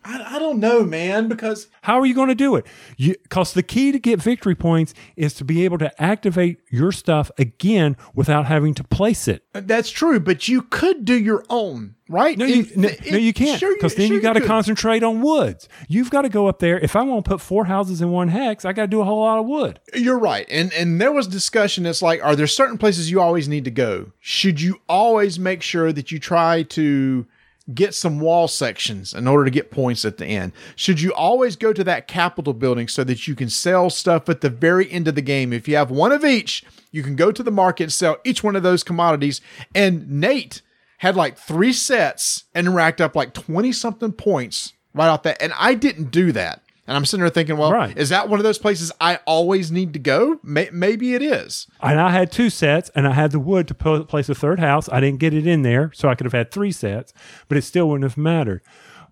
I, 0.06 0.36
I 0.36 0.40
don't 0.40 0.60
know, 0.60 0.84
man, 0.84 1.28
because 1.28 1.68
How 1.82 2.00
are 2.00 2.06
you 2.06 2.14
going 2.14 2.30
to 2.30 2.36
do 2.36 2.56
it? 2.56 2.66
Because 2.98 3.54
the 3.54 3.64
key 3.64 3.92
to 3.92 4.00
get 4.00 4.22
victory 4.22 4.56
points 4.56 4.94
is 5.16 5.34
to 5.36 5.44
be 5.44 5.66
able 5.66 5.78
to 5.80 6.02
activate 6.02 6.60
your 6.70 6.92
stuff 6.92 7.32
again 7.38 7.98
without 8.14 8.46
having 8.46 8.74
to 8.76 8.84
place 8.84 9.28
it. 9.28 9.44
Uh, 9.54 9.62
that's 9.66 9.90
true. 9.90 10.20
But 10.20 10.48
you 10.48 10.62
could 10.62 11.06
do 11.06 11.18
your 11.18 11.44
own, 11.50 11.96
right? 12.08 12.38
No, 12.38 12.46
you, 12.46 12.62
If- 12.62 12.78
no, 12.78 12.88
if- 12.88 13.12
no, 13.12 13.18
you 13.18 13.34
can't. 13.34 13.60
sure 13.60 13.74
Because 13.76 13.96
then 13.96 14.08
sure 14.08 14.18
you 14.18 14.22
got 14.22 14.34
to 14.34 14.42
concentrate 14.42 15.02
on 15.04 15.22
woods. 15.22 15.68
You've 15.88 16.10
got 16.12 16.22
to 16.22 16.30
go 16.30 16.48
up 16.48 16.60
there. 16.60 16.80
If 16.80 16.96
I 16.96 17.02
want 17.02 17.26
to 17.26 17.30
put 17.30 17.42
four 17.42 17.66
houses 17.66 18.02
in 18.02 18.12
one 18.12 18.28
hex, 18.28 18.64
I 18.64 18.74
got 18.74 18.84
to 18.84 18.88
do 18.88 19.02
a 19.02 19.06
whole 19.06 19.22
lot 19.22 19.40
of 19.40 19.46
wood. 19.48 19.80
You're 19.96 20.20
right. 20.20 20.46
And 20.50 20.72
and 20.74 21.02
there 21.02 21.12
was 21.12 21.28
discussion. 21.28 21.86
It's 21.86 22.02
like, 22.02 22.24
are 22.24 22.36
there 22.36 22.48
certain 22.48 22.78
places 22.78 23.10
you 23.10 23.20
always 23.20 23.48
need 23.48 23.66
to 23.66 23.72
go? 23.72 24.12
Should 24.20 24.62
you 24.62 24.80
always 24.88 25.40
make 25.40 25.62
sure 25.64 25.92
that 25.92 26.12
you 26.12 26.20
try 26.20 26.62
to 26.64 27.26
get 27.74 27.96
some 27.96 28.20
wall 28.20 28.48
sections 28.48 29.14
in 29.14 29.28
order 29.28 29.46
to 29.46 29.52
get 29.52 29.72
points 29.72 30.06
at 30.06 30.18
the 30.18 30.26
end? 30.26 30.52
Should 30.76 31.02
you 31.02 31.14
always 31.14 31.56
go 31.56 31.74
to 31.74 31.84
that 31.84 32.08
Capitol 32.08 32.54
building 32.54 32.88
so 32.88 33.04
that 33.04 33.28
you 33.28 33.36
can 33.36 33.50
sell 33.50 33.90
stuff 33.90 34.30
at 34.30 34.42
the 34.42 34.50
very 34.50 34.90
end 34.92 35.08
of 35.08 35.16
the 35.16 35.22
game? 35.22 35.52
If 35.52 35.68
you 35.68 35.76
have 35.76 35.90
one 35.90 36.12
of 36.12 36.24
each, 36.24 36.64
you 36.92 37.04
can 37.04 37.16
go 37.16 37.32
to 37.32 37.44
the 37.44 37.52
market 37.52 37.84
and 37.84 37.94
sell 37.94 38.18
each 38.24 38.44
one 38.44 38.56
of 38.56 38.64
those 38.64 38.84
commodities. 38.84 39.42
And 39.74 40.10
Nate 40.10 40.62
had 41.00 41.16
like 41.16 41.38
three 41.38 41.74
sets 41.74 42.46
and 42.54 42.76
racked 42.76 43.02
up 43.02 43.16
like 43.16 43.34
20 43.34 43.72
something 43.72 44.12
points 44.12 44.74
right 44.94 45.08
off 45.08 45.24
that. 45.24 45.42
And 45.42 45.54
I 45.58 45.74
didn't 45.74 46.12
do 46.12 46.32
that. 46.32 46.62
And 46.88 46.96
I'm 46.96 47.06
sitting 47.06 47.22
there 47.22 47.30
thinking, 47.32 47.58
well, 47.58 47.72
Right. 47.72 47.98
is 47.98 48.10
that 48.10 48.30
one 48.30 48.40
of 48.40 48.44
those 48.44 48.60
places 48.60 48.92
I 49.02 49.20
always 49.26 49.72
need 49.72 49.94
to 49.94 50.00
go? 50.00 50.40
May- 50.44 50.70
maybe 50.72 51.16
it 51.16 51.22
is. 51.24 51.66
And 51.82 52.00
I 52.00 52.12
had 52.12 52.32
two 52.32 52.50
sets, 52.52 52.92
and 52.96 53.08
I 53.08 53.14
had 53.14 53.32
the 53.32 53.40
wood 53.40 53.68
to 53.70 53.74
po- 53.74 54.04
place 54.04 54.30
a 54.30 54.36
third 54.36 54.60
house. 54.60 54.88
I 54.92 55.00
didn't 55.00 55.20
get 55.20 55.34
it 55.34 55.48
in 55.48 55.64
there, 55.64 55.92
so 55.96 56.10
I 56.10 56.16
could 56.16 56.26
have 56.26 56.34
had 56.34 56.52
three 56.52 56.72
sets, 56.72 57.12
but 57.48 57.58
it 57.58 57.64
still 57.64 57.90
wouldn't 57.90 58.04
have 58.10 58.18
mattered. 58.18 58.62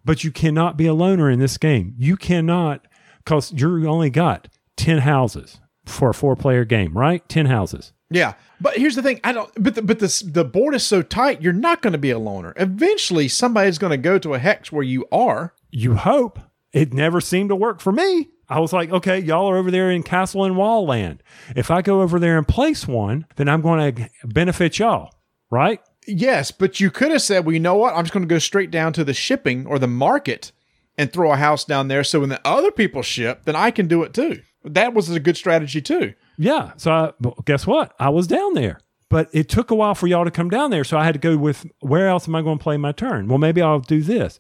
But 0.06 0.24
you 0.24 0.32
cannot 0.32 0.78
be 0.78 0.86
a 0.86 0.94
loner 0.94 1.30
in 1.32 1.40
this 1.40 1.58
game. 1.58 1.96
You 1.98 2.16
cannot, 2.18 2.86
because 3.24 3.52
you 3.54 3.88
only 3.88 4.10
got 4.12 4.50
10 4.78 5.00
houses 5.00 5.60
for 5.86 6.10
a 6.10 6.14
four 6.14 6.36
player 6.36 6.66
game, 6.66 6.96
right? 6.98 7.28
10 7.28 7.48
houses. 7.48 7.94
Yeah, 8.10 8.34
but 8.62 8.78
here's 8.78 8.96
the 8.96 9.02
thing: 9.02 9.20
I 9.24 9.32
don't. 9.32 9.50
But 9.58 9.74
the, 9.74 9.82
but 9.82 9.98
the 9.98 10.24
the 10.32 10.46
board 10.46 10.76
is 10.76 10.86
so 10.86 11.02
tight, 11.02 11.42
you're 11.42 11.52
not 11.52 11.82
going 11.82 11.94
to 11.94 11.98
be 11.98 12.12
a 12.12 12.20
loner. 12.20 12.54
Eventually, 12.58 13.28
somebody's 13.28 13.80
going 13.80 13.90
to 13.90 13.98
go 13.98 14.20
to 14.20 14.36
a 14.36 14.40
hex 14.40 14.72
where 14.72 14.84
you 14.84 15.06
are. 15.12 15.56
You 15.72 15.96
hope. 15.96 16.38
It 16.74 16.92
never 16.94 17.22
seemed 17.22 17.50
to 17.50 17.56
work 17.56 17.80
for 17.80 17.92
me. 17.92 18.30
I 18.50 18.60
was 18.60 18.74
like, 18.74 18.92
okay, 18.92 19.20
y'all 19.20 19.50
are 19.50 19.58
over 19.58 19.72
there 19.72 19.90
in 19.90 20.04
Castle 20.04 20.44
and 20.44 20.58
Wall 20.58 20.86
land. 20.86 21.24
If 21.56 21.72
I 21.72 21.82
go 21.82 22.02
over 22.02 22.20
there 22.20 22.38
and 22.38 22.48
place 22.48 22.88
one, 22.88 23.26
then 23.36 23.48
I'm 23.48 23.62
going 23.62 23.96
to 23.96 24.10
benefit 24.26 24.80
y'all, 24.80 25.14
right? 25.50 25.80
Yes, 26.08 26.52
but 26.52 26.80
you 26.80 26.92
could 26.92 27.12
have 27.12 27.22
said, 27.22 27.46
well, 27.46 27.54
you 27.54 27.60
know 27.60 27.76
what? 27.76 27.94
I'm 27.94 28.04
just 28.04 28.14
going 28.14 28.28
to 28.28 28.34
go 28.34 28.40
straight 28.40 28.72
down 28.72 28.92
to 28.94 29.04
the 29.04 29.14
shipping 29.14 29.66
or 29.66 29.80
the 29.80 29.88
market 29.88 30.52
and 30.98 31.12
throw 31.12 31.32
a 31.32 31.38
house 31.38 31.64
down 31.64 31.88
there. 31.88 32.04
So 32.04 32.20
when 32.20 32.30
the 32.30 32.46
other 32.46 32.72
people 32.72 33.02
ship, 33.02 33.46
then 33.46 33.56
I 33.56 33.72
can 33.72 33.88
do 33.88 34.04
it 34.04 34.14
too. 34.14 34.42
That 34.64 34.94
was 34.94 35.10
a 35.10 35.20
good 35.20 35.38
strategy 35.38 35.82
too. 35.82 36.14
Yeah. 36.38 36.72
So 36.78 36.92
I, 36.92 37.14
guess 37.46 37.66
what? 37.66 37.94
I 38.00 38.10
was 38.10 38.28
down 38.28 38.54
there, 38.54 38.80
but 39.10 39.30
it 39.32 39.50
took 39.50 39.72
a 39.72 39.76
while 39.76 39.96
for 39.96 40.08
y'all 40.08 40.26
to 40.26 40.32
come 40.32 40.50
down 40.50 40.72
there. 40.72 40.84
So 40.84 40.98
I 40.98 41.06
had 41.06 41.14
to 41.14 41.20
go 41.20 41.38
with 41.38 41.66
where 41.80 42.08
else 42.08 42.28
am 42.28 42.36
I 42.36 42.42
going 42.42 42.58
to 42.58 42.64
play 42.64 42.78
my 42.78 42.92
turn? 42.92 43.28
Well, 43.28 43.38
maybe 43.38 43.62
I'll 43.62 43.80
do 43.80 44.02
this. 44.02 44.40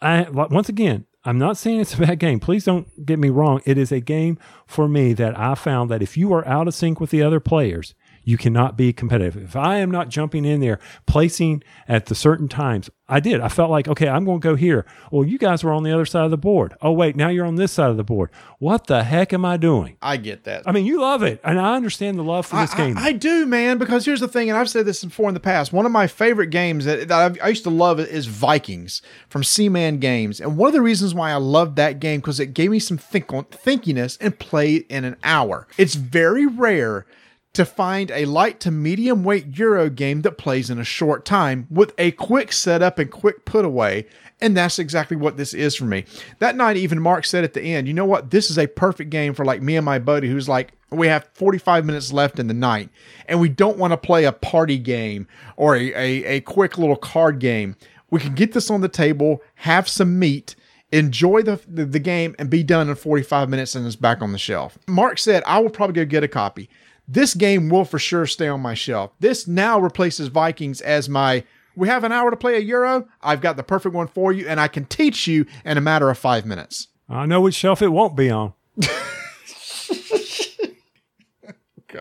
I 0.00 0.28
once 0.30 0.68
again, 0.68 1.06
I'm 1.24 1.38
not 1.38 1.56
saying 1.56 1.80
it's 1.80 1.94
a 1.94 1.98
bad 1.98 2.18
game. 2.18 2.38
Please 2.38 2.64
don't 2.64 3.06
get 3.06 3.18
me 3.18 3.30
wrong. 3.30 3.60
It 3.64 3.78
is 3.78 3.90
a 3.90 4.00
game 4.00 4.38
for 4.66 4.88
me 4.88 5.14
that 5.14 5.38
I 5.38 5.54
found 5.54 5.90
that 5.90 6.02
if 6.02 6.16
you 6.16 6.32
are 6.34 6.46
out 6.46 6.68
of 6.68 6.74
sync 6.74 7.00
with 7.00 7.10
the 7.10 7.22
other 7.22 7.40
players, 7.40 7.94
you 8.24 8.36
cannot 8.36 8.76
be 8.76 8.92
competitive. 8.92 9.36
If 9.36 9.56
I 9.56 9.78
am 9.78 9.90
not 9.90 10.08
jumping 10.08 10.44
in 10.44 10.60
there, 10.60 10.78
placing 11.06 11.62
at 11.86 12.06
the 12.06 12.14
certain 12.14 12.48
times, 12.48 12.90
I 13.06 13.20
did. 13.20 13.42
I 13.42 13.48
felt 13.48 13.70
like, 13.70 13.86
okay, 13.86 14.08
I'm 14.08 14.24
going 14.24 14.40
to 14.40 14.48
go 14.48 14.54
here. 14.54 14.86
Well, 15.10 15.24
you 15.24 15.36
guys 15.36 15.62
were 15.62 15.72
on 15.72 15.82
the 15.82 15.92
other 15.92 16.06
side 16.06 16.24
of 16.24 16.30
the 16.30 16.38
board. 16.38 16.74
Oh, 16.80 16.92
wait, 16.92 17.16
now 17.16 17.28
you're 17.28 17.44
on 17.44 17.56
this 17.56 17.72
side 17.72 17.90
of 17.90 17.98
the 17.98 18.04
board. 18.04 18.30
What 18.58 18.86
the 18.86 19.04
heck 19.04 19.34
am 19.34 19.44
I 19.44 19.58
doing? 19.58 19.98
I 20.00 20.16
get 20.16 20.44
that. 20.44 20.62
I 20.66 20.72
mean, 20.72 20.86
you 20.86 21.00
love 21.00 21.22
it, 21.22 21.38
and 21.44 21.60
I 21.60 21.76
understand 21.76 22.18
the 22.18 22.22
love 22.22 22.46
for 22.46 22.56
this 22.56 22.72
I, 22.72 22.76
game. 22.78 22.96
I, 22.96 23.08
I 23.08 23.12
do, 23.12 23.44
man, 23.44 23.76
because 23.76 24.06
here's 24.06 24.20
the 24.20 24.28
thing, 24.28 24.48
and 24.48 24.58
I've 24.58 24.70
said 24.70 24.86
this 24.86 25.04
before 25.04 25.28
in 25.28 25.34
the 25.34 25.40
past. 25.40 25.70
One 25.70 25.84
of 25.84 25.92
my 25.92 26.06
favorite 26.06 26.48
games 26.48 26.86
that, 26.86 27.08
that 27.08 27.20
I've, 27.20 27.38
I 27.42 27.48
used 27.48 27.64
to 27.64 27.70
love 27.70 28.00
is 28.00 28.24
Vikings 28.24 29.02
from 29.28 29.44
Z-Man 29.44 29.98
Games, 29.98 30.40
and 30.40 30.56
one 30.56 30.68
of 30.68 30.74
the 30.74 30.80
reasons 30.80 31.14
why 31.14 31.30
I 31.30 31.36
loved 31.36 31.76
that 31.76 32.00
game 32.00 32.20
because 32.20 32.40
it 32.40 32.54
gave 32.54 32.70
me 32.70 32.78
some 32.78 32.96
think 32.96 33.26
thinkiness 33.26 34.16
and 34.20 34.38
played 34.38 34.86
in 34.88 35.04
an 35.04 35.16
hour. 35.22 35.68
It's 35.76 35.94
very 35.94 36.46
rare 36.46 37.06
to 37.54 37.64
find 37.64 38.10
a 38.10 38.24
light 38.26 38.60
to 38.60 38.70
medium 38.70 39.24
weight 39.24 39.56
Euro 39.56 39.88
game 39.88 40.22
that 40.22 40.38
plays 40.38 40.70
in 40.70 40.78
a 40.78 40.84
short 40.84 41.24
time 41.24 41.66
with 41.70 41.94
a 41.98 42.10
quick 42.12 42.52
setup 42.52 42.98
and 42.98 43.10
quick 43.10 43.44
put 43.44 43.64
away. 43.64 44.06
And 44.40 44.56
that's 44.56 44.80
exactly 44.80 45.16
what 45.16 45.36
this 45.36 45.54
is 45.54 45.76
for 45.76 45.84
me. 45.84 46.04
That 46.40 46.56
night, 46.56 46.76
even 46.76 47.00
Mark 47.00 47.24
said 47.24 47.44
at 47.44 47.54
the 47.54 47.62
end, 47.62 47.86
you 47.86 47.94
know 47.94 48.04
what? 48.04 48.30
This 48.30 48.50
is 48.50 48.58
a 48.58 48.66
perfect 48.66 49.10
game 49.10 49.32
for 49.34 49.44
like 49.44 49.62
me 49.62 49.76
and 49.76 49.84
my 49.84 50.00
buddy 50.00 50.28
who's 50.28 50.48
like, 50.48 50.72
we 50.90 51.06
have 51.06 51.28
45 51.34 51.84
minutes 51.84 52.12
left 52.12 52.38
in 52.38 52.48
the 52.48 52.54
night 52.54 52.90
and 53.26 53.40
we 53.40 53.48
don't 53.48 53.78
want 53.78 53.92
to 53.92 53.96
play 53.96 54.24
a 54.24 54.32
party 54.32 54.78
game 54.78 55.26
or 55.56 55.76
a, 55.76 55.92
a, 55.94 56.24
a 56.24 56.40
quick 56.40 56.76
little 56.76 56.96
card 56.96 57.38
game. 57.38 57.76
We 58.10 58.20
can 58.20 58.34
get 58.34 58.52
this 58.52 58.70
on 58.70 58.80
the 58.80 58.88
table, 58.88 59.42
have 59.56 59.88
some 59.88 60.18
meat, 60.18 60.56
enjoy 60.92 61.42
the, 61.42 61.60
the, 61.66 61.84
the 61.84 61.98
game, 61.98 62.34
and 62.38 62.50
be 62.50 62.62
done 62.62 62.88
in 62.88 62.94
45 62.96 63.48
minutes 63.48 63.74
and 63.74 63.86
it's 63.86 63.96
back 63.96 64.22
on 64.22 64.32
the 64.32 64.38
shelf. 64.38 64.76
Mark 64.88 65.18
said, 65.18 65.42
I 65.46 65.60
will 65.60 65.70
probably 65.70 65.94
go 65.94 66.04
get 66.04 66.24
a 66.24 66.28
copy. 66.28 66.68
This 67.06 67.34
game 67.34 67.68
will 67.68 67.84
for 67.84 67.98
sure 67.98 68.26
stay 68.26 68.48
on 68.48 68.60
my 68.60 68.74
shelf. 68.74 69.12
This 69.20 69.46
now 69.46 69.78
replaces 69.78 70.28
Vikings 70.28 70.80
as 70.80 71.08
my 71.08 71.44
we 71.76 71.88
have 71.88 72.04
an 72.04 72.12
hour 72.12 72.30
to 72.30 72.36
play 72.36 72.56
a 72.56 72.60
Euro. 72.60 73.08
I've 73.20 73.40
got 73.40 73.56
the 73.56 73.62
perfect 73.64 73.94
one 73.94 74.06
for 74.06 74.32
you, 74.32 74.46
and 74.46 74.60
I 74.60 74.68
can 74.68 74.84
teach 74.84 75.26
you 75.26 75.46
in 75.64 75.76
a 75.76 75.80
matter 75.80 76.08
of 76.08 76.16
five 76.16 76.46
minutes. 76.46 76.88
I 77.08 77.26
know 77.26 77.40
which 77.40 77.54
shelf 77.54 77.82
it 77.82 77.88
won't 77.88 78.16
be 78.16 78.30
on. 78.30 78.52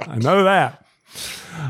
I 0.08 0.18
know 0.18 0.44
that. 0.44 0.86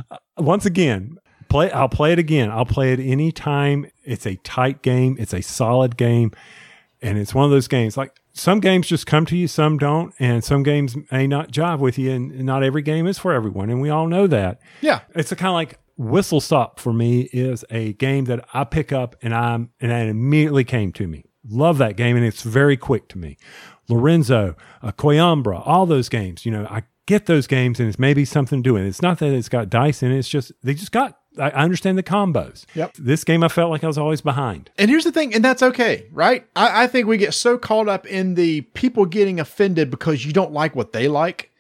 Uh, 0.09 0.17
once 0.37 0.65
again, 0.65 1.17
play. 1.49 1.71
I'll 1.71 1.89
play 1.89 2.13
it 2.13 2.19
again. 2.19 2.49
I'll 2.49 2.65
play 2.65 2.93
it 2.93 2.99
anytime. 2.99 3.89
It's 4.03 4.25
a 4.25 4.35
tight 4.37 4.81
game. 4.81 5.17
It's 5.19 5.33
a 5.33 5.41
solid 5.41 5.97
game, 5.97 6.31
and 7.01 7.17
it's 7.17 7.33
one 7.33 7.45
of 7.45 7.51
those 7.51 7.67
games. 7.67 7.97
Like 7.97 8.15
some 8.33 8.59
games 8.59 8.87
just 8.87 9.05
come 9.05 9.25
to 9.27 9.37
you, 9.37 9.47
some 9.47 9.77
don't, 9.77 10.13
and 10.19 10.43
some 10.43 10.63
games 10.63 10.95
may 11.11 11.27
not 11.27 11.51
jive 11.51 11.79
with 11.79 11.97
you, 11.97 12.11
and 12.11 12.43
not 12.43 12.63
every 12.63 12.81
game 12.81 13.05
is 13.07 13.19
for 13.19 13.31
everyone, 13.31 13.69
and 13.69 13.79
we 13.81 13.89
all 13.89 14.07
know 14.07 14.27
that. 14.27 14.59
Yeah, 14.81 15.01
it's 15.15 15.31
a 15.31 15.35
kind 15.35 15.49
of 15.49 15.53
like 15.53 15.79
Whistle 15.97 16.41
Stop 16.41 16.79
for 16.79 16.91
me 16.91 17.29
is 17.31 17.63
a 17.69 17.93
game 17.93 18.25
that 18.25 18.45
I 18.53 18.63
pick 18.63 18.91
up 18.91 19.15
and 19.21 19.33
I'm 19.33 19.69
and 19.79 19.91
it 19.91 20.09
immediately 20.09 20.63
came 20.63 20.91
to 20.93 21.07
me. 21.07 21.25
Love 21.47 21.77
that 21.77 21.95
game, 21.95 22.15
and 22.15 22.25
it's 22.25 22.41
very 22.41 22.77
quick 22.77 23.07
to 23.09 23.17
me. 23.17 23.37
Lorenzo, 23.89 24.55
uh, 24.81 24.91
Coimbra, 24.91 25.61
all 25.65 25.85
those 25.85 26.09
games. 26.09 26.45
You 26.45 26.53
know, 26.53 26.67
I 26.69 26.83
get 27.05 27.25
those 27.25 27.47
games 27.47 27.79
and 27.79 27.89
it's 27.89 27.99
maybe 27.99 28.25
something 28.25 28.61
doing. 28.61 28.85
It's 28.85 29.01
not 29.01 29.19
that 29.19 29.33
it's 29.33 29.49
got 29.49 29.69
dice 29.69 30.01
in 30.01 30.11
it. 30.11 30.17
It's 30.17 30.29
just 30.29 30.51
they 30.63 30.73
just 30.73 30.91
got. 30.91 31.19
I 31.37 31.49
understand 31.49 31.97
the 31.97 32.03
combos. 32.03 32.65
Yep. 32.75 32.93
This 32.97 33.23
game, 33.23 33.43
I 33.43 33.47
felt 33.47 33.71
like 33.71 33.83
I 33.83 33.87
was 33.87 33.97
always 33.97 34.21
behind. 34.21 34.69
And 34.77 34.89
here's 34.89 35.03
the 35.03 35.11
thing, 35.11 35.33
and 35.33 35.43
that's 35.43 35.63
okay, 35.63 36.07
right? 36.11 36.45
I, 36.55 36.83
I 36.83 36.87
think 36.87 37.07
we 37.07 37.17
get 37.17 37.33
so 37.33 37.57
caught 37.57 37.87
up 37.87 38.05
in 38.05 38.35
the 38.35 38.61
people 38.61 39.05
getting 39.05 39.39
offended 39.39 39.89
because 39.89 40.25
you 40.25 40.33
don't 40.33 40.51
like 40.51 40.75
what 40.75 40.93
they 40.93 41.07
like. 41.07 41.51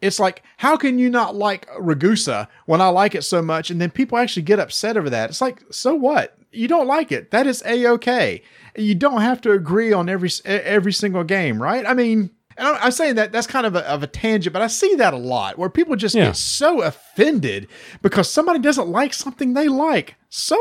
It's 0.00 0.18
like, 0.18 0.42
how 0.56 0.76
can 0.76 0.98
you 0.98 1.10
not 1.10 1.34
like 1.36 1.68
Ragusa 1.78 2.48
when 2.66 2.80
I 2.80 2.88
like 2.88 3.14
it 3.14 3.22
so 3.22 3.42
much? 3.42 3.70
And 3.70 3.80
then 3.80 3.90
people 3.90 4.18
actually 4.18 4.42
get 4.42 4.58
upset 4.58 4.96
over 4.96 5.10
that. 5.10 5.30
It's 5.30 5.40
like, 5.40 5.62
so 5.70 5.94
what? 5.94 6.36
You 6.52 6.68
don't 6.68 6.86
like 6.86 7.12
it. 7.12 7.30
That 7.30 7.46
is 7.46 7.62
a 7.64 7.86
okay. 7.88 8.42
You 8.76 8.94
don't 8.94 9.20
have 9.20 9.40
to 9.42 9.52
agree 9.52 9.92
on 9.92 10.08
every 10.08 10.30
every 10.44 10.92
single 10.92 11.22
game, 11.22 11.62
right? 11.62 11.84
I 11.86 11.94
mean, 11.94 12.30
and 12.60 12.76
I'm 12.80 12.92
saying 12.92 13.16
that 13.16 13.32
that's 13.32 13.46
kind 13.46 13.66
of 13.66 13.74
a, 13.74 13.88
of 13.90 14.02
a 14.02 14.06
tangent, 14.06 14.52
but 14.52 14.62
I 14.62 14.66
see 14.68 14.94
that 14.96 15.14
a 15.14 15.16
lot 15.16 15.58
where 15.58 15.68
people 15.70 15.96
just 15.96 16.14
Yeah. 16.14 16.26
get 16.26 16.36
so 16.36 16.82
offended 16.82 17.66
because 18.02 18.30
somebody 18.30 18.58
doesn't 18.60 18.88
like 18.88 19.14
something 19.14 19.54
they 19.54 19.66
like. 19.68 20.14
So 20.28 20.56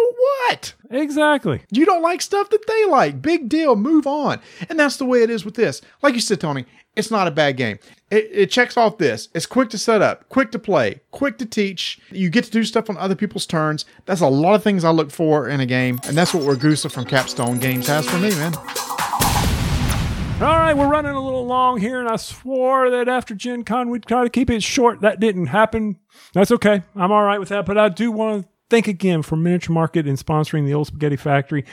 what? 0.47 0.73
Exactly. 0.89 1.61
You 1.69 1.85
don't 1.85 2.01
like 2.01 2.21
stuff 2.21 2.49
that 2.49 2.65
they 2.67 2.85
like. 2.85 3.21
Big 3.21 3.49
deal. 3.49 3.75
Move 3.75 4.07
on. 4.07 4.39
And 4.69 4.79
that's 4.79 4.97
the 4.97 5.05
way 5.05 5.21
it 5.21 5.29
is 5.29 5.45
with 5.45 5.53
this. 5.55 5.81
Like 6.01 6.15
you 6.15 6.21
said, 6.21 6.41
Tony, 6.41 6.65
it's 6.95 7.11
not 7.11 7.27
a 7.27 7.31
bad 7.31 7.55
game. 7.57 7.77
It, 8.09 8.29
it 8.31 8.51
checks 8.51 8.75
off 8.77 8.97
this. 8.97 9.29
It's 9.35 9.45
quick 9.45 9.69
to 9.69 9.77
set 9.77 10.01
up, 10.01 10.27
quick 10.29 10.51
to 10.53 10.59
play, 10.59 11.01
quick 11.11 11.37
to 11.37 11.45
teach. 11.45 11.99
You 12.09 12.29
get 12.31 12.45
to 12.45 12.51
do 12.51 12.63
stuff 12.63 12.89
on 12.89 12.97
other 12.97 13.15
people's 13.15 13.45
turns. 13.45 13.85
That's 14.05 14.21
a 14.21 14.27
lot 14.27 14.55
of 14.55 14.63
things 14.63 14.83
I 14.83 14.89
look 14.89 15.11
for 15.11 15.47
in 15.47 15.59
a 15.59 15.65
game. 15.67 15.99
And 16.05 16.17
that's 16.17 16.33
what 16.33 16.43
Ragusa 16.43 16.91
from 16.91 17.05
Capstone 17.05 17.59
Games 17.59 17.85
has 17.87 18.09
for 18.09 18.17
me, 18.17 18.31
man. 18.31 18.53
All 20.41 20.57
right, 20.57 20.73
we're 20.73 20.87
running 20.87 21.11
a 21.11 21.19
little 21.19 21.45
long 21.45 21.81
here, 21.81 21.99
and 21.99 22.07
I 22.07 22.15
swore 22.15 22.89
that 22.91 23.09
after 23.09 23.35
Gen 23.35 23.65
Con 23.65 23.89
we'd 23.89 24.05
try 24.05 24.23
to 24.23 24.29
keep 24.29 24.49
it 24.49 24.63
short. 24.63 25.01
That 25.01 25.19
didn't 25.19 25.47
happen. 25.47 25.99
That's 26.31 26.49
okay. 26.51 26.83
I'm 26.95 27.11
all 27.11 27.23
right 27.23 27.41
with 27.41 27.49
that. 27.49 27.65
But 27.65 27.77
I 27.77 27.89
do 27.89 28.09
want 28.09 28.43
to 28.43 28.49
thank 28.69 28.87
again 28.87 29.21
for 29.21 29.35
Miniature 29.35 29.73
Market 29.73 30.07
and 30.07 30.17
sponsoring 30.17 30.65
the 30.65 30.73
Old 30.73 30.87
Spaghetti 30.87 31.17
Factory 31.17 31.65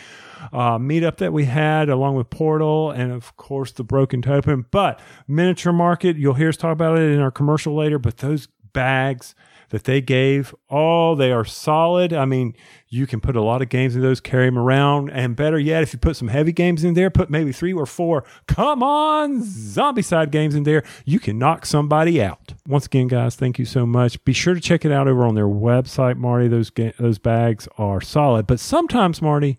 uh, 0.52 0.78
meetup 0.78 1.18
that 1.18 1.32
we 1.32 1.44
had, 1.44 1.88
along 1.88 2.16
with 2.16 2.28
Portal 2.28 2.90
and, 2.90 3.12
of 3.12 3.36
course, 3.36 3.70
the 3.70 3.84
Broken 3.84 4.20
Token. 4.20 4.66
But 4.72 4.98
Miniature 5.28 5.72
Market, 5.72 6.16
you'll 6.16 6.34
hear 6.34 6.48
us 6.48 6.56
talk 6.56 6.72
about 6.72 6.98
it 6.98 7.12
in 7.12 7.20
our 7.20 7.30
commercial 7.30 7.72
later, 7.76 8.01
but 8.01 8.16
those 8.16 8.48
bags 8.72 9.36
that 9.70 9.84
they 9.84 10.01
gave, 10.01 10.55
oh, 10.70 11.14
they 11.14 11.32
are 11.32 11.44
solid. 11.44 12.12
I 12.12 12.24
mean, 12.24 12.55
you 12.88 13.06
can 13.06 13.20
put 13.20 13.36
a 13.36 13.43
lot 13.43 13.62
of 13.62 13.68
games 13.68 13.97
in 13.97 14.02
those, 14.02 14.20
carry 14.20 14.47
them 14.47 14.59
around, 14.59 15.10
and 15.10 15.34
better 15.34 15.59
yet, 15.59 15.82
if 15.82 15.93
you 15.93 15.98
put 15.98 16.16
some 16.16 16.28
heavy 16.28 16.52
games 16.52 16.84
in 16.84 16.94
there, 16.94 17.10
put 17.10 17.30
maybe 17.30 17.52
three 17.52 17.72
or 17.72 17.86
four, 17.86 18.24
come 18.47 18.82
on, 18.82 19.43
Zombicide 19.43 20.30
games 20.30 20.55
in 20.55 20.62
there, 20.62 20.82
you 21.05 21.18
can 21.18 21.38
knock 21.38 21.66
somebody 21.66 22.22
out. 22.22 22.55
Once 22.66 22.86
again, 22.86 23.09
guys, 23.09 23.34
thank 23.36 23.59
you 23.59 23.64
so 23.64 23.86
much. 23.86 24.22
Be 24.24 24.32
sure 24.32 24.55
to 24.55 24.60
check 24.60 24.84
it 24.84 24.93
out 24.93 25.09
over 25.09 25.24
on 25.24 25.34
their 25.34 25.47
website, 25.47 26.16
Marty. 26.16 26.48
Those 26.48 26.70
ga- 26.70 26.94
those 26.98 27.18
bags 27.18 27.68
are 27.78 28.01
solid, 28.01 28.47
but 28.47 28.60
sometimes, 28.60 29.20
Marty, 29.20 29.59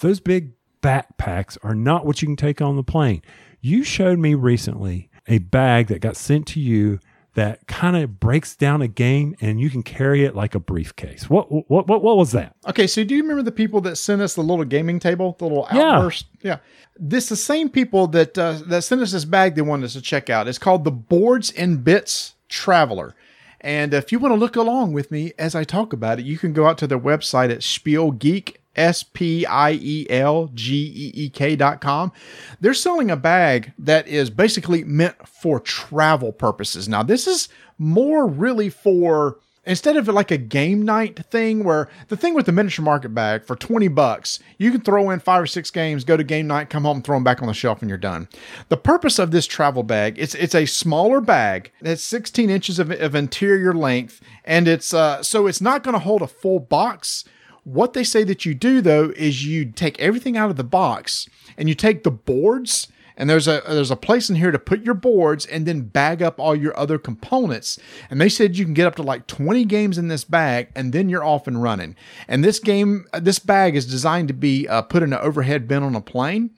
those 0.00 0.20
big 0.20 0.52
backpacks 0.80 1.58
are 1.62 1.74
not 1.74 2.06
what 2.06 2.22
you 2.22 2.28
can 2.28 2.36
take 2.36 2.62
on 2.62 2.76
the 2.76 2.84
plane. 2.84 3.22
You 3.60 3.82
showed 3.82 4.18
me 4.20 4.34
recently 4.34 5.10
a 5.26 5.38
bag 5.38 5.88
that 5.88 6.00
got 6.00 6.16
sent 6.16 6.46
to 6.48 6.60
you 6.60 7.00
that 7.38 7.64
kind 7.68 7.96
of 7.96 8.18
breaks 8.18 8.56
down 8.56 8.82
a 8.82 8.88
game 8.88 9.36
and 9.40 9.60
you 9.60 9.70
can 9.70 9.84
carry 9.84 10.24
it 10.24 10.34
like 10.34 10.56
a 10.56 10.58
briefcase. 10.58 11.30
What 11.30 11.46
what 11.70 11.86
what 11.86 12.02
what 12.02 12.16
was 12.16 12.32
that? 12.32 12.56
Okay, 12.68 12.88
so 12.88 13.04
do 13.04 13.14
you 13.14 13.22
remember 13.22 13.44
the 13.44 13.52
people 13.52 13.80
that 13.82 13.94
sent 13.94 14.20
us 14.20 14.34
the 14.34 14.40
little 14.42 14.64
gaming 14.64 14.98
table, 14.98 15.36
the 15.38 15.44
little 15.44 15.68
Yeah. 15.72 15.92
outburst? 15.98 16.26
Yeah. 16.42 16.58
This 16.98 17.28
the 17.28 17.36
same 17.36 17.68
people 17.68 18.08
that 18.08 18.36
uh, 18.36 18.58
that 18.66 18.82
sent 18.82 19.02
us 19.02 19.12
this 19.12 19.24
bag 19.24 19.54
they 19.54 19.62
wanted 19.62 19.84
us 19.84 19.92
to 19.92 20.02
check 20.02 20.28
out. 20.28 20.48
It's 20.48 20.58
called 20.58 20.82
the 20.82 20.90
Boards 20.90 21.52
and 21.52 21.84
Bits 21.84 22.34
Traveler. 22.48 23.14
And 23.60 23.94
if 23.94 24.10
you 24.10 24.18
want 24.18 24.32
to 24.32 24.38
look 24.38 24.56
along 24.56 24.92
with 24.92 25.10
me 25.12 25.32
as 25.38 25.54
I 25.54 25.62
talk 25.62 25.92
about 25.92 26.18
it, 26.18 26.24
you 26.24 26.38
can 26.38 26.52
go 26.52 26.66
out 26.66 26.76
to 26.78 26.88
their 26.88 26.98
website 26.98 27.50
at 27.52 27.60
Spielgeek, 27.60 28.56
S 28.76 29.02
P 29.02 29.44
I 29.46 29.72
E 29.72 30.06
L 30.08 30.50
G 30.54 30.74
E 30.74 31.12
E 31.14 31.30
K 31.30 31.56
dot 31.56 31.80
com. 31.80 32.12
They're 32.60 32.74
selling 32.74 33.10
a 33.10 33.16
bag 33.16 33.72
that 33.78 34.06
is 34.06 34.30
basically 34.30 34.84
meant 34.84 35.26
for 35.26 35.60
travel 35.60 36.32
purposes. 36.32 36.88
Now, 36.88 37.02
this 37.02 37.26
is 37.26 37.48
more 37.78 38.26
really 38.26 38.70
for 38.70 39.38
instead 39.68 39.96
of 39.96 40.08
like 40.08 40.30
a 40.30 40.38
game 40.38 40.82
night 40.82 41.26
thing 41.26 41.62
where 41.62 41.88
the 42.08 42.16
thing 42.16 42.34
with 42.34 42.46
the 42.46 42.52
miniature 42.52 42.84
market 42.84 43.10
bag 43.10 43.44
for 43.44 43.54
20 43.54 43.86
bucks 43.88 44.38
you 44.56 44.70
can 44.72 44.80
throw 44.80 45.10
in 45.10 45.20
five 45.20 45.42
or 45.42 45.46
six 45.46 45.70
games 45.70 46.04
go 46.04 46.16
to 46.16 46.24
game 46.24 46.46
night 46.46 46.70
come 46.70 46.84
home 46.84 47.02
throw 47.02 47.16
them 47.16 47.24
back 47.24 47.42
on 47.42 47.48
the 47.48 47.54
shelf 47.54 47.80
and 47.82 47.88
you're 47.88 47.98
done 47.98 48.28
the 48.70 48.76
purpose 48.76 49.18
of 49.18 49.30
this 49.30 49.46
travel 49.46 49.82
bag 49.82 50.14
it's 50.18 50.34
it's 50.34 50.54
a 50.54 50.64
smaller 50.64 51.20
bag 51.20 51.70
that's 51.82 52.02
16 52.02 52.48
inches 52.50 52.78
of, 52.78 52.90
of 52.90 53.14
interior 53.14 53.74
length 53.74 54.20
and 54.44 54.66
it's 54.66 54.94
uh 54.94 55.22
so 55.22 55.46
it's 55.46 55.60
not 55.60 55.82
going 55.82 55.94
to 55.94 56.00
hold 56.00 56.22
a 56.22 56.26
full 56.26 56.58
box 56.58 57.24
what 57.68 57.92
they 57.92 58.04
say 58.04 58.24
that 58.24 58.44
you 58.44 58.54
do 58.54 58.80
though 58.80 59.12
is 59.16 59.46
you 59.46 59.66
take 59.66 59.98
everything 60.00 60.36
out 60.36 60.50
of 60.50 60.56
the 60.56 60.64
box 60.64 61.28
and 61.56 61.68
you 61.68 61.74
take 61.74 62.02
the 62.02 62.10
boards 62.10 62.88
and 63.18 63.28
there's 63.28 63.48
a 63.48 63.62
there's 63.66 63.90
a 63.90 63.96
place 63.96 64.30
in 64.30 64.36
here 64.36 64.52
to 64.52 64.58
put 64.58 64.84
your 64.84 64.94
boards 64.94 65.44
and 65.44 65.66
then 65.66 65.82
bag 65.82 66.22
up 66.22 66.38
all 66.38 66.54
your 66.54 66.78
other 66.78 66.98
components. 66.98 67.78
And 68.08 68.20
they 68.20 68.28
said 68.28 68.56
you 68.56 68.64
can 68.64 68.74
get 68.74 68.86
up 68.86 68.94
to 68.94 69.02
like 69.02 69.26
20 69.26 69.64
games 69.64 69.98
in 69.98 70.06
this 70.06 70.22
bag 70.22 70.68
and 70.76 70.92
then 70.92 71.08
you're 71.08 71.24
off 71.24 71.48
and 71.48 71.60
running. 71.60 71.96
And 72.28 72.44
this 72.44 72.60
game 72.60 73.06
this 73.12 73.40
bag 73.40 73.74
is 73.74 73.86
designed 73.86 74.28
to 74.28 74.34
be 74.34 74.68
uh, 74.68 74.82
put 74.82 75.02
in 75.02 75.12
an 75.12 75.18
overhead 75.18 75.66
bin 75.66 75.82
on 75.82 75.96
a 75.96 76.00
plane. 76.00 76.50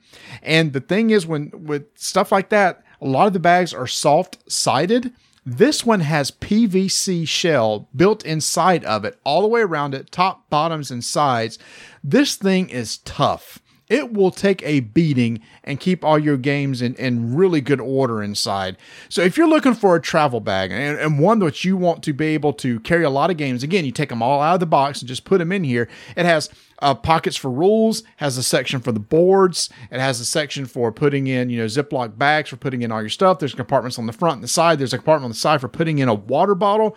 And 0.43 0.71
the 0.71 0.81
thing 0.81 1.09
is 1.09 1.25
when 1.25 1.51
with 1.51 1.87
stuff 1.95 2.31
like 2.31 2.49
that, 2.49 2.83
a 3.01 3.07
lot 3.07 3.25
of 3.25 3.33
the 3.33 3.39
bags 3.39 3.73
are 3.73 3.87
soft 3.87 4.37
sided. 4.49 5.11
This 5.45 5.85
one 5.85 6.01
has 6.01 6.29
PVC 6.29 7.27
shell 7.27 7.89
built 7.95 8.23
inside 8.25 8.85
of 8.85 9.05
it, 9.05 9.19
all 9.23 9.41
the 9.41 9.47
way 9.47 9.61
around 9.61 9.95
it, 9.95 10.11
top, 10.11 10.49
bottoms, 10.49 10.91
and 10.91 11.03
sides. 11.03 11.57
This 12.03 12.35
thing 12.35 12.69
is 12.69 12.97
tough. 12.99 13.59
It 13.91 14.13
will 14.13 14.31
take 14.31 14.63
a 14.63 14.79
beating 14.79 15.41
and 15.65 15.77
keep 15.77 16.05
all 16.05 16.17
your 16.17 16.37
games 16.37 16.81
in, 16.81 16.95
in 16.95 17.35
really 17.35 17.59
good 17.59 17.81
order 17.81 18.23
inside. 18.23 18.77
So 19.09 19.21
if 19.21 19.35
you're 19.35 19.49
looking 19.49 19.73
for 19.73 19.97
a 19.97 20.01
travel 20.01 20.39
bag 20.39 20.71
and, 20.71 20.97
and 20.97 21.19
one 21.19 21.39
that 21.39 21.65
you 21.65 21.75
want 21.75 22.01
to 22.03 22.13
be 22.13 22.27
able 22.27 22.53
to 22.53 22.79
carry 22.79 23.03
a 23.03 23.09
lot 23.09 23.31
of 23.31 23.35
games, 23.35 23.63
again, 23.63 23.83
you 23.83 23.91
take 23.91 24.07
them 24.07 24.23
all 24.23 24.39
out 24.39 24.53
of 24.53 24.59
the 24.61 24.65
box 24.65 25.01
and 25.01 25.09
just 25.09 25.25
put 25.25 25.39
them 25.39 25.51
in 25.51 25.65
here. 25.65 25.89
It 26.15 26.25
has 26.25 26.49
uh, 26.81 26.95
pockets 26.95 27.35
for 27.35 27.51
rules, 27.51 28.03
has 28.15 28.37
a 28.37 28.43
section 28.43 28.79
for 28.79 28.93
the 28.93 28.99
boards. 29.01 29.69
It 29.91 29.99
has 29.99 30.21
a 30.21 30.25
section 30.25 30.65
for 30.65 30.93
putting 30.93 31.27
in, 31.27 31.49
you 31.49 31.59
know, 31.59 31.65
Ziploc 31.65 32.17
bags 32.17 32.49
for 32.49 32.55
putting 32.55 32.83
in 32.83 32.93
all 32.93 33.01
your 33.01 33.09
stuff. 33.09 33.39
There's 33.39 33.53
compartments 33.53 33.99
on 33.99 34.05
the 34.05 34.13
front 34.13 34.35
and 34.35 34.43
the 34.43 34.47
side. 34.47 34.79
There's 34.79 34.93
a 34.93 34.99
compartment 34.99 35.25
on 35.25 35.31
the 35.31 35.35
side 35.37 35.59
for 35.59 35.67
putting 35.67 35.99
in 35.99 36.07
a 36.07 36.13
water 36.13 36.55
bottle. 36.55 36.95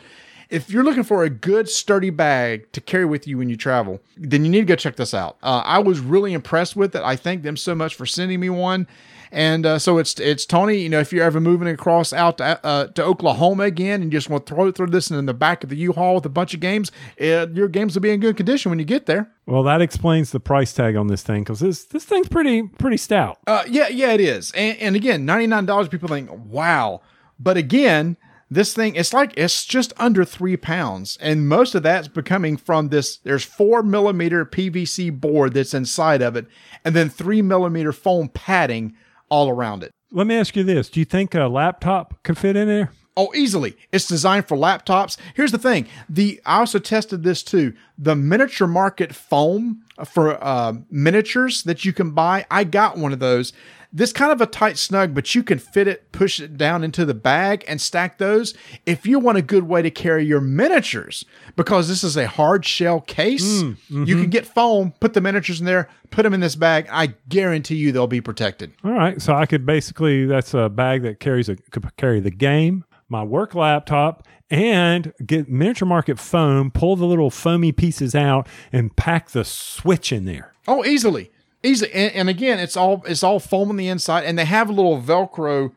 If 0.55 0.71
you're 0.71 0.85
looking 0.85 1.03
for 1.03 1.25
a 1.25 1.31
good 1.31 1.69
sturdy 1.69 2.11
bag 2.11 2.71
to 2.73 2.81
carry 2.81 3.05
with 3.05 3.27
you 3.27 3.39
when 3.39 3.51
you 3.51 3.57
travel, 3.57 4.01
then 4.17 4.45
you 4.45 4.51
need 4.51 4.61
to 4.61 4.67
go 4.67 4.77
check 4.77 4.95
this 4.95 5.13
out. 5.13 5.37
Uh, 5.43 5.63
I 5.65 5.81
was 5.81 5.99
really 5.99 6.33
impressed 6.33 6.77
with 6.77 6.95
it. 6.95 7.03
I 7.03 7.17
thank 7.17 7.43
them 7.43 7.57
so 7.57 7.75
much 7.75 7.97
for 7.97 8.07
sending 8.07 8.39
me 8.39 8.51
one. 8.51 8.87
And 9.33 9.67
uh, 9.67 9.81
so 9.81 9.99
it's 9.99 10.21
it's 10.21 10.47
Tony. 10.47 10.77
You 10.77 10.89
know, 10.89 11.01
if 11.01 11.13
you're 11.13 11.25
ever 11.25 11.41
moving 11.41 11.67
across 11.67 12.13
out 12.13 12.39
to, 12.39 12.65
uh, 12.65 12.87
to 12.87 13.03
Oklahoma 13.03 13.65
again, 13.65 14.01
and 14.01 14.13
you 14.13 14.17
just 14.17 14.31
want 14.31 14.47
to 14.47 14.55
throw 14.55 14.71
throw 14.71 14.87
this 14.87 15.11
in 15.11 15.27
the 15.27 15.35
back 15.35 15.65
of 15.65 15.71
the 15.71 15.77
U-Haul 15.77 16.15
with 16.15 16.27
a 16.27 16.29
bunch 16.29 16.55
of 16.55 16.61
games, 16.61 16.93
uh, 17.21 17.49
your 17.49 17.67
games 17.67 17.97
will 17.97 18.03
be 18.03 18.11
in 18.11 18.21
good 18.21 18.37
condition 18.37 18.71
when 18.71 18.79
you 18.79 18.85
get 18.85 19.07
there. 19.07 19.29
Well, 19.47 19.65
that 19.65 19.83
explains 19.83 20.31
the 20.31 20.39
price 20.39 20.73
tag 20.73 20.95
on 20.95 21.09
this 21.09 21.25
thing 21.25 21.43
because 21.43 21.59
this 21.59 21.83
this 21.83 22.05
thing's 22.05 22.29
pretty 22.29 22.63
pretty 22.63 22.97
stout. 22.97 23.39
Uh, 23.45 23.65
yeah, 23.69 23.89
yeah, 23.89 24.13
it 24.13 24.21
is. 24.21 24.53
And, 24.53 24.79
and 24.79 24.95
again, 24.95 25.27
ninety 25.27 25.49
nine 25.49 25.67
dollars. 25.67 25.89
People 25.89 26.09
think, 26.09 26.31
wow, 26.31 27.01
but 27.41 27.57
again, 27.57 28.17
this 28.55 28.75
thing 28.75 28.95
it's 28.95 29.13
like 29.13 29.33
it's 29.37 29.65
just 29.65 29.93
under 29.97 30.25
three 30.25 30.57
pounds, 30.57 31.19
and 31.21 31.49
most 31.49 31.75
of 31.75 31.83
that's 31.83 32.09
becoming 32.09 32.57
from 32.57 32.89
this. 32.89 33.19
There's 33.19 33.45
four 33.45 33.83
millimeter 33.83 34.45
PVC 34.45 35.19
board 35.21 35.55
that's 35.55 35.75
inside 35.75 36.23
of 36.23 36.37
it, 36.37 36.47
and 36.85 36.95
then 36.95 37.09
three 37.09 37.43
millimeter 37.43 37.93
foam 37.93 38.29
padding 38.29 38.95
all 39.29 39.49
around 39.49 39.83
it. 39.83 39.91
Let 40.11 40.27
me 40.27 40.37
ask 40.37 40.57
you 40.57 40.65
this: 40.65 40.89
Do 40.89 41.01
you 41.01 41.07
think 41.07 41.35
a 41.35 41.47
laptop 41.47 42.23
could 42.23 42.39
fit 42.39 42.57
in 42.57 42.69
there? 42.69 42.91
Oh, 43.17 43.33
easily. 43.35 43.77
It's 43.93 44.09
designed 44.09 44.49
for 44.49 44.57
laptops. 44.57 45.17
Here's 45.35 45.53
the 45.53 45.59
thing. 45.59 45.87
The 46.09 46.41
I 46.45 46.59
also 46.59 46.81
tested 46.81 47.23
this 47.23 47.43
too. 47.43 47.75
The 47.97 48.17
miniature 48.17 48.67
market 48.67 49.15
foam 49.15 49.84
for 50.05 50.43
uh, 50.43 50.75
miniatures 50.91 51.63
that 51.65 51.85
you 51.85 51.93
can 51.93 52.11
buy. 52.13 52.47
I 52.51 52.65
got 52.65 52.97
one 52.97 53.13
of 53.13 53.19
those. 53.19 53.53
This 53.97 54.13
kind 54.13 54.33
of 54.33 54.41
a 54.41 54.47
tight 54.47 54.77
snug, 54.77 55.15
but 55.15 55.37
you 55.37 55.45
can 55.45 55.61
fit 55.61 55.87
it, 55.87 56.11
push 56.11 56.41
it 56.41 56.57
down 56.57 56.83
into 56.83 57.05
the 57.05 57.15
bag, 57.15 57.65
and 57.69 57.81
stack 57.81 58.19
those. 58.19 58.53
If 58.87 59.07
you 59.07 59.21
want 59.21 59.39
a 59.39 59.43
good 59.43 59.69
way 59.69 59.83
to 59.83 59.91
carry 59.91 60.27
your 60.27 60.41
miniatures, 60.41 61.25
because 61.55 61.87
this 61.87 62.03
is 62.03 62.17
a 62.17 62.27
hard 62.27 62.65
shell 62.65 63.01
case, 63.01 63.63
you 63.89 64.17
can 64.17 64.31
get 64.31 64.47
foam, 64.47 64.93
put 64.99 65.15
the 65.15 65.21
miniatures 65.21 65.61
in 65.61 65.67
there, 65.67 65.89
put 66.11 66.25
them 66.25 66.35
in 66.35 66.41
this 66.41 66.57
bag. 66.57 66.89
I 66.91 67.15
guarantee 67.29 67.77
you 67.77 67.93
they'll 67.93 68.09
be 68.09 68.21
protected. 68.21 68.73
All 68.83 68.91
right, 68.91 69.23
so 69.23 69.33
I 69.33 69.47
could 69.47 69.65
basically 69.65 70.27
that's 70.27 70.55
a 70.55 70.69
bag 70.69 71.03
that 71.03 71.21
carries 71.21 71.49
a 71.49 71.55
could 71.55 71.97
carry 71.97 72.19
the 72.19 72.33
game, 72.33 72.85
my 73.09 73.23
work 73.23 73.55
laptop, 73.55 74.27
and 74.51 75.13
get 75.25 75.49
miniature 75.49 75.87
market 75.87 76.19
foam, 76.19 76.71
pull 76.71 76.97
the 76.97 77.07
little 77.07 77.31
foamy 77.31 77.73
pieces 77.73 78.15
out, 78.15 78.47
and 78.73 78.95
pack 78.97 79.31
the 79.31 79.45
switch 79.45 80.13
in 80.13 80.25
there. 80.25 80.55
Oh, 80.67 80.85
easily, 80.85 81.31
easily. 81.63 81.93
And, 81.93 82.15
and 82.15 82.29
again, 82.29 82.59
it's 82.59 82.77
all 82.77 83.03
it's 83.07 83.23
all 83.23 83.41
foam 83.41 83.71
on 83.71 83.77
the 83.77 83.89
inside, 83.89 84.25
and 84.25 84.39
they 84.39 84.45
have 84.45 84.69
a 84.69 84.73
little 84.73 85.01
Velcro 85.01 85.73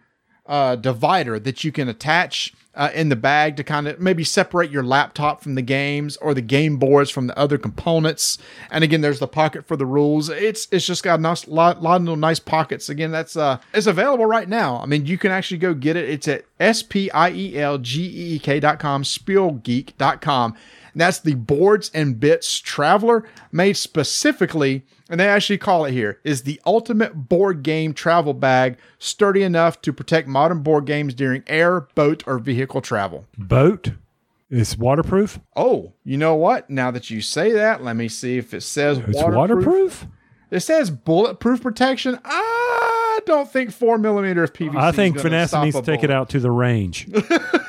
uh, 0.48 0.76
divider 0.76 1.40
that 1.40 1.64
you 1.64 1.72
can 1.72 1.90
attach 1.90 2.54
uh, 2.76 2.92
in 2.94 3.10
the 3.10 3.16
bag 3.16 3.56
to 3.58 3.64
kind 3.64 3.88
of 3.88 4.00
maybe 4.00 4.24
separate 4.24 4.70
your 4.70 4.84
laptop 4.84 5.42
from 5.42 5.56
the 5.56 5.64
games 5.64 6.16
or 6.18 6.34
the 6.34 6.42
game 6.42 6.78
boards 6.78 7.10
from 7.10 7.26
the 7.26 7.38
other 7.38 7.58
components. 7.58 8.38
And 8.70 8.84
again, 8.84 9.02
there's 9.02 9.20
the 9.20 9.28
pocket 9.28 9.66
for 9.66 9.76
the 9.76 9.86
rules. 9.86 10.30
It's 10.30 10.68
it's 10.72 10.86
just 10.86 11.04
got 11.04 11.20
a 11.20 11.22
nice 11.22 11.48
lot, 11.48 11.82
lot 11.82 11.96
of 11.96 12.02
little 12.04 12.16
nice 12.16 12.40
pockets. 12.40 12.88
Again, 12.88 13.12
that's 13.12 13.36
uh 13.36 13.58
it's 13.74 13.88
available 13.88 14.28
right 14.28 14.48
now. 14.48 14.78
I 14.78 14.86
mean, 14.86 15.08
you 15.08 15.18
can 15.18 15.32
actually 15.32 15.58
go 15.58 15.74
get 15.74 15.96
it. 15.96 16.08
It's 16.08 16.28
at 16.28 16.46
s 16.60 16.84
p 16.84 17.10
i 17.12 17.30
e 17.32 17.58
l 17.58 17.80
g 17.80 18.06
e 18.06 18.36
e 18.36 18.40
k 18.40 18.60
dot 18.60 18.80
com, 18.80 19.04
spielgeek 19.04 19.98
dot 19.98 20.22
com. 20.22 20.56
That's 20.98 21.20
the 21.20 21.36
Boards 21.36 21.92
and 21.94 22.20
Bits 22.20 22.60
Traveler, 22.60 23.24
made 23.52 23.78
specifically, 23.78 24.84
and 25.10 25.20
they 25.20 25.28
actually 25.28 25.60
call 25.60 25.86
it 25.86 25.92
here, 25.92 26.20
is 26.24 26.44
the 26.44 26.60
ultimate 26.66 27.30
board 27.30 27.64
game 27.64 27.94
travel 27.94 28.34
bag, 28.34 28.78
sturdy 28.98 29.44
enough 29.44 29.82
to 29.84 29.94
protect 29.94 30.28
modern 30.28 30.64
board 30.64 30.86
games 30.86 31.14
during 31.14 31.44
air, 31.48 31.82
boat, 31.82 32.24
or 32.26 32.40
vehicle 32.40 32.82
travel. 32.82 33.26
Boat 33.38 33.92
It's 34.50 34.78
waterproof. 34.78 35.40
Oh, 35.56 35.94
you 36.04 36.18
know 36.18 36.36
what? 36.36 36.70
Now 36.70 36.90
that 36.92 37.10
you 37.10 37.22
say 37.22 37.52
that, 37.52 37.84
let 37.84 37.96
me 37.96 38.08
see 38.08 38.38
if 38.38 38.54
it 38.54 38.62
says 38.62 38.98
It's 39.00 39.22
waterproof. 39.22 40.08
It 40.50 40.62
says 40.62 40.90
bulletproof 40.90 41.62
protection. 41.62 42.20
I 42.24 43.20
don't 43.26 43.52
think 43.52 43.72
four 43.72 43.98
millimeter 43.98 44.44
of 44.44 44.54
PVC. 44.54 44.78
I 44.78 44.92
think 44.92 45.20
Vanessa 45.20 45.64
needs 45.64 45.76
to 45.76 45.82
take 45.82 46.04
it 46.04 46.10
out 46.10 46.30
to 46.30 46.40
the 46.40 46.52
range. 46.52 47.08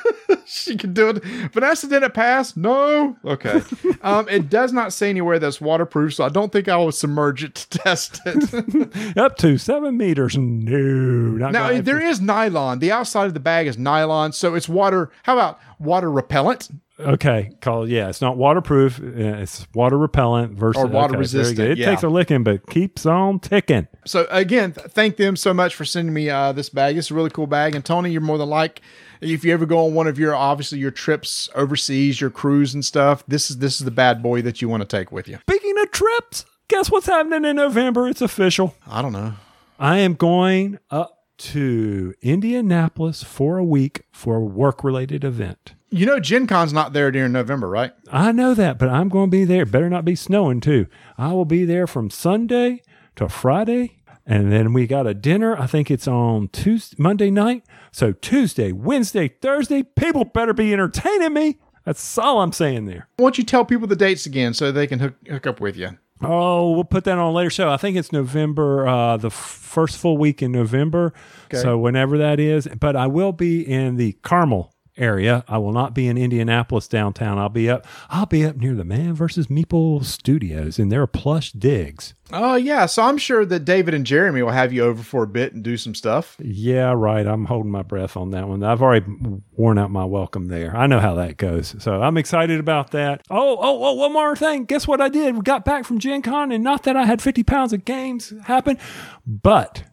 she 0.63 0.77
can 0.77 0.93
do 0.93 1.09
it. 1.09 1.23
Vanessa 1.53 1.87
didn't 1.87 2.13
pass. 2.13 2.55
No. 2.55 3.17
Okay. 3.25 3.61
um, 4.01 4.27
it 4.29 4.49
does 4.49 4.73
not 4.73 4.93
say 4.93 5.09
anywhere 5.09 5.39
that's 5.39 5.59
waterproof, 5.61 6.13
so 6.15 6.23
I 6.23 6.29
don't 6.29 6.51
think 6.51 6.67
I 6.67 6.77
will 6.77 6.91
submerge 6.91 7.43
it 7.43 7.55
to 7.55 7.69
test 7.79 8.19
it. 8.25 9.17
Up 9.17 9.37
to 9.37 9.57
seven 9.57 9.97
meters. 9.97 10.37
No, 10.37 10.77
not 10.77 11.51
now 11.51 11.81
there 11.81 12.01
is 12.01 12.21
nylon. 12.21 12.79
The 12.79 12.91
outside 12.91 13.25
of 13.25 13.33
the 13.33 13.39
bag 13.39 13.67
is 13.67 13.77
nylon, 13.77 14.33
so 14.33 14.55
it's 14.55 14.69
water. 14.69 15.11
How 15.23 15.33
about 15.33 15.59
water 15.79 16.11
repellent? 16.11 16.69
Okay, 16.99 17.51
call 17.61 17.87
yeah. 17.87 18.09
It's 18.09 18.19
not 18.19 18.35
waterproof. 18.35 18.99
uh, 18.99 19.05
It's 19.05 19.65
water 19.73 19.97
repellent 19.97 20.51
versus 20.51 20.83
Or 20.83 20.87
water 20.87 21.13
okay, 21.13 21.19
resistant. 21.19 21.59
It 21.71 21.77
yeah. 21.77 21.89
takes 21.89 22.03
a 22.03 22.09
licking, 22.09 22.43
but 22.43 22.67
keeps 22.67 23.05
on 23.05 23.39
ticking. 23.39 23.87
So 24.05 24.27
again, 24.29 24.73
th- 24.73 24.87
thank 24.87 25.15
them 25.15 25.37
so 25.37 25.53
much 25.53 25.75
for 25.75 25.85
sending 25.85 26.13
me 26.13 26.29
uh, 26.29 26.51
this 26.51 26.67
bag. 26.67 26.97
It's 26.97 27.09
a 27.09 27.13
really 27.13 27.29
cool 27.29 27.47
bag. 27.47 27.73
And 27.73 27.85
Tony, 27.85 28.11
you're 28.11 28.19
more 28.19 28.37
than 28.37 28.49
like 28.49 28.81
if 29.21 29.43
you 29.43 29.53
ever 29.53 29.65
go 29.65 29.85
on 29.85 29.93
one 29.93 30.07
of 30.07 30.17
your 30.17 30.35
obviously 30.35 30.79
your 30.79 30.91
trips 30.91 31.49
overseas, 31.55 32.21
your 32.21 32.29
cruise 32.29 32.73
and 32.73 32.83
stuff. 32.83 33.23
This 33.27 33.49
is 33.49 33.57
this 33.57 33.79
is 33.79 33.85
the 33.85 33.91
bad 33.91 34.23
boy 34.23 34.41
that 34.41 34.61
you 34.61 34.69
want 34.69 34.81
to 34.81 34.87
take 34.87 35.11
with 35.11 35.27
you. 35.27 35.39
Speaking 35.49 35.77
of 35.79 35.91
trips, 35.91 36.45
guess 36.67 36.89
what's 36.89 37.07
happening 37.07 37.45
in 37.45 37.55
November? 37.55 38.07
It's 38.07 38.21
official. 38.21 38.75
I 38.87 39.01
don't 39.01 39.13
know. 39.13 39.33
I 39.79 39.99
am 39.99 40.13
going 40.13 40.79
up 40.89 41.23
to 41.37 42.13
Indianapolis 42.21 43.23
for 43.23 43.57
a 43.57 43.63
week 43.63 44.03
for 44.11 44.35
a 44.35 44.43
work 44.43 44.83
related 44.83 45.23
event. 45.23 45.73
You 45.89 46.05
know, 46.05 46.19
Gen 46.19 46.45
Con's 46.45 46.73
not 46.73 46.93
there 46.93 47.11
during 47.11 47.31
November, 47.31 47.67
right? 47.67 47.93
I 48.11 48.31
know 48.31 48.53
that, 48.53 48.77
but 48.77 48.89
I'm 48.89 49.09
going 49.09 49.31
to 49.31 49.31
be 49.31 49.45
there. 49.45 49.65
Better 49.65 49.89
not 49.89 50.05
be 50.05 50.15
snowing 50.15 50.59
too. 50.59 50.87
I 51.17 51.33
will 51.33 51.45
be 51.45 51.65
there 51.65 51.87
from 51.87 52.09
Sunday 52.09 52.83
to 53.15 53.27
Friday. 53.27 53.98
And 54.29 54.51
then 54.51 54.73
we 54.73 54.85
got 54.85 55.07
a 55.07 55.15
dinner. 55.15 55.59
I 55.59 55.65
think 55.65 55.89
it's 55.89 56.07
on 56.07 56.49
Tuesday, 56.49 56.95
Monday 56.99 57.31
night. 57.31 57.63
So 57.91 58.11
Tuesday, 58.11 58.71
Wednesday, 58.71 59.27
Thursday, 59.27 59.81
people 59.81 60.23
better 60.23 60.53
be 60.53 60.71
entertaining 60.71 61.33
me. 61.33 61.57
That's 61.83 62.15
all 62.19 62.41
I'm 62.41 62.51
saying 62.51 62.85
there. 62.85 63.07
Why 63.17 63.25
don't 63.25 63.39
you 63.39 63.43
tell 63.43 63.65
people 63.65 63.87
the 63.87 63.95
dates 63.95 64.27
again 64.27 64.53
so 64.53 64.71
they 64.71 64.85
can 64.85 64.99
hook, 64.99 65.15
hook 65.27 65.47
up 65.47 65.59
with 65.59 65.75
you? 65.75 65.97
Oh, 66.21 66.73
we'll 66.73 66.83
put 66.83 67.05
that 67.05 67.17
on 67.17 67.25
a 67.25 67.31
later 67.31 67.49
show. 67.49 67.71
I 67.71 67.77
think 67.77 67.97
it's 67.97 68.11
November, 68.11 68.87
uh, 68.87 69.17
the 69.17 69.31
first 69.31 69.97
full 69.97 70.17
week 70.17 70.43
in 70.43 70.51
November. 70.51 71.13
So 71.51 71.79
whenever 71.79 72.19
that 72.19 72.39
is. 72.39 72.67
But 72.79 72.95
I 72.95 73.07
will 73.07 73.31
be 73.31 73.61
in 73.61 73.95
the 73.95 74.11
Carmel 74.21 74.75
area. 74.99 75.43
I 75.47 75.57
will 75.57 75.71
not 75.71 75.93
be 75.93 76.07
in 76.07 76.17
Indianapolis 76.17 76.87
downtown. 76.87 77.37
I'll 77.37 77.49
be 77.49 77.69
up. 77.69 77.85
I'll 78.09 78.25
be 78.25 78.45
up 78.45 78.57
near 78.57 78.75
the 78.75 78.83
Man 78.83 79.13
versus 79.13 79.47
Meeple 79.47 80.03
Studios 80.03 80.77
in 80.77 80.89
their 80.89 81.07
plush 81.07 81.51
digs. 81.51 82.13
Oh 82.31 82.55
yeah, 82.55 82.85
so 82.85 83.03
I'm 83.03 83.17
sure 83.17 83.43
that 83.45 83.65
David 83.65 83.95
and 83.95 84.05
Jeremy 84.05 84.43
will 84.43 84.51
have 84.51 84.71
you 84.71 84.83
over 84.83 85.01
for 85.01 85.23
a 85.23 85.27
bit 85.27 85.53
and 85.53 85.63
do 85.63 85.77
some 85.77 85.95
stuff. 85.95 86.35
Yeah, 86.39 86.93
right. 86.95 87.25
I'm 87.25 87.45
holding 87.45 87.71
my 87.71 87.81
breath 87.81 88.15
on 88.15 88.31
that 88.31 88.47
one. 88.47 88.63
I've 88.63 88.83
already 88.83 89.07
worn 89.53 89.79
out 89.79 89.89
my 89.89 90.05
welcome 90.05 90.47
there. 90.47 90.75
I 90.75 90.85
know 90.85 90.99
how 90.99 91.15
that 91.15 91.37
goes. 91.37 91.75
So 91.79 92.01
I'm 92.01 92.17
excited 92.17 92.59
about 92.59 92.91
that. 92.91 93.23
Oh, 93.31 93.57
oh, 93.59 93.83
oh, 93.83 93.93
one 93.93 94.13
more 94.13 94.35
thing. 94.35 94.65
Guess 94.65 94.87
what 94.87 95.01
I 95.01 95.09
did? 95.09 95.35
We 95.35 95.41
got 95.41 95.65
back 95.65 95.85
from 95.85 95.97
Gen 95.97 96.21
Con, 96.21 96.51
and 96.51 96.63
not 96.63 96.83
that 96.83 96.95
I 96.95 97.05
had 97.05 97.21
50 97.21 97.43
pounds 97.43 97.73
of 97.73 97.85
games 97.85 98.31
happen, 98.43 98.77
but 99.25 99.83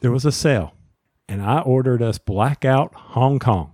there 0.00 0.12
was 0.12 0.26
a 0.26 0.32
sale, 0.32 0.74
and 1.26 1.40
I 1.40 1.60
ordered 1.60 2.02
us 2.02 2.18
Blackout 2.18 2.94
Hong 2.94 3.38
Kong 3.38 3.71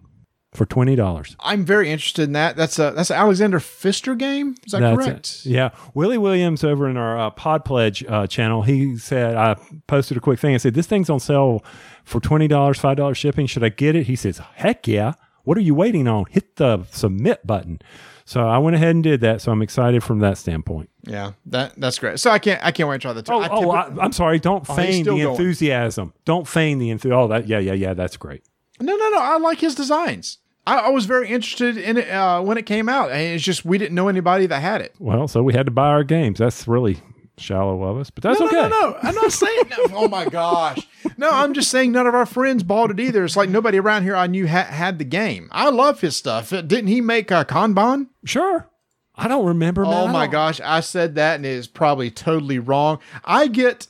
for 0.59 0.67
$20. 0.67 1.37
I'm 1.41 1.65
very 1.65 1.89
interested 1.91 2.25
in 2.25 2.33
that. 2.33 2.57
That's 2.57 2.79
a 2.79 2.91
that's 2.95 3.11
an 3.11 3.17
Alexander 3.17 3.61
Pfister 3.61 4.15
game. 4.15 4.57
Is 4.67 4.73
that 4.73 4.81
That's 4.81 4.97
correct? 4.97 5.27
it. 5.45 5.47
Yeah. 5.47 5.71
Willie 5.95 6.19
Williams 6.19 6.65
over 6.65 6.89
in 6.91 6.97
our 6.97 7.17
uh, 7.19 7.31
Pod 7.31 7.65
Pledge 7.65 8.05
uh, 8.09 8.27
channel, 8.27 8.63
he 8.63 8.99
said, 8.99 9.37
I 9.37 9.55
posted 9.87 10.17
a 10.17 10.21
quick 10.21 10.41
thing. 10.41 10.55
I 10.55 10.59
said, 10.59 10.75
This 10.75 10.87
thing's 10.87 11.09
on 11.09 11.21
sale 11.21 11.65
for 12.05 12.21
$20, 12.21 12.49
$5 12.49 13.17
shipping. 13.17 13.47
Should 13.47 13.65
I 13.65 13.69
get 13.71 13.95
it? 13.95 14.07
He 14.09 14.17
says, 14.17 14.39
Heck 14.57 14.87
yeah. 14.87 15.13
What 15.45 15.57
are 15.57 15.63
you 15.63 15.75
waiting 15.75 16.07
on? 16.09 16.25
Hit 16.29 16.57
the 16.57 16.85
submit 16.91 17.47
button. 17.47 17.81
So 18.27 18.47
I 18.47 18.59
went 18.59 18.77
ahead 18.77 18.91
and 18.95 19.03
did 19.03 19.23
that. 19.23 19.41
So 19.41 19.51
I'm 19.53 19.63
excited 19.63 20.05
from 20.05 20.19
that 20.19 20.37
standpoint. 20.37 20.91
Yeah, 21.05 21.33
that 21.47 21.73
that's 21.79 21.99
great. 21.99 22.21
So 22.21 22.31
I 22.31 22.39
can't 22.39 22.63
I 22.63 22.73
can't 22.73 22.87
wait 22.87 22.97
to 22.97 23.01
try 23.01 23.13
the. 23.15 23.25
Oh, 23.33 23.41
I 23.41 23.49
oh 23.51 23.71
I, 23.71 24.05
I'm 24.05 24.13
sorry. 24.13 24.39
Don't 24.39 24.69
Oh, 24.69 24.75
feign 24.75 25.05
the 25.05 25.13
going. 25.13 25.29
enthusiasm. 25.31 26.13
Don't 26.27 26.47
feign 26.47 26.79
the 26.79 26.91
enthusiasm. 26.91 27.19
Oh, 27.19 27.29
that, 27.29 27.49
yeah, 27.49 27.59
yeah, 27.59 27.73
yeah. 27.73 27.95
That's 27.95 28.19
great. 28.19 28.43
no 28.81 28.95
no 28.95 29.09
no. 29.09 29.19
I 29.19 29.39
like 29.39 29.61
his 29.61 29.75
designs. 29.75 30.37
I, 30.69 30.79
I 30.81 30.89
was 30.91 31.07
very 31.07 31.29
interested 31.29 31.77
in 31.79 31.97
it 31.97 32.11
uh, 32.11 32.43
when 32.43 32.59
it 32.59 32.67
came 32.67 32.89
out. 32.89 33.11
And 33.11 33.21
it's 33.35 33.43
just 33.45 33.65
we 33.65 33.79
didn't 33.79 33.95
know 33.95 34.09
anybody 34.09 34.47
that 34.47 34.61
had 34.61 34.81
it. 34.83 34.95
Well, 34.99 35.27
so 35.29 35.43
we 35.43 35.55
had 35.55 35.67
to 35.67 35.73
buy 35.73 35.89
our 35.89 36.05
games. 36.05 36.39
That's 36.39 36.69
really 36.69 36.99
shallow 37.39 37.83
of 37.85 37.97
us, 37.99 38.11
but 38.11 38.23
that's 38.25 38.41
no, 38.41 38.47
okay. 38.47 38.57
no, 38.57 38.69
no, 38.69 38.91
no. 38.91 38.99
I'm 39.03 39.15
not 39.15 39.33
saying. 39.33 39.63
No. 39.71 39.77
Oh 40.01 40.09
my 40.09 40.27
gosh. 40.27 40.87
No, 41.17 41.31
I'm 41.31 41.55
just 41.55 41.71
saying 41.71 41.93
none 41.93 42.07
of 42.07 42.15
our 42.15 42.27
friends 42.27 42.63
bought 42.63 42.91
it 42.91 43.01
either. 43.01 43.25
It's 43.25 43.37
like 43.37 43.49
nobody 43.49 43.79
around 43.79 44.03
here 44.03 44.15
I 44.17 44.27
knew 44.27 44.47
ha- 44.47 44.65
had 44.65 44.99
the 44.99 45.05
game. 45.05 45.49
I 45.51 45.71
love 45.71 46.01
his 46.01 46.17
stuff. 46.17 46.53
Uh, 46.53 46.61
Didn't 46.63 46.89
he 46.89 47.01
make 47.01 47.33
uh, 47.33 47.45
Kanban? 47.45 48.09
Sure. 48.25 48.69
I 49.15 49.27
don't 49.27 49.47
remember. 49.47 49.83
man. 49.85 49.93
Oh 49.95 50.09
my 50.09 50.27
gosh, 50.29 50.61
I 50.61 50.81
said 50.81 51.15
that 51.17 51.37
and 51.37 51.47
it 51.47 51.51
is 51.51 51.67
probably 51.67 52.11
totally 52.11 52.59
wrong. 52.59 52.99
I 53.25 53.49
get 53.49 53.89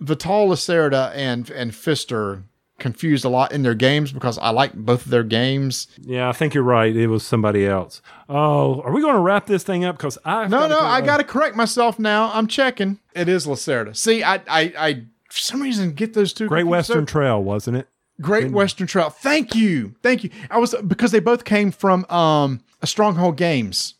Vital 0.00 0.48
Lacerda 0.48 1.12
and 1.14 1.48
and 1.50 1.72
Pfister 1.74 2.44
confused 2.84 3.24
a 3.24 3.28
lot 3.28 3.50
in 3.50 3.62
their 3.62 3.74
games 3.74 4.12
because 4.12 4.36
I 4.38 4.50
like 4.50 4.74
both 4.74 5.06
of 5.06 5.10
their 5.10 5.24
games. 5.24 5.88
Yeah, 6.02 6.28
I 6.28 6.32
think 6.32 6.52
you're 6.52 6.62
right. 6.62 6.94
It 6.94 7.06
was 7.08 7.24
somebody 7.26 7.66
else. 7.66 8.02
Oh, 8.28 8.82
are 8.82 8.92
we 8.92 9.00
going 9.00 9.14
to 9.14 9.20
wrap 9.20 9.46
this 9.46 9.62
thing 9.64 9.84
up? 9.84 9.96
Because 9.96 10.18
I 10.24 10.46
No, 10.48 10.68
no, 10.68 10.78
I 10.78 11.00
got 11.00 11.16
to 11.16 11.24
correct 11.24 11.56
myself 11.56 11.98
now. 11.98 12.30
I'm 12.34 12.46
checking. 12.46 12.98
It 13.14 13.28
is 13.28 13.46
Lacerda. 13.46 13.96
See, 13.96 14.22
I, 14.22 14.34
I, 14.48 14.60
I, 14.78 14.94
for 15.30 15.38
some 15.38 15.62
reason, 15.62 15.92
get 15.94 16.12
those 16.12 16.32
two. 16.34 16.46
Great. 16.46 16.66
Western 16.66 17.06
Trail, 17.06 17.42
wasn't 17.42 17.78
it? 17.78 17.88
Great 18.20 18.52
Western 18.52 18.86
Trail. 18.86 19.10
Thank 19.10 19.54
you, 19.56 19.96
thank 20.02 20.22
you. 20.22 20.30
I 20.50 20.58
was 20.58 20.74
because 20.86 21.10
they 21.10 21.18
both 21.20 21.44
came 21.44 21.72
from 21.72 22.04
um 22.10 22.60
a 22.82 22.86
Stronghold 22.86 23.36
Games, 23.36 23.94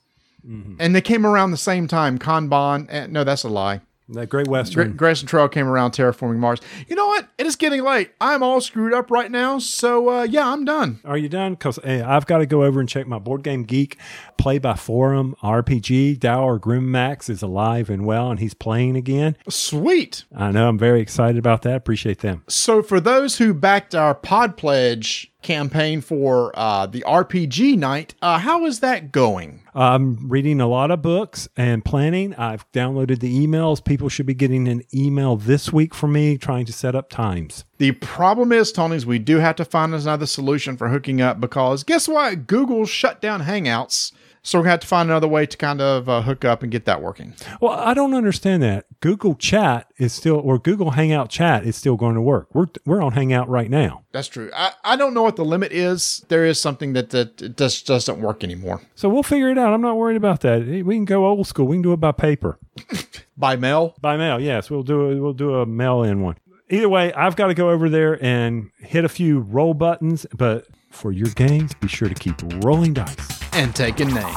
Mm-hmm. 0.46 0.74
and 0.78 0.94
they 0.94 1.00
came 1.00 1.24
around 1.24 1.52
the 1.52 1.56
same 1.56 1.88
time. 1.88 2.18
Kanban. 2.18 2.86
And, 2.90 3.10
no, 3.14 3.24
that's 3.24 3.44
a 3.44 3.48
lie. 3.48 3.80
That 4.08 4.28
Great 4.28 4.44
Great 4.44 4.48
Western. 4.48 4.96
Western 4.96 5.26
Trail 5.26 5.48
came 5.48 5.66
around 5.66 5.92
terraforming 5.92 6.36
Mars. 6.36 6.60
You 6.88 6.96
know 6.96 7.06
what? 7.06 7.28
It 7.38 7.46
is 7.46 7.56
getting 7.56 7.82
late. 7.82 8.12
I'm 8.20 8.42
all 8.42 8.60
screwed 8.60 8.92
up 8.92 9.10
right 9.10 9.30
now. 9.30 9.58
So 9.58 10.10
uh, 10.10 10.22
yeah, 10.24 10.46
I'm 10.46 10.64
done. 10.64 11.00
Are 11.04 11.16
you 11.16 11.28
done? 11.28 11.54
Because 11.54 11.78
I've 11.78 12.26
got 12.26 12.38
to 12.38 12.46
go 12.46 12.64
over 12.64 12.80
and 12.80 12.88
check 12.88 13.06
my 13.06 13.18
Board 13.18 13.42
Game 13.42 13.62
Geek 13.62 13.96
Play 14.36 14.58
by 14.58 14.74
Forum 14.74 15.34
RPG. 15.42 16.18
Dower 16.20 16.58
Grimmax 16.58 17.30
is 17.30 17.40
alive 17.42 17.88
and 17.88 18.04
well, 18.04 18.30
and 18.30 18.40
he's 18.40 18.54
playing 18.54 18.96
again. 18.96 19.36
Sweet. 19.48 20.24
I 20.36 20.50
know. 20.50 20.68
I'm 20.68 20.78
very 20.78 21.00
excited 21.00 21.38
about 21.38 21.62
that. 21.62 21.76
Appreciate 21.76 22.18
them. 22.18 22.44
So 22.48 22.82
for 22.82 23.00
those 23.00 23.38
who 23.38 23.54
backed 23.54 23.94
our 23.94 24.14
Pod 24.14 24.56
Pledge 24.56 25.32
campaign 25.44 26.00
for 26.00 26.50
uh, 26.58 26.86
the 26.86 27.04
RPG 27.06 27.78
night, 27.78 28.14
uh, 28.20 28.38
how 28.38 28.66
is 28.66 28.80
that 28.80 29.12
going? 29.12 29.62
I'm 29.74 30.28
reading 30.28 30.60
a 30.60 30.66
lot 30.66 30.90
of 30.90 31.02
books 31.02 31.48
and 31.56 31.84
planning. 31.84 32.34
I've 32.34 32.70
downloaded 32.72 33.20
the 33.20 33.46
emails. 33.46 33.84
People 33.84 34.08
should 34.08 34.26
be 34.26 34.34
getting 34.34 34.66
an 34.66 34.82
email 34.92 35.36
this 35.36 35.72
week 35.72 35.94
from 35.94 36.12
me 36.12 36.36
trying 36.38 36.64
to 36.66 36.72
set 36.72 36.96
up 36.96 37.10
times. 37.10 37.64
The 37.78 37.92
problem 37.92 38.50
is, 38.50 38.72
Tony, 38.72 38.96
is 38.96 39.06
we 39.06 39.18
do 39.18 39.38
have 39.38 39.56
to 39.56 39.64
find 39.64 39.94
another 39.94 40.26
solution 40.26 40.76
for 40.76 40.88
hooking 40.88 41.20
up 41.20 41.40
because 41.40 41.84
guess 41.84 42.08
what? 42.08 42.46
Google 42.46 42.86
shut 42.86 43.20
down 43.20 43.42
Hangouts. 43.42 44.12
So 44.46 44.58
we're 44.58 44.64
going 44.64 44.68
to 44.68 44.72
have 44.72 44.80
to 44.80 44.86
find 44.86 45.08
another 45.08 45.26
way 45.26 45.46
to 45.46 45.56
kind 45.56 45.80
of 45.80 46.06
uh, 46.06 46.20
hook 46.20 46.44
up 46.44 46.62
and 46.62 46.70
get 46.70 46.84
that 46.84 47.00
working. 47.00 47.32
Well, 47.62 47.72
I 47.72 47.94
don't 47.94 48.12
understand 48.12 48.62
that. 48.62 48.84
Google 49.00 49.34
Chat 49.36 49.90
is 49.96 50.12
still, 50.12 50.36
or 50.36 50.58
Google 50.58 50.90
Hangout 50.90 51.30
Chat 51.30 51.64
is 51.64 51.76
still 51.76 51.96
going 51.96 52.14
to 52.14 52.20
work. 52.20 52.48
We're, 52.52 52.66
we're 52.84 53.02
on 53.02 53.12
Hangout 53.12 53.48
right 53.48 53.70
now. 53.70 54.04
That's 54.12 54.28
true. 54.28 54.50
I, 54.54 54.72
I 54.84 54.96
don't 54.96 55.14
know 55.14 55.22
what 55.22 55.36
the 55.36 55.46
limit 55.46 55.72
is. 55.72 56.26
There 56.28 56.44
is 56.44 56.60
something 56.60 56.92
that, 56.92 57.08
that 57.10 57.40
it 57.40 57.56
just 57.56 57.86
doesn't 57.86 58.20
work 58.20 58.44
anymore. 58.44 58.82
So 58.94 59.08
we'll 59.08 59.22
figure 59.22 59.50
it 59.50 59.56
out. 59.56 59.72
I'm 59.72 59.80
not 59.80 59.96
worried 59.96 60.18
about 60.18 60.42
that. 60.42 60.60
We 60.66 60.94
can 60.94 61.06
go 61.06 61.24
old 61.26 61.46
school. 61.46 61.66
We 61.66 61.76
can 61.76 61.82
do 61.82 61.94
it 61.94 62.00
by 62.00 62.12
paper. 62.12 62.58
By 63.36 63.56
mail? 63.56 63.96
By 64.00 64.16
mail, 64.16 64.38
yes. 64.38 64.70
We'll 64.70 64.84
do 64.84 65.10
a, 65.10 65.20
we'll 65.20 65.32
do 65.32 65.54
a 65.56 65.66
mail 65.66 66.04
in 66.04 66.20
one. 66.20 66.36
Either 66.70 66.88
way, 66.88 67.12
I've 67.14 67.34
got 67.34 67.48
to 67.48 67.54
go 67.54 67.70
over 67.70 67.88
there 67.88 68.22
and 68.24 68.70
hit 68.78 69.04
a 69.04 69.08
few 69.08 69.40
roll 69.40 69.74
buttons. 69.74 70.24
But 70.32 70.68
for 70.90 71.10
your 71.10 71.28
games, 71.30 71.74
be 71.74 71.88
sure 71.88 72.08
to 72.08 72.14
keep 72.14 72.36
rolling 72.64 72.94
dice. 72.94 73.43
And 73.54 73.74
taking 73.74 74.08
names. 74.08 74.36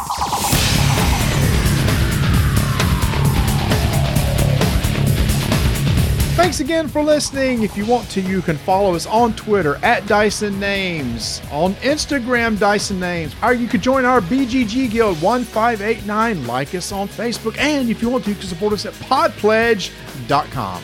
Thanks 6.37 6.59
again 6.59 6.87
for 6.87 7.01
listening. 7.01 7.63
If 7.63 7.75
you 7.75 7.85
want 7.85 8.09
to, 8.11 8.21
you 8.21 8.41
can 8.41 8.57
follow 8.57 8.93
us 8.95 9.07
on 9.07 9.33
Twitter 9.33 9.77
at 9.83 10.05
Dice 10.05 10.43
and 10.43 10.59
Names, 10.59 11.41
on 11.51 11.73
Instagram, 11.75 12.59
Dice 12.59 12.91
and 12.91 12.99
Names, 12.99 13.35
or 13.41 13.53
you 13.53 13.67
could 13.67 13.81
join 13.81 14.05
our 14.05 14.21
BGG 14.21 14.91
Guild 14.91 15.21
1589, 15.21 16.45
like 16.47 16.73
us 16.75 16.91
on 16.91 17.07
Facebook, 17.07 17.57
and 17.57 17.89
if 17.89 18.01
you 18.01 18.09
want 18.09 18.23
to, 18.25 18.29
you 18.29 18.35
can 18.35 18.47
support 18.47 18.71
us 18.71 18.85
at 18.85 18.93
podpledge.com. 18.93 20.83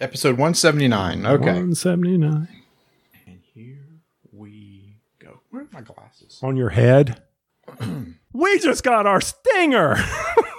Episode 0.00 0.32
179. 0.38 1.26
Okay. 1.26 1.44
179. 1.44 2.48
And 3.26 3.40
here 3.54 3.78
we 4.32 4.96
go. 5.18 5.40
Where 5.50 5.62
are 5.62 5.66
my 5.78 5.84
glasses? 5.84 6.40
On 6.42 6.56
your 6.56 6.70
head. 6.70 7.22
we 8.32 8.58
just 8.58 8.82
got 8.82 9.06
our 9.06 9.20
stinger. 9.20 9.96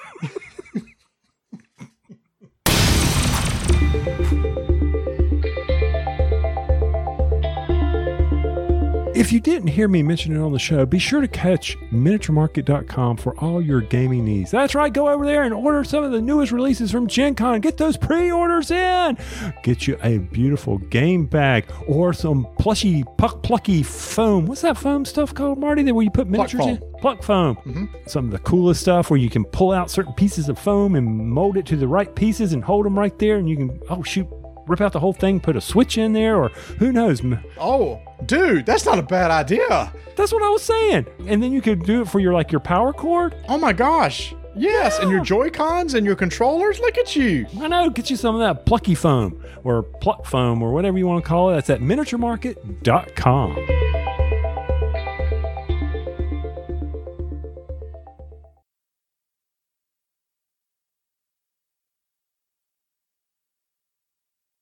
If 9.20 9.34
you 9.34 9.42
didn't 9.42 9.68
hear 9.68 9.90
me 9.90 10.02
mention 10.02 10.34
it 10.34 10.40
on 10.40 10.54
the 10.54 10.60
show, 10.60 10.86
be 10.86 10.98
sure 10.98 11.20
to 11.20 11.28
catch 11.28 11.78
miniaturemarket.com 11.92 13.18
for 13.18 13.38
all 13.40 13.62
your 13.62 13.82
gaming 13.82 14.24
needs. 14.24 14.50
That's 14.50 14.74
right, 14.74 14.94
go 14.94 15.10
over 15.10 15.26
there 15.26 15.44
and 15.44 15.54
order 15.54 15.84
some 15.84 16.06
of 16.06 16.14
the 16.14 16.22
newest 16.22 16.54
releases 16.54 16.90
from 16.90 17.06
Gen 17.06 17.36
Con. 17.36 17.60
Get 17.60 17.76
those 17.76 17.98
pre 17.98 18.32
orders 18.32 18.72
in. 18.72 19.18
Get 19.62 19.88
you 19.88 19.98
a 20.04 20.20
beautiful 20.20 20.78
game 20.78 21.26
bag 21.26 21.66
or 21.86 22.14
some 22.14 22.48
plushy, 22.60 23.04
puck 23.18 23.44
plucky 23.44 23.84
foam. 23.84 24.46
What's 24.46 24.62
that 24.62 24.78
foam 24.78 25.04
stuff 25.04 25.34
called, 25.34 25.60
Marty? 25.60 25.84
That 25.84 25.94
where 25.94 26.06
you 26.06 26.12
put 26.12 26.30
miniatures 26.30 26.66
in? 26.66 26.82
Pluck 27.02 27.22
foam. 27.22 27.58
Mm-hmm. 27.58 27.86
Some 28.08 28.28
of 28.28 28.32
the 28.32 28.40
coolest 28.40 28.80
stuff 28.80 29.10
where 29.10 29.20
you 29.20 29.30
can 29.30 29.44
pull 29.44 29.74
out 29.74 29.92
certain 29.92 30.14
pieces 30.14 30.48
of 30.48 30.58
foam 30.58 30.96
and 30.96 31.06
mold 31.30 31.58
it 31.58 31.66
to 31.66 31.76
the 31.76 31.90
right 31.90 32.16
pieces 32.16 32.54
and 32.54 32.64
hold 32.64 32.86
them 32.86 32.98
right 32.98 33.20
there. 33.20 33.36
And 33.36 33.50
you 33.50 33.58
can, 33.58 33.82
oh, 33.90 34.02
shoot, 34.02 34.30
rip 34.66 34.80
out 34.80 34.94
the 34.94 35.02
whole 35.02 35.12
thing, 35.12 35.42
put 35.42 35.58
a 35.58 35.62
switch 35.62 35.98
in 35.98 36.14
there, 36.14 36.38
or 36.38 36.50
who 36.78 36.94
knows. 36.94 37.22
Oh, 37.58 38.02
dude, 38.26 38.66
that's 38.66 38.86
not 38.86 39.00
a 39.00 39.04
bad 39.04 39.32
idea. 39.32 39.94
That's 40.16 40.32
what 40.32 40.44
I 40.44 40.50
was 40.50 40.64
saying. 40.64 41.08
And 41.28 41.42
then 41.42 41.52
you 41.52 41.62
could 41.62 41.84
do 41.84 42.02
it 42.02 42.10
for 42.10 42.20
your 42.20 42.34
like 42.34 42.52
your 42.52 42.62
power 42.62 42.94
cord. 42.94 43.36
Oh 43.48 43.58
my 43.58 43.74
gosh. 43.74 44.34
Yes, 44.56 45.00
and 45.00 45.10
your 45.10 45.24
Joy 45.24 45.50
Cons 45.50 45.94
and 45.94 46.06
your 46.06 46.16
controllers. 46.16 46.80
Look 46.80 46.98
at 46.98 47.16
you. 47.16 47.46
I 47.62 47.68
know, 47.68 47.90
get 47.90 48.10
you 48.10 48.18
some 48.18 48.36
of 48.36 48.42
that 48.42 48.66
plucky 48.66 48.96
foam 48.96 49.42
or 49.64 49.84
pluck 49.84 50.26
foam 50.26 50.62
or 50.62 50.74
whatever 50.74 50.98
you 50.98 51.08
want 51.08 51.24
to 51.24 51.28
call 51.28 51.52
it. 51.52 51.54
That's 51.54 51.70
at 51.70 51.80
miniaturemarket.com. 51.80 53.99